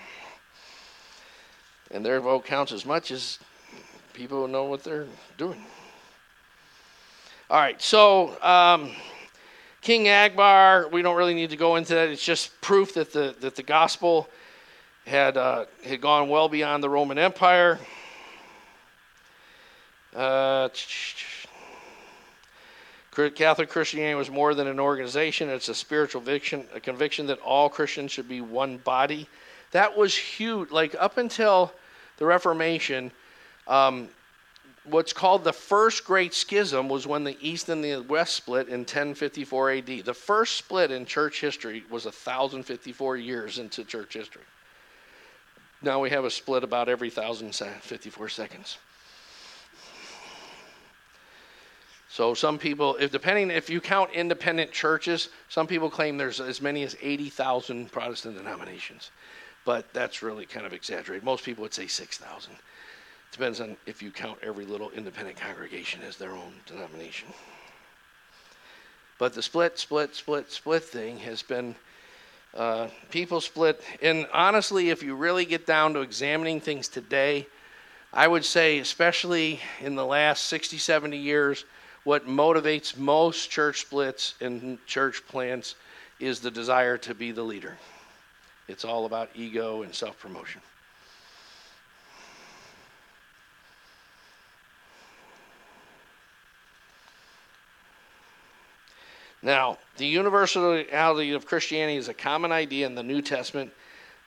And 1.91 2.05
their 2.05 2.21
vote 2.21 2.45
counts 2.45 2.73
as 2.73 2.85
much 2.85 3.11
as 3.11 3.39
people 4.13 4.45
who 4.45 4.53
know 4.53 4.65
what 4.65 4.83
they're 4.83 5.07
doing. 5.39 5.65
All 7.49 7.59
right, 7.59 7.81
so 7.81 8.37
um, 8.43 8.91
King 9.81 10.05
Abgar, 10.05 10.91
we 10.93 11.01
don't 11.01 11.17
really 11.17 11.33
need 11.33 11.51
to 11.51 11.57
go 11.57 11.77
into 11.77 11.95
that. 11.95 12.09
It's 12.09 12.23
just 12.23 12.61
proof 12.61 12.93
that 12.95 13.13
the 13.13 13.35
that 13.41 13.55
the 13.55 13.63
gospel 13.63 14.29
had 15.09 15.37
uh, 15.37 15.65
had 15.85 16.01
gone 16.01 16.29
well 16.29 16.49
beyond 16.49 16.83
the 16.83 16.91
Roman 16.91 17.19
Empire. 17.19 17.79
Uh, 20.15 20.69
Catholic 23.35 23.69
Christianity 23.69 24.15
was 24.15 24.31
more 24.31 24.55
than 24.55 24.69
an 24.69 24.79
organization; 24.79 25.49
it's 25.49 25.69
a 25.69 25.75
spiritual 25.75 26.21
conviction, 26.21 26.67
a 26.73 26.79
conviction 26.79 27.27
that 27.27 27.41
all 27.41 27.69
Christians 27.69 28.13
should 28.13 28.29
be 28.29 28.41
one 28.41 28.77
body. 28.77 29.29
That 29.73 29.97
was 29.97 30.15
huge. 30.15 30.71
Like 30.71 30.95
up 30.99 31.19
until 31.19 31.73
the 32.19 32.27
Reformation, 32.27 33.11
um, 33.67 34.09
what's 34.85 35.13
called 35.13 35.43
the 35.43 35.53
first 35.53 36.05
great 36.05 36.33
schism 36.33 36.89
was 36.89 37.07
when 37.07 37.25
the 37.25 37.37
east 37.41 37.69
and 37.69 37.83
the 37.83 38.01
west 38.03 38.35
split 38.35 38.69
in 38.69 38.81
1054 38.81 39.71
AD. 39.73 39.87
The 40.05 40.15
first 40.15 40.57
split 40.57 40.91
in 40.91 41.05
church 41.05 41.41
history 41.41 41.83
was 41.91 42.05
1054 42.05 43.17
years 43.17 43.59
into 43.59 43.85
church 43.85 44.15
history. 44.15 44.43
Now 45.81 46.01
we 46.01 46.11
have 46.11 46.25
a 46.25 46.31
split 46.31 46.65
about 46.65 46.89
every 46.89 47.09
1054 47.09 48.29
seconds. 48.29 48.79
So 52.11 52.35
some 52.35 52.59
people, 52.59 52.97
if 52.97 53.13
depending 53.13 53.51
if 53.51 53.71
you 53.71 53.81
count 53.81 54.11
independent 54.13 54.73
churches, 54.73 55.29
some 55.49 55.67
people 55.67 55.89
claim 55.91 56.17
there's 56.17 56.41
as 56.41 56.61
many 56.61 56.83
as 56.83 56.97
80,000 57.01 57.93
Protestant 57.93 58.37
denominations. 58.37 59.11
But 59.65 59.93
that's 59.93 60.23
really 60.23 60.47
kind 60.47 60.67
of 60.67 60.73
exaggerated. 60.73 61.23
Most 61.23 61.45
people 61.45 61.63
would 61.63 61.75
say 61.75 61.87
6,000. 61.87 62.55
Depends 63.31 63.61
on 63.61 63.77
if 63.87 64.03
you 64.03 64.11
count 64.11 64.39
every 64.43 64.65
little 64.65 64.91
independent 64.91 65.37
congregation 65.37 66.01
as 66.03 66.17
their 66.17 66.33
own 66.33 66.55
denomination. 66.67 67.29
But 69.19 69.35
the 69.35 69.43
split, 69.43 69.79
split, 69.79 70.15
split, 70.15 70.51
split 70.51 70.85
thing 70.85 71.19
has 71.19 71.43
been 71.43 71.75
uh, 72.55 72.89
people 73.11 73.41
split. 73.41 73.81
And 74.03 74.27
honestly, 74.33 74.91
if 74.91 75.03
you 75.03 75.15
really 75.15 75.45
get 75.45 75.66
down 75.66 75.95
to 75.95 76.01
examining 76.01 76.61
things 76.61 76.89
today, 76.89 77.47
I 78.12 78.27
would 78.27 78.45
say, 78.45 78.79
especially 78.79 79.61
in 79.81 79.95
the 79.95 80.05
last 80.05 80.45
60, 80.45 80.79
70 80.79 81.16
years, 81.16 81.65
what 82.05 82.27
motivates 82.27 82.97
most 82.97 83.51
church 83.51 83.83
splits 83.83 84.35
and 84.41 84.85
church 84.87 85.27
plants 85.29 85.75
is 86.19 86.41
the 86.41 86.51
desire 86.51 86.97
to 86.99 87.15
be 87.15 87.33
the 87.33 87.43
leader. 87.43 87.77
It's 88.66 88.85
all 88.85 89.05
about 89.07 89.31
ego 89.35 89.83
and 89.83 89.95
self 89.95 90.19
promotion. 90.19 90.61
Now, 99.43 99.78
the 99.97 100.06
universality 100.06 101.32
of 101.32 101.47
Christianity 101.47 101.97
is 101.97 102.09
a 102.09 102.15
common 102.15 102.51
idea 102.51 102.86
in 102.86 102.94
the 102.94 103.02
New 103.02 103.23
Testament. 103.23 103.73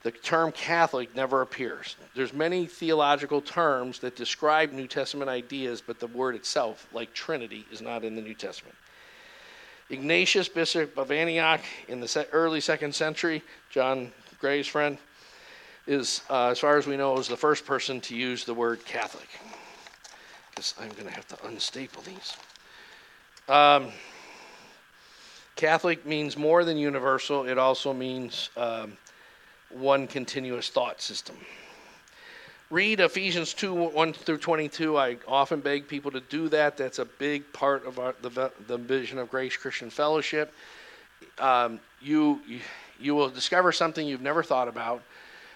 The 0.02 0.10
term 0.10 0.52
Catholic 0.52 1.14
never 1.14 1.42
appears. 1.42 1.96
There's 2.14 2.32
many 2.32 2.66
theological 2.66 3.40
terms 3.40 3.98
that 4.00 4.16
describe 4.16 4.72
New 4.72 4.88
Testament 4.88 5.30
ideas, 5.30 5.80
but 5.80 6.00
the 6.00 6.08
word 6.08 6.34
itself, 6.34 6.88
like 6.92 7.12
Trinity, 7.12 7.66
is 7.70 7.82
not 7.82 8.04
in 8.04 8.16
the 8.16 8.22
New 8.22 8.34
Testament. 8.34 8.74
Ignatius, 9.90 10.48
Bishop 10.48 10.96
of 10.96 11.10
Antioch, 11.12 11.60
in 11.86 12.00
the 12.00 12.26
early 12.32 12.60
second 12.60 12.94
century, 12.94 13.42
John 13.70 14.10
Gray's 14.40 14.66
friend, 14.66 14.96
is, 15.86 16.22
uh, 16.30 16.48
as 16.48 16.58
far 16.58 16.78
as 16.78 16.86
we 16.86 16.96
know, 16.96 17.18
is 17.18 17.28
the 17.28 17.36
first 17.36 17.66
person 17.66 18.00
to 18.02 18.16
use 18.16 18.44
the 18.44 18.54
word 18.54 18.84
Catholic. 18.86 19.28
Because 20.50 20.74
I'm 20.80 20.90
going 20.90 21.06
to 21.06 21.12
have 21.12 21.28
to 21.28 21.46
unstaple 21.46 22.02
these. 22.02 22.36
Um, 23.48 23.92
Catholic 25.56 26.06
means 26.06 26.36
more 26.36 26.64
than 26.64 26.76
universal, 26.76 27.44
it 27.46 27.58
also 27.58 27.92
means 27.92 28.50
um, 28.56 28.96
one 29.70 30.06
continuous 30.06 30.68
thought 30.70 31.00
system. 31.00 31.36
Read 32.70 33.00
Ephesians 33.00 33.52
2 33.52 33.74
1 33.74 34.12
through 34.14 34.38
22. 34.38 34.96
I 34.96 35.18
often 35.28 35.60
beg 35.60 35.86
people 35.86 36.10
to 36.10 36.20
do 36.20 36.48
that. 36.48 36.78
That's 36.78 36.98
a 36.98 37.04
big 37.04 37.52
part 37.52 37.86
of 37.86 37.98
our, 37.98 38.14
the, 38.22 38.50
the 38.66 38.78
vision 38.78 39.18
of 39.18 39.30
Grace 39.30 39.56
Christian 39.58 39.90
Fellowship. 39.90 40.54
Um, 41.38 41.80
you, 42.00 42.40
you 42.98 43.14
will 43.14 43.28
discover 43.28 43.72
something 43.72 44.06
you've 44.06 44.22
never 44.22 44.42
thought 44.42 44.68
about. 44.68 45.02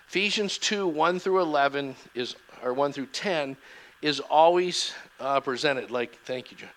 Ephesians 0.09 0.59
2 0.59 0.86
1 0.86 1.18
through 1.18 1.40
11 1.40 1.97
is, 2.14 2.36
or 2.62 2.74
1 2.74 2.93
through 2.93 3.06
10 3.06 3.56
is 4.02 4.20
always 4.20 4.93
uh, 5.18 5.40
presented 5.40 5.90
like, 5.90 6.18
thank 6.27 6.51
you, 6.51 6.59
John. 6.59 6.68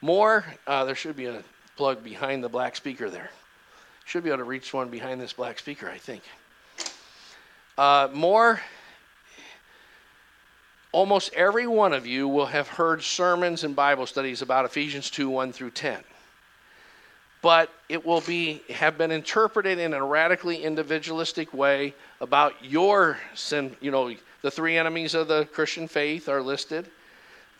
More, 0.00 0.44
uh, 0.66 0.84
there 0.84 0.96
should 0.96 1.16
be 1.16 1.26
a 1.26 1.44
plug 1.76 2.02
behind 2.04 2.42
the 2.42 2.48
black 2.48 2.76
speaker 2.76 3.10
there. 3.10 3.30
Should 4.04 4.24
be 4.24 4.30
able 4.30 4.38
to 4.38 4.44
reach 4.44 4.72
one 4.72 4.88
behind 4.88 5.20
this 5.20 5.32
black 5.32 5.58
speaker, 5.58 5.88
I 5.88 5.98
think. 5.98 6.22
Uh, 7.76 8.08
more, 8.12 8.60
almost 10.92 11.32
every 11.34 11.66
one 11.66 11.92
of 11.92 12.06
you 12.06 12.28
will 12.28 12.46
have 12.46 12.68
heard 12.68 13.02
sermons 13.02 13.64
and 13.64 13.74
Bible 13.74 14.06
studies 14.06 14.42
about 14.42 14.64
Ephesians 14.64 15.10
2 15.10 15.28
1 15.28 15.52
through 15.52 15.70
10. 15.70 16.02
But 17.42 17.70
it 17.88 18.06
will 18.06 18.20
be 18.20 18.62
have 18.70 18.96
been 18.96 19.10
interpreted 19.10 19.78
in 19.78 19.92
a 19.92 20.02
radically 20.02 20.62
individualistic 20.62 21.52
way 21.52 21.94
about 22.20 22.54
your 22.62 23.18
sin. 23.34 23.76
You 23.80 23.90
know, 23.90 24.14
the 24.42 24.50
three 24.50 24.78
enemies 24.78 25.14
of 25.14 25.28
the 25.28 25.46
Christian 25.46 25.88
faith 25.88 26.28
are 26.28 26.42
listed 26.42 26.86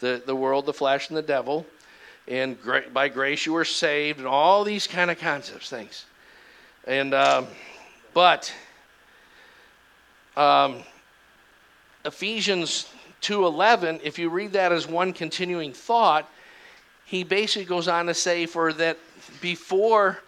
the, 0.01 0.23
the 0.25 0.37
world, 0.37 0.67
the 0.67 0.73
flesh, 0.73 1.09
and 1.09 1.17
the 1.17 1.23
devil 1.23 1.67
and 2.27 2.57
by 2.93 3.09
grace 3.09 3.45
you 3.45 3.53
were 3.53 3.67
saved, 3.67 4.19
and 4.19 4.27
all 4.27 4.65
these 4.65 4.87
kind 4.87 5.11
of 5.11 5.19
concepts, 5.19 5.69
things. 5.69 6.07
And 6.87 7.13
um, 7.13 7.47
but 8.15 8.53
um, 10.37 10.83
Ephesians 12.05 12.89
two 13.21 13.45
eleven, 13.45 14.01
if 14.03 14.19
you 14.19 14.31
read 14.31 14.53
that 14.53 14.73
as 14.73 14.89
one 14.89 15.13
continuing 15.13 15.73
thought, 15.73 16.29
he 17.05 17.25
basically 17.25 17.67
goes 17.67 17.89
on 17.89 18.07
to 18.07 18.15
say, 18.15 18.47
for 18.47 18.73
that 18.73 18.99
before 19.41 20.19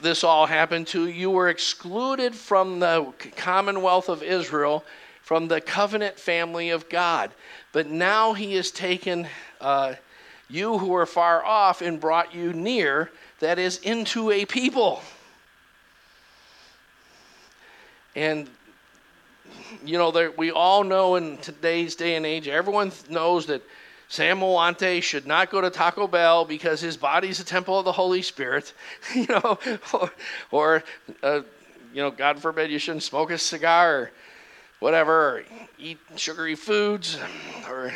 this 0.00 0.24
all 0.24 0.46
happened 0.46 0.86
to 0.86 1.08
you 1.08 1.30
were 1.30 1.50
excluded 1.50 2.34
from 2.34 2.80
the 2.80 3.12
commonwealth 3.36 4.08
of 4.08 4.22
Israel, 4.22 4.84
from 5.22 5.48
the 5.48 5.60
covenant 5.60 6.18
family 6.18 6.70
of 6.70 6.88
God. 6.88 7.30
But 7.72 7.86
now 7.86 8.32
he 8.32 8.54
has 8.54 8.70
taken. 8.70 9.28
Uh, 9.60 9.94
you 10.48 10.78
who 10.78 10.88
were 10.88 11.06
far 11.06 11.44
off 11.44 11.82
and 11.82 12.00
brought 12.00 12.34
you 12.34 12.52
near, 12.52 13.10
that 13.40 13.58
is, 13.58 13.78
into 13.78 14.30
a 14.30 14.44
people. 14.44 15.02
And, 18.14 18.48
you 19.84 19.98
know, 19.98 20.10
there, 20.10 20.30
we 20.30 20.50
all 20.50 20.84
know 20.84 21.16
in 21.16 21.36
today's 21.38 21.96
day 21.96 22.16
and 22.16 22.24
age, 22.24 22.48
everyone 22.48 22.92
knows 23.10 23.46
that 23.46 23.62
Sam 24.08 24.38
Moante 24.38 25.02
should 25.02 25.26
not 25.26 25.50
go 25.50 25.60
to 25.60 25.68
Taco 25.68 26.06
Bell 26.06 26.44
because 26.44 26.80
his 26.80 26.96
body's 26.96 27.40
a 27.40 27.44
temple 27.44 27.78
of 27.78 27.84
the 27.84 27.92
Holy 27.92 28.22
Spirit, 28.22 28.72
you 29.14 29.26
know, 29.26 29.58
or, 29.92 30.12
or 30.50 30.84
uh, 31.22 31.40
you 31.92 32.02
know, 32.02 32.10
God 32.10 32.38
forbid 32.38 32.70
you 32.70 32.78
shouldn't 32.78 33.02
smoke 33.02 33.30
a 33.30 33.38
cigar 33.38 33.96
or 33.96 34.10
whatever, 34.78 35.12
or 35.12 35.42
eat 35.78 35.98
sugary 36.16 36.54
foods, 36.54 37.18
or 37.68 37.92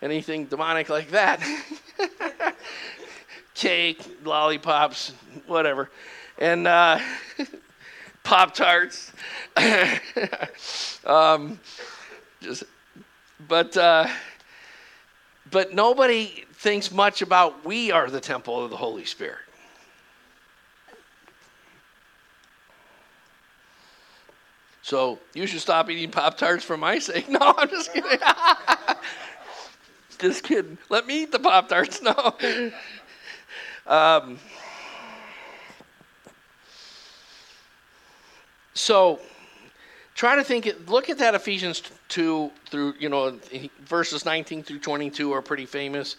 anything 0.00 0.46
demonic 0.46 0.88
like 0.88 1.10
that. 1.10 1.40
Cake, 3.54 4.00
lollipops, 4.24 5.12
whatever. 5.46 5.90
And 6.38 6.66
uh, 6.66 6.98
Pop 8.22 8.54
Tarts. 8.54 9.12
um, 11.06 11.58
just, 12.40 12.64
but, 13.48 13.76
uh, 13.76 14.08
but 15.50 15.74
nobody 15.74 16.44
thinks 16.54 16.90
much 16.90 17.22
about 17.22 17.64
we 17.64 17.90
are 17.90 18.08
the 18.08 18.20
temple 18.20 18.64
of 18.64 18.70
the 18.70 18.76
Holy 18.76 19.04
Spirit. 19.04 19.38
So 24.82 25.20
you 25.32 25.46
should 25.46 25.60
stop 25.60 25.88
eating 25.90 26.10
Pop 26.10 26.36
Tarts 26.36 26.64
for 26.64 26.76
my 26.76 26.98
sake. 26.98 27.28
No, 27.28 27.54
I'm 27.56 27.68
just 27.68 27.92
kidding. 27.92 28.18
Just 30.22 30.44
kidding. 30.44 30.78
Let 30.88 31.04
me 31.04 31.24
eat 31.24 31.32
the 31.32 31.40
Pop 31.40 31.68
Tarts. 31.68 32.00
No. 32.12 32.34
Um, 33.84 34.38
so 38.74 39.18
try 40.14 40.36
to 40.36 40.44
think 40.44 40.72
look 40.86 41.10
at 41.10 41.18
that 41.18 41.34
ephesians 41.34 41.82
2 42.08 42.52
through 42.70 42.94
you 43.00 43.08
know 43.08 43.36
verses 43.80 44.24
19 44.24 44.62
through 44.62 44.78
22 44.78 45.32
are 45.32 45.42
pretty 45.42 45.66
famous 45.66 46.14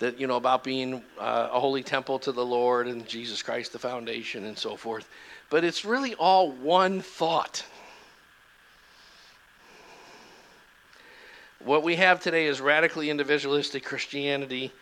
that 0.00 0.18
you 0.18 0.26
know 0.26 0.36
about 0.36 0.64
being 0.64 0.94
uh, 1.20 1.48
a 1.52 1.60
holy 1.60 1.84
temple 1.84 2.18
to 2.18 2.32
the 2.32 2.44
lord 2.44 2.88
and 2.88 3.06
jesus 3.06 3.40
christ 3.40 3.72
the 3.72 3.78
foundation 3.78 4.46
and 4.46 4.58
so 4.58 4.74
forth 4.74 5.08
but 5.48 5.62
it's 5.62 5.84
really 5.84 6.14
all 6.16 6.50
one 6.50 7.00
thought 7.00 7.64
What 11.64 11.82
we 11.82 11.96
have 11.96 12.20
today 12.20 12.46
is 12.46 12.60
radically 12.60 13.10
individualistic 13.10 13.84
Christianity. 13.84 14.72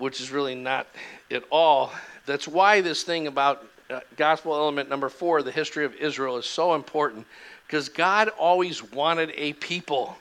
which 0.00 0.20
is 0.20 0.30
really 0.30 0.54
not 0.54 0.86
at 1.30 1.44
all. 1.50 1.92
That's 2.24 2.48
why 2.48 2.80
this 2.80 3.02
thing 3.02 3.26
about 3.26 3.66
uh, 3.90 4.00
gospel 4.16 4.54
element 4.54 4.88
number 4.88 5.10
four, 5.10 5.42
the 5.42 5.52
history 5.52 5.84
of 5.84 5.94
Israel, 5.96 6.38
is 6.38 6.46
so 6.46 6.74
important 6.74 7.26
because 7.66 7.90
God 7.90 8.30
always 8.30 8.82
wanted 8.82 9.30
a 9.36 9.52
people. 9.54 10.16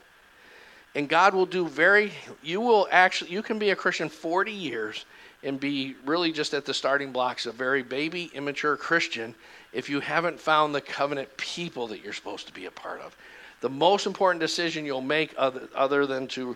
And 0.95 1.07
God 1.07 1.33
will 1.33 1.45
do 1.45 1.67
very, 1.67 2.11
you 2.43 2.59
will 2.59 2.87
actually, 2.91 3.31
you 3.31 3.41
can 3.41 3.57
be 3.57 3.69
a 3.69 3.75
Christian 3.75 4.09
40 4.09 4.51
years 4.51 5.05
and 5.43 5.59
be 5.59 5.95
really 6.05 6.33
just 6.33 6.53
at 6.53 6.65
the 6.65 6.73
starting 6.73 7.13
blocks, 7.13 7.45
a 7.45 7.51
very 7.51 7.83
baby, 7.83 8.29
immature 8.33 8.75
Christian, 8.75 9.33
if 9.71 9.89
you 9.89 10.01
haven't 10.01 10.39
found 10.39 10.75
the 10.75 10.81
covenant 10.81 11.29
people 11.37 11.87
that 11.87 12.03
you're 12.03 12.11
supposed 12.11 12.47
to 12.47 12.53
be 12.53 12.65
a 12.65 12.71
part 12.71 12.99
of. 12.99 13.15
The 13.61 13.69
most 13.69 14.05
important 14.05 14.39
decision 14.39 14.85
you'll 14.85 15.01
make, 15.01 15.33
other, 15.37 15.67
other 15.75 16.05
than 16.05 16.27
to 16.29 16.55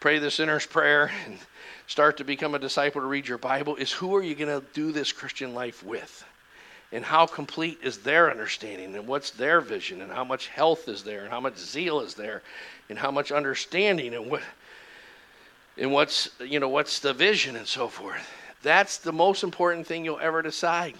pray 0.00 0.18
the 0.18 0.30
sinner's 0.30 0.66
prayer 0.66 1.10
and 1.26 1.38
start 1.86 2.16
to 2.16 2.24
become 2.24 2.54
a 2.54 2.58
disciple 2.58 3.00
to 3.00 3.06
read 3.06 3.28
your 3.28 3.38
Bible, 3.38 3.76
is 3.76 3.92
who 3.92 4.14
are 4.16 4.22
you 4.22 4.34
going 4.34 4.60
to 4.60 4.66
do 4.72 4.90
this 4.90 5.12
Christian 5.12 5.54
life 5.54 5.84
with? 5.84 6.24
And 6.90 7.04
how 7.04 7.26
complete 7.26 7.78
is 7.82 7.98
their 7.98 8.30
understanding, 8.30 8.94
and 8.94 9.06
what's 9.06 9.30
their 9.30 9.60
vision, 9.60 10.02
and 10.02 10.12
how 10.12 10.24
much 10.24 10.48
health 10.48 10.88
is 10.88 11.02
there, 11.02 11.22
and 11.22 11.30
how 11.30 11.40
much 11.40 11.56
zeal 11.56 12.00
is 12.00 12.14
there, 12.14 12.42
and 12.90 12.98
how 12.98 13.10
much 13.10 13.32
understanding, 13.32 14.14
and 14.14 14.30
what 14.30 14.42
and 15.78 15.90
what's 15.90 16.28
you 16.38 16.60
know 16.60 16.68
what's 16.68 16.98
the 16.98 17.14
vision 17.14 17.56
and 17.56 17.66
so 17.66 17.88
forth. 17.88 18.28
That's 18.62 18.98
the 18.98 19.12
most 19.12 19.42
important 19.42 19.86
thing 19.86 20.04
you'll 20.04 20.20
ever 20.20 20.42
decide 20.42 20.94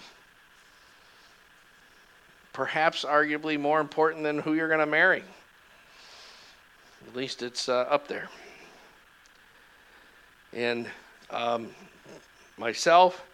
perhaps 2.53 3.03
arguably 3.03 3.59
more 3.59 3.81
important 3.81 4.23
than 4.23 4.39
who 4.39 4.53
you're 4.53 4.67
going 4.67 4.79
to 4.79 4.85
marry. 4.85 5.23
At 7.07 7.15
least 7.15 7.41
it's 7.41 7.67
uh, 7.67 7.87
up 7.89 8.07
there. 8.07 8.29
And 10.53 10.87
um, 11.31 11.69
myself, 12.57 13.25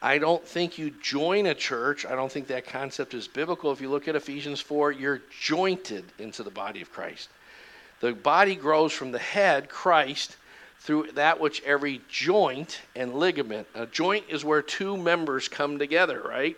I 0.00 0.18
don't 0.18 0.44
think 0.44 0.78
you 0.78 0.90
join 1.02 1.46
a 1.46 1.54
church. 1.54 2.06
I 2.06 2.14
don't 2.14 2.30
think 2.30 2.46
that 2.48 2.66
concept 2.66 3.14
is 3.14 3.28
biblical. 3.28 3.70
If 3.70 3.80
you 3.80 3.90
look 3.90 4.08
at 4.08 4.16
Ephesians 4.16 4.60
4, 4.60 4.92
you're 4.92 5.22
jointed 5.40 6.04
into 6.18 6.42
the 6.42 6.50
body 6.50 6.80
of 6.80 6.90
Christ. 6.90 7.28
The 8.00 8.12
body 8.12 8.54
grows 8.54 8.92
from 8.92 9.10
the 9.12 9.18
head, 9.18 9.68
Christ, 9.68 10.36
through 10.80 11.08
that 11.14 11.40
which 11.40 11.62
every 11.64 12.00
joint 12.08 12.80
and 12.94 13.14
ligament. 13.14 13.66
A 13.74 13.86
joint 13.86 14.24
is 14.28 14.44
where 14.44 14.62
two 14.62 14.96
members 14.96 15.48
come 15.48 15.78
together, 15.78 16.22
right? 16.22 16.56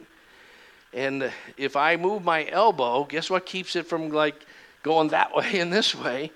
And 0.93 1.31
if 1.57 1.77
I 1.77 1.97
move 1.97 2.25
my 2.25 2.49
elbow, 2.49 3.05
guess 3.05 3.31
what 3.31 3.47
keeps 3.47 3.77
it 3.77 3.87
from 3.87 4.11
like 4.11 4.45
going 4.83 5.09
that 5.09 5.35
way 5.37 5.59
and 5.59 5.73
this 5.73 5.95
way? 5.95 6.33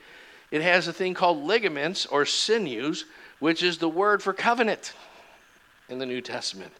It 0.51 0.63
has 0.63 0.87
a 0.87 0.93
thing 0.93 1.15
called 1.15 1.45
ligaments 1.45 2.07
or 2.07 2.25
sinews, 2.25 3.07
which 3.41 3.63
is 3.63 3.79
the 3.79 3.89
word 3.89 4.23
for 4.23 4.33
covenant 4.33 4.93
in 5.89 5.99
the 5.99 6.07
New 6.07 6.21
Testament. 6.21 6.73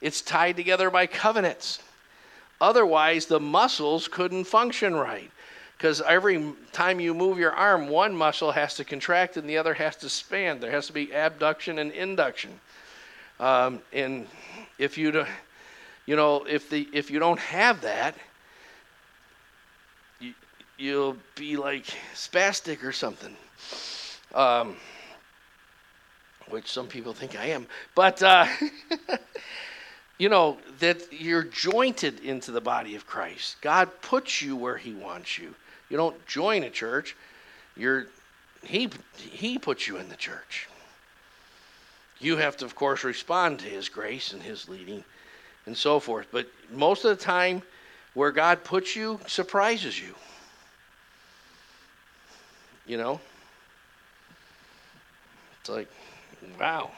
It's 0.00 0.22
tied 0.22 0.56
together 0.56 0.90
by 0.90 1.06
covenants. 1.06 1.80
Otherwise, 2.60 3.26
the 3.26 3.40
muscles 3.40 4.08
couldn't 4.08 4.44
function 4.44 4.94
right. 4.94 5.30
Because 5.76 6.00
every 6.02 6.54
time 6.72 6.98
you 6.98 7.14
move 7.14 7.38
your 7.38 7.52
arm, 7.52 7.88
one 7.88 8.14
muscle 8.14 8.50
has 8.50 8.74
to 8.74 8.84
contract 8.84 9.36
and 9.36 9.48
the 9.48 9.58
other 9.58 9.74
has 9.74 9.94
to 9.96 10.08
span. 10.08 10.58
There 10.58 10.72
has 10.72 10.88
to 10.88 10.92
be 10.92 11.14
abduction 11.14 11.78
and 11.78 11.92
adduction. 11.92 12.50
Um, 13.38 13.80
and 13.92 14.26
if 14.78 14.98
you 14.98 15.24
you 16.08 16.16
know, 16.16 16.44
if 16.44 16.70
the 16.70 16.88
if 16.94 17.10
you 17.10 17.18
don't 17.18 17.38
have 17.38 17.82
that, 17.82 18.14
you, 20.18 20.32
you'll 20.78 21.18
be 21.34 21.58
like 21.58 21.84
spastic 22.14 22.82
or 22.82 22.92
something. 22.92 23.36
Um, 24.34 24.76
which 26.48 26.66
some 26.66 26.86
people 26.86 27.12
think 27.12 27.38
I 27.38 27.48
am, 27.48 27.66
but 27.94 28.22
uh, 28.22 28.46
you 30.18 30.30
know 30.30 30.56
that 30.78 31.12
you're 31.12 31.42
jointed 31.42 32.20
into 32.20 32.52
the 32.52 32.62
body 32.62 32.94
of 32.94 33.06
Christ. 33.06 33.56
God 33.60 33.90
puts 34.00 34.40
you 34.40 34.56
where 34.56 34.78
He 34.78 34.94
wants 34.94 35.36
you. 35.36 35.54
You 35.90 35.98
don't 35.98 36.26
join 36.26 36.62
a 36.62 36.70
church. 36.70 37.16
You're 37.76 38.06
He 38.62 38.88
He 39.18 39.58
puts 39.58 39.86
you 39.86 39.98
in 39.98 40.08
the 40.08 40.16
church. 40.16 40.70
You 42.18 42.38
have 42.38 42.56
to, 42.56 42.64
of 42.64 42.74
course, 42.74 43.04
respond 43.04 43.58
to 43.58 43.66
His 43.66 43.90
grace 43.90 44.32
and 44.32 44.42
His 44.42 44.70
leading 44.70 45.04
and 45.68 45.76
so 45.76 46.00
forth. 46.00 46.26
But 46.32 46.48
most 46.72 47.04
of 47.04 47.16
the 47.16 47.22
time, 47.22 47.62
where 48.14 48.32
God 48.32 48.64
puts 48.64 48.96
you 48.96 49.20
surprises 49.26 50.00
you. 50.00 50.14
You 52.86 52.96
know? 52.96 53.20
It's 55.60 55.68
like, 55.68 55.88
wow. 56.58 56.90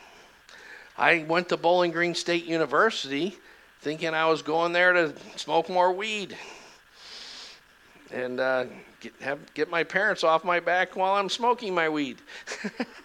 I 0.97 1.25
went 1.29 1.49
to 1.49 1.57
Bowling 1.57 1.91
Green 1.91 2.15
State 2.15 2.45
University 2.45 3.37
thinking 3.81 4.15
I 4.15 4.27
was 4.27 4.41
going 4.41 4.73
there 4.73 4.93
to 4.93 5.15
smoke 5.37 5.69
more 5.69 5.91
weed 5.91 6.37
and 8.13 8.39
uh, 8.39 8.67
get, 9.01 9.13
have, 9.21 9.55
get 9.55 9.69
my 9.69 9.83
parents 9.83 10.23
off 10.23 10.45
my 10.45 10.61
back 10.61 10.95
while 10.95 11.15
I'm 11.15 11.29
smoking 11.29 11.75
my 11.75 11.89
weed. 11.89 12.19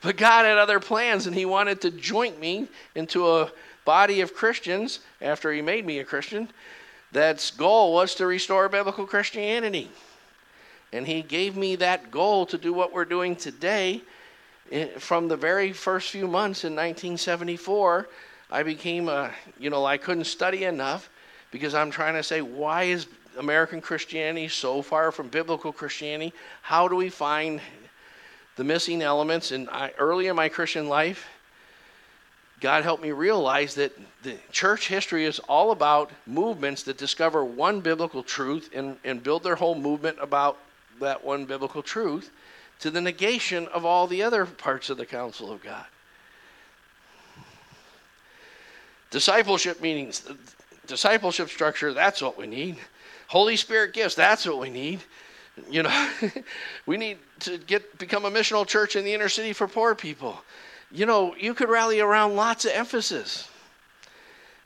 but 0.00 0.16
God 0.16 0.44
had 0.44 0.58
other 0.58 0.80
plans, 0.80 1.26
and 1.26 1.34
He 1.34 1.44
wanted 1.44 1.80
to 1.82 1.90
joint 1.90 2.38
me 2.38 2.68
into 2.94 3.26
a 3.26 3.50
body 3.84 4.20
of 4.20 4.34
Christians 4.34 5.00
after 5.20 5.52
he 5.52 5.62
made 5.62 5.84
me 5.84 5.98
a 5.98 6.04
Christian 6.04 6.48
that's 7.12 7.50
goal 7.50 7.92
was 7.92 8.14
to 8.16 8.26
restore 8.26 8.68
biblical 8.68 9.06
Christianity. 9.06 9.90
And 10.92 11.06
he 11.06 11.22
gave 11.22 11.56
me 11.56 11.76
that 11.76 12.10
goal 12.10 12.46
to 12.46 12.58
do 12.58 12.72
what 12.72 12.92
we're 12.92 13.04
doing 13.04 13.36
today. 13.36 14.02
From 14.98 15.28
the 15.28 15.36
very 15.36 15.72
first 15.72 16.10
few 16.10 16.26
months 16.26 16.64
in 16.64 16.72
1974, 16.72 18.08
I 18.50 18.62
became 18.62 19.08
a, 19.08 19.30
you 19.58 19.70
know, 19.70 19.84
I 19.84 19.96
couldn't 19.96 20.24
study 20.24 20.64
enough 20.64 21.10
because 21.50 21.74
I'm 21.74 21.90
trying 21.90 22.14
to 22.14 22.22
say, 22.22 22.40
why 22.40 22.84
is 22.84 23.06
American 23.38 23.80
Christianity 23.80 24.48
so 24.48 24.82
far 24.82 25.12
from 25.12 25.28
biblical 25.28 25.72
Christianity? 25.72 26.32
How 26.62 26.88
do 26.88 26.96
we 26.96 27.08
find 27.08 27.60
the 28.56 28.64
missing 28.64 29.02
elements? 29.02 29.50
And 29.50 29.68
I, 29.70 29.92
early 29.98 30.28
in 30.28 30.36
my 30.36 30.48
Christian 30.48 30.88
life, 30.88 31.28
God 32.60 32.84
helped 32.84 33.02
me 33.02 33.10
realize 33.12 33.74
that 33.74 33.92
the 34.22 34.36
church 34.50 34.88
history 34.88 35.24
is 35.24 35.38
all 35.40 35.70
about 35.70 36.10
movements 36.26 36.82
that 36.84 36.96
discover 36.96 37.44
one 37.44 37.80
biblical 37.80 38.22
truth 38.22 38.70
and, 38.74 38.96
and 39.04 39.22
build 39.22 39.42
their 39.42 39.56
whole 39.56 39.74
movement 39.74 40.18
about 40.20 40.58
that 41.00 41.24
one 41.24 41.44
biblical 41.44 41.82
truth 41.82 42.30
to 42.80 42.90
the 42.90 43.00
negation 43.00 43.66
of 43.68 43.84
all 43.84 44.06
the 44.06 44.22
other 44.22 44.46
parts 44.46 44.88
of 44.88 44.96
the 44.96 45.06
counsel 45.06 45.50
of 45.50 45.62
God. 45.62 45.84
Discipleship 49.10 49.80
meetings, 49.80 50.28
discipleship 50.86 51.48
structure, 51.48 51.92
that's 51.92 52.22
what 52.22 52.38
we 52.38 52.46
need. 52.46 52.76
Holy 53.26 53.56
Spirit 53.56 53.92
gifts, 53.92 54.14
that's 54.14 54.46
what 54.46 54.58
we 54.58 54.70
need. 54.70 55.00
You 55.70 55.84
know, 55.84 56.10
we 56.86 56.96
need 56.96 57.18
to 57.40 57.58
get 57.58 57.98
become 57.98 58.24
a 58.24 58.30
missional 58.30 58.66
church 58.66 58.96
in 58.96 59.04
the 59.04 59.12
inner 59.12 59.28
city 59.28 59.52
for 59.52 59.68
poor 59.68 59.94
people 59.94 60.40
you 60.94 61.06
know, 61.06 61.34
you 61.34 61.54
could 61.54 61.68
rally 61.68 61.98
around 61.98 62.36
lots 62.36 62.64
of 62.64 62.70
emphasis. 62.72 63.48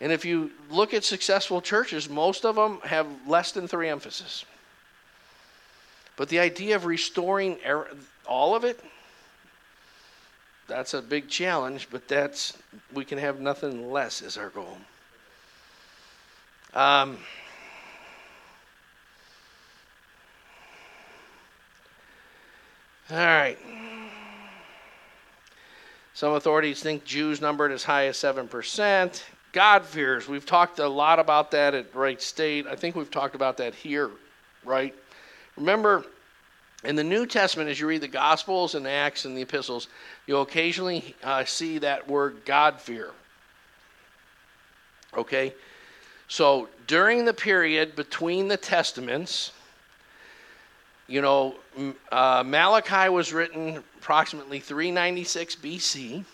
And 0.00 0.12
if 0.12 0.26
you 0.26 0.50
look 0.70 0.92
at 0.92 1.02
successful 1.02 1.62
churches, 1.62 2.09
most 2.09 2.44
of 2.44 2.55
them 2.55 2.80
have 2.84 3.06
less 3.26 3.50
than 3.50 3.66
three 3.66 3.88
emphasis. 3.88 4.44
But 6.16 6.28
the 6.28 6.38
idea 6.38 6.76
of 6.76 6.84
restoring 6.84 7.59
er, 7.66 7.88
all 8.26 8.55
of 8.55 8.64
it, 8.64 8.78
that's 10.66 10.92
a 10.92 11.00
big 11.00 11.28
challenge, 11.28 11.88
but 11.90 12.06
that's 12.06 12.59
we 12.92 13.06
can 13.06 13.16
have 13.16 13.40
nothing 13.40 13.90
less 13.90 14.20
as 14.20 14.36
our 14.36 14.50
goal. 14.50 14.76
Um, 16.74 17.16
all 23.10 23.16
right. 23.16 23.59
Some 26.19 26.32
authorities 26.32 26.82
think 26.82 27.05
Jews 27.05 27.40
numbered 27.40 27.70
as 27.70 27.85
high 27.85 28.09
as 28.09 28.16
7%. 28.16 29.23
God 29.53 29.85
fears. 29.85 30.27
We've 30.27 30.45
talked 30.45 30.81
a 30.81 30.89
lot 30.89 31.20
about 31.20 31.53
that 31.53 31.74
at 31.74 31.95
Wright 31.95 32.20
State. 32.20 32.66
I 32.66 32.74
think 32.74 32.97
we've 32.97 33.09
talked 33.09 33.36
about 33.36 33.59
that 33.59 33.73
here, 33.73 34.11
right? 34.65 34.93
Remember, 35.57 36.05
in 36.82 36.97
the 36.97 37.05
New 37.05 37.24
Testament, 37.24 37.70
as 37.70 37.78
you 37.78 37.86
read 37.86 38.01
the 38.01 38.09
Gospels 38.09 38.74
and 38.74 38.85
Acts 38.85 39.27
and 39.27 39.36
the 39.36 39.43
Epistles, 39.43 39.86
you'll 40.27 40.43
occasionally 40.43 41.15
uh, 41.23 41.45
see 41.45 41.78
that 41.78 42.09
word 42.09 42.39
God 42.45 42.81
fear. 42.81 43.12
Okay? 45.16 45.55
So 46.27 46.69
during 46.89 47.27
the 47.27 47.32
period 47.32 47.95
between 47.95 48.49
the 48.49 48.57
Testaments, 48.57 49.53
you 51.09 51.22
know, 51.22 51.55
uh, 52.12 52.44
Malachi 52.47 53.09
was 53.09 53.32
written 53.32 53.82
approximately 53.98 54.60
396 54.60 55.56
BC. 55.56 56.24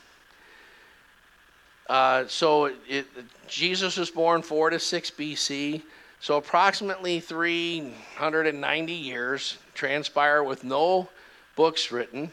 Uh, 1.89 2.27
so 2.27 2.65
it, 2.67 2.77
it, 2.89 3.07
Jesus 3.47 3.97
was 3.97 4.11
born 4.11 4.43
4 4.43 4.71
to 4.71 4.81
6 4.81 5.11
BC. 5.13 5.83
So 6.19 6.37
approximately 6.39 7.21
390 7.21 8.93
years 8.93 9.59
transpire 9.75 10.43
with 10.43 10.65
no 10.65 11.09
books 11.55 11.93
written. 11.93 12.33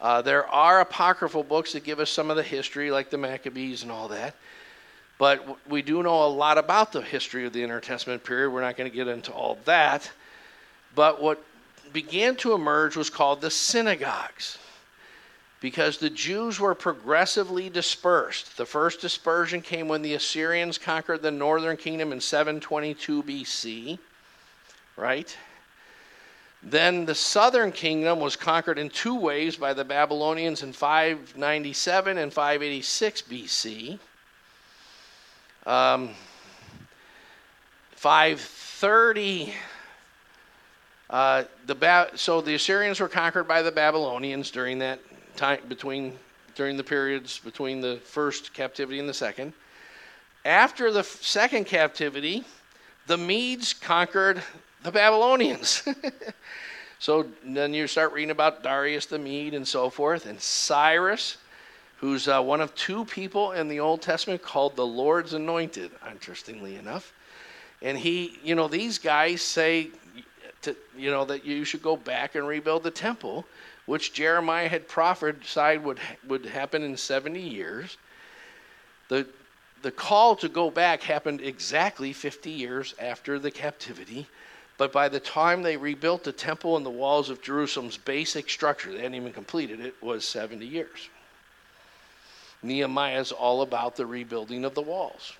Uh, 0.00 0.22
there 0.22 0.46
are 0.46 0.80
apocryphal 0.80 1.42
books 1.42 1.72
that 1.72 1.84
give 1.84 2.00
us 2.00 2.08
some 2.08 2.30
of 2.30 2.36
the 2.36 2.42
history, 2.42 2.90
like 2.90 3.10
the 3.10 3.18
Maccabees 3.18 3.82
and 3.82 3.92
all 3.92 4.08
that. 4.08 4.34
But 5.18 5.58
we 5.68 5.82
do 5.82 6.02
know 6.02 6.24
a 6.24 6.28
lot 6.28 6.56
about 6.56 6.92
the 6.92 7.02
history 7.02 7.44
of 7.44 7.52
the 7.52 7.62
intertestament 7.62 8.24
period. 8.24 8.50
We're 8.50 8.60
not 8.60 8.76
going 8.76 8.88
to 8.88 8.96
get 8.96 9.08
into 9.08 9.32
all 9.32 9.58
that. 9.64 10.08
But 10.94 11.20
what 11.20 11.44
began 11.92 12.36
to 12.36 12.52
emerge 12.52 12.96
was 12.96 13.10
called 13.10 13.40
the 13.40 13.50
synagogues 13.50 14.58
because 15.60 15.98
the 15.98 16.10
Jews 16.10 16.60
were 16.60 16.74
progressively 16.74 17.68
dispersed. 17.68 18.56
The 18.56 18.66
first 18.66 19.00
dispersion 19.00 19.60
came 19.60 19.88
when 19.88 20.02
the 20.02 20.14
Assyrians 20.14 20.78
conquered 20.78 21.22
the 21.22 21.30
northern 21.30 21.76
kingdom 21.76 22.12
in 22.12 22.20
722 22.20 23.22
BC, 23.24 23.98
right? 24.96 25.36
Then 26.62 27.04
the 27.06 27.14
southern 27.14 27.72
kingdom 27.72 28.20
was 28.20 28.36
conquered 28.36 28.78
in 28.78 28.90
two 28.90 29.14
waves 29.14 29.56
by 29.56 29.74
the 29.74 29.84
Babylonians 29.84 30.62
in 30.62 30.72
597 30.72 32.18
and 32.18 32.32
586 32.32 33.22
BC. 33.22 33.98
Um, 35.66 36.10
530 37.92 39.52
uh, 41.10 41.44
the 41.66 41.74
ba- 41.74 42.10
so 42.14 42.40
the 42.40 42.54
Assyrians 42.54 43.00
were 43.00 43.08
conquered 43.08 43.48
by 43.48 43.62
the 43.62 43.72
Babylonians 43.72 44.50
during 44.50 44.78
that 44.80 45.00
time 45.36 45.60
between 45.68 46.18
during 46.54 46.76
the 46.76 46.84
periods 46.84 47.38
between 47.38 47.80
the 47.80 47.96
first 48.04 48.52
captivity 48.52 48.98
and 48.98 49.08
the 49.08 49.14
second. 49.14 49.52
After 50.44 50.90
the 50.90 51.04
second 51.04 51.66
captivity, 51.66 52.44
the 53.06 53.16
Medes 53.16 53.72
conquered 53.72 54.42
the 54.82 54.92
Babylonians. 54.92 55.86
so 56.98 57.26
then 57.44 57.72
you 57.74 57.86
start 57.86 58.12
reading 58.12 58.30
about 58.30 58.62
Darius 58.62 59.06
the 59.06 59.18
Mede 59.18 59.54
and 59.54 59.66
so 59.66 59.88
forth, 59.88 60.26
and 60.26 60.40
Cyrus, 60.40 61.38
who's 61.98 62.28
uh, 62.28 62.40
one 62.42 62.60
of 62.60 62.74
two 62.74 63.04
people 63.04 63.52
in 63.52 63.68
the 63.68 63.80
Old 63.80 64.02
Testament 64.02 64.42
called 64.42 64.76
the 64.76 64.86
Lord's 64.86 65.32
Anointed, 65.32 65.90
interestingly 66.10 66.76
enough. 66.76 67.12
And 67.80 67.96
he, 67.96 68.38
you 68.42 68.54
know, 68.54 68.68
these 68.68 68.98
guys 68.98 69.42
say 69.42 69.90
to, 70.62 70.76
you 70.96 71.10
know, 71.10 71.24
that 71.24 71.44
you 71.44 71.64
should 71.64 71.82
go 71.82 71.96
back 71.96 72.34
and 72.34 72.46
rebuild 72.46 72.82
the 72.82 72.90
temple, 72.90 73.44
which 73.86 74.12
Jeremiah 74.12 74.68
had 74.68 74.88
prophesied 74.88 75.84
would, 75.84 76.00
would 76.26 76.46
happen 76.46 76.82
in 76.82 76.96
70 76.96 77.40
years. 77.40 77.96
The, 79.08 79.26
the 79.82 79.90
call 79.90 80.36
to 80.36 80.48
go 80.48 80.70
back 80.70 81.02
happened 81.02 81.40
exactly 81.40 82.12
50 82.12 82.50
years 82.50 82.94
after 82.98 83.38
the 83.38 83.50
captivity. 83.50 84.26
But 84.76 84.92
by 84.92 85.08
the 85.08 85.20
time 85.20 85.62
they 85.62 85.76
rebuilt 85.76 86.22
the 86.24 86.32
temple 86.32 86.76
and 86.76 86.86
the 86.86 86.90
walls 86.90 87.30
of 87.30 87.42
Jerusalem's 87.42 87.96
basic 87.96 88.48
structure, 88.48 88.92
they 88.92 88.98
hadn't 88.98 89.14
even 89.14 89.32
completed 89.32 89.80
it, 89.80 90.00
was 90.02 90.24
70 90.24 90.64
years. 90.64 91.08
Nehemiah 92.62 93.20
is 93.20 93.32
all 93.32 93.62
about 93.62 93.96
the 93.96 94.06
rebuilding 94.06 94.64
of 94.64 94.74
the 94.74 94.82
walls. 94.82 95.32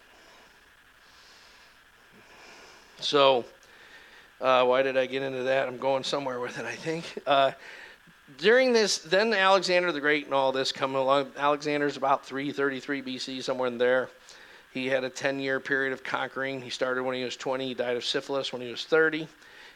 So, 3.01 3.45
uh, 4.41 4.65
why 4.65 4.83
did 4.83 4.97
I 4.97 5.07
get 5.07 5.23
into 5.23 5.43
that? 5.45 5.69
I'm 5.69 5.79
going 5.79 6.05
somewhere 6.05 6.41
with 6.41 6.59
it, 6.59 6.65
I 6.65 6.75
think. 6.75 7.05
Uh, 7.27 7.53
during 8.37 8.73
this, 8.73 8.99
then 8.99 9.33
Alexander 9.33 9.91
the 9.91 10.01
Great 10.01 10.27
and 10.27 10.35
all 10.35 10.53
this 10.53 10.71
come 10.71 10.95
along. 10.95 11.33
Alexander's 11.37 11.97
about 11.97 12.25
333 12.25 13.03
BC, 13.03 13.43
somewhere 13.43 13.69
in 13.69 13.79
there. 13.79 14.11
He 14.73 14.87
had 14.87 15.03
a 15.03 15.11
10 15.11 15.41
year 15.41 15.61
period 15.61 15.93
of 15.93 16.05
conquering. 16.05 16.61
He 16.61 16.71
started 16.71 17.03
when 17.03 17.17
he 17.17 17.25
was 17.25 17.37
20. 17.37 17.67
He 17.67 17.75
died 17.75 17.97
of 17.97 18.05
syphilis 18.05 18.53
when 18.53 18.63
he 18.63 18.71
was 18.71 18.85
30. 18.85 19.27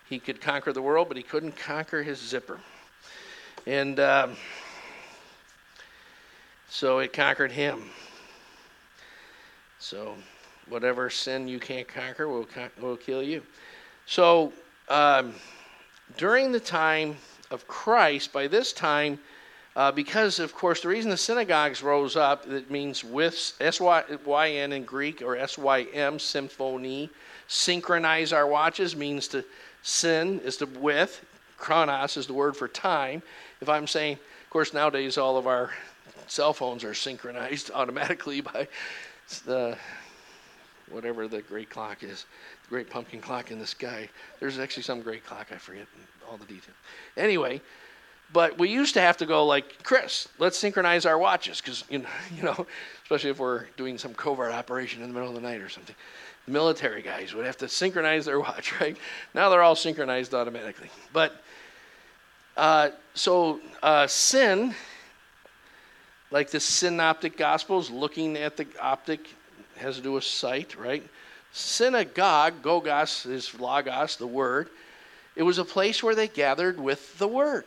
He 0.09 0.19
could 0.19 0.41
conquer 0.41 0.73
the 0.73 0.83
world, 0.83 1.09
but 1.09 1.17
he 1.17 1.23
couldn't 1.23 1.57
conquer 1.57 2.03
his 2.03 2.19
zipper. 2.19 2.61
And 3.67 3.99
um, 3.99 4.37
so 6.69 6.99
it 6.99 7.13
conquered 7.13 7.53
him. 7.53 7.85
So 9.79 10.15
whatever 10.69 11.11
sin 11.11 11.49
you 11.49 11.59
can't 11.59 11.89
conquer 11.89 12.29
will, 12.29 12.45
con- 12.45 12.71
will 12.81 12.97
kill 12.97 13.23
you. 13.23 13.43
So 14.07 14.53
um, 14.89 15.35
during 16.17 16.53
the 16.53 16.61
time 16.61 17.17
of 17.51 17.67
Christ, 17.67 18.33
by 18.33 18.49
this 18.49 18.73
time, 18.73 19.19
uh, 19.75 19.91
because 19.91 20.39
of 20.39 20.55
course 20.55 20.83
the 20.83 20.89
reason 20.89 21.11
the 21.11 21.17
synagogues 21.17 21.83
rose 21.83 22.17
up, 22.17 22.47
it 22.49 22.71
means 22.71 23.03
with 23.03 23.55
S-Y-N 23.61 24.73
in 24.73 24.85
Greek 24.85 25.23
or 25.23 25.37
S-Y-M, 25.37 26.19
symphony, 26.19 27.09
synchronize 27.49 28.33
our 28.33 28.47
watches 28.47 28.95
means 28.95 29.29
to 29.29 29.45
sin 29.83 30.41
is 30.41 30.59
the 30.59 30.67
with, 30.67 31.25
chronos 31.57 32.17
is 32.17 32.27
the 32.27 32.35
word 32.35 32.57
for 32.57 32.69
time. 32.69 33.23
If 33.61 33.69
I'm 33.69 33.87
saying, 33.87 34.15
of 34.15 34.51
course 34.51 34.75
nowadays 34.75 35.17
all 35.17 35.39
of 35.39 35.47
our 35.47 35.71
cell 36.27 36.53
phones 36.53 36.85
are 36.85 36.95
synchronized 36.95 37.71
automatically 37.75 38.43
by 38.43 38.69
the 39.47 39.77
whatever 40.93 41.29
the 41.29 41.43
great 41.43 41.71
clock 41.71 42.03
is, 42.03 42.27
the 42.65 42.69
great 42.69 42.91
pumpkin 42.91 43.21
clock 43.21 43.51
in 43.51 43.59
the 43.59 43.67
sky. 43.67 44.09
There's 44.41 44.59
actually 44.59 44.83
some 44.83 45.03
great 45.03 45.25
clock, 45.25 45.49
I 45.53 45.57
forget 45.57 45.87
all 46.31 46.37
the 46.37 46.45
details. 46.45 46.77
Anyway, 47.17 47.61
but 48.33 48.59
we 48.59 48.71
used 48.71 48.95
to 48.95 49.01
have 49.01 49.17
to 49.19 49.27
go 49.27 49.45
like, 49.45 49.83
Chris, 49.83 50.29
let's 50.39 50.57
synchronize 50.57 51.05
our 51.05 51.19
watches, 51.19 51.61
because, 51.61 51.85
you 51.91 51.99
know, 51.99 52.09
you 52.37 52.43
know, 52.43 52.67
especially 53.03 53.31
if 53.31 53.39
we're 53.39 53.67
doing 53.77 53.99
some 53.99 54.15
covert 54.15 54.53
operation 54.53 55.03
in 55.03 55.09
the 55.09 55.15
middle 55.15 55.29
of 55.29 55.35
the 55.35 55.41
night 55.41 55.61
or 55.61 55.69
something. 55.69 55.97
Military 56.47 57.03
guys 57.03 57.35
would 57.35 57.47
have 57.47 57.59
to 57.59 57.69
synchronize 57.69 58.25
their 58.25 58.41
watch, 58.49 58.81
right? 58.81 58.97
Now 59.35 59.49
they're 59.49 59.63
all 59.63 59.77
synchronized 59.77 60.35
automatically. 60.35 60.91
But 61.13 61.43
uh, 62.57 62.91
so 63.15 63.61
uh, 63.83 64.07
sin, 64.07 64.75
like 66.31 66.51
the 66.51 66.61
synoptic 66.61 67.37
gospels, 67.37 67.91
looking 67.91 68.37
at 68.37 68.57
the 68.57 68.67
optic 68.81 69.35
has 69.77 69.97
to 69.97 70.03
do 70.03 70.13
with 70.13 70.25
sight, 70.25 70.77
right? 70.77 71.03
Synagogue, 71.53 72.63
gogos 72.63 73.27
is 73.27 73.59
logos, 73.59 74.17
the 74.17 74.27
word. 74.27 74.69
It 75.37 75.43
was 75.43 75.59
a 75.59 75.65
place 75.65 76.03
where 76.03 76.15
they 76.15 76.29
gathered 76.29 76.81
with 76.81 77.19
the 77.19 77.29
word. 77.29 77.65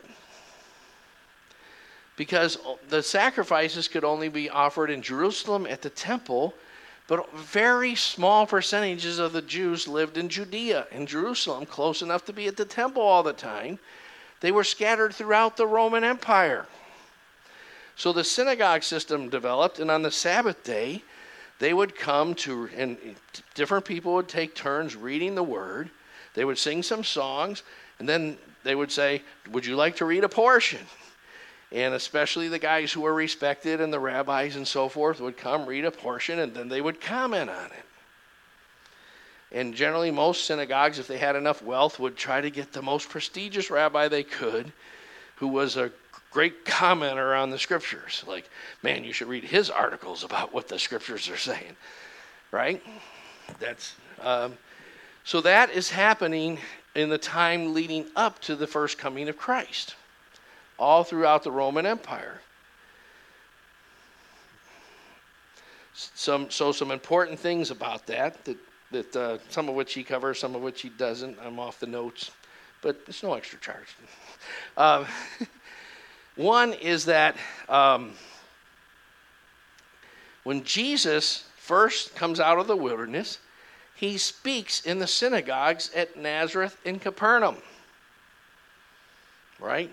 Because 2.16 2.58
the 2.88 3.02
sacrifices 3.02 3.88
could 3.88 4.04
only 4.04 4.28
be 4.28 4.48
offered 4.48 4.90
in 4.90 5.02
Jerusalem 5.02 5.66
at 5.66 5.82
the 5.82 5.90
temple, 5.90 6.54
but 7.08 7.32
very 7.34 7.94
small 7.94 8.46
percentages 8.46 9.18
of 9.18 9.32
the 9.32 9.42
Jews 9.42 9.86
lived 9.86 10.16
in 10.16 10.28
Judea, 10.28 10.86
in 10.90 11.06
Jerusalem, 11.06 11.66
close 11.66 12.02
enough 12.02 12.24
to 12.24 12.32
be 12.32 12.48
at 12.48 12.56
the 12.56 12.64
temple 12.64 13.02
all 13.02 13.22
the 13.22 13.32
time. 13.32 13.78
They 14.40 14.50
were 14.50 14.64
scattered 14.64 15.14
throughout 15.14 15.56
the 15.56 15.66
Roman 15.66 16.04
Empire. 16.04 16.66
So 17.96 18.12
the 18.12 18.24
synagogue 18.24 18.82
system 18.82 19.28
developed, 19.28 19.78
and 19.78 19.90
on 19.90 20.02
the 20.02 20.10
Sabbath 20.10 20.64
day, 20.64 21.02
they 21.58 21.72
would 21.72 21.96
come 21.96 22.34
to, 22.36 22.68
and 22.76 22.98
different 23.54 23.84
people 23.84 24.14
would 24.14 24.28
take 24.28 24.54
turns 24.54 24.94
reading 24.94 25.34
the 25.34 25.42
word. 25.42 25.90
They 26.34 26.44
would 26.44 26.58
sing 26.58 26.82
some 26.82 27.02
songs, 27.02 27.62
and 27.98 28.08
then 28.08 28.36
they 28.62 28.74
would 28.74 28.92
say, 28.92 29.22
Would 29.50 29.64
you 29.64 29.76
like 29.76 29.96
to 29.96 30.04
read 30.04 30.24
a 30.24 30.28
portion? 30.28 30.84
And 31.72 31.94
especially 31.94 32.48
the 32.48 32.58
guys 32.58 32.92
who 32.92 33.00
were 33.00 33.14
respected 33.14 33.80
and 33.80 33.92
the 33.92 33.98
rabbis 33.98 34.56
and 34.56 34.68
so 34.68 34.88
forth 34.88 35.20
would 35.20 35.36
come 35.36 35.66
read 35.66 35.84
a 35.84 35.90
portion 35.90 36.38
and 36.38 36.54
then 36.54 36.68
they 36.68 36.80
would 36.80 37.00
comment 37.00 37.50
on 37.50 37.66
it. 37.66 37.84
And 39.50 39.74
generally, 39.74 40.10
most 40.10 40.44
synagogues, 40.44 40.98
if 40.98 41.06
they 41.06 41.18
had 41.18 41.36
enough 41.36 41.62
wealth, 41.62 41.98
would 41.98 42.16
try 42.16 42.40
to 42.40 42.50
get 42.50 42.72
the 42.72 42.82
most 42.82 43.08
prestigious 43.08 43.70
rabbi 43.70 44.08
they 44.08 44.22
could, 44.22 44.72
who 45.36 45.48
was 45.48 45.76
a 45.76 45.92
great 46.36 46.66
commenter 46.66 47.34
on 47.34 47.48
the 47.48 47.58
scriptures. 47.58 48.22
Like, 48.26 48.50
man, 48.82 49.04
you 49.04 49.14
should 49.14 49.26
read 49.26 49.42
his 49.42 49.70
articles 49.70 50.22
about 50.22 50.52
what 50.52 50.68
the 50.68 50.78
scriptures 50.78 51.30
are 51.30 51.38
saying, 51.38 51.74
right? 52.50 52.82
That's 53.58 53.94
um, 54.20 54.58
so 55.24 55.40
that 55.40 55.70
is 55.70 55.88
happening 55.88 56.58
in 56.94 57.08
the 57.08 57.16
time 57.16 57.72
leading 57.72 58.04
up 58.16 58.38
to 58.40 58.54
the 58.54 58.66
first 58.66 58.98
coming 58.98 59.30
of 59.30 59.38
Christ, 59.38 59.94
all 60.78 61.04
throughout 61.04 61.42
the 61.42 61.50
Roman 61.50 61.86
Empire. 61.86 62.42
Some 65.94 66.50
so 66.50 66.70
some 66.70 66.90
important 66.90 67.38
things 67.38 67.70
about 67.70 68.06
that 68.08 68.44
that 68.44 68.58
that 68.90 69.16
uh, 69.16 69.38
some 69.48 69.70
of 69.70 69.74
which 69.74 69.94
he 69.94 70.04
covers, 70.04 70.38
some 70.38 70.54
of 70.54 70.60
which 70.60 70.82
he 70.82 70.90
doesn't. 70.90 71.38
I'm 71.42 71.58
off 71.58 71.80
the 71.80 71.86
notes, 71.86 72.30
but 72.82 73.00
it's 73.08 73.22
no 73.22 73.32
extra 73.32 73.58
charge. 73.58 73.88
Um, 74.76 75.06
one 76.36 76.74
is 76.74 77.06
that 77.06 77.36
um, 77.68 78.12
when 80.44 80.62
Jesus 80.64 81.44
first 81.56 82.14
comes 82.14 82.38
out 82.38 82.58
of 82.58 82.66
the 82.66 82.76
wilderness, 82.76 83.38
he 83.96 84.18
speaks 84.18 84.82
in 84.82 84.98
the 84.98 85.06
synagogues 85.06 85.90
at 85.94 86.16
Nazareth 86.16 86.76
and 86.84 87.00
Capernaum. 87.00 87.56
Right? 89.58 89.90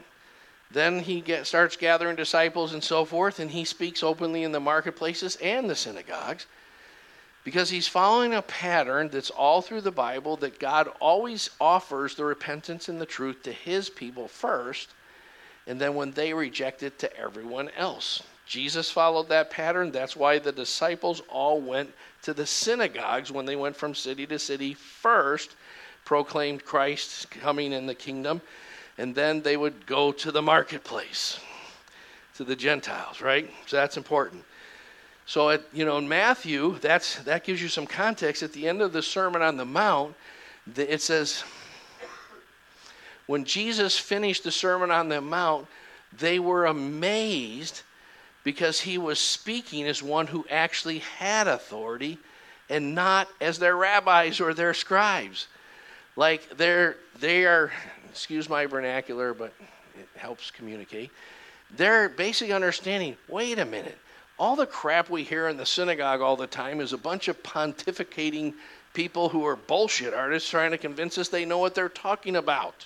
Then 0.71 0.99
he 0.99 1.21
get, 1.21 1.47
starts 1.47 1.77
gathering 1.77 2.15
disciples 2.15 2.73
and 2.73 2.83
so 2.83 3.05
forth, 3.05 3.39
and 3.39 3.49
he 3.49 3.63
speaks 3.63 4.03
openly 4.03 4.43
in 4.43 4.51
the 4.51 4.59
marketplaces 4.59 5.37
and 5.37 5.69
the 5.69 5.75
synagogues 5.75 6.45
because 7.43 7.69
he's 7.69 7.87
following 7.87 8.33
a 8.33 8.41
pattern 8.41 9.09
that's 9.09 9.29
all 9.29 9.61
through 9.61 9.81
the 9.81 9.91
Bible 9.91 10.37
that 10.37 10.59
God 10.59 10.89
always 10.99 11.49
offers 11.59 12.15
the 12.15 12.25
repentance 12.25 12.89
and 12.89 12.99
the 12.99 13.05
truth 13.05 13.43
to 13.43 13.51
his 13.51 13.89
people 13.89 14.27
first 14.27 14.89
and 15.67 15.79
then 15.79 15.95
when 15.95 16.11
they 16.11 16.33
reject 16.33 16.83
it 16.83 16.99
to 16.99 17.17
everyone 17.17 17.69
else. 17.77 18.23
Jesus 18.45 18.91
followed 18.91 19.29
that 19.29 19.49
pattern. 19.49 19.91
That's 19.91 20.15
why 20.15 20.37
the 20.39 20.51
disciples 20.51 21.21
all 21.29 21.61
went 21.61 21.93
to 22.23 22.33
the 22.33 22.45
synagogues 22.45 23.31
when 23.31 23.45
they 23.45 23.55
went 23.55 23.75
from 23.75 23.95
city 23.95 24.25
to 24.27 24.37
city 24.39 24.73
first, 24.73 25.55
proclaimed 26.05 26.65
Christ 26.65 27.31
coming 27.31 27.71
in 27.71 27.85
the 27.85 27.95
kingdom, 27.95 28.41
and 28.97 29.15
then 29.15 29.41
they 29.41 29.57
would 29.57 29.85
go 29.85 30.11
to 30.11 30.31
the 30.31 30.41
marketplace 30.41 31.39
to 32.35 32.43
the 32.43 32.55
Gentiles, 32.55 33.21
right? 33.21 33.49
So 33.67 33.77
that's 33.77 33.97
important. 33.97 34.43
So 35.25 35.49
at 35.49 35.63
you 35.71 35.85
know 35.85 35.97
in 35.97 36.07
Matthew, 36.07 36.77
that's 36.79 37.15
that 37.23 37.43
gives 37.45 37.61
you 37.61 37.69
some 37.69 37.87
context. 37.87 38.43
At 38.43 38.51
the 38.51 38.67
end 38.67 38.81
of 38.81 38.91
the 38.91 39.01
Sermon 39.01 39.41
on 39.41 39.55
the 39.55 39.65
Mount, 39.65 40.15
it 40.75 41.01
says 41.01 41.43
when 43.27 43.45
Jesus 43.45 43.97
finished 43.97 44.43
the 44.43 44.51
Sermon 44.51 44.91
on 44.91 45.09
the 45.09 45.21
Mount, 45.21 45.67
they 46.17 46.39
were 46.39 46.65
amazed 46.65 47.81
because 48.43 48.81
he 48.81 48.97
was 48.97 49.19
speaking 49.19 49.85
as 49.87 50.03
one 50.03 50.27
who 50.27 50.45
actually 50.49 50.99
had 50.99 51.47
authority 51.47 52.17
and 52.69 52.93
not 52.93 53.27
as 53.39 53.59
their 53.59 53.75
rabbis 53.75 54.39
or 54.41 54.53
their 54.53 54.73
scribes. 54.73 55.47
Like 56.15 56.57
they're 56.57 56.97
they 57.19 57.45
are 57.45 57.71
excuse 58.09 58.49
my 58.49 58.65
vernacular, 58.65 59.33
but 59.33 59.53
it 59.97 60.07
helps 60.15 60.51
communicate. 60.51 61.09
They're 61.75 62.09
basically 62.09 62.53
understanding, 62.53 63.17
wait 63.27 63.57
a 63.57 63.65
minute, 63.65 63.97
all 64.37 64.55
the 64.55 64.67
crap 64.67 65.09
we 65.09 65.23
hear 65.23 65.47
in 65.47 65.57
the 65.57 65.65
synagogue 65.65 66.21
all 66.21 66.35
the 66.35 66.47
time 66.47 66.79
is 66.81 66.93
a 66.93 66.97
bunch 66.97 67.27
of 67.27 67.41
pontificating 67.41 68.53
people 68.93 69.29
who 69.29 69.45
are 69.45 69.55
bullshit 69.55 70.13
artists 70.13 70.49
trying 70.49 70.71
to 70.71 70.77
convince 70.77 71.17
us 71.17 71.29
they 71.29 71.45
know 71.45 71.57
what 71.57 71.73
they're 71.73 71.89
talking 71.89 72.35
about. 72.35 72.85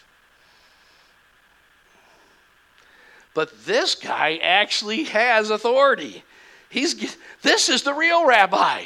But 3.37 3.67
this 3.67 3.93
guy 3.93 4.39
actually 4.41 5.03
has 5.03 5.51
authority. 5.51 6.23
He's 6.71 7.15
this 7.43 7.69
is 7.69 7.83
the 7.83 7.93
real 7.93 8.25
rabbi. 8.25 8.85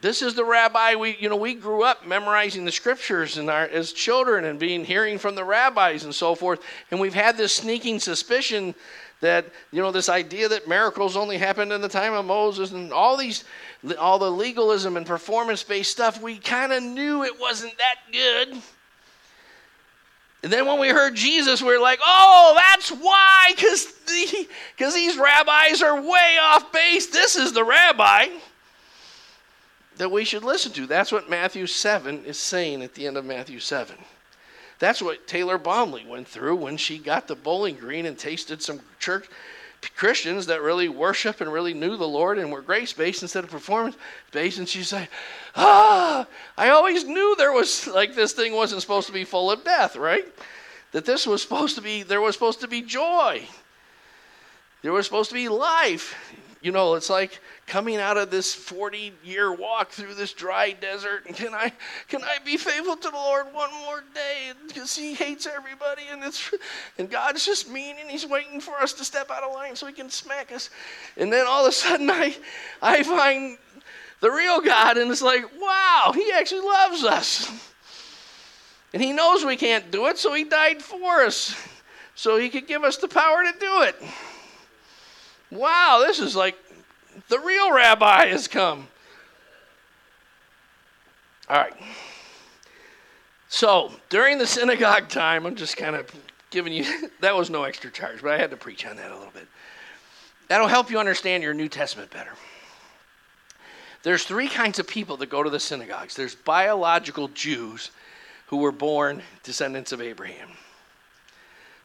This 0.00 0.22
is 0.22 0.32
the 0.34 0.46
rabbi 0.46 0.94
we 0.94 1.14
you 1.20 1.28
know 1.28 1.36
we 1.36 1.52
grew 1.52 1.82
up 1.82 2.06
memorizing 2.06 2.64
the 2.64 2.72
scriptures 2.72 3.36
and 3.36 3.50
our, 3.50 3.64
as 3.64 3.92
children 3.92 4.46
and 4.46 4.58
being 4.58 4.82
hearing 4.82 5.18
from 5.18 5.34
the 5.34 5.44
rabbis 5.44 6.04
and 6.04 6.14
so 6.14 6.34
forth 6.34 6.62
and 6.90 6.98
we've 6.98 7.12
had 7.12 7.36
this 7.36 7.52
sneaking 7.52 8.00
suspicion 8.00 8.74
that 9.20 9.44
you 9.70 9.82
know 9.82 9.92
this 9.92 10.08
idea 10.08 10.48
that 10.48 10.66
miracles 10.66 11.18
only 11.18 11.36
happened 11.36 11.70
in 11.70 11.82
the 11.82 11.88
time 11.88 12.14
of 12.14 12.24
Moses 12.24 12.72
and 12.72 12.94
all 12.94 13.18
these 13.18 13.44
all 13.98 14.18
the 14.18 14.30
legalism 14.30 14.96
and 14.96 15.04
performance 15.04 15.62
based 15.62 15.90
stuff 15.90 16.22
we 16.22 16.38
kind 16.38 16.72
of 16.72 16.82
knew 16.82 17.24
it 17.24 17.38
wasn't 17.38 17.76
that 17.76 17.96
good 18.10 18.62
and 20.44 20.52
then 20.52 20.66
when 20.66 20.78
we 20.78 20.90
heard 20.90 21.14
Jesus, 21.14 21.62
we 21.62 21.74
are 21.74 21.80
like, 21.80 22.00
oh, 22.04 22.54
that's 22.54 22.90
why, 22.90 23.50
because 23.56 23.86
the, 24.06 24.46
cause 24.78 24.92
these 24.92 25.16
rabbis 25.16 25.80
are 25.80 26.02
way 26.02 26.36
off 26.38 26.70
base. 26.70 27.06
This 27.06 27.34
is 27.34 27.54
the 27.54 27.64
rabbi 27.64 28.28
that 29.96 30.10
we 30.10 30.22
should 30.22 30.44
listen 30.44 30.70
to. 30.72 30.86
That's 30.86 31.10
what 31.10 31.30
Matthew 31.30 31.66
7 31.66 32.26
is 32.26 32.38
saying 32.38 32.82
at 32.82 32.92
the 32.92 33.06
end 33.06 33.16
of 33.16 33.24
Matthew 33.24 33.58
7. 33.58 33.96
That's 34.78 35.00
what 35.00 35.26
Taylor 35.26 35.56
Bomley 35.56 36.04
went 36.06 36.28
through 36.28 36.56
when 36.56 36.76
she 36.76 36.98
got 36.98 37.26
the 37.26 37.36
bowling 37.36 37.76
green 37.76 38.04
and 38.04 38.18
tasted 38.18 38.60
some 38.60 38.80
church 38.98 39.26
Christians 39.96 40.46
that 40.46 40.62
really 40.62 40.88
worship 40.88 41.40
and 41.40 41.52
really 41.52 41.74
knew 41.74 41.96
the 41.96 42.08
Lord 42.08 42.38
and 42.38 42.50
were 42.50 42.62
grace 42.62 42.92
based 42.92 43.22
instead 43.22 43.44
of 43.44 43.50
performance 43.50 43.96
based. 44.32 44.58
And 44.58 44.68
she's 44.68 44.92
like, 44.92 45.10
ah, 45.56 46.26
I 46.56 46.70
always 46.70 47.04
knew 47.04 47.34
there 47.36 47.52
was 47.52 47.86
like 47.86 48.14
this 48.14 48.32
thing 48.32 48.54
wasn't 48.54 48.82
supposed 48.82 49.06
to 49.06 49.12
be 49.12 49.24
full 49.24 49.50
of 49.50 49.64
death, 49.64 49.96
right? 49.96 50.26
That 50.92 51.04
this 51.04 51.26
was 51.26 51.42
supposed 51.42 51.74
to 51.74 51.82
be, 51.82 52.02
there 52.02 52.20
was 52.20 52.34
supposed 52.34 52.60
to 52.60 52.68
be 52.68 52.82
joy. 52.82 53.46
There 54.82 54.92
was 54.92 55.06
supposed 55.06 55.30
to 55.30 55.34
be 55.34 55.48
life. 55.48 56.14
You 56.60 56.72
know, 56.72 56.94
it's 56.94 57.10
like 57.10 57.40
coming 57.66 57.96
out 57.96 58.16
of 58.16 58.30
this 58.30 58.54
40 58.54 59.12
year 59.24 59.52
walk 59.52 59.90
through 59.90 60.14
this 60.14 60.32
dry 60.32 60.72
desert. 60.72 61.26
And 61.26 61.34
can 61.34 61.54
I, 61.54 61.72
can 62.08 62.22
I 62.22 62.38
be 62.44 62.56
faithful 62.56 62.96
to 62.96 63.10
the 63.10 63.16
Lord 63.16 63.46
one 63.52 63.70
more 63.84 64.04
day? 64.14 64.52
Because 64.66 64.94
He 64.96 65.14
hates 65.14 65.46
everybody, 65.46 66.02
and 66.10 66.22
it's, 66.22 66.52
and 66.98 67.10
God's 67.10 67.44
just 67.44 67.70
mean, 67.70 67.96
and 68.00 68.10
He's 68.10 68.26
waiting 68.26 68.60
for 68.60 68.74
us 68.74 68.92
to 68.94 69.04
step 69.04 69.30
out 69.30 69.42
of 69.42 69.54
line 69.54 69.76
so 69.76 69.86
He 69.86 69.92
can 69.92 70.10
smack 70.10 70.52
us. 70.52 70.70
And 71.16 71.32
then 71.32 71.46
all 71.46 71.64
of 71.64 71.70
a 71.70 71.72
sudden, 71.72 72.10
I, 72.10 72.36
I 72.82 73.02
find 73.02 73.56
the 74.20 74.30
real 74.30 74.60
God, 74.60 74.98
and 74.98 75.10
it's 75.10 75.22
like, 75.22 75.44
wow, 75.60 76.12
He 76.14 76.30
actually 76.32 76.66
loves 76.66 77.04
us. 77.04 77.70
And 78.92 79.02
He 79.02 79.12
knows 79.12 79.44
we 79.44 79.56
can't 79.56 79.90
do 79.90 80.06
it, 80.06 80.18
so 80.18 80.34
He 80.34 80.44
died 80.44 80.82
for 80.82 81.22
us, 81.22 81.54
so 82.14 82.36
He 82.38 82.50
could 82.50 82.66
give 82.66 82.84
us 82.84 82.98
the 82.98 83.08
power 83.08 83.42
to 83.42 83.58
do 83.58 83.82
it 83.82 83.96
wow, 85.54 86.02
this 86.06 86.18
is 86.18 86.36
like 86.36 86.56
the 87.28 87.38
real 87.38 87.72
rabbi 87.72 88.26
has 88.26 88.48
come. 88.48 88.88
All 91.48 91.56
right. 91.56 91.74
So 93.48 93.92
during 94.08 94.38
the 94.38 94.46
synagogue 94.46 95.08
time, 95.08 95.46
I'm 95.46 95.54
just 95.54 95.76
kind 95.76 95.94
of 95.94 96.10
giving 96.50 96.72
you, 96.72 96.84
that 97.20 97.36
was 97.36 97.50
no 97.50 97.64
extra 97.64 97.90
charge, 97.90 98.22
but 98.22 98.32
I 98.32 98.38
had 98.38 98.50
to 98.50 98.56
preach 98.56 98.86
on 98.86 98.96
that 98.96 99.10
a 99.10 99.16
little 99.16 99.32
bit. 99.32 99.46
That'll 100.48 100.68
help 100.68 100.90
you 100.90 100.98
understand 100.98 101.42
your 101.42 101.54
New 101.54 101.68
Testament 101.68 102.10
better. 102.10 102.32
There's 104.02 104.24
three 104.24 104.48
kinds 104.48 104.78
of 104.78 104.86
people 104.86 105.16
that 105.18 105.30
go 105.30 105.42
to 105.42 105.48
the 105.48 105.60
synagogues 105.60 106.14
there's 106.14 106.34
biological 106.34 107.28
Jews 107.28 107.90
who 108.48 108.58
were 108.58 108.72
born 108.72 109.22
descendants 109.42 109.92
of 109.92 110.02
Abraham. 110.02 110.50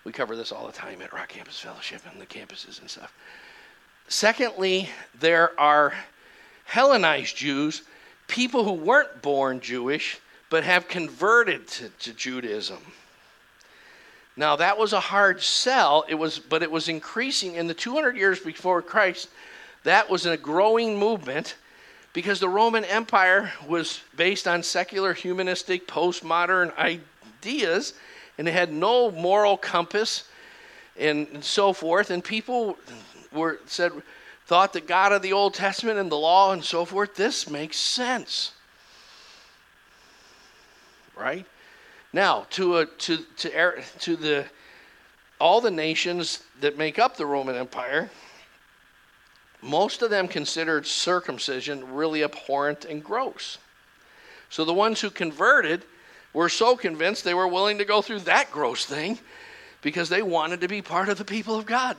We 0.03 0.11
cover 0.11 0.35
this 0.35 0.51
all 0.51 0.67
the 0.67 0.73
time 0.73 1.01
at 1.01 1.13
Rock 1.13 1.29
Campus 1.29 1.59
Fellowship 1.59 2.01
and 2.11 2.19
the 2.19 2.25
campuses 2.25 2.81
and 2.81 2.89
stuff. 2.89 3.13
Secondly, 4.09 4.89
there 5.19 5.57
are 5.59 5.93
Hellenized 6.65 7.37
Jews, 7.37 7.83
people 8.27 8.63
who 8.63 8.73
weren't 8.73 9.21
born 9.21 9.59
Jewish 9.59 10.19
but 10.49 10.63
have 10.63 10.87
converted 10.87 11.67
to, 11.67 11.89
to 11.89 12.13
Judaism. 12.13 12.79
Now 14.35 14.55
that 14.55 14.79
was 14.79 14.93
a 14.93 14.99
hard 14.99 15.43
sell. 15.43 16.05
It 16.09 16.15
was, 16.15 16.39
but 16.39 16.63
it 16.63 16.71
was 16.71 16.89
increasing 16.89 17.53
in 17.53 17.67
the 17.67 17.73
200 17.75 18.17
years 18.17 18.39
before 18.39 18.81
Christ. 18.81 19.29
That 19.83 20.09
was 20.09 20.25
a 20.25 20.37
growing 20.37 20.97
movement 20.97 21.55
because 22.11 22.39
the 22.39 22.49
Roman 22.49 22.85
Empire 22.85 23.51
was 23.67 24.01
based 24.15 24.47
on 24.47 24.63
secular, 24.63 25.13
humanistic, 25.13 25.87
postmodern 25.87 26.75
ideas, 26.79 27.93
and 28.39 28.47
it 28.47 28.53
had 28.53 28.73
no 28.73 29.11
moral 29.11 29.55
compass 29.55 30.23
and, 30.97 31.27
and 31.31 31.43
so 31.43 31.73
forth. 31.73 32.09
And 32.09 32.23
people 32.23 32.75
were 33.31 33.59
said 33.65 33.91
thought 34.49 34.73
that 34.73 34.87
God 34.87 35.11
of 35.11 35.21
the 35.21 35.33
Old 35.33 35.53
Testament 35.53 35.99
and 35.99 36.11
the 36.11 36.17
law 36.17 36.53
and 36.53 36.63
so 36.63 36.83
forth, 36.83 37.13
this 37.13 37.47
makes 37.47 37.77
sense. 37.77 38.53
Right? 41.15 41.45
Now, 42.11 42.47
to 42.51 42.77
a, 42.77 42.85
to 42.87 43.17
to 43.37 43.55
er, 43.55 43.83
to 43.99 44.15
the 44.15 44.45
all 45.39 45.61
the 45.61 45.69
nations 45.69 46.41
that 46.61 46.79
make 46.79 46.97
up 46.97 47.15
the 47.15 47.27
Roman 47.27 47.55
Empire, 47.55 48.09
most 49.61 50.01
of 50.01 50.09
them 50.09 50.27
considered 50.27 50.87
circumcision 50.87 51.93
really 51.93 52.23
abhorrent 52.23 52.85
and 52.85 53.03
gross. 53.03 53.59
So 54.49 54.65
the 54.65 54.73
ones 54.73 54.99
who 54.99 55.11
converted 55.11 55.83
were 56.33 56.49
so 56.49 56.75
convinced 56.75 57.23
they 57.23 57.35
were 57.35 57.47
willing 57.47 57.77
to 57.77 57.85
go 57.85 58.01
through 58.01 58.21
that 58.21 58.51
gross 58.51 58.85
thing 58.85 59.19
because 59.83 60.09
they 60.09 60.23
wanted 60.23 60.61
to 60.61 60.67
be 60.67 60.81
part 60.81 61.07
of 61.07 61.19
the 61.19 61.25
people 61.25 61.55
of 61.55 61.67
God 61.67 61.95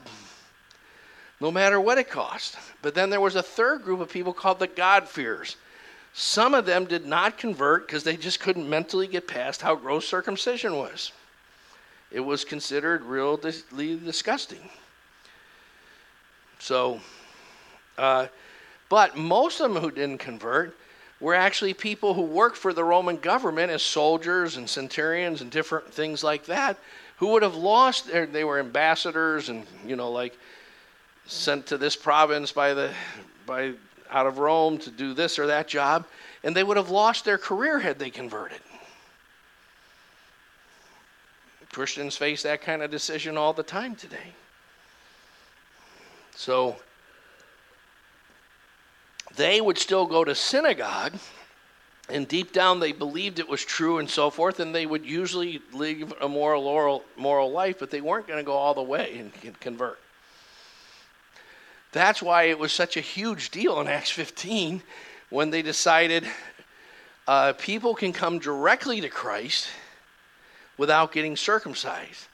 no 1.41 1.51
matter 1.51 1.81
what 1.81 1.97
it 1.97 2.09
cost. 2.09 2.55
But 2.81 2.93
then 2.93 3.09
there 3.09 3.19
was 3.19 3.35
a 3.35 3.43
third 3.43 3.83
group 3.83 3.99
of 3.99 4.09
people 4.09 4.31
called 4.31 4.59
the 4.59 4.67
God-fearers. 4.67 5.57
Some 6.13 6.53
of 6.53 6.65
them 6.65 6.85
did 6.85 7.05
not 7.05 7.37
convert 7.37 7.87
because 7.87 8.03
they 8.03 8.15
just 8.15 8.39
couldn't 8.39 8.69
mentally 8.69 9.07
get 9.07 9.27
past 9.27 9.61
how 9.61 9.75
gross 9.75 10.07
circumcision 10.07 10.77
was. 10.77 11.11
It 12.11 12.19
was 12.19 12.45
considered 12.45 13.01
really 13.03 13.97
disgusting. 13.97 14.69
So, 16.59 16.99
uh, 17.97 18.27
but 18.89 19.17
most 19.17 19.61
of 19.61 19.73
them 19.73 19.81
who 19.81 19.89
didn't 19.89 20.19
convert 20.19 20.77
were 21.21 21.33
actually 21.33 21.73
people 21.73 22.13
who 22.13 22.23
worked 22.23 22.57
for 22.57 22.73
the 22.73 22.83
Roman 22.83 23.15
government 23.17 23.71
as 23.71 23.81
soldiers 23.81 24.57
and 24.57 24.69
centurions 24.69 25.41
and 25.41 25.49
different 25.49 25.91
things 25.91 26.23
like 26.23 26.45
that, 26.45 26.77
who 27.17 27.27
would 27.27 27.43
have 27.43 27.55
lost 27.55 28.07
their, 28.07 28.25
they 28.25 28.43
were 28.43 28.59
ambassadors 28.59 29.49
and, 29.49 29.65
you 29.85 29.95
know, 29.95 30.11
like 30.11 30.37
sent 31.25 31.67
to 31.67 31.77
this 31.77 31.95
province 31.95 32.51
by 32.51 32.73
the 32.73 32.91
by 33.45 33.73
out 34.09 34.27
of 34.27 34.37
Rome 34.37 34.77
to 34.79 34.91
do 34.91 35.13
this 35.13 35.39
or 35.39 35.47
that 35.47 35.67
job, 35.67 36.05
and 36.43 36.55
they 36.55 36.63
would 36.63 36.77
have 36.77 36.89
lost 36.89 37.25
their 37.25 37.37
career 37.37 37.79
had 37.79 37.97
they 37.97 38.09
converted. 38.09 38.59
Christians 41.71 42.17
face 42.17 42.43
that 42.43 42.61
kind 42.61 42.81
of 42.81 42.91
decision 42.91 43.37
all 43.37 43.53
the 43.53 43.63
time 43.63 43.95
today. 43.95 44.33
So 46.35 46.75
they 49.37 49.61
would 49.61 49.77
still 49.77 50.05
go 50.05 50.25
to 50.25 50.35
synagogue, 50.35 51.13
and 52.09 52.27
deep 52.27 52.51
down 52.51 52.81
they 52.81 52.91
believed 52.91 53.39
it 53.39 53.47
was 53.47 53.63
true 53.63 53.99
and 53.99 54.09
so 54.09 54.29
forth, 54.29 54.59
and 54.59 54.75
they 54.75 54.85
would 54.85 55.05
usually 55.05 55.61
live 55.71 56.13
a 56.19 56.27
moral, 56.27 57.05
moral 57.15 57.51
life, 57.51 57.79
but 57.79 57.89
they 57.89 58.01
weren't 58.01 58.27
going 58.27 58.39
to 58.39 58.45
go 58.45 58.53
all 58.53 58.73
the 58.73 58.81
way 58.81 59.17
and 59.17 59.59
convert. 59.61 59.99
That's 61.91 62.21
why 62.21 62.43
it 62.43 62.57
was 62.57 62.71
such 62.71 62.95
a 62.95 63.01
huge 63.01 63.49
deal 63.49 63.79
in 63.81 63.87
Acts 63.87 64.11
15 64.11 64.81
when 65.29 65.49
they 65.49 65.61
decided 65.61 66.25
uh, 67.27 67.53
people 67.53 67.95
can 67.95 68.13
come 68.13 68.39
directly 68.39 69.01
to 69.01 69.09
Christ 69.09 69.69
without 70.77 71.11
getting 71.11 71.35
circumcised. 71.35 72.27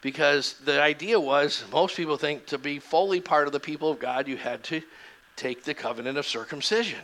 Because 0.00 0.54
the 0.64 0.80
idea 0.80 1.18
was, 1.18 1.64
most 1.72 1.96
people 1.96 2.16
think 2.16 2.46
to 2.46 2.58
be 2.58 2.78
fully 2.78 3.20
part 3.20 3.46
of 3.46 3.52
the 3.52 3.60
people 3.60 3.90
of 3.90 3.98
God, 3.98 4.28
you 4.28 4.36
had 4.36 4.62
to 4.64 4.82
take 5.34 5.64
the 5.64 5.74
covenant 5.74 6.18
of 6.18 6.26
circumcision. 6.26 7.00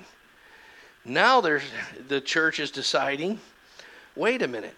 Now 1.05 1.41
there's, 1.41 1.63
the 2.09 2.21
church 2.21 2.61
is 2.61 2.71
deciding 2.71 3.41
wait 4.17 4.43
a 4.43 4.49
minute. 4.49 4.77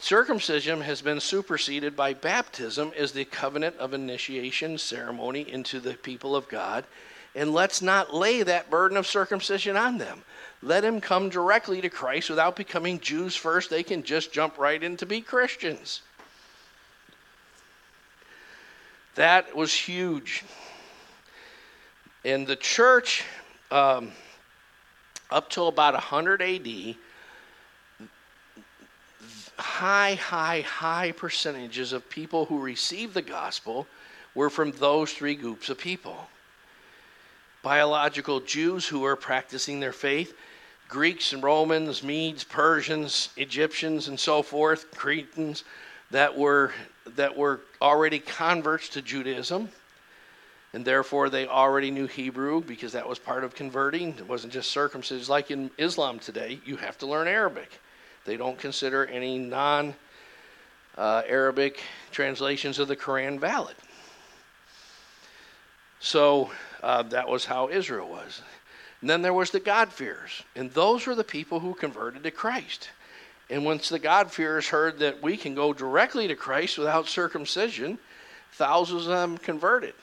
Circumcision 0.00 0.80
has 0.82 1.02
been 1.02 1.18
superseded 1.18 1.96
by 1.96 2.14
baptism 2.14 2.92
as 2.96 3.10
the 3.12 3.24
covenant 3.24 3.76
of 3.78 3.92
initiation 3.92 4.78
ceremony 4.78 5.50
into 5.50 5.80
the 5.80 5.94
people 5.94 6.36
of 6.36 6.48
God. 6.48 6.84
And 7.34 7.52
let's 7.52 7.82
not 7.82 8.14
lay 8.14 8.42
that 8.42 8.70
burden 8.70 8.96
of 8.96 9.06
circumcision 9.06 9.76
on 9.76 9.98
them. 9.98 10.22
Let 10.62 10.80
them 10.80 11.00
come 11.00 11.28
directly 11.28 11.80
to 11.80 11.88
Christ 11.88 12.30
without 12.30 12.56
becoming 12.56 13.00
Jews 13.00 13.34
first. 13.34 13.70
They 13.70 13.82
can 13.82 14.02
just 14.02 14.32
jump 14.32 14.56
right 14.56 14.82
in 14.82 14.96
to 14.98 15.06
be 15.06 15.20
Christians. 15.20 16.02
That 19.16 19.54
was 19.54 19.74
huge. 19.74 20.44
And 22.24 22.46
the 22.46 22.56
church, 22.56 23.24
um, 23.72 24.12
up 25.30 25.50
till 25.50 25.66
about 25.66 25.94
100 25.94 26.40
AD, 26.40 26.96
high, 29.78 30.14
high, 30.14 30.60
high 30.62 31.12
percentages 31.12 31.92
of 31.92 32.10
people 32.10 32.46
who 32.46 32.58
received 32.58 33.14
the 33.14 33.22
gospel 33.22 33.86
were 34.34 34.50
from 34.50 34.72
those 34.72 35.12
three 35.12 35.36
groups 35.36 35.68
of 35.68 35.78
people 35.78 36.16
biological 37.62 38.40
Jews 38.40 38.86
who 38.86 39.00
were 39.00 39.16
practicing 39.16 39.78
their 39.78 39.92
faith, 39.92 40.34
Greeks 40.88 41.32
and 41.32 41.42
Romans, 41.42 42.02
Medes, 42.02 42.42
Persians, 42.42 43.28
Egyptians, 43.36 44.08
and 44.08 44.18
so 44.18 44.42
forth, 44.42 44.90
Cretans 44.96 45.64
that 46.10 46.36
were, 46.36 46.72
that 47.16 47.36
were 47.36 47.60
already 47.82 48.20
converts 48.20 48.88
to 48.90 49.02
Judaism. 49.02 49.68
And 50.72 50.84
therefore, 50.84 51.28
they 51.28 51.46
already 51.46 51.90
knew 51.90 52.06
Hebrew 52.06 52.62
because 52.62 52.92
that 52.92 53.08
was 53.08 53.18
part 53.18 53.44
of 53.44 53.54
converting. 53.54 54.10
It 54.10 54.28
wasn't 54.28 54.52
just 54.52 54.70
circumcision. 54.70 55.28
Like 55.28 55.50
in 55.50 55.70
Islam 55.78 56.18
today, 56.18 56.60
you 56.64 56.76
have 56.76 56.96
to 56.98 57.06
learn 57.06 57.28
Arabic. 57.28 57.80
They 58.24 58.36
don't 58.36 58.58
consider 58.58 59.06
any 59.06 59.38
non 59.38 59.94
uh, 60.96 61.22
Arabic 61.26 61.80
translations 62.10 62.78
of 62.78 62.88
the 62.88 62.96
Quran 62.96 63.38
valid. 63.38 63.76
So 66.00 66.50
uh, 66.82 67.02
that 67.04 67.28
was 67.28 67.44
how 67.44 67.68
Israel 67.68 68.08
was. 68.08 68.42
And 69.00 69.08
then 69.08 69.22
there 69.22 69.34
was 69.34 69.50
the 69.50 69.60
God-fearers, 69.60 70.42
and 70.56 70.70
those 70.72 71.06
were 71.06 71.14
the 71.14 71.24
people 71.24 71.60
who 71.60 71.74
converted 71.74 72.24
to 72.24 72.30
Christ. 72.32 72.90
And 73.48 73.64
once 73.64 73.88
the 73.88 73.98
God-fearers 73.98 74.68
heard 74.68 74.98
that 74.98 75.22
we 75.22 75.36
can 75.36 75.54
go 75.54 75.72
directly 75.72 76.26
to 76.28 76.34
Christ 76.34 76.78
without 76.78 77.08
circumcision, 77.08 77.98
thousands 78.52 79.02
of 79.02 79.12
them 79.12 79.38
converted. 79.38 79.94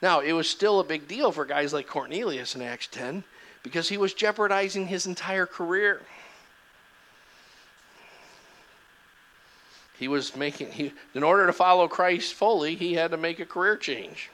Now, 0.00 0.20
it 0.20 0.32
was 0.32 0.48
still 0.48 0.78
a 0.78 0.84
big 0.84 1.08
deal 1.08 1.32
for 1.32 1.44
guys 1.44 1.72
like 1.72 1.88
Cornelius 1.88 2.54
in 2.54 2.62
Acts 2.62 2.86
10 2.86 3.24
because 3.62 3.88
he 3.88 3.96
was 3.96 4.14
jeopardizing 4.14 4.86
his 4.86 5.06
entire 5.06 5.46
career. 5.46 6.00
He 9.98 10.08
was 10.08 10.36
making, 10.36 10.70
he, 10.70 10.92
in 11.14 11.22
order 11.22 11.46
to 11.46 11.52
follow 11.52 11.88
Christ 11.88 12.34
fully, 12.34 12.76
he 12.76 12.94
had 12.94 13.10
to 13.10 13.16
make 13.16 13.40
a 13.40 13.46
career 13.46 13.76
change. 13.76 14.30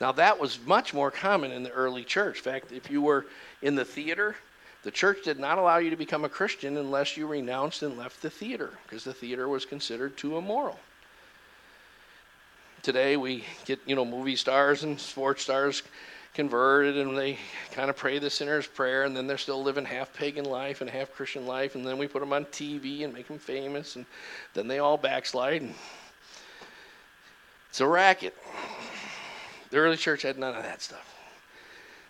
Now, 0.00 0.12
that 0.12 0.40
was 0.40 0.58
much 0.64 0.94
more 0.94 1.10
common 1.10 1.52
in 1.52 1.62
the 1.62 1.70
early 1.70 2.02
church. 2.02 2.38
In 2.38 2.42
fact, 2.44 2.72
if 2.72 2.90
you 2.90 3.02
were 3.02 3.26
in 3.62 3.74
the 3.74 3.84
theater, 3.84 4.36
the 4.82 4.90
church 4.90 5.24
did 5.24 5.38
not 5.38 5.58
allow 5.58 5.78
you 5.78 5.90
to 5.90 5.96
become 5.96 6.24
a 6.24 6.28
Christian 6.28 6.76
unless 6.76 7.16
you 7.16 7.26
renounced 7.26 7.82
and 7.82 7.96
left 7.96 8.22
the 8.22 8.30
theater, 8.30 8.70
because 8.84 9.04
the 9.04 9.12
theater 9.12 9.48
was 9.48 9.64
considered 9.64 10.16
too 10.16 10.36
immoral. 10.36 10.78
Today, 12.82 13.16
we 13.16 13.44
get, 13.66 13.80
you 13.86 13.94
know, 13.94 14.04
movie 14.04 14.36
stars 14.36 14.82
and 14.82 14.98
sports 14.98 15.42
stars 15.42 15.82
converted 16.34 16.98
and 16.98 17.16
they 17.16 17.38
kind 17.70 17.88
of 17.88 17.96
pray 17.96 18.18
the 18.18 18.28
sinner's 18.28 18.66
prayer 18.66 19.04
and 19.04 19.16
then 19.16 19.26
they're 19.26 19.38
still 19.38 19.62
living 19.62 19.84
half 19.84 20.12
pagan 20.12 20.44
life 20.44 20.80
and 20.80 20.90
half 20.90 21.12
Christian 21.14 21.46
life 21.46 21.76
and 21.76 21.86
then 21.86 21.96
we 21.96 22.08
put 22.08 22.20
them 22.20 22.32
on 22.32 22.44
TV 22.46 23.04
and 23.04 23.14
make 23.14 23.28
them 23.28 23.38
famous 23.38 23.94
and 23.94 24.04
then 24.52 24.66
they 24.66 24.80
all 24.80 24.96
backslide 24.96 25.62
and 25.62 25.74
it's 27.70 27.80
a 27.80 27.86
racket. 27.86 28.36
The 29.70 29.76
early 29.78 29.96
church 29.96 30.22
had 30.22 30.38
none 30.38 30.54
of 30.54 30.62
that 30.64 30.82
stuff. 30.82 31.12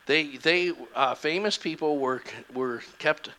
They 0.06 0.36
they 0.36 0.72
uh, 0.94 1.14
famous 1.14 1.56
people 1.56 1.98
were 1.98 2.22
were 2.52 2.82
kept 2.98 3.30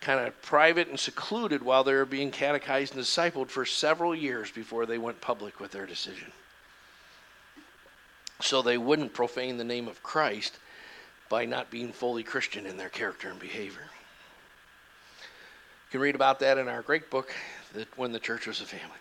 kind 0.00 0.26
of 0.26 0.40
private 0.42 0.88
and 0.88 0.98
secluded 0.98 1.62
while 1.62 1.84
they 1.84 1.94
were 1.94 2.04
being 2.04 2.30
catechized 2.30 2.94
and 2.94 3.02
discipled 3.02 3.48
for 3.48 3.64
several 3.64 4.14
years 4.14 4.50
before 4.50 4.84
they 4.84 4.98
went 4.98 5.20
public 5.20 5.60
with 5.60 5.70
their 5.70 5.86
decision 5.86 6.32
so 8.42 8.62
they 8.62 8.78
wouldn't 8.78 9.12
profane 9.12 9.56
the 9.56 9.64
name 9.64 9.88
of 9.88 10.02
Christ 10.02 10.58
by 11.28 11.44
not 11.44 11.70
being 11.70 11.92
fully 11.92 12.22
Christian 12.22 12.66
in 12.66 12.76
their 12.76 12.88
character 12.88 13.30
and 13.30 13.38
behavior. 13.38 13.88
You 15.20 15.98
can 15.98 16.00
read 16.00 16.14
about 16.14 16.40
that 16.40 16.58
in 16.58 16.68
our 16.68 16.82
great 16.82 17.10
book, 17.10 17.32
that 17.74 17.86
When 17.96 18.12
the 18.12 18.20
Church 18.20 18.46
Was 18.46 18.60
a 18.60 18.64
Family. 18.64 18.96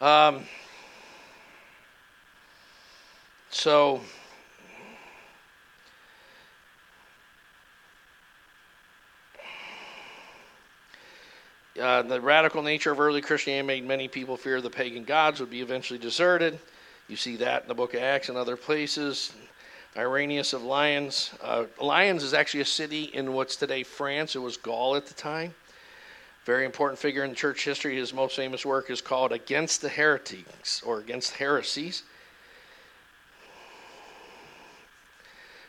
Um, 0.00 0.44
so, 3.50 4.00
uh, 11.80 12.02
the 12.02 12.20
radical 12.20 12.62
nature 12.62 12.92
of 12.92 13.00
early 13.00 13.20
Christianity 13.20 13.66
made 13.66 13.86
many 13.86 14.08
people 14.08 14.36
fear 14.36 14.60
the 14.60 14.70
pagan 14.70 15.04
gods 15.04 15.40
would 15.40 15.50
be 15.50 15.60
eventually 15.60 15.98
deserted. 15.98 16.58
You 17.08 17.16
see 17.16 17.36
that 17.36 17.62
in 17.62 17.68
the 17.68 17.74
book 17.74 17.94
of 17.94 18.00
Acts 18.00 18.28
and 18.30 18.38
other 18.38 18.56
places. 18.56 19.32
Irenaeus 19.96 20.54
of 20.54 20.62
Lyons. 20.62 21.30
Uh, 21.42 21.64
Lyons 21.80 22.22
is 22.22 22.34
actually 22.34 22.60
a 22.60 22.66
city 22.66 23.04
in 23.04 23.32
what's 23.34 23.56
today 23.56 23.82
France. 23.82 24.34
It 24.34 24.40
was 24.40 24.56
Gaul 24.56 24.96
at 24.96 25.06
the 25.06 25.14
time. 25.14 25.54
Very 26.44 26.64
important 26.64 26.98
figure 26.98 27.24
in 27.24 27.34
church 27.34 27.64
history. 27.64 27.96
His 27.96 28.12
most 28.12 28.36
famous 28.36 28.66
work 28.66 28.90
is 28.90 29.00
called 29.00 29.32
Against 29.32 29.82
the 29.82 29.88
Heretics 29.88 30.82
or 30.82 30.98
Against 30.98 31.34
Heresies. 31.34 32.02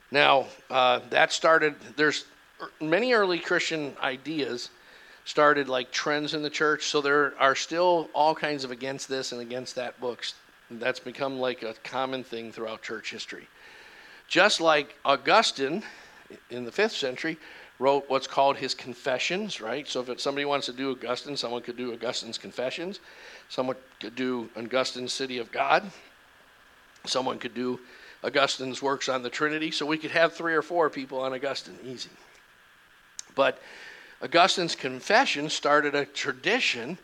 Now, 0.09 0.47
uh, 0.69 1.01
that 1.09 1.33
started, 1.33 1.75
there's 1.95 2.25
many 2.79 3.13
early 3.13 3.39
Christian 3.39 3.95
ideas 4.01 4.69
started 5.25 5.67
like 5.67 5.91
trends 5.91 6.33
in 6.33 6.41
the 6.41 6.49
church. 6.49 6.85
So 6.85 7.01
there 7.01 7.33
are 7.39 7.55
still 7.55 8.09
all 8.13 8.33
kinds 8.33 8.63
of 8.63 8.71
against 8.71 9.09
this 9.09 9.31
and 9.31 9.41
against 9.41 9.75
that 9.75 9.99
books 9.99 10.33
that's 10.71 10.99
become 10.99 11.39
like 11.39 11.63
a 11.63 11.73
common 11.83 12.23
thing 12.23 12.51
throughout 12.51 12.81
church 12.81 13.11
history. 13.11 13.47
Just 14.27 14.59
like 14.61 14.95
Augustine 15.05 15.83
in 16.49 16.65
the 16.65 16.71
fifth 16.71 16.93
century 16.93 17.37
wrote 17.77 18.05
what's 18.07 18.27
called 18.27 18.57
his 18.57 18.73
confessions, 18.73 19.59
right? 19.59 19.87
So 19.87 20.01
if 20.01 20.19
somebody 20.19 20.45
wants 20.45 20.65
to 20.67 20.73
do 20.73 20.91
Augustine, 20.91 21.37
someone 21.37 21.61
could 21.61 21.77
do 21.77 21.93
Augustine's 21.93 22.37
confessions. 22.37 22.99
Someone 23.49 23.75
could 23.99 24.15
do 24.15 24.49
Augustine's 24.55 25.13
City 25.13 25.37
of 25.37 25.51
God. 25.51 25.91
Someone 27.05 27.37
could 27.37 27.53
do 27.53 27.79
Augustine's 28.23 28.81
works 28.81 29.09
on 29.09 29.21
the 29.21 29.29
Trinity. 29.29 29.71
So 29.71 29.85
we 29.85 29.97
could 29.97 30.11
have 30.11 30.33
three 30.33 30.55
or 30.55 30.61
four 30.61 30.89
people 30.89 31.19
on 31.19 31.33
Augustine, 31.33 31.77
easy. 31.83 32.09
But 33.35 33.59
Augustine's 34.23 34.75
confession 34.75 35.49
started 35.49 35.93
a 35.93 36.05
tradition 36.05 36.97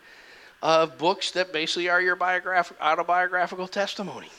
of 0.62 0.98
books 0.98 1.32
that 1.32 1.52
basically 1.52 1.90
are 1.90 2.02
your 2.02 2.16
biograph- 2.16 2.74
autobiographical 2.80 3.68
testimony. 3.68 4.30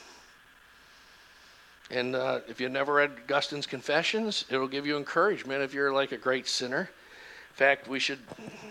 And 1.91 2.17
uh, 2.17 2.41
if 2.49 2.61
you've 2.61 2.73
never 2.73 2.95
read 2.95 3.11
Augustine's 3.25 3.67
Confessions, 3.67 4.45
it'll 4.49 4.69
give 4.69 4.87
you 4.87 4.97
encouragement 4.97 5.63
if 5.63 5.75
you're 5.75 5.93
like 5.93 6.13
a 6.13 6.17
great 6.17 6.49
sinner. 6.49 6.89
In 7.53 7.57
fact, 7.57 7.87
we 7.87 7.99
should 7.99 8.19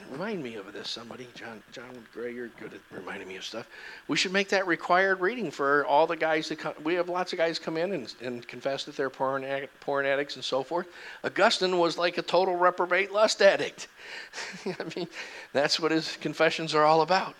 remind 0.09 0.41
me 0.41 0.55
of 0.55 0.73
this. 0.73 0.89
Somebody, 0.89 1.27
John, 1.35 1.61
John 1.71 2.03
Gray, 2.15 2.33
you're 2.33 2.47
good 2.59 2.73
at 2.73 2.79
reminding 2.89 3.27
me 3.27 3.35
of 3.35 3.43
stuff. 3.43 3.67
We 4.07 4.17
should 4.17 4.33
make 4.33 4.49
that 4.49 4.65
required 4.65 5.21
reading 5.21 5.51
for 5.51 5.85
all 5.85 6.07
the 6.07 6.15
guys 6.15 6.49
that 6.49 6.57
come. 6.57 6.73
We 6.83 6.95
have 6.95 7.07
lots 7.07 7.31
of 7.31 7.37
guys 7.37 7.59
come 7.59 7.77
in 7.77 7.93
and, 7.93 8.11
and 8.23 8.47
confess 8.47 8.83
that 8.85 8.97
they're 8.97 9.11
porn, 9.11 9.45
porn 9.81 10.07
addicts 10.07 10.35
and 10.35 10.43
so 10.43 10.63
forth. 10.63 10.87
Augustine 11.23 11.77
was 11.77 11.99
like 11.99 12.17
a 12.17 12.23
total 12.23 12.55
reprobate 12.55 13.11
lust 13.11 13.43
addict. 13.43 13.87
I 14.65 14.83
mean, 14.95 15.07
that's 15.53 15.79
what 15.79 15.91
his 15.91 16.17
confessions 16.17 16.73
are 16.73 16.83
all 16.83 17.01
about. 17.01 17.35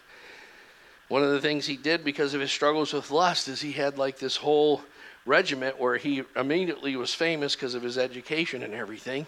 One 1.08 1.24
of 1.24 1.32
the 1.32 1.42
things 1.42 1.66
he 1.66 1.76
did 1.76 2.04
because 2.04 2.36
of 2.36 2.42
his 2.42 2.52
struggles 2.52 2.94
with 2.94 3.10
lust 3.10 3.48
is 3.48 3.62
he 3.62 3.72
had 3.72 3.98
like 3.98 4.20
this 4.20 4.36
whole 4.36 4.84
regiment 5.26 5.80
where 5.80 5.98
he 5.98 6.22
immediately 6.36 6.96
was 6.96 7.16
famous 7.16 7.56
because 7.56 7.74
of 7.74 7.82
his 7.82 7.98
education 7.98 8.62
and 8.62 8.76
everything 8.76 9.26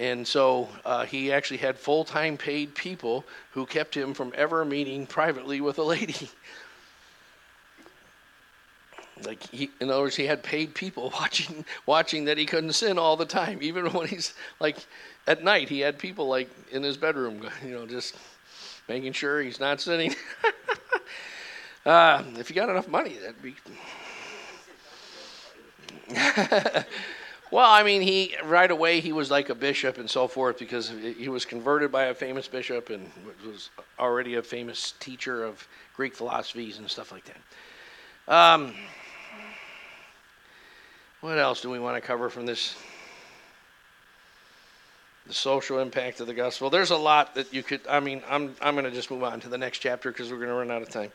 And 0.00 0.26
so 0.26 0.70
uh, 0.86 1.04
he 1.04 1.30
actually 1.30 1.58
had 1.58 1.78
full 1.78 2.04
time 2.04 2.38
paid 2.38 2.74
people 2.74 3.22
who 3.52 3.66
kept 3.66 3.94
him 3.94 4.14
from 4.14 4.32
ever 4.34 4.64
meeting 4.64 5.06
privately 5.06 5.60
with 5.60 5.78
a 5.78 5.82
lady. 5.82 6.16
like 9.26 9.42
he, 9.50 9.68
in 9.78 9.90
other 9.90 10.00
words, 10.00 10.16
he 10.16 10.24
had 10.24 10.42
paid 10.42 10.74
people 10.74 11.10
watching 11.20 11.66
watching 11.84 12.24
that 12.24 12.38
he 12.38 12.46
couldn't 12.46 12.72
sin 12.72 12.98
all 12.98 13.14
the 13.14 13.26
time, 13.26 13.58
even 13.62 13.92
when 13.92 14.08
he's 14.08 14.32
like 14.58 14.78
at 15.26 15.44
night. 15.44 15.68
He 15.68 15.80
had 15.80 15.98
people 15.98 16.28
like 16.28 16.48
in 16.72 16.82
his 16.82 16.96
bedroom, 16.96 17.46
you 17.62 17.72
know, 17.72 17.86
just 17.86 18.16
making 18.88 19.12
sure 19.12 19.42
he's 19.42 19.60
not 19.60 19.82
sinning. 19.82 20.14
uh, 21.84 22.24
if 22.38 22.48
you 22.48 22.56
got 22.56 22.70
enough 22.70 22.88
money, 22.88 23.18
that'd 23.18 23.42
be. 23.42 23.54
Well, 27.50 27.68
I 27.68 27.82
mean, 27.82 28.00
he 28.00 28.36
right 28.44 28.70
away 28.70 29.00
he 29.00 29.12
was 29.12 29.30
like 29.30 29.48
a 29.48 29.54
bishop 29.54 29.98
and 29.98 30.08
so 30.08 30.28
forth 30.28 30.58
because 30.58 30.92
he 31.18 31.28
was 31.28 31.44
converted 31.44 31.90
by 31.90 32.04
a 32.04 32.14
famous 32.14 32.46
bishop 32.46 32.90
and 32.90 33.10
was 33.44 33.70
already 33.98 34.36
a 34.36 34.42
famous 34.42 34.94
teacher 35.00 35.44
of 35.44 35.66
Greek 35.96 36.14
philosophies 36.14 36.78
and 36.78 36.88
stuff 36.88 37.10
like 37.10 37.24
that. 37.24 38.32
Um, 38.32 38.74
what 41.20 41.38
else 41.38 41.60
do 41.60 41.70
we 41.70 41.80
want 41.80 41.96
to 41.96 42.00
cover 42.00 42.30
from 42.30 42.46
this? 42.46 42.76
The 45.26 45.34
social 45.34 45.80
impact 45.80 46.20
of 46.20 46.26
the 46.26 46.34
gospel. 46.34 46.70
There's 46.70 46.90
a 46.90 46.96
lot 46.96 47.34
that 47.34 47.52
you 47.52 47.62
could. 47.62 47.80
I 47.88 48.00
mean, 48.00 48.22
I'm 48.28 48.54
I'm 48.60 48.74
going 48.74 48.84
to 48.84 48.90
just 48.90 49.10
move 49.10 49.22
on 49.22 49.40
to 49.40 49.48
the 49.48 49.58
next 49.58 49.80
chapter 49.80 50.10
because 50.10 50.30
we're 50.30 50.38
going 50.38 50.48
to 50.48 50.54
run 50.54 50.70
out 50.70 50.82
of 50.82 50.88
time. 50.88 51.12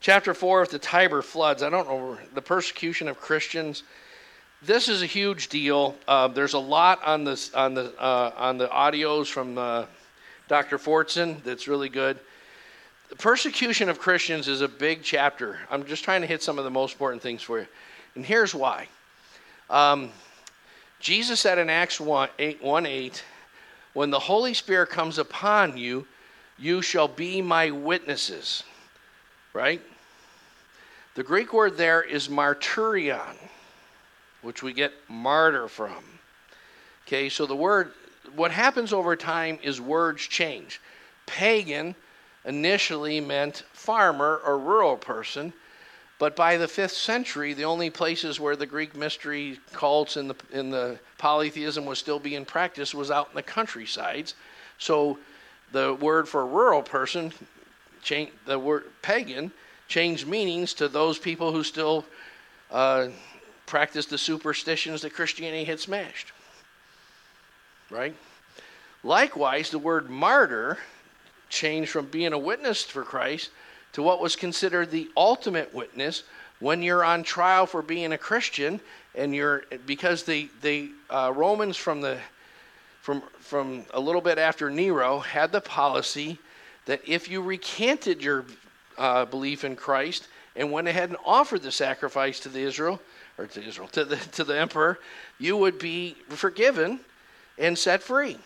Chapter 0.00 0.32
four 0.32 0.62
of 0.62 0.68
the 0.68 0.78
Tiber 0.78 1.22
floods. 1.22 1.62
I 1.62 1.70
don't 1.70 1.88
know 1.88 2.16
the 2.34 2.42
persecution 2.42 3.08
of 3.08 3.18
Christians 3.18 3.82
this 4.62 4.88
is 4.88 5.02
a 5.02 5.06
huge 5.06 5.48
deal. 5.48 5.96
Uh, 6.06 6.28
there's 6.28 6.54
a 6.54 6.58
lot 6.58 7.02
on 7.04 7.24
the 7.24 7.50
on 7.54 7.74
the 7.74 7.94
uh, 8.00 8.32
on 8.36 8.58
the 8.58 8.66
audios 8.68 9.30
from 9.30 9.56
uh, 9.56 9.86
Dr. 10.48 10.78
Fortson 10.78 11.42
that's 11.44 11.68
really 11.68 11.88
good. 11.88 12.18
The 13.10 13.16
persecution 13.16 13.88
of 13.88 13.98
Christians 13.98 14.48
is 14.48 14.60
a 14.60 14.68
big 14.68 15.02
chapter. 15.02 15.58
I'm 15.70 15.84
just 15.84 16.04
trying 16.04 16.22
to 16.22 16.26
hit 16.26 16.42
some 16.42 16.58
of 16.58 16.64
the 16.64 16.70
most 16.70 16.94
important 16.94 17.22
things 17.22 17.40
for 17.40 17.60
you, 17.60 17.66
and 18.14 18.26
here's 18.26 18.54
why. 18.54 18.88
Um, 19.70 20.10
Jesus 21.00 21.38
said 21.38 21.58
in 21.58 21.70
Acts 21.70 22.00
1 22.00 22.28
8, 22.38 22.62
1 22.62 22.86
8, 22.86 23.24
when 23.94 24.10
the 24.10 24.18
Holy 24.18 24.54
Spirit 24.54 24.90
comes 24.90 25.18
upon 25.18 25.76
you, 25.76 26.06
you 26.58 26.82
shall 26.82 27.08
be 27.08 27.40
my 27.40 27.70
witnesses. 27.70 28.64
Right? 29.52 29.80
The 31.14 31.22
Greek 31.22 31.52
word 31.52 31.76
there 31.76 32.02
is 32.02 32.28
martyrion 32.28 33.36
which 34.42 34.62
we 34.62 34.72
get 34.72 34.92
martyr 35.08 35.68
from. 35.68 36.02
Okay, 37.06 37.28
so 37.28 37.46
the 37.46 37.56
word, 37.56 37.92
what 38.36 38.50
happens 38.50 38.92
over 38.92 39.16
time 39.16 39.58
is 39.62 39.80
words 39.80 40.22
change. 40.22 40.80
Pagan 41.26 41.94
initially 42.44 43.20
meant 43.20 43.64
farmer 43.72 44.40
or 44.44 44.58
rural 44.58 44.96
person, 44.96 45.52
but 46.18 46.34
by 46.34 46.56
the 46.56 46.68
fifth 46.68 46.92
century, 46.92 47.54
the 47.54 47.64
only 47.64 47.90
places 47.90 48.40
where 48.40 48.56
the 48.56 48.66
Greek 48.66 48.96
mystery 48.96 49.58
cults 49.72 50.16
and 50.16 50.30
the, 50.30 50.36
and 50.52 50.72
the 50.72 50.98
polytheism 51.16 51.84
was 51.86 51.98
still 51.98 52.18
being 52.18 52.44
practiced 52.44 52.94
was 52.94 53.10
out 53.10 53.28
in 53.28 53.36
the 53.36 53.42
countrysides. 53.42 54.34
So 54.78 55.18
the 55.72 55.94
word 55.94 56.28
for 56.28 56.46
rural 56.46 56.82
person, 56.82 57.32
change, 58.02 58.30
the 58.46 58.58
word 58.58 58.84
pagan, 59.02 59.52
changed 59.86 60.26
meanings 60.26 60.74
to 60.74 60.88
those 60.88 61.18
people 61.18 61.52
who 61.52 61.62
still 61.62 62.04
uh, 62.70 63.08
practiced 63.68 64.10
the 64.10 64.18
superstitions 64.18 65.02
that 65.02 65.14
Christianity 65.14 65.64
had 65.64 65.78
smashed. 65.78 66.32
Right? 67.90 68.16
Likewise, 69.04 69.70
the 69.70 69.78
word 69.78 70.10
martyr 70.10 70.78
changed 71.48 71.90
from 71.90 72.06
being 72.06 72.32
a 72.32 72.38
witness 72.38 72.82
for 72.84 73.04
Christ 73.04 73.50
to 73.92 74.02
what 74.02 74.20
was 74.20 74.36
considered 74.36 74.90
the 74.90 75.08
ultimate 75.16 75.72
witness 75.72 76.24
when 76.60 76.82
you're 76.82 77.04
on 77.04 77.22
trial 77.22 77.66
for 77.66 77.82
being 77.82 78.12
a 78.12 78.18
Christian 78.18 78.80
and 79.14 79.34
you're 79.34 79.64
because 79.86 80.24
the 80.24 80.48
the 80.62 80.90
uh, 81.08 81.32
Romans 81.34 81.76
from 81.76 82.00
the 82.00 82.18
from 83.00 83.22
from 83.38 83.84
a 83.94 84.00
little 84.00 84.20
bit 84.20 84.38
after 84.38 84.70
Nero 84.70 85.20
had 85.20 85.52
the 85.52 85.60
policy 85.60 86.38
that 86.86 87.00
if 87.06 87.30
you 87.30 87.40
recanted 87.40 88.22
your 88.22 88.44
uh, 88.98 89.24
belief 89.24 89.64
in 89.64 89.76
Christ 89.76 90.28
and 90.56 90.72
went 90.72 90.88
ahead 90.88 91.08
and 91.08 91.18
offered 91.24 91.62
the 91.62 91.72
sacrifice 91.72 92.40
to 92.40 92.48
the 92.48 92.60
Israel 92.60 93.00
or 93.38 93.46
to 93.46 93.64
Israel, 93.64 93.88
to 93.88 94.04
the, 94.04 94.16
to 94.16 94.44
the 94.44 94.58
emperor, 94.58 94.98
you 95.38 95.56
would 95.56 95.78
be 95.78 96.16
forgiven 96.28 97.00
and 97.56 97.78
set 97.78 98.02
free. 98.02 98.38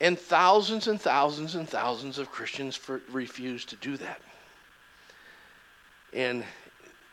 And 0.00 0.18
thousands 0.18 0.88
and 0.88 1.00
thousands 1.00 1.54
and 1.54 1.68
thousands 1.68 2.18
of 2.18 2.30
Christians 2.30 2.76
for, 2.76 3.00
refused 3.10 3.70
to 3.70 3.76
do 3.76 3.96
that. 3.96 4.20
In 6.12 6.44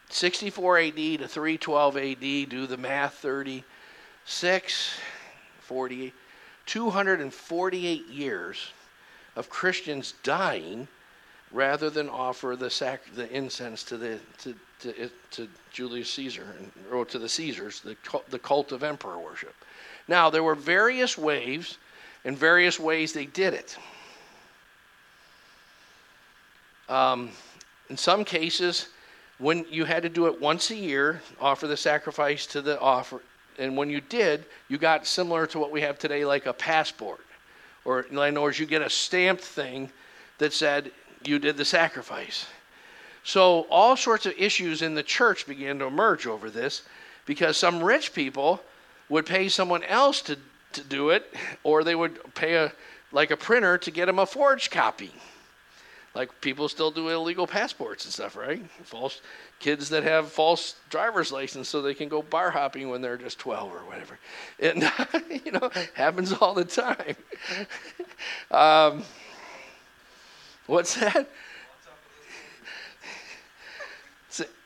64 0.10 0.78
AD 0.80 0.96
to 0.96 1.28
312 1.28 1.98
AD, 1.98 2.20
do 2.20 2.68
the 2.68 2.78
math 2.78 3.16
36, 3.16 4.96
40, 5.60 6.14
248 6.66 8.08
years 8.08 8.72
of 9.36 9.50
Christians 9.50 10.14
dying 10.24 10.88
rather 11.52 11.90
than 11.90 12.10
offer 12.10 12.56
the, 12.56 12.70
sac- 12.70 13.14
the 13.16 13.32
incense 13.32 13.84
to, 13.84 13.98
the, 13.98 14.20
to, 14.40 14.56
to, 14.84 15.10
to 15.32 15.48
Julius 15.72 16.12
Caesar, 16.12 16.46
or 16.92 17.06
to 17.06 17.20
the 17.20 17.30
Caesars, 17.30 17.82
the, 17.82 17.96
the 18.30 18.40
cult 18.40 18.72
of 18.72 18.84
emperor 18.84 19.18
worship. 19.18 19.56
Now, 20.08 20.30
there 20.30 20.44
were 20.44 20.56
various 20.56 21.18
waves 21.18 21.78
and 22.26 22.38
various 22.38 22.80
ways 22.80 23.14
they 23.14 23.26
did 23.26 23.54
it. 23.54 23.78
Um, 26.90 27.32
in 27.90 27.98
some 27.98 28.26
cases, 28.26 28.90
when 29.40 29.66
you 29.70 29.86
had 29.86 30.04
to 30.04 30.10
do 30.10 30.28
it 30.28 30.40
once 30.40 30.70
a 30.72 30.76
year, 30.76 31.22
offer 31.40 31.68
the 31.68 31.78
sacrifice 31.78 32.46
to 32.48 32.62
the 32.62 32.80
offer, 32.80 33.22
and 33.58 33.78
when 33.78 33.90
you 33.90 34.02
did, 34.02 34.46
you 34.68 34.78
got 34.78 35.06
similar 35.06 35.48
to 35.48 35.60
what 35.60 35.72
we 35.72 35.82
have 35.82 35.98
today, 35.98 36.26
like 36.26 36.46
a 36.46 36.54
passport, 36.54 37.22
or 37.86 38.02
in 38.02 38.18
other 38.18 38.42
words, 38.42 38.60
you 38.60 38.66
get 38.66 38.82
a 38.82 38.90
stamped 38.90 39.44
thing 39.44 39.90
that 40.38 40.54
said 40.54 40.92
you 41.26 41.40
did 41.40 41.58
the 41.58 41.66
sacrifice. 41.66 42.46
So, 43.24 43.62
all 43.70 43.96
sorts 43.96 44.26
of 44.26 44.34
issues 44.38 44.82
in 44.82 44.96
the 44.96 45.04
church 45.04 45.48
began 45.48 45.80
to 45.80 45.86
emerge 45.86 46.28
over 46.28 46.50
this 46.50 46.84
because 47.26 47.56
some 47.56 47.82
rich 47.82 48.14
people 48.14 48.62
would 49.08 49.26
pay 49.26 49.48
someone 49.48 49.84
else 49.84 50.22
to, 50.24 50.38
to 50.74 50.84
do 50.84 51.10
it, 51.10 51.34
or 51.64 51.84
they 51.84 51.96
would 51.96 52.34
pay 52.36 52.56
a 52.56 52.74
like 53.14 53.32
a 53.32 53.38
printer 53.38 53.78
to 53.78 53.92
get 53.92 54.08
them 54.08 54.20
a 54.20 54.26
forged 54.26 54.72
copy. 54.72 55.12
Like 56.16 56.42
people 56.42 56.68
still 56.70 56.92
do 56.92 57.10
illegal 57.10 57.48
passports 57.48 58.06
and 58.06 58.14
stuff, 58.14 58.36
right? 58.36 58.64
False 58.84 59.22
kids 59.60 59.90
that 59.90 60.04
have 60.04 60.32
false 60.32 60.76
driver's 60.90 61.32
license 61.32 61.70
so 61.70 61.82
they 61.82 61.96
can 61.96 62.08
go 62.08 62.22
bar 62.22 62.52
hopping 62.52 62.90
when 62.90 63.02
they're 63.02 63.18
just 63.18 63.40
12 63.40 63.72
or 63.72 63.80
whatever. 63.80 64.20
And, 64.60 64.92
you 65.46 65.52
know, 65.52 65.72
happens 65.96 66.34
all 66.34 66.54
the 66.54 66.66
time. 66.66 67.16
um, 68.52 69.04
what's 70.68 70.96
that? 70.96 71.28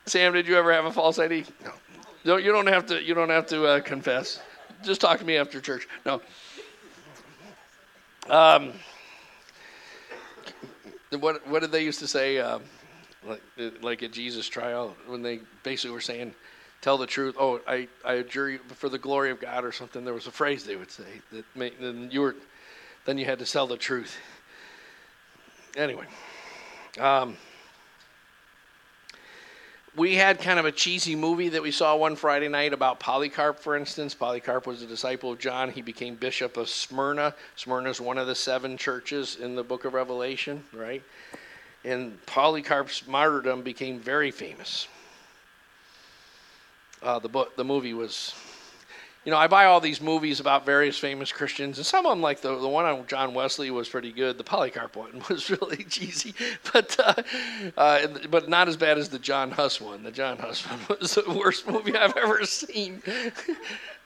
Sam, 0.08 0.34
did 0.34 0.48
you 0.48 0.56
ever 0.56 0.72
have 0.72 0.86
a 0.86 0.92
false 0.92 1.20
ID? 1.20 1.46
No. 1.64 1.72
No, 2.24 2.38
you 2.38 2.52
don't 2.52 2.68
have 2.68 2.86
to. 2.88 3.02
You 3.02 3.14
don't 3.14 3.30
have 3.30 3.46
to 3.48 3.66
uh, 3.66 3.80
confess. 3.82 4.42
Just 4.84 5.02
talk 5.02 5.20
to 5.20 5.26
me 5.26 5.38
after 5.38 5.60
church. 5.60 5.88
No. 6.06 6.22
Um, 8.30 8.74
what 11.20 11.46
what 11.48 11.62
did 11.62 11.72
they 11.72 11.84
used 11.84 12.00
to 12.00 12.08
say? 12.08 12.40
Um, 12.40 12.64
like 13.26 13.42
like 13.82 14.04
at 14.04 14.12
Jesus 14.12 14.48
trial 14.48 14.96
when 15.08 15.22
they 15.22 15.40
basically 15.64 15.92
were 15.92 16.02
saying, 16.02 16.34
"Tell 16.82 16.98
the 16.98 17.08
truth." 17.08 17.36
Oh, 17.40 17.62
I 17.68 17.88
I 18.06 18.16
adjure 18.16 18.50
you 18.50 18.60
for 18.60 18.90
the 18.90 18.98
glory 18.98 19.32
of 19.32 19.40
God 19.40 19.64
or 19.64 19.72
something. 19.72 20.04
There 20.04 20.14
was 20.14 20.28
a 20.28 20.32
phrase 20.32 20.64
they 20.66 20.76
would 20.76 20.92
say 20.92 21.22
that 21.32 21.46
then 21.56 22.10
you 22.12 22.22
were 22.22 22.36
then 23.06 23.18
you 23.18 23.26
had 23.26 23.40
to 23.40 23.46
tell 23.46 23.68
the 23.68 23.78
truth. 23.78 24.18
Anyway. 25.76 26.06
Um, 27.00 27.38
we 29.98 30.14
had 30.14 30.40
kind 30.40 30.60
of 30.60 30.66
a 30.66 30.72
cheesy 30.72 31.16
movie 31.16 31.50
that 31.50 31.64
we 31.64 31.72
saw 31.72 31.96
one 31.96 32.16
Friday 32.16 32.48
night 32.48 32.72
about 32.72 33.00
Polycarp, 33.00 33.60
for 33.60 33.76
instance. 33.76 34.14
Polycarp 34.14 34.68
was 34.68 34.84
a 34.84 34.86
disciple 34.86 35.32
of 35.32 35.40
John. 35.40 35.72
He 35.72 35.82
became 35.82 36.14
bishop 36.14 36.56
of 36.56 36.70
Smyrna. 36.70 37.34
Smyrna 37.56 37.90
is 37.90 38.00
one 38.00 38.20
of 38.20 38.28
the 38.28 38.36
seven 38.36 38.78
churches 38.78 39.38
in 39.38 39.56
the 39.56 39.64
book 39.64 39.86
of 39.86 39.96
Revelation, 39.96 40.64
right? 40.72 41.02
And 41.84 42.24
Polycarp's 42.28 43.08
martyrdom 43.08 43.64
became 43.64 44.00
very 44.00 44.30
famous. 44.30 44.88
Uh, 47.02 47.18
the 47.18 47.30
book, 47.30 47.56
the 47.56 47.64
movie 47.64 47.96
was, 47.96 48.36
you 49.28 49.32
know, 49.32 49.38
I 49.40 49.48
buy 49.48 49.66
all 49.66 49.82
these 49.82 50.00
movies 50.00 50.40
about 50.40 50.66
various 50.66 50.98
famous 50.98 51.34
Christians, 51.34 51.78
and 51.78 51.86
some 51.86 52.06
of 52.06 52.14
them, 52.14 52.22
like 52.22 52.40
the 52.40 52.58
the 52.58 52.68
one 52.70 52.86
on 52.86 53.06
John 53.08 53.34
Wesley, 53.34 53.70
was 53.70 53.90
pretty 53.90 54.14
good. 54.14 54.38
The 54.38 54.46
Polycarp 54.46 54.96
one 54.96 55.22
was 55.30 55.50
really 55.50 55.84
cheesy, 55.84 56.34
but 56.72 56.96
uh, 56.98 57.14
uh, 57.76 58.08
but 58.30 58.48
not 58.48 58.70
as 58.70 58.78
bad 58.78 58.98
as 58.98 59.10
the 59.10 59.20
John 59.20 59.52
Huss 59.52 59.82
one. 59.82 60.02
The 60.02 60.14
John 60.14 60.38
Huss 60.38 60.62
one 60.70 60.80
was 61.02 61.16
the 61.16 61.30
worst 61.30 61.68
movie 61.68 61.94
I've 61.94 62.16
ever 62.16 62.46
seen. 62.46 63.02
it 63.06 63.34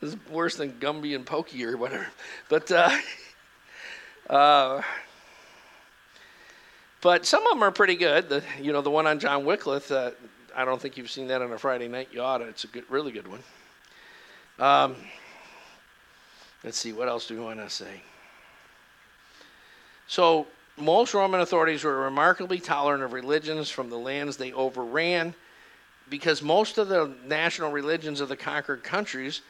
was 0.02 0.18
worse 0.31 0.56
than 0.56 0.72
Gumby 0.80 1.14
and 1.14 1.23
Pokey 1.23 1.65
or 1.65 1.77
whatever. 1.77 2.07
But 2.49 2.72
uh, 2.72 2.89
uh, 4.27 4.81
but 6.99 7.27
some 7.27 7.45
of 7.45 7.52
them 7.52 7.61
are 7.61 7.69
pretty 7.69 7.95
good. 7.95 8.27
The 8.27 8.43
you 8.60 8.73
know 8.73 8.81
the 8.81 8.89
one 8.89 9.06
on 9.06 9.19
John 9.19 9.45
Wycliffe. 9.45 9.91
Uh, 9.91 10.11
I 10.56 10.65
don't 10.65 10.81
think 10.81 10.98
you've 10.98 11.11
seen 11.11 11.27
that 11.27 11.43
on 11.43 11.52
a 11.52 11.60
Friday 11.60 11.88
night. 11.88 12.10
You 12.11 12.23
ought 12.23 12.39
to. 12.39 12.45
It's 12.45 12.64
a 12.64 12.68
good, 12.68 12.85
really 12.89 13.11
good 13.11 13.27
one. 13.27 13.43
Um, 14.61 14.95
let's 16.63 16.77
see, 16.77 16.93
what 16.93 17.07
else 17.07 17.25
do 17.27 17.33
we 17.33 17.43
want 17.43 17.59
to 17.59 17.69
say? 17.69 18.03
So, 20.07 20.45
most 20.77 21.15
Roman 21.15 21.41
authorities 21.41 21.83
were 21.83 21.97
remarkably 21.97 22.59
tolerant 22.59 23.03
of 23.03 23.11
religions 23.11 23.71
from 23.71 23.89
the 23.89 23.97
lands 23.97 24.38
they 24.38 24.53
overran 24.53 25.33
because 26.11 26.43
most 26.43 26.77
of 26.77 26.89
the 26.89 27.11
national 27.25 27.71
religions 27.71 28.21
of 28.21 28.29
the 28.29 28.38
conquered 28.38 28.83
countries 28.83 29.41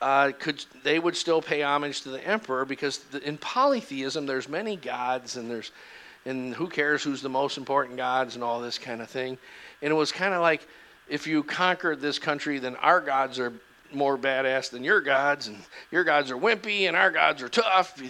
uh, 0.00 0.32
could 0.38 0.64
they 0.82 0.98
would 0.98 1.16
still 1.16 1.42
pay 1.42 1.62
homage 1.62 2.00
to 2.02 2.10
the 2.10 2.26
emperor 2.26 2.64
because 2.64 2.98
the, 2.98 3.26
in 3.26 3.38
polytheism 3.38 4.26
there's 4.26 4.48
many 4.48 4.76
gods 4.76 5.36
and 5.36 5.50
there's 5.50 5.70
and 6.26 6.54
who 6.54 6.68
cares 6.68 7.02
who's 7.02 7.22
the 7.22 7.28
most 7.28 7.56
important 7.56 7.96
gods 7.96 8.34
and 8.34 8.44
all 8.44 8.60
this 8.60 8.78
kind 8.78 9.00
of 9.00 9.08
thing 9.08 9.38
and 9.80 9.90
it 9.90 9.94
was 9.94 10.12
kind 10.12 10.34
of 10.34 10.42
like 10.42 10.68
if 11.08 11.26
you 11.26 11.42
conquered 11.42 12.00
this 12.00 12.18
country 12.18 12.58
then 12.58 12.76
our 12.76 13.00
gods 13.00 13.38
are 13.38 13.54
more 13.92 14.18
badass 14.18 14.70
than 14.70 14.84
your 14.84 15.00
gods, 15.00 15.48
and 15.48 15.58
your 15.90 16.04
gods 16.04 16.30
are 16.30 16.36
wimpy, 16.36 16.88
and 16.88 16.96
our 16.96 17.10
gods 17.10 17.42
are 17.42 17.48
tough. 17.48 18.00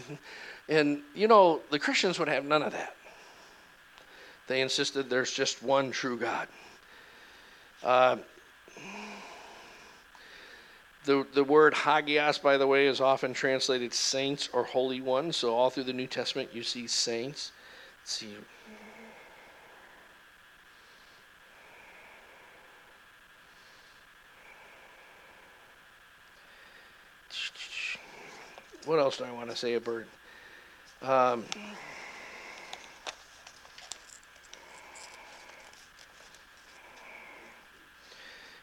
And, 0.69 1.01
you 1.15 1.29
know, 1.29 1.61
the 1.71 1.79
Christians 1.79 2.19
would 2.19 2.29
have 2.29 2.45
none 2.45 2.63
of 2.63 2.73
that. 2.73 2.95
They 4.49 4.61
insisted 4.61 5.11
there's 5.11 5.33
just 5.33 5.63
one 5.63 5.91
true 5.91 6.19
God. 6.19 6.49
Uh, 7.83 8.17
the, 11.05 11.27
the 11.35 11.45
word 11.45 11.75
hagios, 11.75 12.39
by 12.39 12.57
the 12.57 12.67
way, 12.67 12.87
is 12.87 13.01
often 13.01 13.33
translated 13.33 13.95
saints 13.95 14.49
or 14.53 14.65
holy 14.65 15.01
ones. 15.01 15.37
So 15.37 15.55
all 15.55 15.71
through 15.71 15.85
the 15.85 15.93
New 15.93 16.07
Testament, 16.07 16.51
you 16.53 16.63
see 16.63 16.87
saints. 16.87 17.53
See. 18.05 18.35
What 28.87 29.01
else 29.01 29.19
do 29.19 29.25
I 29.25 29.33
want 29.33 29.51
to 29.51 29.57
say 29.57 29.75
about? 29.75 30.05
Um, 31.03 31.45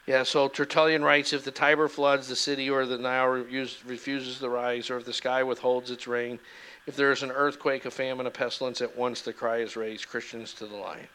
yeah, 0.06 0.22
so 0.22 0.48
Tertullian 0.48 1.04
writes 1.04 1.32
if 1.34 1.44
the 1.44 1.50
Tiber 1.50 1.88
floods 1.88 2.26
the 2.26 2.36
city 2.36 2.70
or 2.70 2.86
the 2.86 2.96
Nile 2.96 3.26
refuses 3.28 4.38
to 4.38 4.48
rise, 4.48 4.90
or 4.90 4.96
if 4.96 5.04
the 5.04 5.12
sky 5.12 5.42
withholds 5.42 5.90
its 5.90 6.06
rain, 6.06 6.38
if 6.86 6.96
there 6.96 7.12
is 7.12 7.22
an 7.22 7.30
earthquake, 7.30 7.84
a 7.84 7.90
famine, 7.90 8.26
a 8.26 8.30
pestilence, 8.30 8.80
at 8.80 8.96
once 8.96 9.20
the 9.20 9.32
cry 9.32 9.58
is 9.58 9.76
raised 9.76 10.08
Christians 10.08 10.54
to 10.54 10.66
the 10.66 10.76
line. 10.76 11.06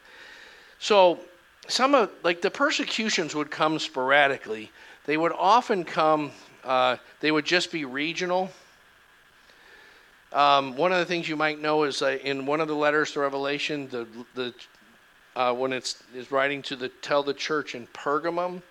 So, 0.78 1.18
some 1.68 1.94
of, 1.94 2.10
like 2.22 2.42
the 2.42 2.50
persecutions 2.50 3.34
would 3.34 3.50
come 3.50 3.78
sporadically. 3.78 4.70
They 5.04 5.16
would 5.16 5.32
often 5.32 5.84
come, 5.84 6.30
uh, 6.64 6.96
they 7.20 7.30
would 7.30 7.44
just 7.44 7.70
be 7.70 7.84
regional 7.84 8.50
um, 10.32 10.76
one 10.76 10.92
of 10.92 10.98
the 10.98 11.04
things 11.04 11.28
you 11.28 11.36
might 11.36 11.60
know 11.60 11.82
is 11.84 12.02
uh, 12.02 12.18
in 12.22 12.46
one 12.46 12.60
of 12.60 12.68
the 12.68 12.74
letters 12.74 13.12
to 13.12 13.20
Revelation, 13.20 13.88
the 13.88 14.06
the 14.34 14.54
uh, 15.34 15.52
when 15.52 15.72
it's 15.72 16.02
is 16.14 16.30
writing 16.30 16.62
to 16.62 16.76
the 16.76 16.88
tell 16.88 17.22
the 17.22 17.34
church 17.34 17.74
in 17.74 17.86
Pergamum, 17.88 18.62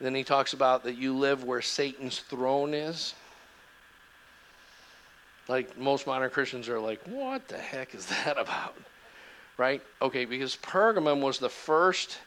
then 0.00 0.14
he 0.14 0.24
talks 0.24 0.54
about 0.54 0.84
that 0.84 0.96
you 0.96 1.14
live 1.14 1.44
where 1.44 1.60
Satan's 1.60 2.20
throne 2.20 2.72
is. 2.72 3.14
Like 5.48 5.76
most 5.76 6.06
modern 6.06 6.30
Christians 6.30 6.68
are 6.68 6.80
like, 6.80 7.00
what 7.06 7.46
the 7.48 7.58
heck 7.58 7.94
is 7.94 8.06
that 8.06 8.38
about? 8.38 8.76
Right? 9.58 9.82
Okay, 10.00 10.24
because 10.24 10.56
Pergamum 10.56 11.20
was 11.20 11.38
the 11.38 11.48
first 11.50 12.18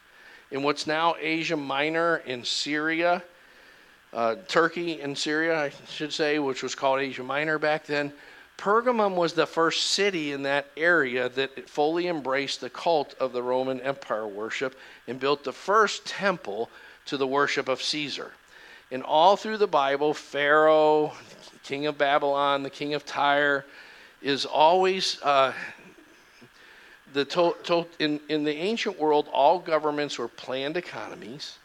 in 0.52 0.62
what's 0.62 0.86
now 0.86 1.16
Asia 1.20 1.58
Minor 1.58 2.18
in 2.28 2.44
Syria, 2.44 3.24
uh, 4.14 4.36
Turkey 4.48 5.02
and 5.02 5.18
Syria, 5.18 5.60
I 5.60 5.72
should 5.90 6.14
say, 6.14 6.38
which 6.38 6.62
was 6.62 6.76
called 6.76 7.00
Asia 7.00 7.24
Minor 7.24 7.58
back 7.58 7.88
then 7.88 8.14
Pergamum 8.58 9.16
was 9.16 9.34
the 9.34 9.46
first 9.46 9.88
city 9.88 10.32
in 10.32 10.44
that 10.44 10.68
area 10.78 11.30
that 11.30 11.70
fully 11.70 12.08
embraced 12.08 12.62
the 12.62 12.70
cult 12.70 13.14
of 13.20 13.34
the 13.34 13.44
Roman 13.44 13.82
Empire 13.82 14.28
worship 14.28 14.76
and 15.08 15.20
built 15.20 15.44
the 15.44 15.52
first 15.52 16.06
temple 16.06 16.70
to 17.06 17.18
the 17.18 17.28
worship 17.28 17.68
of 17.68 17.82
Caesar. 17.82 18.32
And 18.92 19.04
all 19.04 19.36
through 19.36 19.58
the 19.58 19.68
Bible, 19.68 20.14
Pharaoh, 20.14 21.14
king 21.64 21.88
of 21.88 21.98
Babylon, 21.98 22.64
the 22.64 22.70
king 22.70 22.94
of 22.94 23.06
Tyre, 23.06 23.66
is 24.22 24.46
always 24.46 25.22
uh, 25.24 25.54
the 27.14 27.26
to, 27.26 27.56
to, 27.64 27.86
in 28.00 28.20
in 28.30 28.44
the 28.44 28.56
ancient 28.56 29.00
world. 29.00 29.28
All 29.32 29.60
governments 29.60 30.18
were 30.18 30.28
planned 30.28 30.78
economies, 30.78 31.58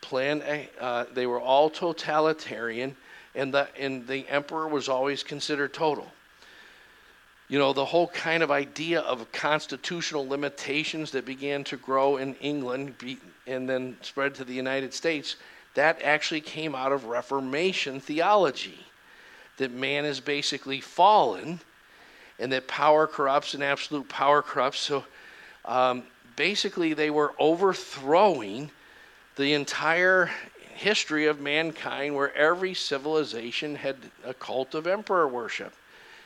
planned. 0.00 0.42
Uh, 0.78 1.06
they 1.12 1.26
were 1.26 1.40
all 1.40 1.70
totalitarian, 1.70 2.96
and 3.34 3.54
the 3.54 3.68
and 3.78 4.06
the 4.06 4.28
emperor 4.28 4.68
was 4.68 4.88
always 4.88 5.22
considered 5.22 5.72
total 5.72 6.10
you 7.50 7.58
know, 7.58 7.72
the 7.72 7.84
whole 7.84 8.06
kind 8.06 8.44
of 8.44 8.52
idea 8.52 9.00
of 9.00 9.30
constitutional 9.32 10.26
limitations 10.26 11.10
that 11.10 11.26
began 11.26 11.64
to 11.64 11.76
grow 11.76 12.16
in 12.16 12.36
England 12.36 12.94
and 13.44 13.68
then 13.68 13.96
spread 14.02 14.36
to 14.36 14.44
the 14.44 14.54
United 14.54 14.94
States, 14.94 15.34
that 15.74 16.00
actually 16.00 16.40
came 16.40 16.76
out 16.76 16.92
of 16.92 17.06
Reformation 17.06 17.98
theology. 17.98 18.78
That 19.56 19.72
man 19.72 20.04
is 20.04 20.20
basically 20.20 20.80
fallen 20.80 21.58
and 22.38 22.52
that 22.52 22.68
power 22.68 23.08
corrupts 23.08 23.54
and 23.54 23.64
absolute 23.64 24.08
power 24.08 24.42
corrupts. 24.42 24.78
So 24.78 25.04
um, 25.64 26.04
basically, 26.36 26.94
they 26.94 27.10
were 27.10 27.34
overthrowing 27.36 28.70
the 29.34 29.54
entire 29.54 30.30
history 30.80 31.26
of 31.26 31.40
mankind 31.40 32.14
where 32.14 32.34
every 32.34 32.74
civilization 32.74 33.76
had 33.76 33.96
a 34.24 34.34
cult 34.34 34.74
of 34.74 34.86
emperor 34.86 35.28
worship 35.28 35.74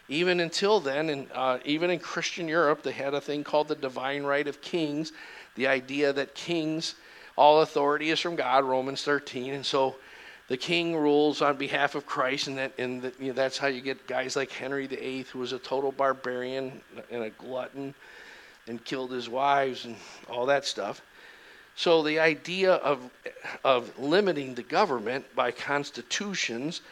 even 0.09 0.41
until 0.41 0.81
then, 0.81 1.09
and 1.09 1.27
uh, 1.33 1.59
even 1.65 1.91
in 1.91 1.99
Christian 1.99 2.47
Europe, 2.47 2.83
they 2.83 2.93
had 2.93 3.15
a 3.15 3.21
thing 3.21 3.43
called 3.43 3.69
the 3.69 3.75
divine 3.75 4.25
right 4.25 4.47
of 4.47 4.61
kings, 4.61 5.13
the 5.55 5.67
idea 5.67 6.13
that 6.13 6.35
kings, 6.35 6.95
all 7.37 7.63
authority 7.63 8.11
is 8.11 8.21
from 8.21 8.37
God, 8.37 8.65
Romans 8.65 9.03
13, 9.03 9.55
and 9.55 9.65
so 9.65 9.97
the 10.49 10.57
king 10.59 10.95
rules 10.95 11.41
on 11.41 11.57
behalf 11.57 11.95
of 11.95 12.05
Christ, 12.05 12.49
and 12.49 12.59
that 12.59 12.73
and 12.79 13.01
that, 13.01 13.19
you 13.19 13.29
know, 13.29 13.33
that's 13.33 13.57
how 13.57 13.67
you 13.67 13.81
get 13.81 14.07
guys 14.07 14.37
like 14.37 14.51
Henry 14.51 14.87
VIII, 14.87 15.23
who 15.33 15.39
was 15.39 15.53
a 15.53 15.59
total 15.59 15.91
barbarian 15.91 16.83
and 17.11 17.23
a 17.23 17.31
glutton, 17.31 17.95
and 18.67 18.85
killed 18.85 19.11
his 19.11 19.29
wives 19.29 19.87
and 19.87 19.97
all 20.29 20.45
that 20.47 20.67
stuff. 20.67 21.01
So 21.77 22.03
the 22.03 22.19
idea 22.21 22.75
of 22.75 23.11
of 23.65 23.99
limiting 23.99 24.55
the 24.55 24.63
government 24.63 25.35
by 25.35 25.51
constitutions 25.51 26.83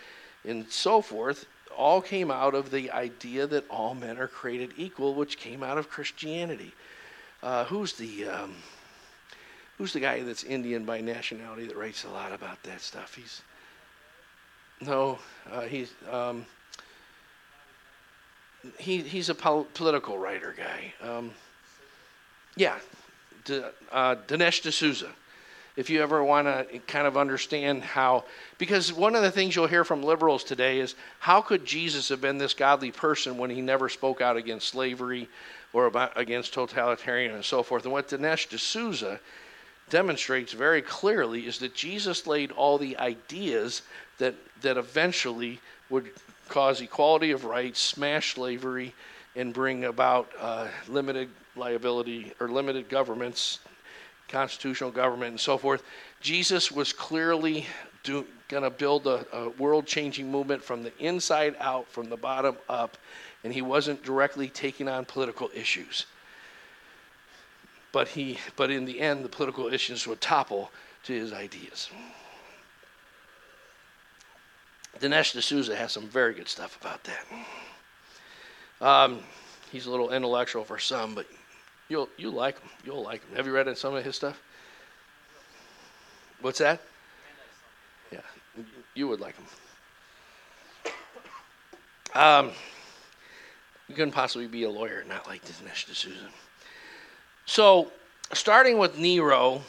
and 0.45 0.69
so 0.71 1.01
forth 1.01 1.47
all 1.77 2.03
came 2.03 2.31
out 2.31 2.55
of 2.55 2.71
the 2.71 2.91
idea 2.91 3.47
that 3.47 3.69
all 3.71 3.95
men 3.95 4.19
are 4.19 4.29
created 4.29 4.73
equal, 4.77 5.15
which 5.15 5.39
came 5.39 5.63
out 5.63 5.79
of 5.79 5.89
Christianity. 5.89 6.73
Uh, 7.43 7.65
who's 7.65 7.95
the 7.95 8.27
um, 8.27 8.55
who's 9.79 9.93
the 9.93 10.01
guy 10.01 10.23
that's 10.23 10.45
Indian 10.45 10.85
by 10.85 11.01
nationality 11.01 11.67
that 11.67 11.77
writes 11.77 12.05
a 12.05 12.11
lot 12.11 12.33
about 12.33 12.63
that 12.65 12.81
stuff? 12.81 13.15
He's 13.15 13.43
no, 14.81 15.19
uh, 15.51 15.63
he's 15.63 15.93
um, 16.11 16.45
he 18.79 18.99
he's 18.99 19.29
a 19.29 19.35
pol- 19.35 19.67
political 19.75 20.19
writer 20.19 20.55
guy. 20.57 20.93
Um, 21.09 21.31
yeah, 22.57 22.79
D- 23.45 23.63
uh, 23.91 24.17
Dinesh 24.27 24.63
D'Souza 24.63 25.11
if 25.77 25.89
you 25.89 26.03
ever 26.03 26.23
want 26.23 26.47
to 26.47 26.79
kind 26.81 27.07
of 27.07 27.17
understand 27.17 27.83
how, 27.83 28.25
because 28.59 28.93
one 28.93 29.15
of 29.15 29.23
the 29.23 29.31
things 29.31 29.57
you'll 29.57 29.67
hear 29.67 29.85
from 29.85 30.03
liberals 30.03 30.45
today 30.45 30.81
is 30.81 30.95
how 31.19 31.41
could 31.41 31.65
Jesus 31.65 32.09
have 32.11 32.21
been 32.21 32.39
this 32.39 32.55
godly 32.55 32.91
person 32.91 33.39
when 33.39 33.51
he 33.51 33.63
never 33.63 33.89
spoke 33.89 34.21
out 34.21 34.37
against 34.37 34.69
slavery 34.69 35.29
or 35.73 35.87
about, 35.87 36.13
against 36.17 36.53
totalitarian 36.53 37.35
and 37.35 37.45
so 37.45 37.63
forth? 37.63 37.85
And 37.85 37.93
what 37.93 38.09
Dinesh 38.09 38.49
D'Souza 38.51 39.19
demonstrates 39.89 40.53
very 40.53 40.83
clearly 40.83 41.47
is 41.47 41.59
that 41.59 41.75
Jesus 41.75 42.27
laid 42.27 42.53
all 42.53 42.77
the 42.77 42.99
ideas 42.99 43.83
that, 44.19 44.35
that 44.61 44.77
eventually 44.77 45.59
would 45.89 46.11
cause 46.49 46.83
equality 46.83 47.31
of 47.31 47.47
rights, 47.47 47.81
smash 47.81 48.35
slavery, 48.35 48.95
and 49.37 49.55
bring 49.55 49.85
about 49.85 50.29
uh, 50.39 50.69
limited 50.89 51.31
liability 51.57 52.33
or 52.41 52.49
limited 52.49 52.89
governments 52.89 53.61
constitutional 54.33 54.91
government 54.91 55.31
and 55.31 55.41
so 55.41 55.59
forth. 55.59 55.85
Jesus 56.21 56.73
was 56.73 56.93
clearly 56.93 57.67
to 58.03 58.27
build 58.79 59.07
a, 59.07 59.25
a 59.33 59.51
world 59.51 59.87
changing 59.87 60.31
movement 60.31 60.65
from 60.65 60.83
the 60.83 60.93
inside 60.99 61.55
out, 61.61 61.87
from 61.89 62.09
the 62.09 62.17
bottom 62.17 62.57
up, 62.69 62.97
and 63.45 63.53
he 63.53 63.63
wasn't 63.63 64.03
directly 64.03 64.49
taking 64.49 64.89
on 64.89 65.05
political 65.05 65.51
issues. 65.55 66.07
But, 67.93 68.09
he, 68.09 68.39
but 68.57 68.71
in 68.71 68.85
the 68.87 69.01
end, 69.01 69.25
the 69.25 69.29
political 69.29 69.69
issues 69.69 70.07
would 70.07 70.21
topple 70.21 70.71
to 71.05 71.13
his 71.13 71.33
ideas. 71.33 71.91
Dinesh 74.99 75.39
D'Souza 75.39 75.77
has 75.77 75.93
some 75.93 76.09
very 76.09 76.33
good 76.35 76.49
stuff 76.49 76.79
about 76.81 77.01
that. 77.05 77.25
Um, 78.81 79.21
he's 79.71 79.87
a 79.87 79.91
little 79.91 80.13
intellectual 80.13 80.65
for 80.65 80.79
some, 80.79 81.15
but 81.15 81.27
you'll 81.89 82.09
you 82.17 82.31
like 82.31 82.59
him. 82.59 82.71
You'll 82.85 83.03
like 83.03 83.27
him. 83.29 83.37
Have 83.37 83.47
you 83.47 83.53
read 83.53 83.69
in 83.69 83.77
some 83.77 83.95
of 83.95 84.05
his 84.05 84.17
stuff? 84.17 84.41
What's 86.41 86.59
that? 86.59 86.81
Yeah, 88.11 88.21
you 88.95 89.09
would 89.09 89.21
like 89.21 89.37
him. 89.37 89.47
Um, 92.15 92.51
you 93.89 93.95
couldn't 93.95 94.13
possibly 94.13 94.47
be 94.47 94.65
a 94.65 94.71
lawyer 94.71 95.05
not 95.09 95.27
like 95.27 95.45
Dinesh 95.45 95.91
D'Souza. 95.91 96.29
So, 97.47 97.91
starting 98.33 98.79
with 98.79 98.99
Nero, 98.99 99.63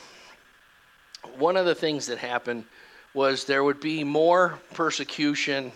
one 1.37 1.57
of 1.57 1.65
the 1.65 1.75
things 1.75 2.05
that 2.07 2.17
happened 2.17 2.65
was 3.13 3.45
there 3.45 3.63
would 3.63 3.79
be 3.79 4.03
more 4.03 4.59
persecution 4.73 5.71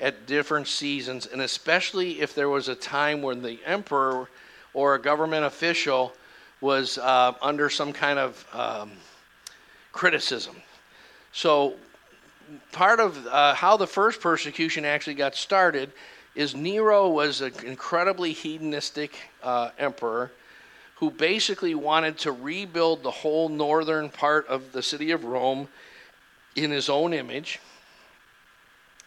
at 0.00 0.26
different 0.26 0.66
seasons, 0.66 1.26
and 1.26 1.40
especially 1.40 2.20
if 2.20 2.34
there 2.34 2.48
was 2.48 2.68
a 2.68 2.74
time 2.74 3.22
when 3.22 3.40
the 3.40 3.58
emperor 3.64 4.28
or 4.74 4.94
a 4.94 5.00
government 5.00 5.44
official 5.44 6.12
was 6.60 6.98
uh, 6.98 7.32
under 7.42 7.68
some 7.68 7.92
kind 7.92 8.18
of 8.18 8.46
um, 8.52 8.92
criticism. 9.92 10.56
So, 11.32 11.74
part 12.70 13.00
of 13.00 13.26
uh, 13.26 13.54
how 13.54 13.76
the 13.76 13.86
first 13.86 14.20
persecution 14.20 14.84
actually 14.84 15.14
got 15.14 15.34
started 15.34 15.92
is 16.34 16.54
Nero 16.54 17.08
was 17.08 17.40
an 17.40 17.52
incredibly 17.64 18.32
hedonistic 18.32 19.16
uh, 19.42 19.70
emperor 19.78 20.30
who 20.96 21.10
basically 21.10 21.74
wanted 21.74 22.16
to 22.16 22.32
rebuild 22.32 23.02
the 23.02 23.10
whole 23.10 23.48
northern 23.48 24.08
part 24.08 24.46
of 24.46 24.72
the 24.72 24.82
city 24.82 25.10
of 25.10 25.24
Rome 25.24 25.68
in 26.54 26.70
his 26.70 26.88
own 26.88 27.12
image. 27.12 27.58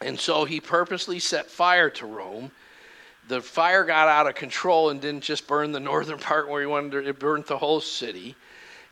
And 0.02 0.20
so 0.20 0.46
he 0.46 0.60
purposely 0.60 1.20
set 1.20 1.50
fire 1.50 1.90
to 1.92 2.06
Rome. 2.06 2.52
The 3.28 3.42
fire 3.42 3.84
got 3.84 4.08
out 4.08 4.28
of 4.28 4.36
control 4.36 4.90
and 4.90 5.02
didn't 5.02 5.24
just 5.24 5.48
burn 5.48 5.72
the 5.72 5.80
northern 5.92 6.20
part 6.20 6.50
where 6.50 6.62
he 6.62 6.68
wanted 6.68 6.92
to, 6.92 7.10
it 7.10 7.20
burned 7.20 7.46
the 7.46 7.58
whole 7.58 7.82
city. 7.82 8.36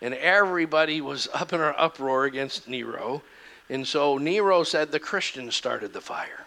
And 0.02 0.14
everybody 0.16 1.02
was 1.02 1.30
up 1.34 1.54
in 1.54 1.62
an 1.62 1.74
uproar 1.78 2.26
against 2.26 2.68
Nero. 2.68 3.22
And 3.70 3.88
so 3.88 4.18
Nero 4.18 4.64
said 4.64 4.92
the 4.92 5.00
Christians 5.00 5.56
started 5.56 5.94
the 5.94 6.02
fire 6.02 6.46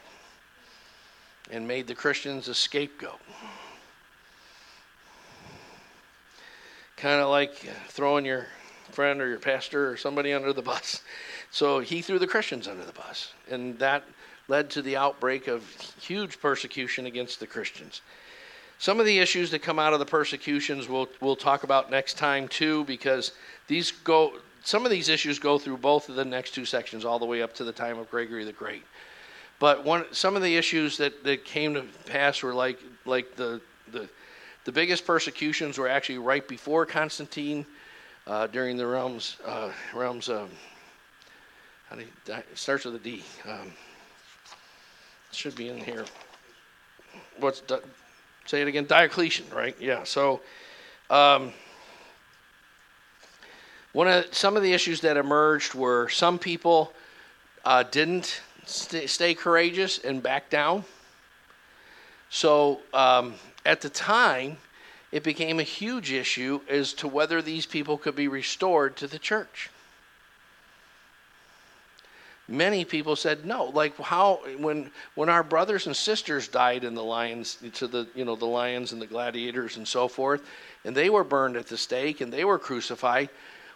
and 1.50 1.66
made 1.66 1.86
the 1.86 1.94
Christians 1.94 2.48
a 2.48 2.54
scapegoat. 2.54 3.20
Kind 6.96 7.20
of 7.20 7.28
like 7.28 7.54
throwing 7.88 8.24
your 8.24 8.46
friend 8.90 9.20
or 9.20 9.28
your 9.28 9.38
pastor 9.38 9.90
or 9.90 9.96
somebody 9.96 10.32
under 10.32 10.52
the 10.52 10.62
bus. 10.62 11.02
So 11.50 11.80
he 11.80 12.02
threw 12.02 12.18
the 12.18 12.26
Christians 12.26 12.66
under 12.66 12.84
the 12.84 12.92
bus, 12.92 13.32
and 13.50 13.78
that 13.78 14.04
led 14.48 14.70
to 14.70 14.82
the 14.82 14.96
outbreak 14.96 15.48
of 15.48 15.64
huge 16.00 16.40
persecution 16.40 17.06
against 17.06 17.40
the 17.40 17.46
Christians. 17.46 18.00
Some 18.78 19.00
of 19.00 19.06
the 19.06 19.18
issues 19.18 19.50
that 19.50 19.62
come 19.62 19.78
out 19.78 19.92
of 19.92 19.98
the 19.98 20.06
persecutions 20.06 20.88
we'll, 20.88 21.08
we'll 21.20 21.36
talk 21.36 21.64
about 21.64 21.90
next 21.90 22.18
time 22.18 22.46
too, 22.46 22.84
because 22.84 23.32
these 23.68 23.90
go 23.90 24.34
some 24.62 24.84
of 24.84 24.90
these 24.90 25.08
issues 25.08 25.38
go 25.38 25.58
through 25.58 25.76
both 25.76 26.08
of 26.08 26.16
the 26.16 26.24
next 26.24 26.50
two 26.50 26.64
sections 26.64 27.04
all 27.04 27.20
the 27.20 27.24
way 27.24 27.40
up 27.40 27.54
to 27.54 27.62
the 27.62 27.72
time 27.72 27.98
of 27.98 28.10
Gregory 28.10 28.44
the 28.44 28.52
Great. 28.52 28.82
But 29.58 29.84
one 29.84 30.04
some 30.12 30.36
of 30.36 30.42
the 30.42 30.56
issues 30.56 30.98
that, 30.98 31.24
that 31.24 31.44
came 31.44 31.74
to 31.74 31.84
pass 32.06 32.42
were 32.42 32.52
like 32.52 32.78
like 33.04 33.36
the 33.36 33.60
the 33.92 34.08
the 34.64 34.72
biggest 34.72 35.06
persecutions 35.06 35.78
were 35.78 35.88
actually 35.88 36.18
right 36.18 36.46
before 36.46 36.84
Constantine, 36.84 37.64
uh, 38.26 38.48
during 38.48 38.76
the 38.76 38.86
realms 38.86 39.36
uh, 39.46 39.70
realms 39.94 40.28
of 40.28 40.50
how 41.88 41.96
do 41.96 42.02
you, 42.02 42.42
starts 42.54 42.84
with 42.84 42.96
a 42.96 42.98
D. 42.98 43.22
Um, 43.48 43.72
should 45.36 45.54
be 45.54 45.68
in 45.68 45.78
here. 45.78 46.04
What's 47.38 47.62
say 48.46 48.62
it 48.62 48.68
again? 48.68 48.86
Diocletian, 48.86 49.46
right? 49.54 49.76
Yeah. 49.80 50.04
So, 50.04 50.40
um, 51.10 51.52
one 53.92 54.08
of 54.08 54.34
some 54.34 54.56
of 54.56 54.62
the 54.62 54.72
issues 54.72 55.00
that 55.02 55.16
emerged 55.16 55.74
were 55.74 56.08
some 56.08 56.38
people 56.38 56.92
uh, 57.64 57.82
didn't 57.82 58.40
stay, 58.64 59.06
stay, 59.06 59.34
courageous 59.34 59.98
and 59.98 60.22
back 60.22 60.50
down. 60.50 60.84
So 62.28 62.80
um, 62.92 63.34
at 63.64 63.80
the 63.80 63.88
time, 63.88 64.58
it 65.12 65.22
became 65.22 65.60
a 65.60 65.64
huge 65.64 66.12
issue 66.12 66.60
as 66.68 66.92
to 66.94 67.08
whether 67.08 67.40
these 67.40 67.66
people 67.66 67.96
could 67.96 68.16
be 68.16 68.28
restored 68.28 68.96
to 68.96 69.06
the 69.06 69.18
church 69.18 69.70
many 72.48 72.84
people 72.84 73.16
said 73.16 73.44
no. 73.44 73.66
Like 73.66 73.96
how 73.98 74.40
when 74.58 74.90
when 75.14 75.28
our 75.28 75.42
brothers 75.42 75.86
and 75.86 75.96
sisters 75.96 76.48
died 76.48 76.84
in 76.84 76.94
the 76.94 77.04
lions 77.04 77.58
to 77.74 77.86
the 77.86 78.06
you 78.14 78.24
know 78.24 78.36
the 78.36 78.46
lions 78.46 78.92
and 78.92 79.00
the 79.00 79.06
gladiators 79.06 79.76
and 79.76 79.86
so 79.86 80.08
forth 80.08 80.42
and 80.84 80.96
they 80.96 81.10
were 81.10 81.24
burned 81.24 81.56
at 81.56 81.66
the 81.66 81.76
stake 81.76 82.20
and 82.20 82.32
they 82.32 82.44
were 82.44 82.58
crucified 82.58 83.28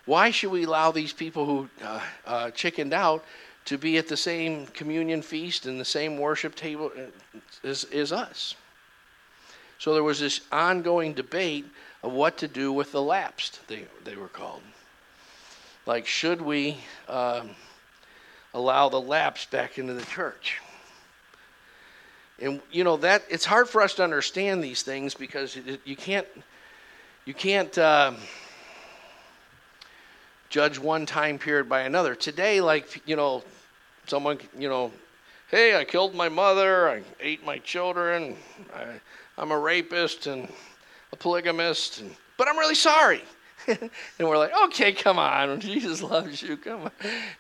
why 0.07 0.31
should 0.31 0.51
we 0.51 0.65
allow 0.65 0.91
these 0.91 1.13
people 1.13 1.47
who 1.47 1.69
uh, 1.83 2.01
uh, 2.27 2.51
chickened 2.51 2.93
out 2.93 3.25
to 3.67 3.79
be 3.79 3.99
at 3.99 4.09
the 4.09 4.17
same 4.17 4.67
communion 4.69 5.23
feast 5.23 5.67
and 5.67 5.79
the 5.79 5.85
same 5.85 6.19
worship 6.19 6.55
table 6.55 6.91
uh, 6.97 7.39
as, 7.69 7.85
as 7.85 8.13
us? 8.13 8.55
So 9.79 9.95
there 9.95 10.03
was 10.03 10.21
this 10.21 10.41
ongoing 10.51 11.13
debate 11.13 11.67
of 12.03 12.13
what 12.13 12.39
to 12.39 12.49
do 12.49 12.73
with 12.73 12.93
the 12.93 13.03
lapsed 13.03 13.61
they, 13.69 13.85
they 14.05 14.17
were 14.17 14.29
called. 14.29 14.63
Like 15.87 16.07
should 16.07 16.41
we 16.41 16.79
um, 17.09 17.51
allow 18.55 18.89
the 18.89 19.01
lapse 19.01 19.47
back 19.47 19.79
into 19.79 19.95
the 19.95 20.05
church. 20.07 20.61
And 22.41 22.61
you 22.73 22.85
know 22.85 22.97
that 22.99 23.23
it's 23.29 23.45
hard 23.45 23.69
for 23.69 23.83
us 23.83 23.95
to 23.95 24.05
understand 24.05 24.65
these 24.65 24.83
things 24.83 25.15
because 25.15 25.59
you 25.85 25.97
can't 25.97 26.27
you 27.27 27.35
can't 27.35 27.77
uh, 27.77 28.13
judge 30.49 30.79
one 30.79 31.05
time 31.05 31.39
period 31.39 31.69
by 31.69 31.83
another. 31.83 32.15
Today, 32.15 32.61
like 32.61 33.03
you 33.07 33.15
know, 33.15 33.43
someone 34.07 34.39
you 34.59 34.71
know, 34.71 34.91
hey, 35.51 35.77
I 35.77 35.85
killed 35.85 36.15
my 36.15 36.31
mother, 36.31 36.89
I 36.89 37.03
ate 37.21 37.45
my 37.45 37.59
children, 37.59 38.37
I, 38.75 38.87
I'm 39.37 39.51
a 39.51 39.59
rapist 39.59 40.27
and 40.27 40.51
a 41.13 41.17
polygamist, 41.17 42.01
and, 42.01 42.15
but 42.39 42.49
I'm 42.49 42.57
really 42.57 42.75
sorry. 42.75 43.23
and 43.69 43.91
we're 44.29 44.39
like, 44.39 44.53
okay, 44.67 44.93
come 44.93 45.19
on, 45.19 45.61
Jesus 45.61 46.03
loves 46.03 46.43
you, 46.43 46.57
come 46.57 46.83
on, 46.85 46.91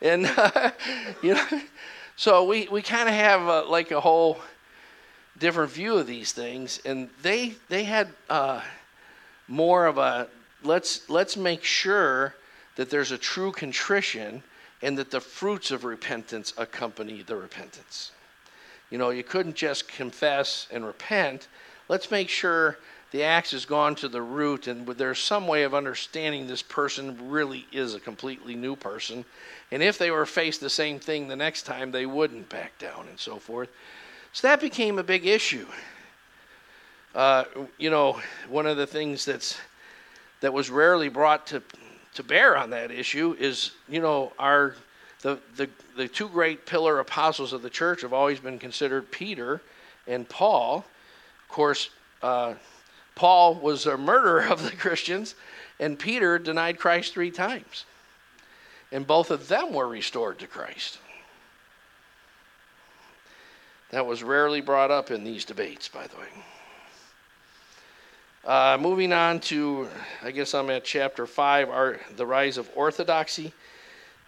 and 0.01 0.27
uh, 0.27 0.71
you 1.23 1.35
know, 1.35 1.61
so 2.17 2.45
we 2.45 2.69
we 2.69 2.83
kind 2.83 3.09
of 3.09 3.15
have 3.15 3.43
uh, 3.43 3.69
like 3.69 3.91
a 3.91 4.01
whole 4.01 4.39
different 5.39 5.73
view 5.73 5.97
of 5.97 6.07
these 6.07 6.33
things, 6.33 6.81
and 6.85 7.09
they 7.23 7.55
they 7.69 7.85
had 7.85 8.09
uh, 8.29 8.61
more 9.49 9.87
of 9.87 9.99
a 9.99 10.29
let's 10.63 11.09
let's 11.09 11.37
make 11.37 11.65
sure 11.65 12.35
that 12.77 12.91
there's 12.91 13.13
a 13.13 13.19
true 13.19 13.53
contrition 13.53 14.43
and 14.83 14.97
that 14.97 15.11
the 15.11 15.21
fruits 15.21 15.71
of 15.71 15.85
repentance 15.85 16.55
accompany 16.57 17.23
the 17.23 17.37
repentance. 17.37 18.13
You 18.91 18.99
know, 18.99 19.11
you 19.11 19.23
couldn't 19.23 19.55
just 19.55 19.89
confess 19.89 20.67
and 20.71 20.85
repent. 20.85 21.49
Let's 21.89 22.11
make 22.11 22.29
sure 22.29 22.79
the 23.11 23.24
axe 23.24 23.51
has 23.51 23.65
gone 23.65 23.95
to 23.97 24.09
the 24.09 24.23
root, 24.23 24.69
and 24.69 24.87
there's 24.87 25.19
some 25.19 25.49
way 25.49 25.65
of 25.65 25.74
understanding 25.74 26.47
this 26.47 26.62
person 26.62 27.31
really 27.31 27.66
is 27.73 27.95
a 27.95 28.01
completely 28.01 28.55
new 28.55 28.77
person. 28.77 29.24
And 29.73 29.82
if 29.82 29.99
they 29.99 30.11
were 30.11 30.27
faced 30.27 30.61
the 30.61 30.70
same 30.70 31.01
thing 31.01 31.27
the 31.27 31.37
next 31.37 31.62
time, 31.62 31.91
they 31.91 32.07
wouldn't 32.07 32.49
back 32.49 32.78
down 32.78 33.09
and 33.09 33.19
so 33.19 33.37
forth. 33.37 33.69
So 34.32 34.47
that 34.47 34.61
became 34.61 34.99
a 34.99 35.03
big 35.03 35.27
issue. 35.27 35.66
Uh, 37.15 37.45
you 37.78 37.91
know, 37.91 38.20
one 38.49 38.66
of 38.66 38.77
the 38.77 38.87
things 38.87 39.24
that's 39.24 39.59
that 40.41 40.53
was 40.53 40.70
rarely 40.70 41.09
brought 41.09 41.49
to 41.49 41.62
to 42.15 42.23
bear 42.23 42.57
on 42.57 42.70
that 42.70 42.91
issue 42.91 43.37
is, 43.39 43.73
you 43.89 44.01
know, 44.01 44.32
our 44.39 44.77
the 45.23 45.39
the 45.57 45.69
the 45.97 46.07
two 46.07 46.28
great 46.28 46.65
pillar 46.65 47.01
apostles 47.01 47.53
of 47.53 47.62
the 47.62 47.70
church 47.70 48.03
have 48.03 48.12
always 48.12 48.39
been 48.39 48.59
considered 48.59 49.11
Peter 49.11 49.61
and 50.07 50.28
Paul. 50.28 50.85
Of 51.43 51.49
course, 51.49 51.91
uh, 52.23 52.55
Paul 53.15 53.55
was 53.57 53.87
a 53.87 53.97
murderer 53.97 54.47
of 54.47 54.62
the 54.62 54.77
Christians, 54.77 55.35
and 55.78 55.99
Peter 55.99 56.39
denied 56.39 56.78
Christ 56.78 57.12
three 57.12 57.31
times. 57.31 57.85
And 58.93 59.07
both 59.07 59.31
of 59.31 59.49
them 59.49 59.73
were 59.73 59.87
restored 59.87 60.39
to 60.41 60.47
Christ. 60.47 60.99
That 63.91 64.07
was 64.07 64.23
rarely 64.23 64.61
brought 64.61 64.91
up 64.91 65.11
in 65.11 65.24
these 65.24 65.45
debates, 65.45 65.89
by 65.89 66.07
the 66.07 66.16
way. 66.16 66.28
Uh, 68.45 68.78
moving 68.81 69.12
on 69.12 69.39
to, 69.41 69.87
I 70.23 70.31
guess 70.31 70.55
I'm 70.55 70.70
at 70.70 70.85
chapter 70.85 71.27
5, 71.27 71.69
our, 71.69 72.01
the 72.16 72.24
rise 72.24 72.57
of 72.57 72.70
orthodoxy. 72.74 73.53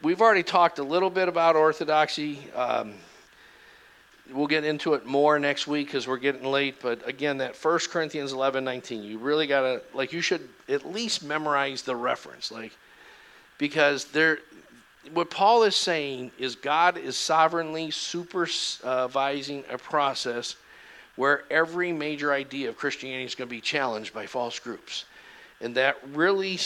we've 0.02 0.20
already 0.20 0.42
talked 0.42 0.78
a 0.78 0.82
little 0.82 1.10
bit 1.10 1.28
about 1.28 1.56
orthodoxy. 1.56 2.38
Um, 2.54 2.94
we'll 4.30 4.46
get 4.46 4.64
into 4.64 4.94
it 4.94 5.06
more 5.06 5.38
next 5.38 5.66
week 5.66 5.88
because 5.88 6.06
we're 6.06 6.16
getting 6.18 6.44
late. 6.44 6.76
But 6.80 7.06
again, 7.08 7.38
that 7.38 7.56
1 7.56 7.78
Corinthians 7.90 8.32
11 8.32 8.64
19, 8.64 9.02
you 9.02 9.18
really 9.18 9.46
got 9.46 9.62
to, 9.62 9.82
like, 9.94 10.12
you 10.12 10.20
should 10.20 10.48
at 10.68 10.90
least 10.90 11.24
memorize 11.24 11.82
the 11.82 11.96
reference. 11.96 12.50
Like, 12.50 12.72
because 13.58 14.06
there, 14.06 14.38
what 15.12 15.30
Paul 15.30 15.64
is 15.64 15.76
saying 15.76 16.30
is 16.38 16.54
God 16.54 16.96
is 16.96 17.16
sovereignly 17.16 17.90
supervising 17.90 19.64
a 19.70 19.78
process 19.78 20.56
where 21.16 21.44
every 21.50 21.92
major 21.92 22.32
idea 22.32 22.68
of 22.68 22.76
Christianity 22.76 23.24
is 23.24 23.34
going 23.34 23.48
to 23.48 23.54
be 23.54 23.60
challenged 23.60 24.14
by 24.14 24.26
false 24.26 24.58
groups. 24.58 25.04
And 25.60 25.74
that 25.74 25.96
really 26.12 26.58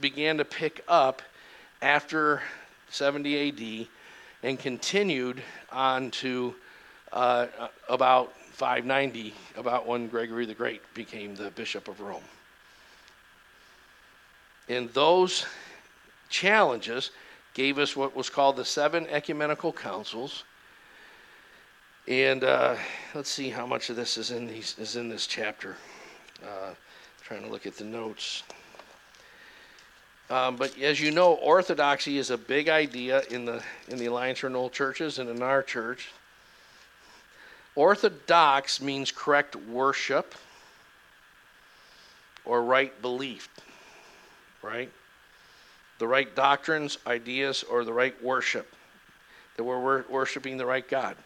began 0.00 0.38
to 0.38 0.44
pick 0.44 0.82
up 0.88 1.22
after 1.82 2.42
70 2.88 3.82
AD 3.82 3.88
and 4.42 4.58
continued 4.58 5.42
on 5.70 6.10
to 6.10 6.54
uh, 7.12 7.46
about 7.88 8.32
590, 8.52 9.34
about 9.56 9.86
when 9.86 10.06
Gregory 10.08 10.46
the 10.46 10.54
Great 10.54 10.82
became 10.94 11.34
the 11.34 11.50
Bishop 11.50 11.88
of 11.88 12.00
Rome. 12.00 12.22
And 14.68 14.88
those 14.90 15.46
challenges 16.28 17.10
gave 17.54 17.78
us 17.78 17.96
what 17.96 18.14
was 18.14 18.30
called 18.30 18.56
the 18.56 18.64
seven 18.64 19.06
ecumenical 19.08 19.72
councils. 19.72 20.44
And 22.06 22.44
uh, 22.44 22.76
let's 23.14 23.30
see 23.30 23.50
how 23.50 23.66
much 23.66 23.90
of 23.90 23.96
this 23.96 24.16
is 24.16 24.30
in 24.30 24.46
these 24.46 24.76
is 24.78 24.96
in 24.96 25.08
this 25.08 25.26
chapter. 25.26 25.76
Uh, 26.42 26.74
trying 27.22 27.42
to 27.42 27.48
look 27.48 27.66
at 27.66 27.76
the 27.76 27.84
notes. 27.84 28.42
Um, 30.30 30.54
but 30.54 30.78
as 30.80 31.00
you 31.00 31.10
know, 31.10 31.34
orthodoxy 31.34 32.16
is 32.16 32.30
a 32.30 32.38
big 32.38 32.68
idea 32.68 33.22
in 33.30 33.44
the 33.44 33.62
in 33.88 33.98
the 33.98 34.06
Alliance 34.06 34.42
Renewal 34.44 34.70
churches 34.70 35.18
and 35.18 35.28
in 35.28 35.42
our 35.42 35.62
church. 35.62 36.12
Orthodox 37.74 38.80
means 38.80 39.10
correct 39.10 39.56
worship 39.56 40.34
or 42.44 42.62
right 42.62 43.00
belief, 43.02 43.48
right? 44.62 44.90
The 45.98 46.06
right 46.06 46.34
doctrines, 46.34 46.98
ideas, 47.06 47.64
or 47.64 47.84
the 47.84 47.92
right 47.92 48.20
worship. 48.22 48.72
That 49.56 49.64
we're 49.64 50.04
worshiping 50.08 50.56
the 50.56 50.66
right 50.66 50.88
God. 50.88 51.16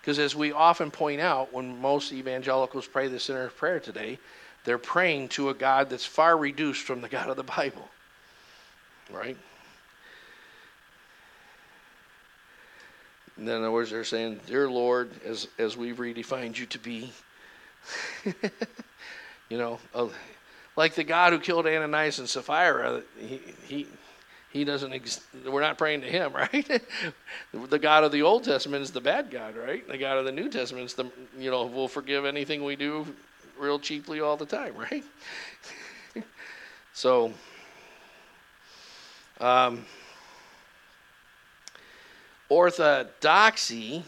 Because 0.00 0.18
as 0.18 0.34
we 0.34 0.52
often 0.52 0.90
point 0.90 1.20
out, 1.20 1.52
when 1.52 1.80
most 1.80 2.12
evangelicals 2.12 2.86
pray 2.86 3.08
the 3.08 3.20
sinner's 3.20 3.52
prayer 3.52 3.80
today, 3.80 4.18
they're 4.64 4.78
praying 4.78 5.28
to 5.30 5.50
a 5.50 5.54
God 5.54 5.90
that's 5.90 6.04
far 6.04 6.36
reduced 6.36 6.82
from 6.82 7.00
the 7.02 7.08
God 7.08 7.28
of 7.28 7.36
the 7.36 7.42
Bible. 7.42 7.88
Right? 9.12 9.36
in 13.36 13.48
other 13.48 13.70
words, 13.70 13.90
they're 13.90 14.04
saying, 14.04 14.40
Dear 14.46 14.70
Lord, 14.70 15.10
as, 15.24 15.48
as 15.58 15.76
we've 15.76 15.96
redefined 15.96 16.58
you 16.58 16.66
to 16.66 16.78
be, 16.78 17.12
you 19.48 19.58
know, 19.58 19.78
uh, 19.94 20.08
like 20.76 20.94
the 20.94 21.04
God 21.04 21.32
who 21.32 21.38
killed 21.38 21.66
Ananias 21.66 22.18
and 22.18 22.28
Sapphira, 22.28 23.02
he, 23.18 23.40
he, 23.66 23.86
he 24.50 24.64
doesn't, 24.64 24.92
ex- 24.92 25.20
we're 25.46 25.60
not 25.60 25.78
praying 25.78 26.02
to 26.02 26.06
him, 26.06 26.32
right? 26.34 26.82
the 27.52 27.78
God 27.78 28.04
of 28.04 28.12
the 28.12 28.22
Old 28.22 28.44
Testament 28.44 28.82
is 28.82 28.92
the 28.92 29.00
bad 29.00 29.30
God, 29.30 29.56
right? 29.56 29.86
The 29.86 29.98
God 29.98 30.18
of 30.18 30.24
the 30.24 30.32
New 30.32 30.48
Testament 30.48 30.86
is 30.86 30.94
the, 30.94 31.10
you 31.38 31.50
know, 31.50 31.66
will 31.66 31.88
forgive 31.88 32.24
anything 32.24 32.64
we 32.64 32.76
do 32.76 33.06
real 33.58 33.78
cheaply 33.78 34.20
all 34.20 34.36
the 34.36 34.46
time, 34.46 34.74
right? 34.90 35.04
so, 36.92 37.32
um, 39.44 39.84
orthodoxy 42.48 44.02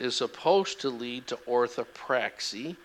is 0.00 0.16
supposed 0.16 0.80
to 0.80 0.90
lead 0.90 1.28
to 1.28 1.36
orthopraxy, 1.48 2.76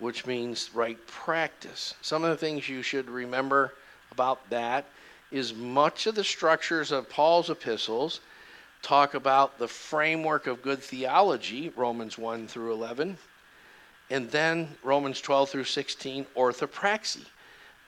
which 0.00 0.26
means 0.26 0.70
right 0.74 0.98
practice. 1.06 1.94
Some 2.02 2.24
of 2.24 2.30
the 2.30 2.36
things 2.36 2.68
you 2.68 2.82
should 2.82 3.08
remember 3.08 3.74
about 4.10 4.50
that 4.50 4.86
is 5.30 5.54
much 5.54 6.08
of 6.08 6.16
the 6.16 6.24
structures 6.24 6.90
of 6.90 7.08
Paul's 7.08 7.48
epistles 7.48 8.20
talk 8.82 9.14
about 9.14 9.56
the 9.58 9.68
framework 9.68 10.48
of 10.48 10.62
good 10.62 10.82
theology, 10.82 11.72
Romans 11.76 12.18
1 12.18 12.48
through 12.48 12.72
11, 12.72 13.16
and 14.10 14.30
then 14.32 14.68
Romans 14.82 15.20
12 15.20 15.48
through 15.48 15.64
16, 15.64 16.26
orthopraxy. 16.36 17.24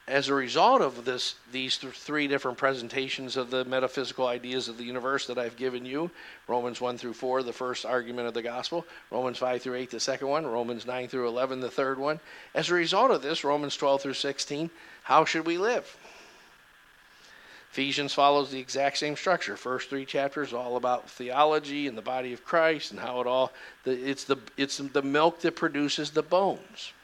As 0.09 0.29
a 0.29 0.35
result 0.35 0.83
of 0.83 1.05
this, 1.05 1.35
these 1.51 1.79
th- 1.79 1.93
three 1.93 2.29
different 2.29 2.59
presentations 2.59 3.37
of 3.37 3.51
the 3.51 3.65
metaphysical 3.65 4.29
ideas 4.29 4.69
of 4.69 4.79
the 4.79 4.85
universe 4.85 5.27
that 5.27 5.37
I've 5.37 5.57
given 5.57 5.85
you 5.85 6.13
Romans 6.47 6.81
1 6.81 6.97
through 6.97 7.15
4, 7.15 7.43
the 7.43 7.53
first 7.53 7.85
argument 7.85 8.29
of 8.29 8.35
the 8.35 8.43
gospel, 8.43 8.87
Romans 9.11 9.39
5 9.39 9.63
through 9.63 9.75
8, 9.75 9.91
the 9.91 9.99
second 9.99 10.29
one, 10.29 10.47
Romans 10.47 10.87
9 10.87 11.09
through 11.09 11.27
11, 11.27 11.59
the 11.59 11.71
third 11.71 11.99
one. 11.99 12.21
As 12.55 12.71
a 12.71 12.75
result 12.75 13.11
of 13.11 13.23
this, 13.23 13.43
Romans 13.43 13.77
12 13.77 14.03
through 14.03 14.15
16, 14.15 14.71
how 15.03 15.25
should 15.25 15.45
we 15.45 15.59
live? 15.59 15.97
Ephesians 17.73 18.15
follows 18.15 18.53
the 18.53 18.61
exact 18.61 18.99
same 18.99 19.17
structure. 19.17 19.57
First 19.57 19.91
three 19.91 20.07
chapters 20.07 20.53
all 20.53 20.77
about 20.77 21.11
theology 21.11 21.89
and 21.89 21.99
the 21.99 22.01
body 22.01 22.33
of 22.33 22.45
Christ 22.45 22.93
and 22.93 23.01
how 23.01 23.21
it 23.21 23.27
all 23.27 23.53
it's 23.85 24.25
the 24.25 24.39
it's 24.57 24.79
the 24.79 25.03
milk 25.03 25.41
that 25.41 25.57
produces 25.57 26.11
the 26.13 26.23
bones. 26.23 26.95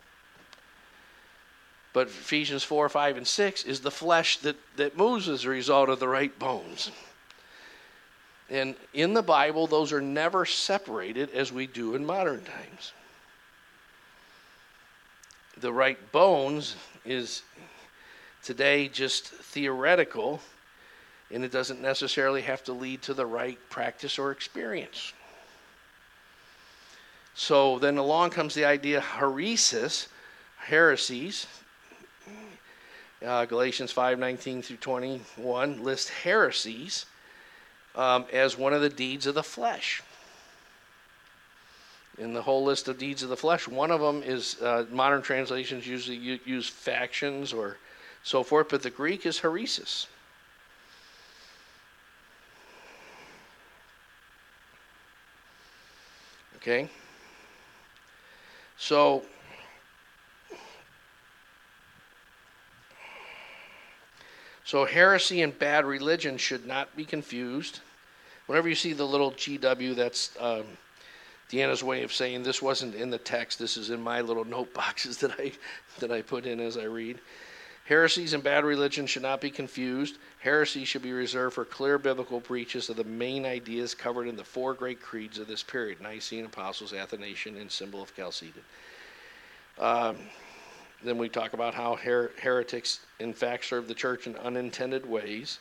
But 1.92 2.06
Ephesians 2.06 2.62
4, 2.62 2.88
5, 2.88 3.16
and 3.18 3.26
6 3.26 3.64
is 3.64 3.80
the 3.80 3.90
flesh 3.90 4.38
that, 4.38 4.56
that 4.76 4.96
moves 4.96 5.28
as 5.28 5.44
a 5.44 5.50
result 5.50 5.88
of 5.88 6.00
the 6.00 6.08
right 6.08 6.36
bones. 6.38 6.90
And 8.48 8.74
in 8.92 9.14
the 9.14 9.22
Bible, 9.22 9.66
those 9.66 9.92
are 9.92 10.00
never 10.00 10.44
separated 10.44 11.30
as 11.30 11.52
we 11.52 11.66
do 11.66 11.94
in 11.94 12.04
modern 12.04 12.44
times. 12.44 12.92
The 15.58 15.72
right 15.72 15.98
bones 16.12 16.76
is 17.04 17.42
today 18.42 18.88
just 18.88 19.28
theoretical 19.28 20.40
and 21.32 21.44
it 21.44 21.50
doesn't 21.50 21.80
necessarily 21.80 22.42
have 22.42 22.62
to 22.64 22.72
lead 22.72 23.02
to 23.02 23.14
the 23.14 23.24
right 23.24 23.58
practice 23.70 24.18
or 24.18 24.30
experience. 24.30 25.14
So 27.34 27.78
then 27.78 27.96
along 27.96 28.30
comes 28.30 28.54
the 28.54 28.66
idea 28.66 29.00
heresis, 29.00 30.08
heresies. 30.58 31.46
Uh, 33.24 33.44
Galatians 33.44 33.92
5:19 33.92 34.64
through 34.64 34.78
21 34.78 35.84
lists 35.84 36.08
heresies 36.10 37.06
um, 37.94 38.26
as 38.32 38.56
one 38.56 38.72
of 38.72 38.80
the 38.80 38.88
deeds 38.88 39.26
of 39.26 39.34
the 39.34 39.42
flesh. 39.42 40.02
In 42.18 42.34
the 42.34 42.42
whole 42.42 42.64
list 42.64 42.88
of 42.88 42.98
deeds 42.98 43.22
of 43.22 43.28
the 43.28 43.36
flesh, 43.36 43.68
one 43.68 43.90
of 43.90 44.00
them 44.00 44.22
is 44.22 44.60
uh, 44.60 44.86
modern 44.90 45.22
translations 45.22 45.86
usually 45.86 46.40
use 46.44 46.68
factions 46.68 47.52
or 47.52 47.78
so 48.22 48.42
forth, 48.42 48.68
but 48.68 48.82
the 48.82 48.90
Greek 48.90 49.24
is 49.24 49.40
heresis. 49.40 50.06
Okay? 56.56 56.88
So, 58.76 59.24
so 64.64 64.84
heresy 64.84 65.42
and 65.42 65.58
bad 65.58 65.84
religion 65.84 66.36
should 66.36 66.66
not 66.66 66.94
be 66.96 67.04
confused. 67.04 67.80
Whenever 68.46 68.68
you 68.68 68.74
see 68.74 68.92
the 68.92 69.06
little 69.06 69.32
GW, 69.32 69.94
that's 69.94 70.36
um, 70.38 70.64
Deanna's 71.50 71.82
way 71.82 72.02
of 72.02 72.12
saying 72.12 72.42
this 72.42 72.62
wasn't 72.62 72.94
in 72.94 73.10
the 73.10 73.18
text. 73.18 73.58
This 73.58 73.76
is 73.76 73.90
in 73.90 74.00
my 74.00 74.20
little 74.20 74.44
note 74.44 74.72
boxes 74.72 75.18
that 75.18 75.32
I 75.38 75.52
that 76.00 76.10
I 76.10 76.22
put 76.22 76.46
in 76.46 76.60
as 76.60 76.76
I 76.76 76.84
read. 76.84 77.18
Heresies 77.84 78.32
and 78.32 78.42
bad 78.44 78.64
religion 78.64 79.06
should 79.06 79.22
not 79.22 79.40
be 79.40 79.50
confused. 79.50 80.18
Heresy 80.38 80.84
should 80.84 81.02
be 81.02 81.12
reserved 81.12 81.56
for 81.56 81.64
clear 81.64 81.98
biblical 81.98 82.38
breaches 82.38 82.88
of 82.88 82.96
the 82.96 83.04
main 83.04 83.44
ideas 83.44 83.92
covered 83.92 84.28
in 84.28 84.36
the 84.36 84.44
four 84.44 84.72
great 84.72 85.02
creeds 85.02 85.38
of 85.38 85.48
this 85.48 85.62
period 85.64 86.00
Nicene, 86.00 86.44
Apostles, 86.44 86.92
Athanasian, 86.92 87.56
and 87.56 87.70
Symbol 87.70 88.00
of 88.00 88.14
Chalcedon. 88.14 88.62
Um, 89.78 90.16
then 91.04 91.18
we 91.18 91.28
talk 91.28 91.52
about 91.52 91.74
how 91.74 91.96
her- 91.96 92.32
heretics, 92.40 93.00
in 93.18 93.32
fact, 93.32 93.64
serve 93.64 93.88
the 93.88 93.94
church 93.94 94.26
in 94.26 94.36
unintended 94.36 95.04
ways 95.06 95.58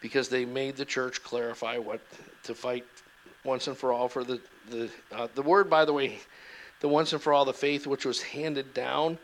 because 0.00 0.28
they 0.28 0.44
made 0.44 0.76
the 0.76 0.84
church 0.84 1.22
clarify 1.22 1.76
what 1.76 2.00
to 2.44 2.54
fight 2.54 2.84
once 3.44 3.66
and 3.66 3.76
for 3.76 3.92
all 3.92 4.08
for 4.08 4.24
the 4.24 4.40
the 4.70 4.90
uh, 5.12 5.26
the 5.34 5.42
word 5.42 5.70
by 5.70 5.84
the 5.84 5.92
way 5.92 6.18
the 6.80 6.88
once 6.88 7.12
and 7.12 7.22
for 7.22 7.32
all 7.32 7.44
the 7.44 7.52
faith 7.52 7.86
which 7.86 8.04
was 8.04 8.22
handed 8.22 8.72
down 8.74 9.18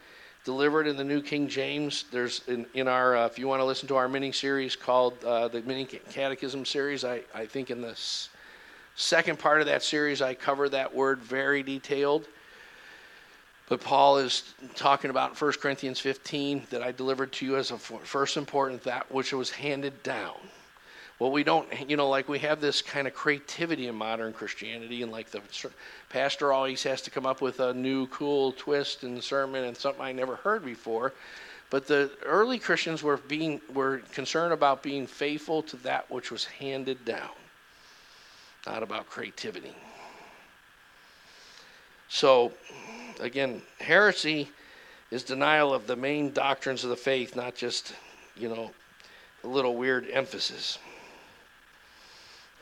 delivered 0.47 0.87
in 0.87 0.97
the 0.97 1.05
New 1.05 1.21
King 1.21 1.49
James. 1.49 2.05
There's 2.13 2.41
in, 2.47 2.67
in 2.73 2.87
our, 2.87 3.17
uh, 3.17 3.27
if 3.27 3.37
you 3.37 3.49
want 3.49 3.61
to 3.61 3.65
listen 3.65 3.89
to 3.89 3.97
our 3.97 4.09
mini 4.09 4.31
series 4.31 4.77
called 4.77 5.23
uh, 5.25 5.49
the 5.49 5.61
Mini 5.63 5.85
Catechism 5.85 6.65
series, 6.65 7.05
I, 7.05 7.23
I 7.35 7.47
think 7.47 7.71
in 7.71 7.83
the 7.83 7.99
second 8.95 9.41
part 9.41 9.61
of 9.61 9.67
that 9.67 9.83
series 9.83 10.23
I 10.23 10.35
cover 10.35 10.69
that 10.69 10.95
word 10.95 11.19
very 11.19 11.65
detailed. 11.65 12.29
But 13.69 13.81
Paul 13.81 14.19
is 14.19 14.55
talking 14.77 15.11
about 15.11 15.41
1 15.41 15.53
Corinthians 15.55 15.99
15 15.99 16.69
that 16.71 16.83
I 16.83 16.93
delivered 16.93 17.33
to 17.33 17.47
you 17.47 17.57
as 17.57 17.73
a 17.73 17.79
first 17.79 18.37
important 18.37 18.85
that 18.85 19.11
which 19.11 19.33
was 19.33 19.51
handed 19.51 20.03
down. 20.05 20.37
Well, 21.19 21.33
we 21.33 21.45
don't, 21.45 21.67
you 21.89 21.97
know, 21.97 22.09
like 22.09 22.29
we 22.29 22.39
have 22.41 22.61
this 22.61 22.83
kind 22.83 23.09
of 23.09 23.15
creativity 23.15 23.89
in 23.89 23.95
modern 23.95 24.35
Christianity, 24.35 25.03
and 25.03 25.11
like 25.11 25.31
the 25.31 25.41
pastor 26.11 26.53
always 26.53 26.83
has 26.83 27.01
to 27.03 27.11
come 27.11 27.25
up 27.25 27.41
with 27.41 27.59
a 27.59 27.73
new 27.73 28.07
cool 28.09 28.53
twist 28.53 29.03
in 29.03 29.15
the 29.15 29.23
sermon 29.23 29.65
and 29.65 29.77
something 29.77 30.03
I 30.03 30.13
never 30.13 30.37
heard 30.37 30.65
before. 30.65 31.15
But 31.71 31.87
the 31.87 32.11
early 32.25 32.59
Christians 32.59 33.03
were 33.03 33.17
being 33.17 33.61
were 33.73 33.99
concerned 34.13 34.53
about 34.53 34.83
being 34.83 35.07
faithful 35.07 35.63
to 35.65 35.77
that 35.79 36.09
which 36.11 36.31
was 36.31 36.45
handed 36.45 37.05
down, 37.05 37.31
not 38.67 38.83
about 38.83 39.09
creativity. 39.09 39.75
So, 42.09 42.53
again, 43.21 43.63
heresy 43.81 44.49
is 45.11 45.23
denial 45.23 45.73
of 45.73 45.87
the 45.87 45.97
main 45.97 46.33
doctrines 46.33 46.85
of 46.85 46.91
the 46.91 46.97
faith, 46.97 47.37
not 47.37 47.55
just, 47.55 47.95
you 48.37 48.49
know, 48.49 48.71
a 49.45 49.47
little 49.47 49.77
weird 49.77 50.09
emphasis. 50.11 50.79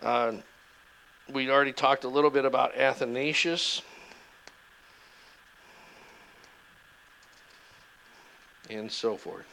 Uh, 0.03 0.33
we 1.33 1.51
already 1.51 1.73
talked 1.73 2.05
a 2.05 2.09
little 2.09 2.31
bit 2.31 2.45
about 2.45 2.77
Athanasius. 2.77 3.83
And 8.69 8.91
so 8.91 9.17
forth. 9.17 9.47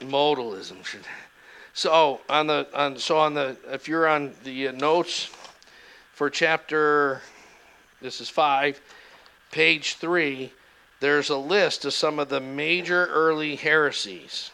Modalism 0.00 0.84
should. 0.84 1.02
So 1.72 2.20
on 2.28 2.46
the 2.46 2.68
on 2.74 2.98
so 2.98 3.18
on 3.18 3.34
the 3.34 3.56
if 3.66 3.88
you're 3.88 4.06
on 4.06 4.32
the 4.44 4.72
notes 4.72 5.30
for 6.12 6.30
chapter, 6.30 7.20
this 8.04 8.20
is 8.20 8.28
five, 8.28 8.78
page 9.50 9.94
three. 9.94 10.52
There's 11.00 11.30
a 11.30 11.38
list 11.38 11.86
of 11.86 11.94
some 11.94 12.18
of 12.18 12.28
the 12.28 12.38
major 12.38 13.06
early 13.06 13.56
heresies. 13.56 14.50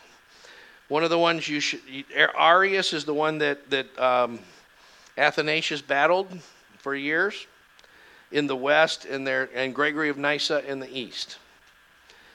One 0.87 1.03
of 1.03 1.11
the 1.11 1.19
ones 1.19 1.49
you 1.49 1.59
should, 1.59 1.81
Arius 2.15 2.93
is 2.93 3.05
the 3.05 3.13
one 3.13 3.39
that, 3.39 3.69
that 3.71 3.99
um, 3.99 4.39
Athanasius 5.19 5.83
battled 5.83 6.29
for 6.79 6.95
years 6.95 7.49
in 8.31 8.47
the 8.47 8.55
west, 8.55 9.05
and, 9.05 9.27
there, 9.27 9.51
and 9.53 9.75
Gregory 9.75 10.09
of 10.09 10.17
Nyssa 10.17 10.65
in 10.71 10.79
the 10.79 10.97
east. 10.97 11.39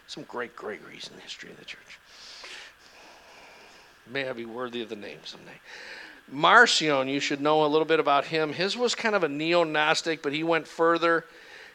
Some 0.07 0.23
great 0.23 0.53
Gregories 0.53 1.07
in 1.09 1.15
the 1.15 1.21
history 1.21 1.49
of 1.49 1.57
the 1.57 1.63
church. 1.63 1.97
May 4.11 4.27
I 4.27 4.33
be 4.33 4.43
worthy 4.43 4.81
of 4.81 4.89
the 4.89 4.97
name 4.97 5.19
someday. 5.23 5.59
Marcion, 6.31 7.07
you 7.07 7.19
should 7.19 7.41
know 7.41 7.65
a 7.65 7.67
little 7.67 7.85
bit 7.85 7.99
about 7.99 8.25
him. 8.25 8.53
His 8.53 8.75
was 8.75 8.95
kind 8.95 9.15
of 9.15 9.23
a 9.23 9.29
neo 9.29 9.63
Gnostic, 9.63 10.21
but 10.21 10.33
he 10.33 10.43
went 10.43 10.67
further. 10.67 11.25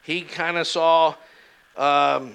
He 0.02 0.22
kind 0.22 0.56
of 0.56 0.66
saw 0.66 1.14
um, 1.76 2.34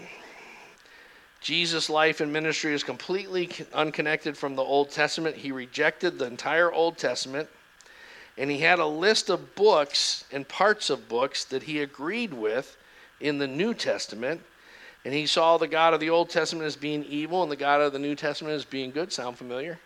Jesus' 1.42 1.90
life 1.90 2.22
and 2.22 2.32
ministry 2.32 2.74
is 2.74 2.84
completely 2.84 3.52
unconnected 3.74 4.38
from 4.38 4.56
the 4.56 4.64
Old 4.64 4.92
Testament. 4.92 5.36
He 5.36 5.52
rejected 5.52 6.18
the 6.18 6.26
entire 6.26 6.72
Old 6.72 6.98
Testament, 6.98 7.50
and 8.38 8.50
he 8.50 8.60
had 8.60 8.80
a 8.80 8.86
list 8.86 9.30
of 9.30 9.54
books 9.56 10.24
and 10.32 10.48
parts 10.48 10.90
of 10.90 11.08
books 11.08 11.46
that 11.46 11.64
he 11.64 11.82
agreed 11.82 12.34
with 12.34 12.78
in 13.20 13.38
the 13.38 13.48
New 13.48 13.74
Testament. 13.74 14.42
And 15.04 15.14
he 15.14 15.28
saw 15.28 15.58
the 15.58 15.68
God 15.68 15.94
of 15.94 16.00
the 16.00 16.10
Old 16.10 16.32
Testament 16.32 16.66
as 16.66 16.76
being 16.76 17.04
evil 17.04 17.44
and 17.44 17.52
the 17.52 17.56
God 17.56 17.80
of 17.80 17.94
the 17.94 18.00
New 18.00 18.16
Testament 18.16 18.56
as 18.56 18.66
being 18.66 18.90
good. 18.90 19.14
Sound 19.14 19.38
familiar? 19.38 19.80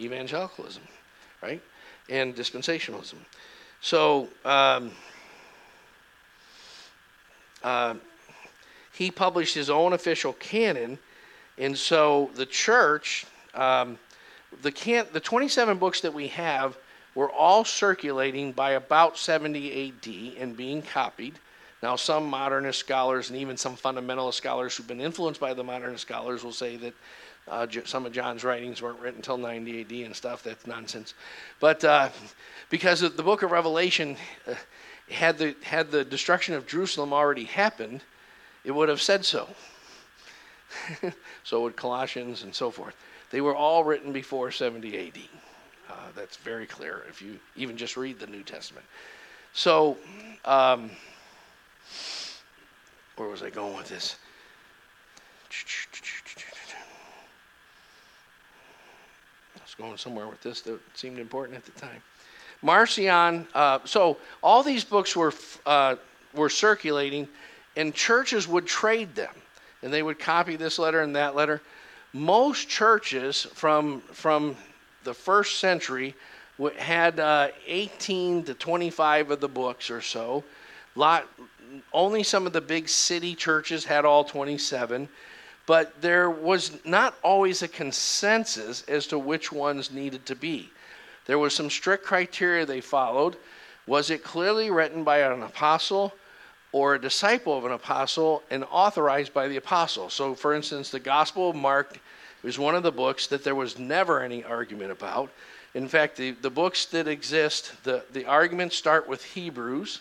Evangelicalism, 0.00 0.82
right? 1.42 1.62
And 2.08 2.34
dispensationalism. 2.34 3.16
So, 3.80 4.28
um, 4.44 4.90
uh, 7.62 7.94
he 8.92 9.10
published 9.10 9.54
his 9.54 9.70
own 9.70 9.92
official 9.92 10.32
canon, 10.34 10.98
and 11.56 11.76
so 11.76 12.30
the 12.34 12.46
church, 12.46 13.26
um, 13.54 13.98
the 14.62 14.72
can, 14.72 15.06
the 15.12 15.20
27 15.20 15.78
books 15.78 16.00
that 16.00 16.12
we 16.12 16.28
have 16.28 16.76
were 17.14 17.30
all 17.30 17.64
circulating 17.64 18.52
by 18.52 18.72
about 18.72 19.18
70 19.18 19.88
AD 19.88 20.42
and 20.42 20.56
being 20.56 20.82
copied. 20.82 21.38
Now, 21.82 21.94
some 21.96 22.26
modernist 22.26 22.80
scholars 22.80 23.30
and 23.30 23.38
even 23.38 23.56
some 23.56 23.76
fundamentalist 23.76 24.34
scholars 24.34 24.76
who've 24.76 24.86
been 24.86 25.00
influenced 25.00 25.40
by 25.40 25.54
the 25.54 25.62
modernist 25.62 26.02
scholars 26.02 26.42
will 26.42 26.52
say 26.52 26.76
that 26.76 26.94
uh, 27.50 27.66
some 27.84 28.06
of 28.06 28.12
John's 28.12 28.44
writings 28.44 28.82
weren't 28.82 29.00
written 29.00 29.18
until 29.18 29.38
90 29.38 29.80
AD 29.80 29.92
and 30.06 30.14
stuff. 30.14 30.42
That's 30.42 30.66
nonsense. 30.66 31.14
But 31.60 31.84
uh, 31.84 32.10
because 32.70 33.00
the 33.00 33.22
book 33.22 33.42
of 33.42 33.50
Revelation 33.50 34.16
uh, 34.46 34.54
had 35.10 35.38
the 35.38 35.54
had 35.62 35.90
the 35.90 36.04
destruction 36.04 36.54
of 36.54 36.66
Jerusalem 36.66 37.12
already 37.12 37.44
happened, 37.44 38.02
it 38.64 38.72
would 38.72 38.88
have 38.88 39.00
said 39.00 39.24
so. 39.24 39.48
so 41.44 41.62
would 41.62 41.76
Colossians 41.76 42.42
and 42.42 42.54
so 42.54 42.70
forth. 42.70 42.94
They 43.30 43.40
were 43.40 43.54
all 43.54 43.84
written 43.84 44.12
before 44.12 44.50
70 44.50 45.08
AD. 45.08 45.18
Uh, 45.90 45.94
that's 46.14 46.36
very 46.36 46.66
clear 46.66 47.04
if 47.08 47.22
you 47.22 47.38
even 47.56 47.76
just 47.76 47.96
read 47.96 48.18
the 48.18 48.26
New 48.26 48.42
Testament. 48.42 48.86
So, 49.54 49.96
um, 50.44 50.90
where 53.16 53.28
was 53.28 53.42
I 53.42 53.50
going 53.50 53.76
with 53.76 53.88
this 53.88 54.16
was 59.67 59.67
going 59.78 59.96
somewhere 59.96 60.26
with 60.26 60.42
this 60.42 60.60
that 60.62 60.78
seemed 60.94 61.18
important 61.18 61.56
at 61.56 61.64
the 61.64 61.80
time. 61.80 62.02
Marcion. 62.62 63.46
Uh, 63.54 63.78
so 63.84 64.18
all 64.42 64.62
these 64.62 64.84
books 64.84 65.14
were 65.14 65.32
uh, 65.64 65.96
were 66.34 66.48
circulating 66.48 67.28
and 67.76 67.94
churches 67.94 68.48
would 68.48 68.66
trade 68.66 69.14
them 69.14 69.34
and 69.82 69.92
they 69.92 70.02
would 70.02 70.18
copy 70.18 70.56
this 70.56 70.78
letter 70.78 71.00
and 71.00 71.14
that 71.14 71.34
letter 71.34 71.62
most 72.12 72.68
churches 72.68 73.44
from 73.54 74.00
from 74.00 74.56
the 75.04 75.14
first 75.14 75.60
century 75.60 76.14
had 76.76 77.20
uh, 77.20 77.48
18 77.66 78.44
to 78.44 78.54
25 78.54 79.30
of 79.30 79.40
the 79.40 79.48
books 79.48 79.90
or 79.90 80.02
so 80.02 80.42
lot 80.96 81.26
only 81.92 82.22
some 82.22 82.46
of 82.46 82.52
the 82.52 82.60
big 82.60 82.88
city 82.88 83.34
churches 83.34 83.84
had 83.84 84.04
all 84.04 84.24
27 84.24 85.08
but 85.68 86.00
there 86.02 86.28
was 86.28 86.84
not 86.84 87.14
always 87.22 87.62
a 87.62 87.68
consensus 87.68 88.82
as 88.88 89.06
to 89.06 89.18
which 89.18 89.52
ones 89.52 89.92
needed 89.92 90.26
to 90.26 90.34
be 90.34 90.68
there 91.26 91.38
was 91.38 91.54
some 91.54 91.70
strict 91.70 92.04
criteria 92.04 92.66
they 92.66 92.80
followed 92.80 93.36
was 93.86 94.10
it 94.10 94.24
clearly 94.24 94.70
written 94.70 95.04
by 95.04 95.18
an 95.18 95.42
apostle 95.42 96.12
or 96.72 96.94
a 96.94 97.00
disciple 97.00 97.56
of 97.56 97.64
an 97.64 97.72
apostle 97.72 98.42
and 98.50 98.64
authorized 98.70 99.32
by 99.32 99.48
the 99.48 99.56
apostle. 99.56 100.10
So, 100.10 100.34
for 100.34 100.54
instance, 100.54 100.90
the 100.90 101.00
Gospel 101.00 101.50
of 101.50 101.56
Mark 101.56 101.98
is 102.44 102.58
one 102.58 102.74
of 102.74 102.82
the 102.82 102.92
books 102.92 103.26
that 103.28 103.42
there 103.42 103.54
was 103.54 103.78
never 103.78 104.20
any 104.20 104.44
argument 104.44 104.92
about. 104.92 105.30
In 105.74 105.88
fact, 105.88 106.16
the, 106.16 106.32
the 106.32 106.50
books 106.50 106.86
that 106.86 107.08
exist, 107.08 107.72
the, 107.84 108.04
the 108.12 108.26
arguments 108.26 108.76
start 108.76 109.08
with 109.08 109.24
Hebrews. 109.24 110.00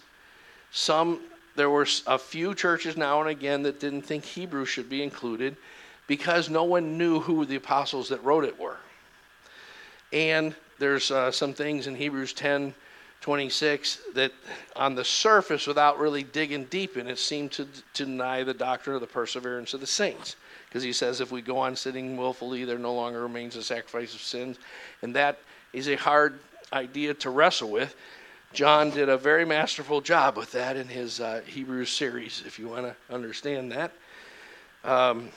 Some, 0.72 1.22
there 1.58 1.70
were 1.70 1.88
a 2.06 2.18
few 2.18 2.56
churches 2.56 2.96
now 2.96 3.20
and 3.20 3.30
again 3.30 3.64
that 3.64 3.80
didn't 3.80 4.04
think 4.04 4.24
Hebrew 4.24 4.64
should 4.64 4.90
be 4.90 5.04
included 5.04 5.58
because 6.06 6.50
no 6.50 6.64
one 6.64 6.98
knew 6.98 7.20
who 7.20 7.46
the 7.46 7.58
apostles 7.58 8.10
that 8.10 8.24
wrote 8.24 8.46
it 8.46 8.58
were. 8.58 8.78
And 10.14 10.56
there's 10.80 11.12
uh, 11.12 11.32
some 11.32 11.54
things 11.54 11.88
in 11.88 11.96
Hebrews 11.96 12.32
10 12.34 12.74
26 13.22 14.02
that 14.14 14.32
on 14.76 14.94
the 14.94 15.04
surface, 15.04 15.66
without 15.66 16.00
really 16.00 16.24
digging 16.24 16.66
deep 16.66 16.98
in 16.98 17.08
it, 17.08 17.18
seem 17.18 17.50
to, 17.50 17.68
to 17.94 18.06
deny 18.06 18.44
the 18.44 18.54
doctrine 18.54 18.94
of 18.96 19.02
the 19.02 19.08
perseverance 19.08 19.74
of 19.74 19.82
the 19.82 19.88
saints. 19.88 20.36
Because 20.70 20.84
he 20.84 20.94
says, 20.94 21.20
if 21.20 21.32
we 21.32 21.42
go 21.42 21.58
on 21.58 21.76
sinning 21.76 22.16
willfully, 22.16 22.64
there 22.64 22.78
no 22.78 22.94
longer 22.94 23.24
remains 23.24 23.56
a 23.56 23.64
sacrifice 23.64 24.14
of 24.14 24.22
sins. 24.22 24.60
And 25.02 25.16
that 25.16 25.40
is 25.74 25.90
a 25.90 25.96
hard 25.96 26.40
idea 26.72 27.16
to 27.16 27.32
wrestle 27.32 27.72
with. 27.72 27.96
John 28.54 28.90
did 28.90 29.10
a 29.10 29.18
very 29.18 29.46
masterful 29.46 30.02
job 30.02 30.38
with 30.38 30.52
that 30.54 30.78
in 30.78 30.88
his 30.88 31.20
uh, 31.20 31.42
Hebrews 31.46 31.90
series, 31.90 32.44
if 32.46 32.58
you 32.58 32.70
want 32.70 32.86
to 32.86 32.96
understand 33.14 33.72
that. 33.72 33.92
Um, 34.84 35.30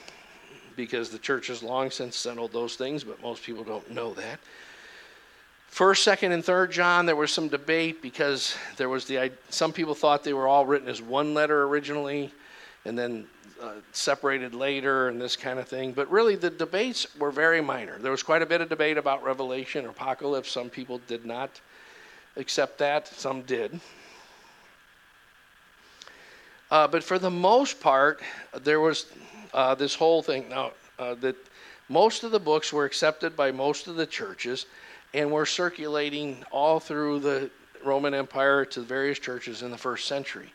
because 0.77 1.11
the 1.11 1.19
church 1.19 1.49
has 1.49 1.63
long 1.63 1.91
since 1.91 2.17
settled 2.17 2.53
those 2.53 2.77
things, 2.77 3.05
but 3.05 3.21
most 3.21 3.43
people 3.43 3.65
don't 3.65 3.91
know 3.91 4.15
that. 4.15 4.39
First, 5.67 6.03
second, 6.03 6.33
and 6.33 6.45
third 6.45 6.73
John, 6.73 7.07
there 7.07 7.17
was 7.17 7.31
some 7.31 7.49
debate 7.49 8.01
because 8.01 8.57
there 8.77 8.89
was 8.89 9.05
the 9.05 9.31
some 9.51 9.73
people 9.73 9.95
thought 9.95 10.25
they 10.25 10.33
were 10.33 10.49
all 10.49 10.67
written 10.67 10.89
as 10.89 11.03
one 11.03 11.35
letter 11.35 11.65
originally, 11.65 12.33
and 12.85 12.99
then 12.99 13.27
uh, 13.61 13.75
separated 13.93 14.55
later, 14.55 15.09
and 15.09 15.21
this 15.21 15.37
kind 15.37 15.59
of 15.59 15.69
thing. 15.69 15.93
But 15.93 16.11
really, 16.11 16.35
the 16.35 16.51
debates 16.51 17.07
were 17.19 17.31
very 17.31 17.61
minor. 17.61 17.99
There 17.99 18.11
was 18.11 18.23
quite 18.23 18.43
a 18.43 18.47
bit 18.47 18.61
of 18.61 18.69
debate 18.69 18.97
about 18.97 19.23
Revelation 19.23 19.87
Apocalypse. 19.87 20.51
Some 20.51 20.71
people 20.71 21.01
did 21.07 21.27
not 21.27 21.61
accept 22.37 22.79
that. 22.79 23.07
Some 23.09 23.43
did. 23.43 23.81
Uh, 26.71 26.87
but 26.87 27.03
for 27.03 27.19
the 27.19 27.31
most 27.31 27.81
part, 27.81 28.21
there 28.63 28.81
was 28.81 29.07
uh, 29.53 29.75
this 29.75 29.95
whole 29.95 30.23
thing 30.23 30.49
now 30.49 30.73
uh, 30.99 31.15
that 31.15 31.37
most 31.89 32.23
of 32.23 32.31
the 32.31 32.39
books 32.39 32.73
were 32.73 32.85
accepted 32.85 33.37
by 33.37 33.51
most 33.51 33.89
of 33.89 33.97
the 33.97 34.07
churches 34.07 34.67
and 35.13 35.31
were 35.31 35.47
circulating 35.47 36.45
all 36.53 36.79
through 36.79 37.19
the 37.19 37.51
Roman 37.85 38.15
Empire 38.15 38.65
to 38.67 38.81
various 38.81 39.19
churches 39.19 39.63
in 39.63 39.73
the 39.73 39.79
first 39.79 40.07
century. 40.07 40.53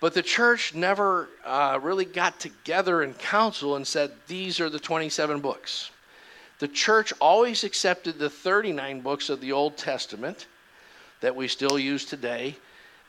But 0.00 0.14
the 0.14 0.22
church 0.22 0.74
never 0.74 1.28
uh, 1.44 1.80
really 1.82 2.04
got 2.04 2.38
together 2.38 3.02
in 3.02 3.14
council 3.14 3.74
and 3.74 3.84
said, 3.84 4.12
These 4.28 4.60
are 4.60 4.70
the 4.70 4.78
27 4.78 5.40
books. 5.40 5.90
the 6.60 6.68
church 6.68 7.12
always 7.20 7.64
accepted 7.64 8.18
the 8.18 8.30
39 8.30 9.00
books 9.00 9.28
of 9.28 9.40
the 9.40 9.50
Old 9.50 9.76
Testament 9.76 10.46
that 11.20 11.34
we 11.34 11.48
still 11.48 11.78
use 11.78 12.04
today. 12.04 12.56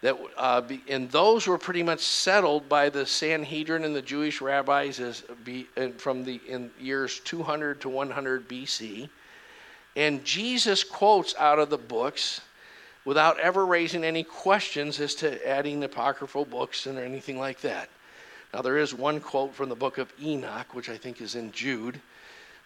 That 0.02 0.18
uh, 0.38 0.62
be, 0.62 0.82
and 0.88 1.12
those 1.12 1.46
were 1.46 1.58
pretty 1.58 1.84
much 1.84 2.00
settled 2.00 2.70
by 2.70 2.90
the 2.90 3.06
Sanhedrin 3.06 3.84
and 3.84 3.94
the 3.94 4.02
Jewish 4.02 4.40
rabbis 4.40 5.00
as 5.00 5.24
be, 5.44 5.68
from 5.98 6.24
the 6.24 6.40
in 6.48 6.72
years 6.80 7.20
200 7.22 7.82
to 7.82 7.90
100 7.90 8.48
BC. 8.48 9.10
And 9.96 10.24
Jesus 10.24 10.84
quotes 10.84 11.36
out 11.38 11.60
of 11.60 11.70
the 11.70 11.78
books 11.78 12.40
without 13.04 13.40
ever 13.40 13.66
raising 13.66 14.04
any 14.04 14.24
questions 14.24 15.00
as 15.00 15.16
to 15.16 15.48
adding 15.48 15.84
apocryphal 15.84 16.46
books 16.46 16.86
and 16.86 16.98
anything 16.98 17.38
like 17.38 17.60
that. 17.62 17.90
Now, 18.54 18.62
there 18.62 18.78
is 18.78 18.94
one 18.94 19.20
quote 19.20 19.54
from 19.54 19.70
the 19.70 19.76
book 19.76 19.98
of 19.98 20.14
Enoch, 20.22 20.74
which 20.74 20.90
I 20.90 20.98
think 20.98 21.22
is 21.22 21.36
in 21.36 21.52
Jude, 21.52 22.00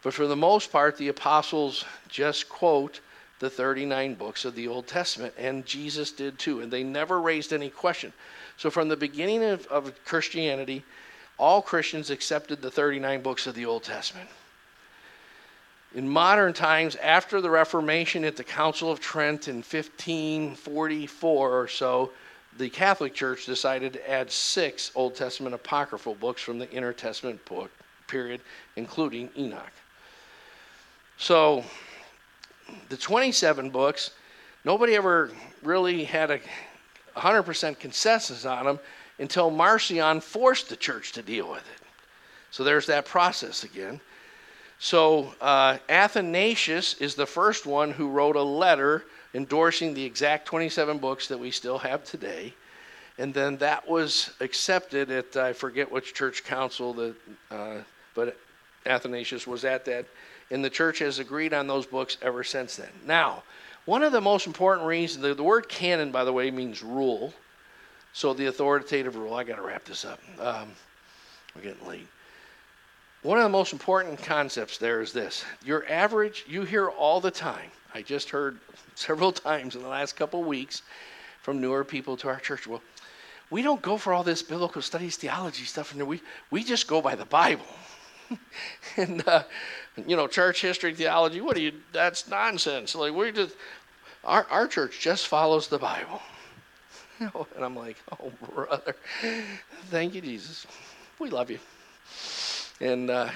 but 0.03 0.13
for 0.13 0.27
the 0.27 0.35
most 0.35 0.71
part, 0.71 0.97
the 0.97 1.07
apostles 1.07 1.85
just 2.09 2.49
quote 2.49 2.99
the 3.43 3.49
39 3.49 4.13
books 4.13 4.45
of 4.45 4.55
the 4.55 4.69
Old 4.69 4.87
Testament, 4.87 5.33
and 5.37 5.65
Jesus 5.65 6.13
did 6.13 6.39
too, 6.39 6.61
and 6.61 6.71
they 6.71 6.81
never 6.81 7.19
raised 7.19 7.51
any 7.51 7.69
question. 7.69 8.13
So, 8.55 8.69
from 8.69 8.87
the 8.87 8.95
beginning 8.95 9.43
of, 9.43 9.67
of 9.67 9.91
Christianity, 10.05 10.81
all 11.37 11.61
Christians 11.61 12.09
accepted 12.09 12.61
the 12.61 12.71
39 12.71 13.21
books 13.21 13.45
of 13.45 13.53
the 13.53 13.65
Old 13.65 13.83
Testament. 13.83 14.29
In 15.93 16.07
modern 16.07 16.53
times, 16.53 16.95
after 16.95 17.41
the 17.41 17.49
Reformation 17.49 18.23
at 18.23 18.37
the 18.37 18.45
Council 18.45 18.89
of 18.89 19.01
Trent 19.01 19.49
in 19.49 19.57
1544 19.57 21.59
or 21.59 21.67
so, 21.67 22.11
the 22.57 22.69
Catholic 22.69 23.13
Church 23.13 23.45
decided 23.45 23.91
to 23.91 24.09
add 24.09 24.31
six 24.31 24.89
Old 24.95 25.15
Testament 25.15 25.53
apocryphal 25.53 26.15
books 26.15 26.41
from 26.41 26.59
the 26.59 26.71
Intertestament 26.71 27.43
book 27.43 27.71
period, 28.07 28.39
including 28.77 29.29
Enoch. 29.37 29.73
So, 31.17 31.65
the 32.89 32.97
27 32.97 33.69
books, 33.69 34.11
nobody 34.63 34.95
ever 34.95 35.31
really 35.61 36.03
had 36.03 36.31
a 36.31 36.39
100% 37.15 37.79
consensus 37.79 38.45
on 38.45 38.65
them 38.65 38.79
until 39.19 39.49
Marcion 39.49 40.21
forced 40.21 40.69
the 40.69 40.75
church 40.75 41.11
to 41.13 41.21
deal 41.21 41.49
with 41.49 41.59
it. 41.61 41.87
So 42.51 42.63
there's 42.63 42.87
that 42.87 43.05
process 43.05 43.63
again. 43.63 43.99
So 44.79 45.33
uh, 45.39 45.77
Athanasius 45.89 46.95
is 46.95 47.15
the 47.15 47.25
first 47.25 47.65
one 47.65 47.91
who 47.91 48.09
wrote 48.09 48.35
a 48.35 48.43
letter 48.43 49.05
endorsing 49.33 49.93
the 49.93 50.03
exact 50.03 50.45
27 50.45 50.97
books 50.97 51.27
that 51.27 51.37
we 51.37 51.51
still 51.51 51.77
have 51.77 52.03
today. 52.03 52.53
And 53.17 53.33
then 53.33 53.57
that 53.57 53.87
was 53.87 54.31
accepted 54.39 55.11
at, 55.11 55.37
I 55.37 55.53
forget 55.53 55.91
which 55.91 56.13
church 56.13 56.43
council, 56.43 56.93
that, 56.93 57.15
uh, 57.51 57.77
but 58.15 58.37
Athanasius 58.85 59.47
was 59.47 59.65
at 59.65 59.85
that. 59.85 60.05
And 60.51 60.63
the 60.63 60.69
church 60.69 60.99
has 60.99 61.19
agreed 61.19 61.53
on 61.53 61.67
those 61.67 61.85
books 61.85 62.17
ever 62.21 62.43
since 62.43 62.75
then. 62.75 62.89
Now, 63.05 63.43
one 63.85 64.03
of 64.03 64.11
the 64.11 64.21
most 64.21 64.47
important 64.47 64.87
reasons, 64.87 65.23
the, 65.23 65.33
the 65.33 65.43
word 65.43 65.67
canon, 65.67 66.11
by 66.11 66.23
the 66.23 66.33
way, 66.33 66.51
means 66.51 66.83
rule. 66.83 67.33
So 68.13 68.33
the 68.33 68.45
authoritative 68.45 69.15
rule, 69.15 69.33
I 69.33 69.43
got 69.43 69.55
to 69.55 69.61
wrap 69.61 69.85
this 69.85 70.05
up. 70.05 70.19
Um, 70.39 70.69
we're 71.55 71.63
getting 71.63 71.87
late. 71.87 72.07
One 73.23 73.37
of 73.37 73.43
the 73.43 73.49
most 73.49 73.73
important 73.73 74.21
concepts 74.21 74.77
there 74.77 75.01
is 75.01 75.13
this 75.13 75.45
your 75.65 75.89
average, 75.89 76.45
you 76.47 76.63
hear 76.63 76.89
all 76.89 77.21
the 77.21 77.31
time, 77.31 77.71
I 77.93 78.01
just 78.01 78.29
heard 78.29 78.59
several 78.95 79.31
times 79.31 79.75
in 79.75 79.81
the 79.81 79.87
last 79.87 80.15
couple 80.15 80.43
weeks 80.43 80.81
from 81.41 81.61
newer 81.61 81.83
people 81.83 82.17
to 82.17 82.27
our 82.27 82.39
church. 82.39 82.67
Well, 82.67 82.81
we 83.49 83.61
don't 83.61 83.81
go 83.81 83.97
for 83.97 84.13
all 84.13 84.23
this 84.23 84.41
biblical 84.41 84.81
studies, 84.81 85.15
theology 85.15 85.63
stuff, 85.65 85.93
and 85.93 86.07
we, 86.07 86.21
we 86.49 86.63
just 86.63 86.87
go 86.87 87.01
by 87.01 87.15
the 87.15 87.25
Bible. 87.25 87.65
and, 88.97 89.27
uh, 89.27 89.43
you 90.07 90.15
know, 90.15 90.27
church 90.27 90.61
history, 90.61 90.93
theology, 90.93 91.41
what 91.41 91.55
do 91.55 91.61
you, 91.61 91.73
that's 91.91 92.27
nonsense. 92.27 92.95
Like, 92.95 93.13
we 93.13 93.31
just, 93.31 93.55
our, 94.23 94.45
our 94.49 94.67
church 94.67 94.99
just 94.99 95.27
follows 95.27 95.67
the 95.67 95.77
Bible. 95.77 96.21
and 97.19 97.63
I'm 97.63 97.75
like, 97.75 97.97
oh, 98.11 98.31
brother, 98.53 98.95
thank 99.85 100.15
you, 100.15 100.21
Jesus. 100.21 100.65
We 101.19 101.29
love 101.29 101.51
you. 101.51 101.59
And 102.81 103.09
uh, 103.09 103.29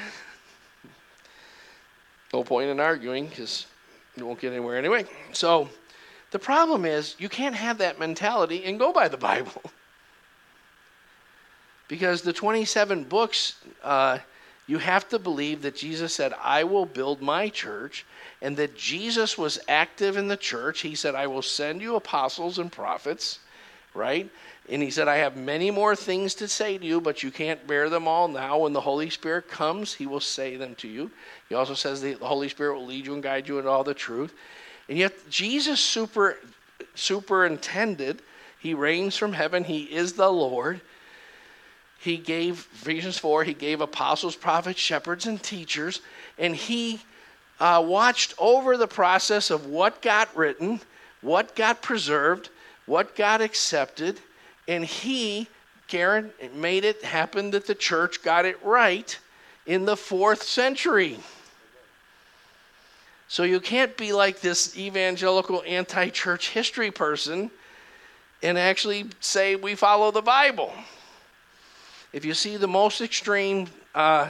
no 2.33 2.43
point 2.43 2.69
in 2.69 2.79
arguing 2.79 3.27
because 3.27 3.67
you 4.15 4.25
won't 4.25 4.39
get 4.39 4.51
anywhere 4.51 4.77
anyway. 4.77 5.05
So 5.31 5.69
the 6.31 6.39
problem 6.39 6.85
is 6.85 7.15
you 7.19 7.29
can't 7.29 7.55
have 7.55 7.77
that 7.77 7.99
mentality 7.99 8.65
and 8.65 8.79
go 8.79 8.91
by 8.91 9.07
the 9.07 9.17
Bible. 9.17 9.61
because 11.87 12.21
the 12.21 12.33
27 12.33 13.03
books, 13.05 13.55
uh, 13.83 14.19
you 14.67 14.77
have 14.77 15.07
to 15.09 15.19
believe 15.19 15.61
that 15.61 15.75
Jesus 15.75 16.13
said, 16.13 16.33
I 16.43 16.65
will 16.65 16.85
build 16.85 17.21
my 17.21 17.49
church, 17.49 18.05
and 18.41 18.55
that 18.57 18.77
Jesus 18.77 19.37
was 19.37 19.59
active 19.67 20.17
in 20.17 20.27
the 20.27 20.37
church. 20.37 20.81
He 20.81 20.93
said, 20.93 21.15
I 21.15 21.27
will 21.27 21.41
send 21.41 21.81
you 21.81 21.95
apostles 21.95 22.59
and 22.59 22.71
prophets, 22.71 23.39
right? 23.93 24.29
And 24.69 24.83
he 24.83 24.91
said, 24.91 25.07
I 25.07 25.15
have 25.17 25.37
many 25.37 25.71
more 25.71 25.95
things 25.95 26.35
to 26.35 26.47
say 26.47 26.77
to 26.77 26.85
you, 26.85 26.99
but 26.99 27.23
you 27.23 27.31
can't 27.31 27.65
bear 27.65 27.89
them 27.89 28.07
all 28.07 28.27
now. 28.27 28.59
When 28.59 28.73
the 28.73 28.81
Holy 28.81 29.09
Spirit 29.09 29.49
comes, 29.49 29.93
he 29.93 30.05
will 30.05 30.19
say 30.19 30.57
them 30.57 30.75
to 30.75 30.87
you. 30.89 31.09
He 31.47 31.55
also 31.55 31.73
says 31.73 32.01
the 32.01 32.13
Holy 32.15 32.49
Spirit 32.49 32.75
will 32.75 32.85
lead 32.85 33.05
you 33.05 33.13
and 33.13 33.23
guide 33.23 33.47
you 33.47 33.57
into 33.57 33.69
all 33.69 33.85
the 33.85 33.93
truth. 33.93 34.33
And 34.89 34.97
yet, 34.97 35.13
Jesus 35.29 35.79
super, 35.79 36.37
superintended, 36.93 38.21
he 38.59 38.73
reigns 38.73 39.15
from 39.15 39.31
heaven, 39.31 39.63
he 39.63 39.83
is 39.83 40.13
the 40.13 40.29
Lord. 40.29 40.81
He 41.99 42.17
gave, 42.17 42.67
Ephesians 42.81 43.17
4, 43.17 43.43
he 43.43 43.53
gave 43.53 43.81
apostles, 43.81 44.35
prophets, 44.35 44.79
shepherds, 44.79 45.25
and 45.25 45.41
teachers, 45.41 46.01
and 46.37 46.55
he 46.55 47.01
uh, 47.59 47.83
watched 47.85 48.33
over 48.37 48.77
the 48.77 48.87
process 48.87 49.49
of 49.49 49.65
what 49.65 50.01
got 50.01 50.35
written, 50.35 50.79
what 51.21 51.55
got 51.55 51.81
preserved, 51.81 52.49
what 52.85 53.15
got 53.15 53.41
accepted 53.41 54.19
and 54.67 54.83
he 54.85 55.47
Karen 55.87 56.31
made 56.53 56.83
it 56.83 57.03
happen 57.03 57.51
that 57.51 57.65
the 57.65 57.75
church 57.75 58.21
got 58.21 58.45
it 58.45 58.61
right 58.63 59.17
in 59.65 59.85
the 59.85 59.95
fourth 59.95 60.43
century. 60.43 61.17
So 63.29 63.43
you 63.43 63.61
can't 63.61 63.95
be 63.95 64.11
like 64.11 64.41
this 64.41 64.77
evangelical 64.77 65.63
anti 65.65 66.09
church 66.09 66.49
history 66.49 66.91
person 66.91 67.51
and 68.43 68.57
actually 68.57 69.05
say 69.21 69.55
we 69.55 69.75
follow 69.75 70.11
the 70.11 70.21
Bible. 70.21 70.73
If 72.13 72.23
you 72.25 72.33
see 72.33 72.57
the 72.57 72.67
most 72.67 73.01
extreme 73.01 73.67
uh, 73.93 74.29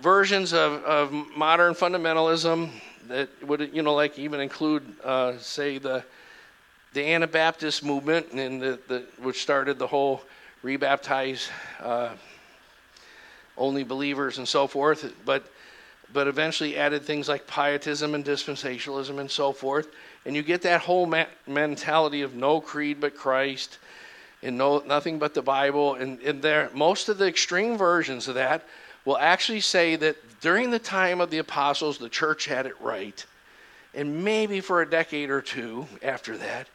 versions 0.00 0.52
of, 0.52 0.82
of 0.84 1.12
modern 1.36 1.74
fundamentalism 1.74 2.70
that 3.08 3.28
would, 3.46 3.70
you 3.72 3.82
know, 3.82 3.94
like 3.94 4.18
even 4.18 4.40
include, 4.40 4.84
uh, 5.04 5.38
say, 5.38 5.78
the 5.78 6.04
the 6.94 7.02
Anabaptist 7.02 7.82
movement, 7.82 8.32
and 8.32 8.60
the, 8.60 8.78
the, 8.86 9.04
which 9.22 9.40
started 9.40 9.78
the 9.78 9.86
whole 9.86 10.20
rebaptize 10.62 11.48
uh, 11.80 12.10
only 13.56 13.82
believers 13.82 14.38
and 14.38 14.46
so 14.46 14.66
forth, 14.66 15.10
but 15.24 15.50
but 16.12 16.28
eventually 16.28 16.76
added 16.76 17.02
things 17.02 17.28
like 17.28 17.46
pietism 17.46 18.14
and 18.14 18.24
dispensationalism 18.24 19.18
and 19.18 19.30
so 19.30 19.52
forth. 19.52 19.88
And 20.26 20.36
you 20.36 20.42
get 20.42 20.60
that 20.62 20.82
whole 20.82 21.06
ma- 21.06 21.24
mentality 21.46 22.20
of 22.20 22.34
no 22.34 22.60
creed 22.60 23.00
but 23.00 23.16
Christ 23.16 23.78
and 24.42 24.58
no 24.58 24.78
nothing 24.80 25.18
but 25.18 25.34
the 25.34 25.42
Bible. 25.42 25.94
And, 25.94 26.20
and 26.20 26.42
there, 26.42 26.70
most 26.74 27.08
of 27.08 27.18
the 27.18 27.26
extreme 27.26 27.76
versions 27.76 28.28
of 28.28 28.34
that 28.34 28.66
will 29.04 29.18
actually 29.18 29.60
say 29.60 29.96
that 29.96 30.16
during 30.40 30.70
the 30.70 30.78
time 30.78 31.20
of 31.20 31.30
the 31.30 31.38
apostles, 31.38 31.98
the 31.98 32.08
church 32.08 32.46
had 32.46 32.66
it 32.66 32.80
right. 32.80 33.24
And 33.94 34.24
maybe 34.24 34.60
for 34.60 34.82
a 34.82 34.88
decade 34.88 35.30
or 35.30 35.42
two 35.42 35.86
after 36.02 36.36
that, 36.38 36.66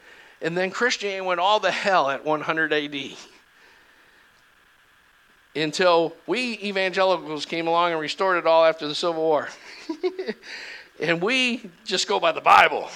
and 0.41 0.55
then 0.55 0.69
Christianity 0.69 1.21
went 1.21 1.39
all 1.39 1.59
the 1.59 1.71
hell 1.71 2.09
at 2.09 2.23
100 2.23 2.73
AD. 2.73 2.95
Until 5.55 6.13
we 6.27 6.59
evangelicals 6.59 7.45
came 7.47 7.67
along 7.67 7.91
and 7.91 7.99
restored 7.99 8.37
it 8.37 8.45
all 8.45 8.63
after 8.63 8.87
the 8.87 8.93
Civil 8.93 9.23
War. 9.23 9.49
and 11.01 11.19
we 11.19 11.67
just 11.83 12.07
go 12.07 12.19
by 12.19 12.31
the 12.31 12.41
Bible. 12.41 12.89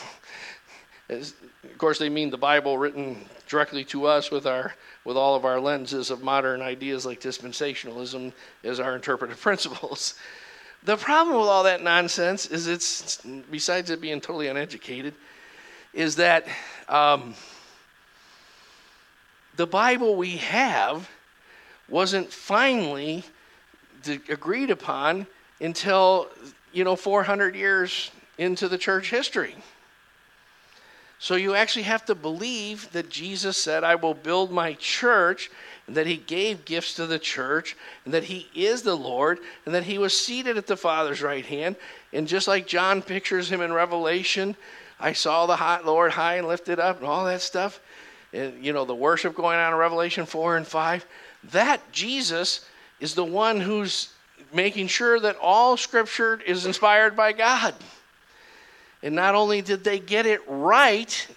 As, 1.10 1.34
of 1.64 1.78
course, 1.80 1.98
they 1.98 2.10
mean 2.10 2.30
the 2.30 2.38
Bible 2.38 2.78
written 2.78 3.26
directly 3.52 3.84
to 3.84 4.06
us 4.06 4.32
with 4.32 4.48
our 4.48 4.74
with 5.04 5.18
all 5.18 5.36
of 5.36 5.46
our 5.46 5.60
lenses 5.60 6.10
of 6.10 6.24
modern 6.24 6.62
ideas 6.62 7.06
like 7.06 7.20
dispensationalism 7.20 8.32
as 8.64 8.80
our 8.80 8.96
interpretive 8.96 9.40
principles. 9.50 10.16
The 10.84 10.98
problem 10.98 11.38
with 11.38 11.48
all 11.48 11.64
that 11.64 11.84
nonsense 11.84 12.48
is 12.48 12.68
it's 12.68 13.22
besides 13.52 13.92
it 13.92 14.02
being 14.02 14.22
totally 14.22 14.48
uneducated, 14.48 15.14
is 15.94 16.16
that 16.16 16.48
um, 16.88 17.36
the 19.58 19.68
Bible 19.68 20.16
we 20.16 20.38
have 20.38 21.08
wasn't 21.90 22.32
finally 22.32 23.24
agreed 24.30 24.72
upon 24.72 25.28
until, 25.60 26.30
you 26.72 26.84
know, 26.84 26.96
400 26.96 27.56
years 27.56 28.10
into 28.38 28.68
the 28.68 28.78
church 28.78 29.12
history. 29.12 29.56
So 31.22 31.36
you 31.36 31.54
actually 31.54 31.84
have 31.84 32.04
to 32.06 32.16
believe 32.16 32.92
that 32.94 33.12
Jesus 33.12 33.56
said, 33.56 33.84
I 33.84 33.94
will 33.94 34.16
build 34.16 34.52
my 34.52 34.74
church, 34.74 35.52
and 35.86 35.96
that 35.96 36.08
he 36.08 36.18
gave 36.18 36.66
gifts 36.66 36.96
to 36.96 37.06
the 37.06 37.20
church, 37.20 37.78
and 38.06 38.14
that 38.16 38.24
he 38.24 38.48
is 38.56 38.82
the 38.82 38.98
Lord, 38.98 39.38
and 39.64 39.76
that 39.76 39.84
he 39.84 40.00
was 40.00 40.18
seated 40.18 40.58
at 40.58 40.66
the 40.66 40.76
Father's 40.76 41.22
right 41.22 41.46
hand. 41.46 41.76
And 42.12 42.28
just 42.28 42.48
like 42.48 42.66
John 42.66 43.04
pictures 43.04 43.52
him 43.52 43.62
in 43.62 43.72
Revelation, 43.72 44.56
I 45.00 45.14
saw 45.14 45.46
the 45.46 45.58
high, 45.58 45.82
Lord 45.82 46.12
high 46.12 46.38
and 46.38 46.48
lifted 46.48 46.80
up, 46.80 46.98
and 46.98 47.06
all 47.06 47.26
that 47.26 47.42
stuff. 47.42 47.82
And, 48.34 48.66
you 48.66 48.74
know, 48.74 48.86
the 48.86 48.96
worship 48.96 49.36
going 49.36 49.60
on 49.60 49.74
in 49.74 49.78
Revelation 49.78 50.26
4 50.26 50.58
and 50.58 50.66
5. 50.66 51.06
That 51.52 51.82
Jesus 51.92 52.66
is 53.00 53.14
the 53.14 53.24
one 53.24 53.60
who's 53.60 54.10
making 54.52 54.88
sure 54.88 55.20
that 55.20 55.38
all 55.40 55.78
scripture 55.78 56.42
is 56.48 56.66
inspired 56.66 57.16
by 57.16 57.32
God. 57.32 57.76
And 59.04 59.16
not 59.16 59.36
only 59.36 59.62
did 59.62 59.84
they 59.84 60.00
get 60.00 60.26
it 60.26 60.42
right 60.48 61.28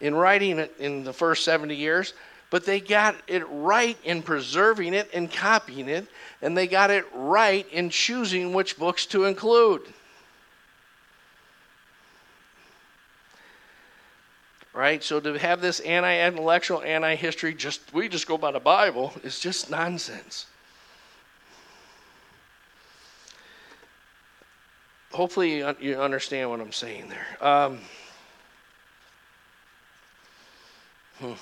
in 0.00 0.14
writing 0.14 0.58
it 0.58 0.74
in 0.78 1.04
the 1.04 1.12
first 1.12 1.44
70 1.44 1.74
years, 1.74 2.14
but 2.50 2.66
they 2.66 2.80
got 2.80 3.14
it 3.28 3.44
right 3.48 3.96
in 4.02 4.22
preserving 4.22 4.92
it 4.92 5.08
and 5.14 5.32
copying 5.32 5.88
it, 5.88 6.08
and 6.42 6.56
they 6.56 6.66
got 6.66 6.90
it 6.90 7.04
right 7.14 7.66
in 7.70 7.90
choosing 7.90 8.52
which 8.52 8.76
books 8.76 9.06
to 9.06 9.24
include. 9.24 9.82
Right? 14.72 15.02
So 15.02 15.20
to 15.20 15.38
have 15.38 15.60
this 15.60 15.80
anti 15.80 16.26
intellectual, 16.26 16.82
anti 16.82 17.14
history, 17.14 17.54
just 17.54 17.92
we 17.92 18.08
just 18.08 18.26
go 18.26 18.36
by 18.36 18.50
the 18.50 18.60
Bible 18.60 19.12
is 19.22 19.38
just 19.38 19.70
nonsense. 19.70 20.46
Hopefully 25.12 25.58
you 25.80 26.00
understand 26.00 26.50
what 26.50 26.60
I'm 26.60 26.72
saying 26.72 27.08
there. 27.08 27.26
Um, 27.40 27.78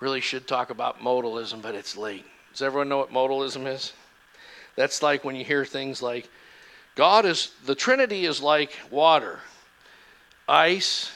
really 0.00 0.20
should 0.20 0.48
talk 0.48 0.70
about 0.70 1.00
modalism, 1.00 1.62
but 1.62 1.74
it's 1.74 1.96
late. 1.96 2.24
Does 2.52 2.62
everyone 2.62 2.88
know 2.88 2.98
what 2.98 3.12
modalism 3.12 3.66
is? 3.66 3.92
That's 4.76 5.02
like 5.02 5.24
when 5.24 5.36
you 5.36 5.44
hear 5.44 5.64
things 5.64 6.02
like, 6.02 6.28
God 6.94 7.24
is, 7.24 7.52
the 7.64 7.74
Trinity 7.74 8.26
is 8.26 8.42
like 8.42 8.72
water, 8.90 9.40
ice, 10.48 11.12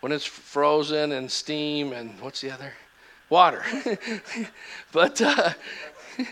when 0.00 0.12
it's 0.12 0.24
frozen, 0.24 1.12
and 1.12 1.30
steam, 1.30 1.92
and 1.92 2.18
what's 2.20 2.40
the 2.40 2.50
other? 2.50 2.72
Water. 3.28 3.62
but 4.92 5.20
uh, 5.20 5.50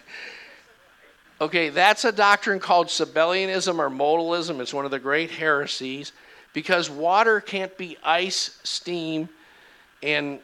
Okay, 1.41 1.69
that's 1.69 2.05
a 2.05 2.13
doctrine 2.13 2.61
called 2.61 2.87
Sabellianism 2.87 3.79
or 3.79 3.91
modalism. 3.91 4.61
It's 4.61 4.73
one 4.73 4.85
of 4.85 4.93
the 4.93 5.01
great 5.01 5.33
heresies 5.33 6.13
because 6.53 6.89
water 6.89 7.41
can't 7.41 7.77
be 7.77 7.99
ice, 8.05 8.59
steam, 8.63 9.29
and 10.03 10.39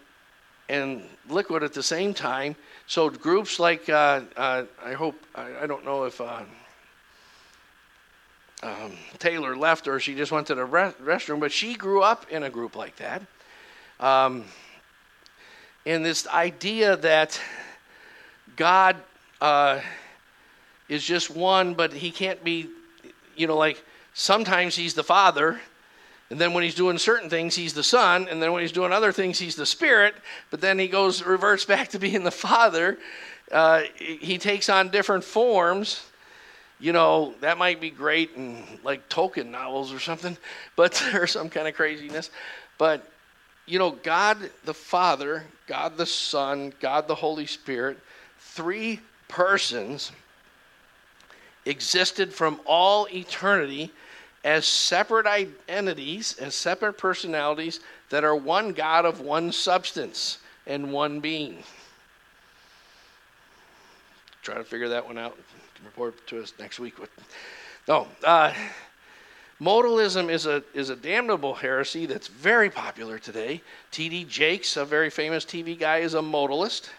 and 0.69 1.03
liquid 1.29 1.63
at 1.63 1.73
the 1.73 1.83
same 1.83 2.15
time. 2.15 2.57
So 2.87 3.09
groups 3.09 3.61
like 3.61 3.89
uh, 3.89 4.23
uh, 4.37 4.65
I 4.85 4.93
hope 4.93 5.15
I, 5.35 5.63
I, 5.63 5.67
don't 5.67 5.85
know 5.85 6.05
if 6.05 6.21
uh, 6.21 6.43
um, 8.63 8.93
Taylor 9.19 9.57
left 9.57 9.89
or 9.89 10.01
she 10.01 10.15
just 10.15 10.33
went 10.33 10.47
to 10.49 10.55
the 10.55 10.65
re- 10.65 10.93
restroom, 11.03 11.41
but 11.41 11.53
she 11.53 11.75
grew 11.75 12.03
up 12.03 12.27
in 12.31 12.45
a 12.45 12.51
group 12.51 12.77
like 12.77 12.97
that. 12.97 13.23
Um, 14.01 14.45
and 15.87 16.05
this 16.05 16.27
idea 16.29 16.97
that 16.99 17.41
God 18.57 18.97
uh, 19.41 19.81
is 20.91 21.05
just 21.05 21.31
one, 21.31 21.73
but 21.73 21.93
he 21.93 22.11
can't 22.11 22.43
be, 22.45 22.69
you 23.37 23.47
know, 23.47 23.57
like 23.57 23.83
sometimes 24.13 24.75
he's 24.75 24.93
the 24.93 25.05
Father, 25.05 25.61
and 26.31 26.41
then 26.41 26.53
when 26.53 26.65
he's 26.65 26.75
doing 26.75 26.99
certain 26.99 27.31
things, 27.31 27.55
he's 27.55 27.73
the 27.73 27.83
Son, 27.83 28.29
and 28.29 28.43
then 28.43 28.53
when 28.53 28.61
he's 28.61 28.73
doing 28.73 28.93
other 28.93 29.13
things, 29.13 29.39
he's 29.39 29.55
the 29.55 29.65
Spirit, 29.65 30.15
but 30.51 30.61
then 30.61 30.79
he 30.79 30.89
goes, 30.89 31.23
reverts 31.23 31.65
back 31.65 31.89
to 31.89 31.99
being 31.99 32.25
the 32.25 32.31
Father. 32.31 32.99
Uh, 33.51 33.83
he 33.97 34.37
takes 34.37 34.69
on 34.69 34.91
different 34.91 35.25
forms. 35.25 36.05
You 36.81 36.93
know, 36.93 37.35
that 37.41 37.57
might 37.57 37.81
be 37.81 37.91
great 37.91 38.31
in 38.37 38.63
like 38.83 39.09
Tolkien 39.09 39.51
novels 39.51 39.93
or 39.93 40.01
something, 40.01 40.37
but 40.77 41.03
or 41.15 41.27
some 41.27 41.49
kind 41.51 41.69
of 41.69 41.75
craziness. 41.75 42.31
But 42.79 43.07
you 43.67 43.79
know, 43.79 43.91
God 43.91 44.39
the 44.65 44.75
Father, 44.75 45.45
God 45.67 45.97
the 45.97 46.07
Son, 46.07 46.73
God 46.81 47.07
the 47.07 47.15
Holy 47.15 47.47
Spirit, 47.47 47.99
three 48.39 49.01
persons 49.29 50.11
existed 51.67 52.33
from 52.33 52.61
all 52.65 53.07
eternity 53.13 53.93
as 54.45 54.67
separate 54.67 55.27
identities, 55.27 56.39
as 56.39 56.55
separate 56.55 56.95
personalities 56.95 57.81
that 58.09 58.25
are 58.25 58.35
one 58.35 58.73
God 58.73 59.05
of 59.05 59.21
one 59.21 59.53
substance 59.53 60.39
and 60.67 60.93
one 60.93 61.21
being. 61.21 61.63
Try 64.43 64.55
to 64.55 64.65
figure 64.65 64.89
that 64.89 65.05
one 65.05 65.19
out. 65.19 65.39
Report 65.85 66.27
to 66.29 66.43
us 66.43 66.53
next 66.59 66.79
week. 66.79 66.95
No, 67.89 68.07
uh, 68.25 68.53
modalism 69.61 70.31
is 70.31 70.47
a 70.47 70.63
is 70.75 70.91
a 70.91 70.97
damnable 70.97 71.55
heresy 71.55 72.07
that's 72.07 72.29
very 72.29 72.69
popular 72.71 73.19
today. 73.19 73.63
T.D. 73.91 74.25
Jakes, 74.25 74.77
a 74.77 74.85
very 74.85 75.11
famous 75.11 75.45
TV 75.45 75.79
guy, 75.79 75.99
is 75.99 76.15
a 76.15 76.21
modalist. 76.21 76.91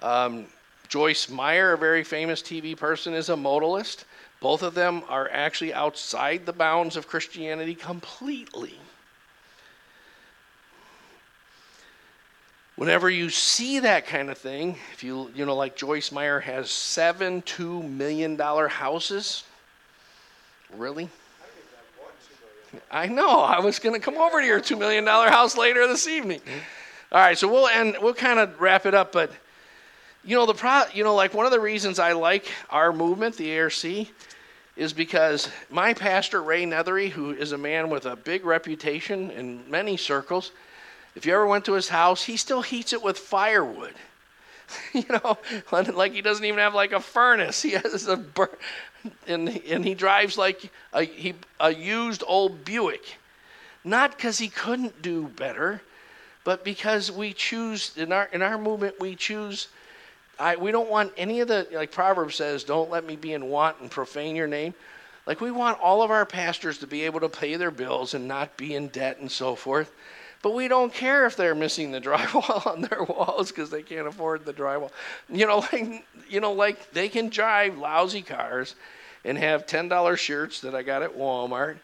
Um, 0.00 0.46
Joyce 0.90 1.28
Meyer, 1.28 1.74
a 1.74 1.78
very 1.78 2.02
famous 2.02 2.42
TV 2.42 2.76
person, 2.76 3.14
is 3.14 3.28
a 3.28 3.34
modalist. 3.34 4.04
Both 4.40 4.64
of 4.64 4.74
them 4.74 5.02
are 5.08 5.30
actually 5.30 5.72
outside 5.72 6.44
the 6.44 6.52
bounds 6.52 6.96
of 6.96 7.06
Christianity 7.06 7.76
completely. 7.76 8.74
Whenever 12.74 13.08
you 13.08 13.30
see 13.30 13.78
that 13.78 14.08
kind 14.08 14.30
of 14.30 14.38
thing, 14.38 14.76
if 14.92 15.04
you 15.04 15.30
you 15.32 15.46
know 15.46 15.54
like 15.54 15.76
Joyce 15.76 16.10
Meyer 16.10 16.40
has 16.40 16.72
seven 16.72 17.42
two 17.42 17.84
million 17.84 18.34
dollar 18.34 18.66
houses, 18.66 19.44
really? 20.76 21.08
I 22.90 23.06
know. 23.06 23.42
I 23.42 23.60
was 23.60 23.78
going 23.78 23.94
to 23.94 24.00
come 24.00 24.16
over 24.16 24.40
to 24.40 24.46
your 24.46 24.60
two 24.60 24.76
million 24.76 25.04
dollar 25.04 25.28
house 25.28 25.56
later 25.56 25.86
this 25.86 26.08
evening. 26.08 26.40
All 27.12 27.20
right, 27.20 27.38
so 27.38 27.46
we'll 27.46 27.68
end. 27.68 27.96
We'll 28.00 28.14
kind 28.14 28.40
of 28.40 28.60
wrap 28.60 28.86
it 28.86 28.94
up, 28.94 29.12
but 29.12 29.30
you 30.24 30.36
know, 30.36 30.46
the 30.46 30.54
pro, 30.54 30.82
you 30.92 31.04
know, 31.04 31.14
like 31.14 31.34
one 31.34 31.46
of 31.46 31.52
the 31.52 31.60
reasons 31.60 31.98
I 31.98 32.12
like 32.12 32.46
our 32.68 32.92
movement, 32.92 33.36
the 33.36 33.58
ARC, 33.58 33.84
is 34.76 34.92
because 34.92 35.48
my 35.70 35.94
pastor 35.94 36.42
Ray 36.42 36.64
Nethery, 36.64 37.10
who 37.10 37.32
is 37.32 37.52
a 37.52 37.58
man 37.58 37.90
with 37.90 38.06
a 38.06 38.16
big 38.16 38.44
reputation 38.44 39.30
in 39.30 39.68
many 39.70 39.96
circles, 39.96 40.52
if 41.14 41.26
you 41.26 41.34
ever 41.34 41.46
went 41.46 41.64
to 41.64 41.72
his 41.72 41.88
house, 41.88 42.22
he 42.22 42.36
still 42.36 42.62
heats 42.62 42.92
it 42.92 43.02
with 43.02 43.18
firewood. 43.18 43.94
you 44.92 45.04
know, 45.08 45.38
like 45.72 46.12
he 46.12 46.22
doesn't 46.22 46.44
even 46.44 46.58
have 46.58 46.74
like 46.74 46.92
a 46.92 47.00
furnace. 47.00 47.62
He 47.70 47.70
has 47.70 48.06
a 48.06 48.16
bur- 48.16 48.58
and 49.26 49.48
and 49.48 49.84
he 49.84 49.94
drives 49.94 50.36
like 50.36 50.70
a 50.92 51.02
he, 51.02 51.34
a 51.58 51.74
used 51.74 52.22
old 52.26 52.64
Buick. 52.64 53.16
Not 53.82 54.16
because 54.16 54.38
he 54.38 54.48
couldn't 54.48 55.00
do 55.00 55.28
better, 55.28 55.80
but 56.44 56.64
because 56.64 57.10
we 57.10 57.32
choose 57.32 57.96
in 57.96 58.12
our 58.12 58.28
in 58.32 58.42
our 58.42 58.58
movement 58.58 59.00
we 59.00 59.16
choose 59.16 59.68
I, 60.40 60.56
we 60.56 60.72
don't 60.72 60.90
want 60.90 61.12
any 61.16 61.40
of 61.40 61.48
the, 61.48 61.68
like 61.72 61.92
Proverbs 61.92 62.34
says, 62.34 62.64
don't 62.64 62.90
let 62.90 63.04
me 63.04 63.14
be 63.14 63.34
in 63.34 63.50
want 63.50 63.78
and 63.80 63.90
profane 63.90 64.34
your 64.34 64.46
name. 64.46 64.74
Like 65.26 65.40
we 65.40 65.50
want 65.50 65.78
all 65.80 66.02
of 66.02 66.10
our 66.10 66.24
pastors 66.24 66.78
to 66.78 66.86
be 66.86 67.02
able 67.02 67.20
to 67.20 67.28
pay 67.28 67.56
their 67.56 67.70
bills 67.70 68.14
and 68.14 68.26
not 68.26 68.56
be 68.56 68.74
in 68.74 68.88
debt 68.88 69.18
and 69.20 69.30
so 69.30 69.54
forth. 69.54 69.92
But 70.42 70.54
we 70.54 70.68
don't 70.68 70.92
care 70.92 71.26
if 71.26 71.36
they're 71.36 71.54
missing 71.54 71.90
the 71.90 72.00
drywall 72.00 72.66
on 72.66 72.80
their 72.80 73.04
walls 73.04 73.50
because 73.50 73.68
they 73.70 73.82
can't 73.82 74.08
afford 74.08 74.46
the 74.46 74.54
drywall. 74.54 74.90
You 75.28 75.46
know, 75.46 75.58
like 75.72 76.06
you 76.28 76.40
know, 76.40 76.52
like 76.52 76.90
they 76.92 77.08
can 77.08 77.28
drive 77.28 77.76
lousy 77.76 78.22
cars 78.22 78.74
and 79.24 79.36
have 79.36 79.66
ten 79.66 79.88
dollar 79.88 80.16
shirts 80.16 80.62
that 80.62 80.74
I 80.74 80.82
got 80.82 81.02
at 81.02 81.16
Walmart. 81.16 81.76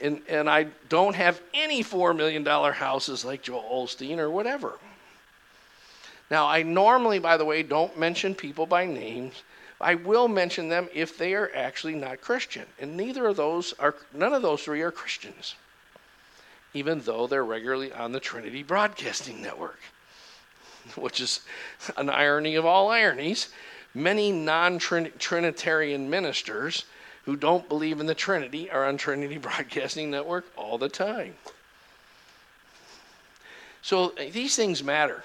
And 0.00 0.20
and 0.28 0.50
I 0.50 0.64
don't 0.88 1.14
have 1.14 1.40
any 1.54 1.82
four 1.82 2.12
million 2.12 2.42
dollar 2.42 2.72
houses 2.72 3.24
like 3.24 3.42
Joel 3.42 3.62
Osteen 3.86 4.18
or 4.18 4.28
whatever. 4.28 4.78
Now, 6.30 6.46
I 6.46 6.62
normally, 6.62 7.18
by 7.18 7.36
the 7.36 7.44
way, 7.44 7.62
don't 7.62 7.98
mention 7.98 8.34
people 8.34 8.66
by 8.66 8.86
names. 8.86 9.42
I 9.80 9.96
will 9.96 10.28
mention 10.28 10.68
them 10.68 10.88
if 10.94 11.18
they 11.18 11.34
are 11.34 11.50
actually 11.54 11.94
not 11.94 12.20
Christian. 12.20 12.64
And 12.80 12.96
neither 12.96 13.26
of 13.26 13.36
those 13.36 13.74
are, 13.78 13.94
none 14.12 14.32
of 14.32 14.42
those 14.42 14.62
three 14.62 14.80
are 14.80 14.90
Christians, 14.90 15.56
even 16.72 17.00
though 17.00 17.26
they're 17.26 17.44
regularly 17.44 17.92
on 17.92 18.12
the 18.12 18.20
Trinity 18.20 18.62
Broadcasting 18.62 19.42
Network, 19.42 19.80
which 20.96 21.20
is 21.20 21.40
an 21.96 22.08
irony 22.08 22.54
of 22.54 22.64
all 22.64 22.90
ironies. 22.90 23.48
Many 23.92 24.32
non 24.32 24.78
Trinitarian 24.78 26.08
ministers 26.08 26.84
who 27.26 27.36
don't 27.36 27.68
believe 27.68 28.00
in 28.00 28.06
the 28.06 28.14
Trinity 28.14 28.70
are 28.70 28.86
on 28.86 28.96
Trinity 28.96 29.38
Broadcasting 29.38 30.10
Network 30.10 30.46
all 30.56 30.78
the 30.78 30.88
time. 30.88 31.34
So 33.82 34.14
these 34.32 34.56
things 34.56 34.82
matter. 34.82 35.22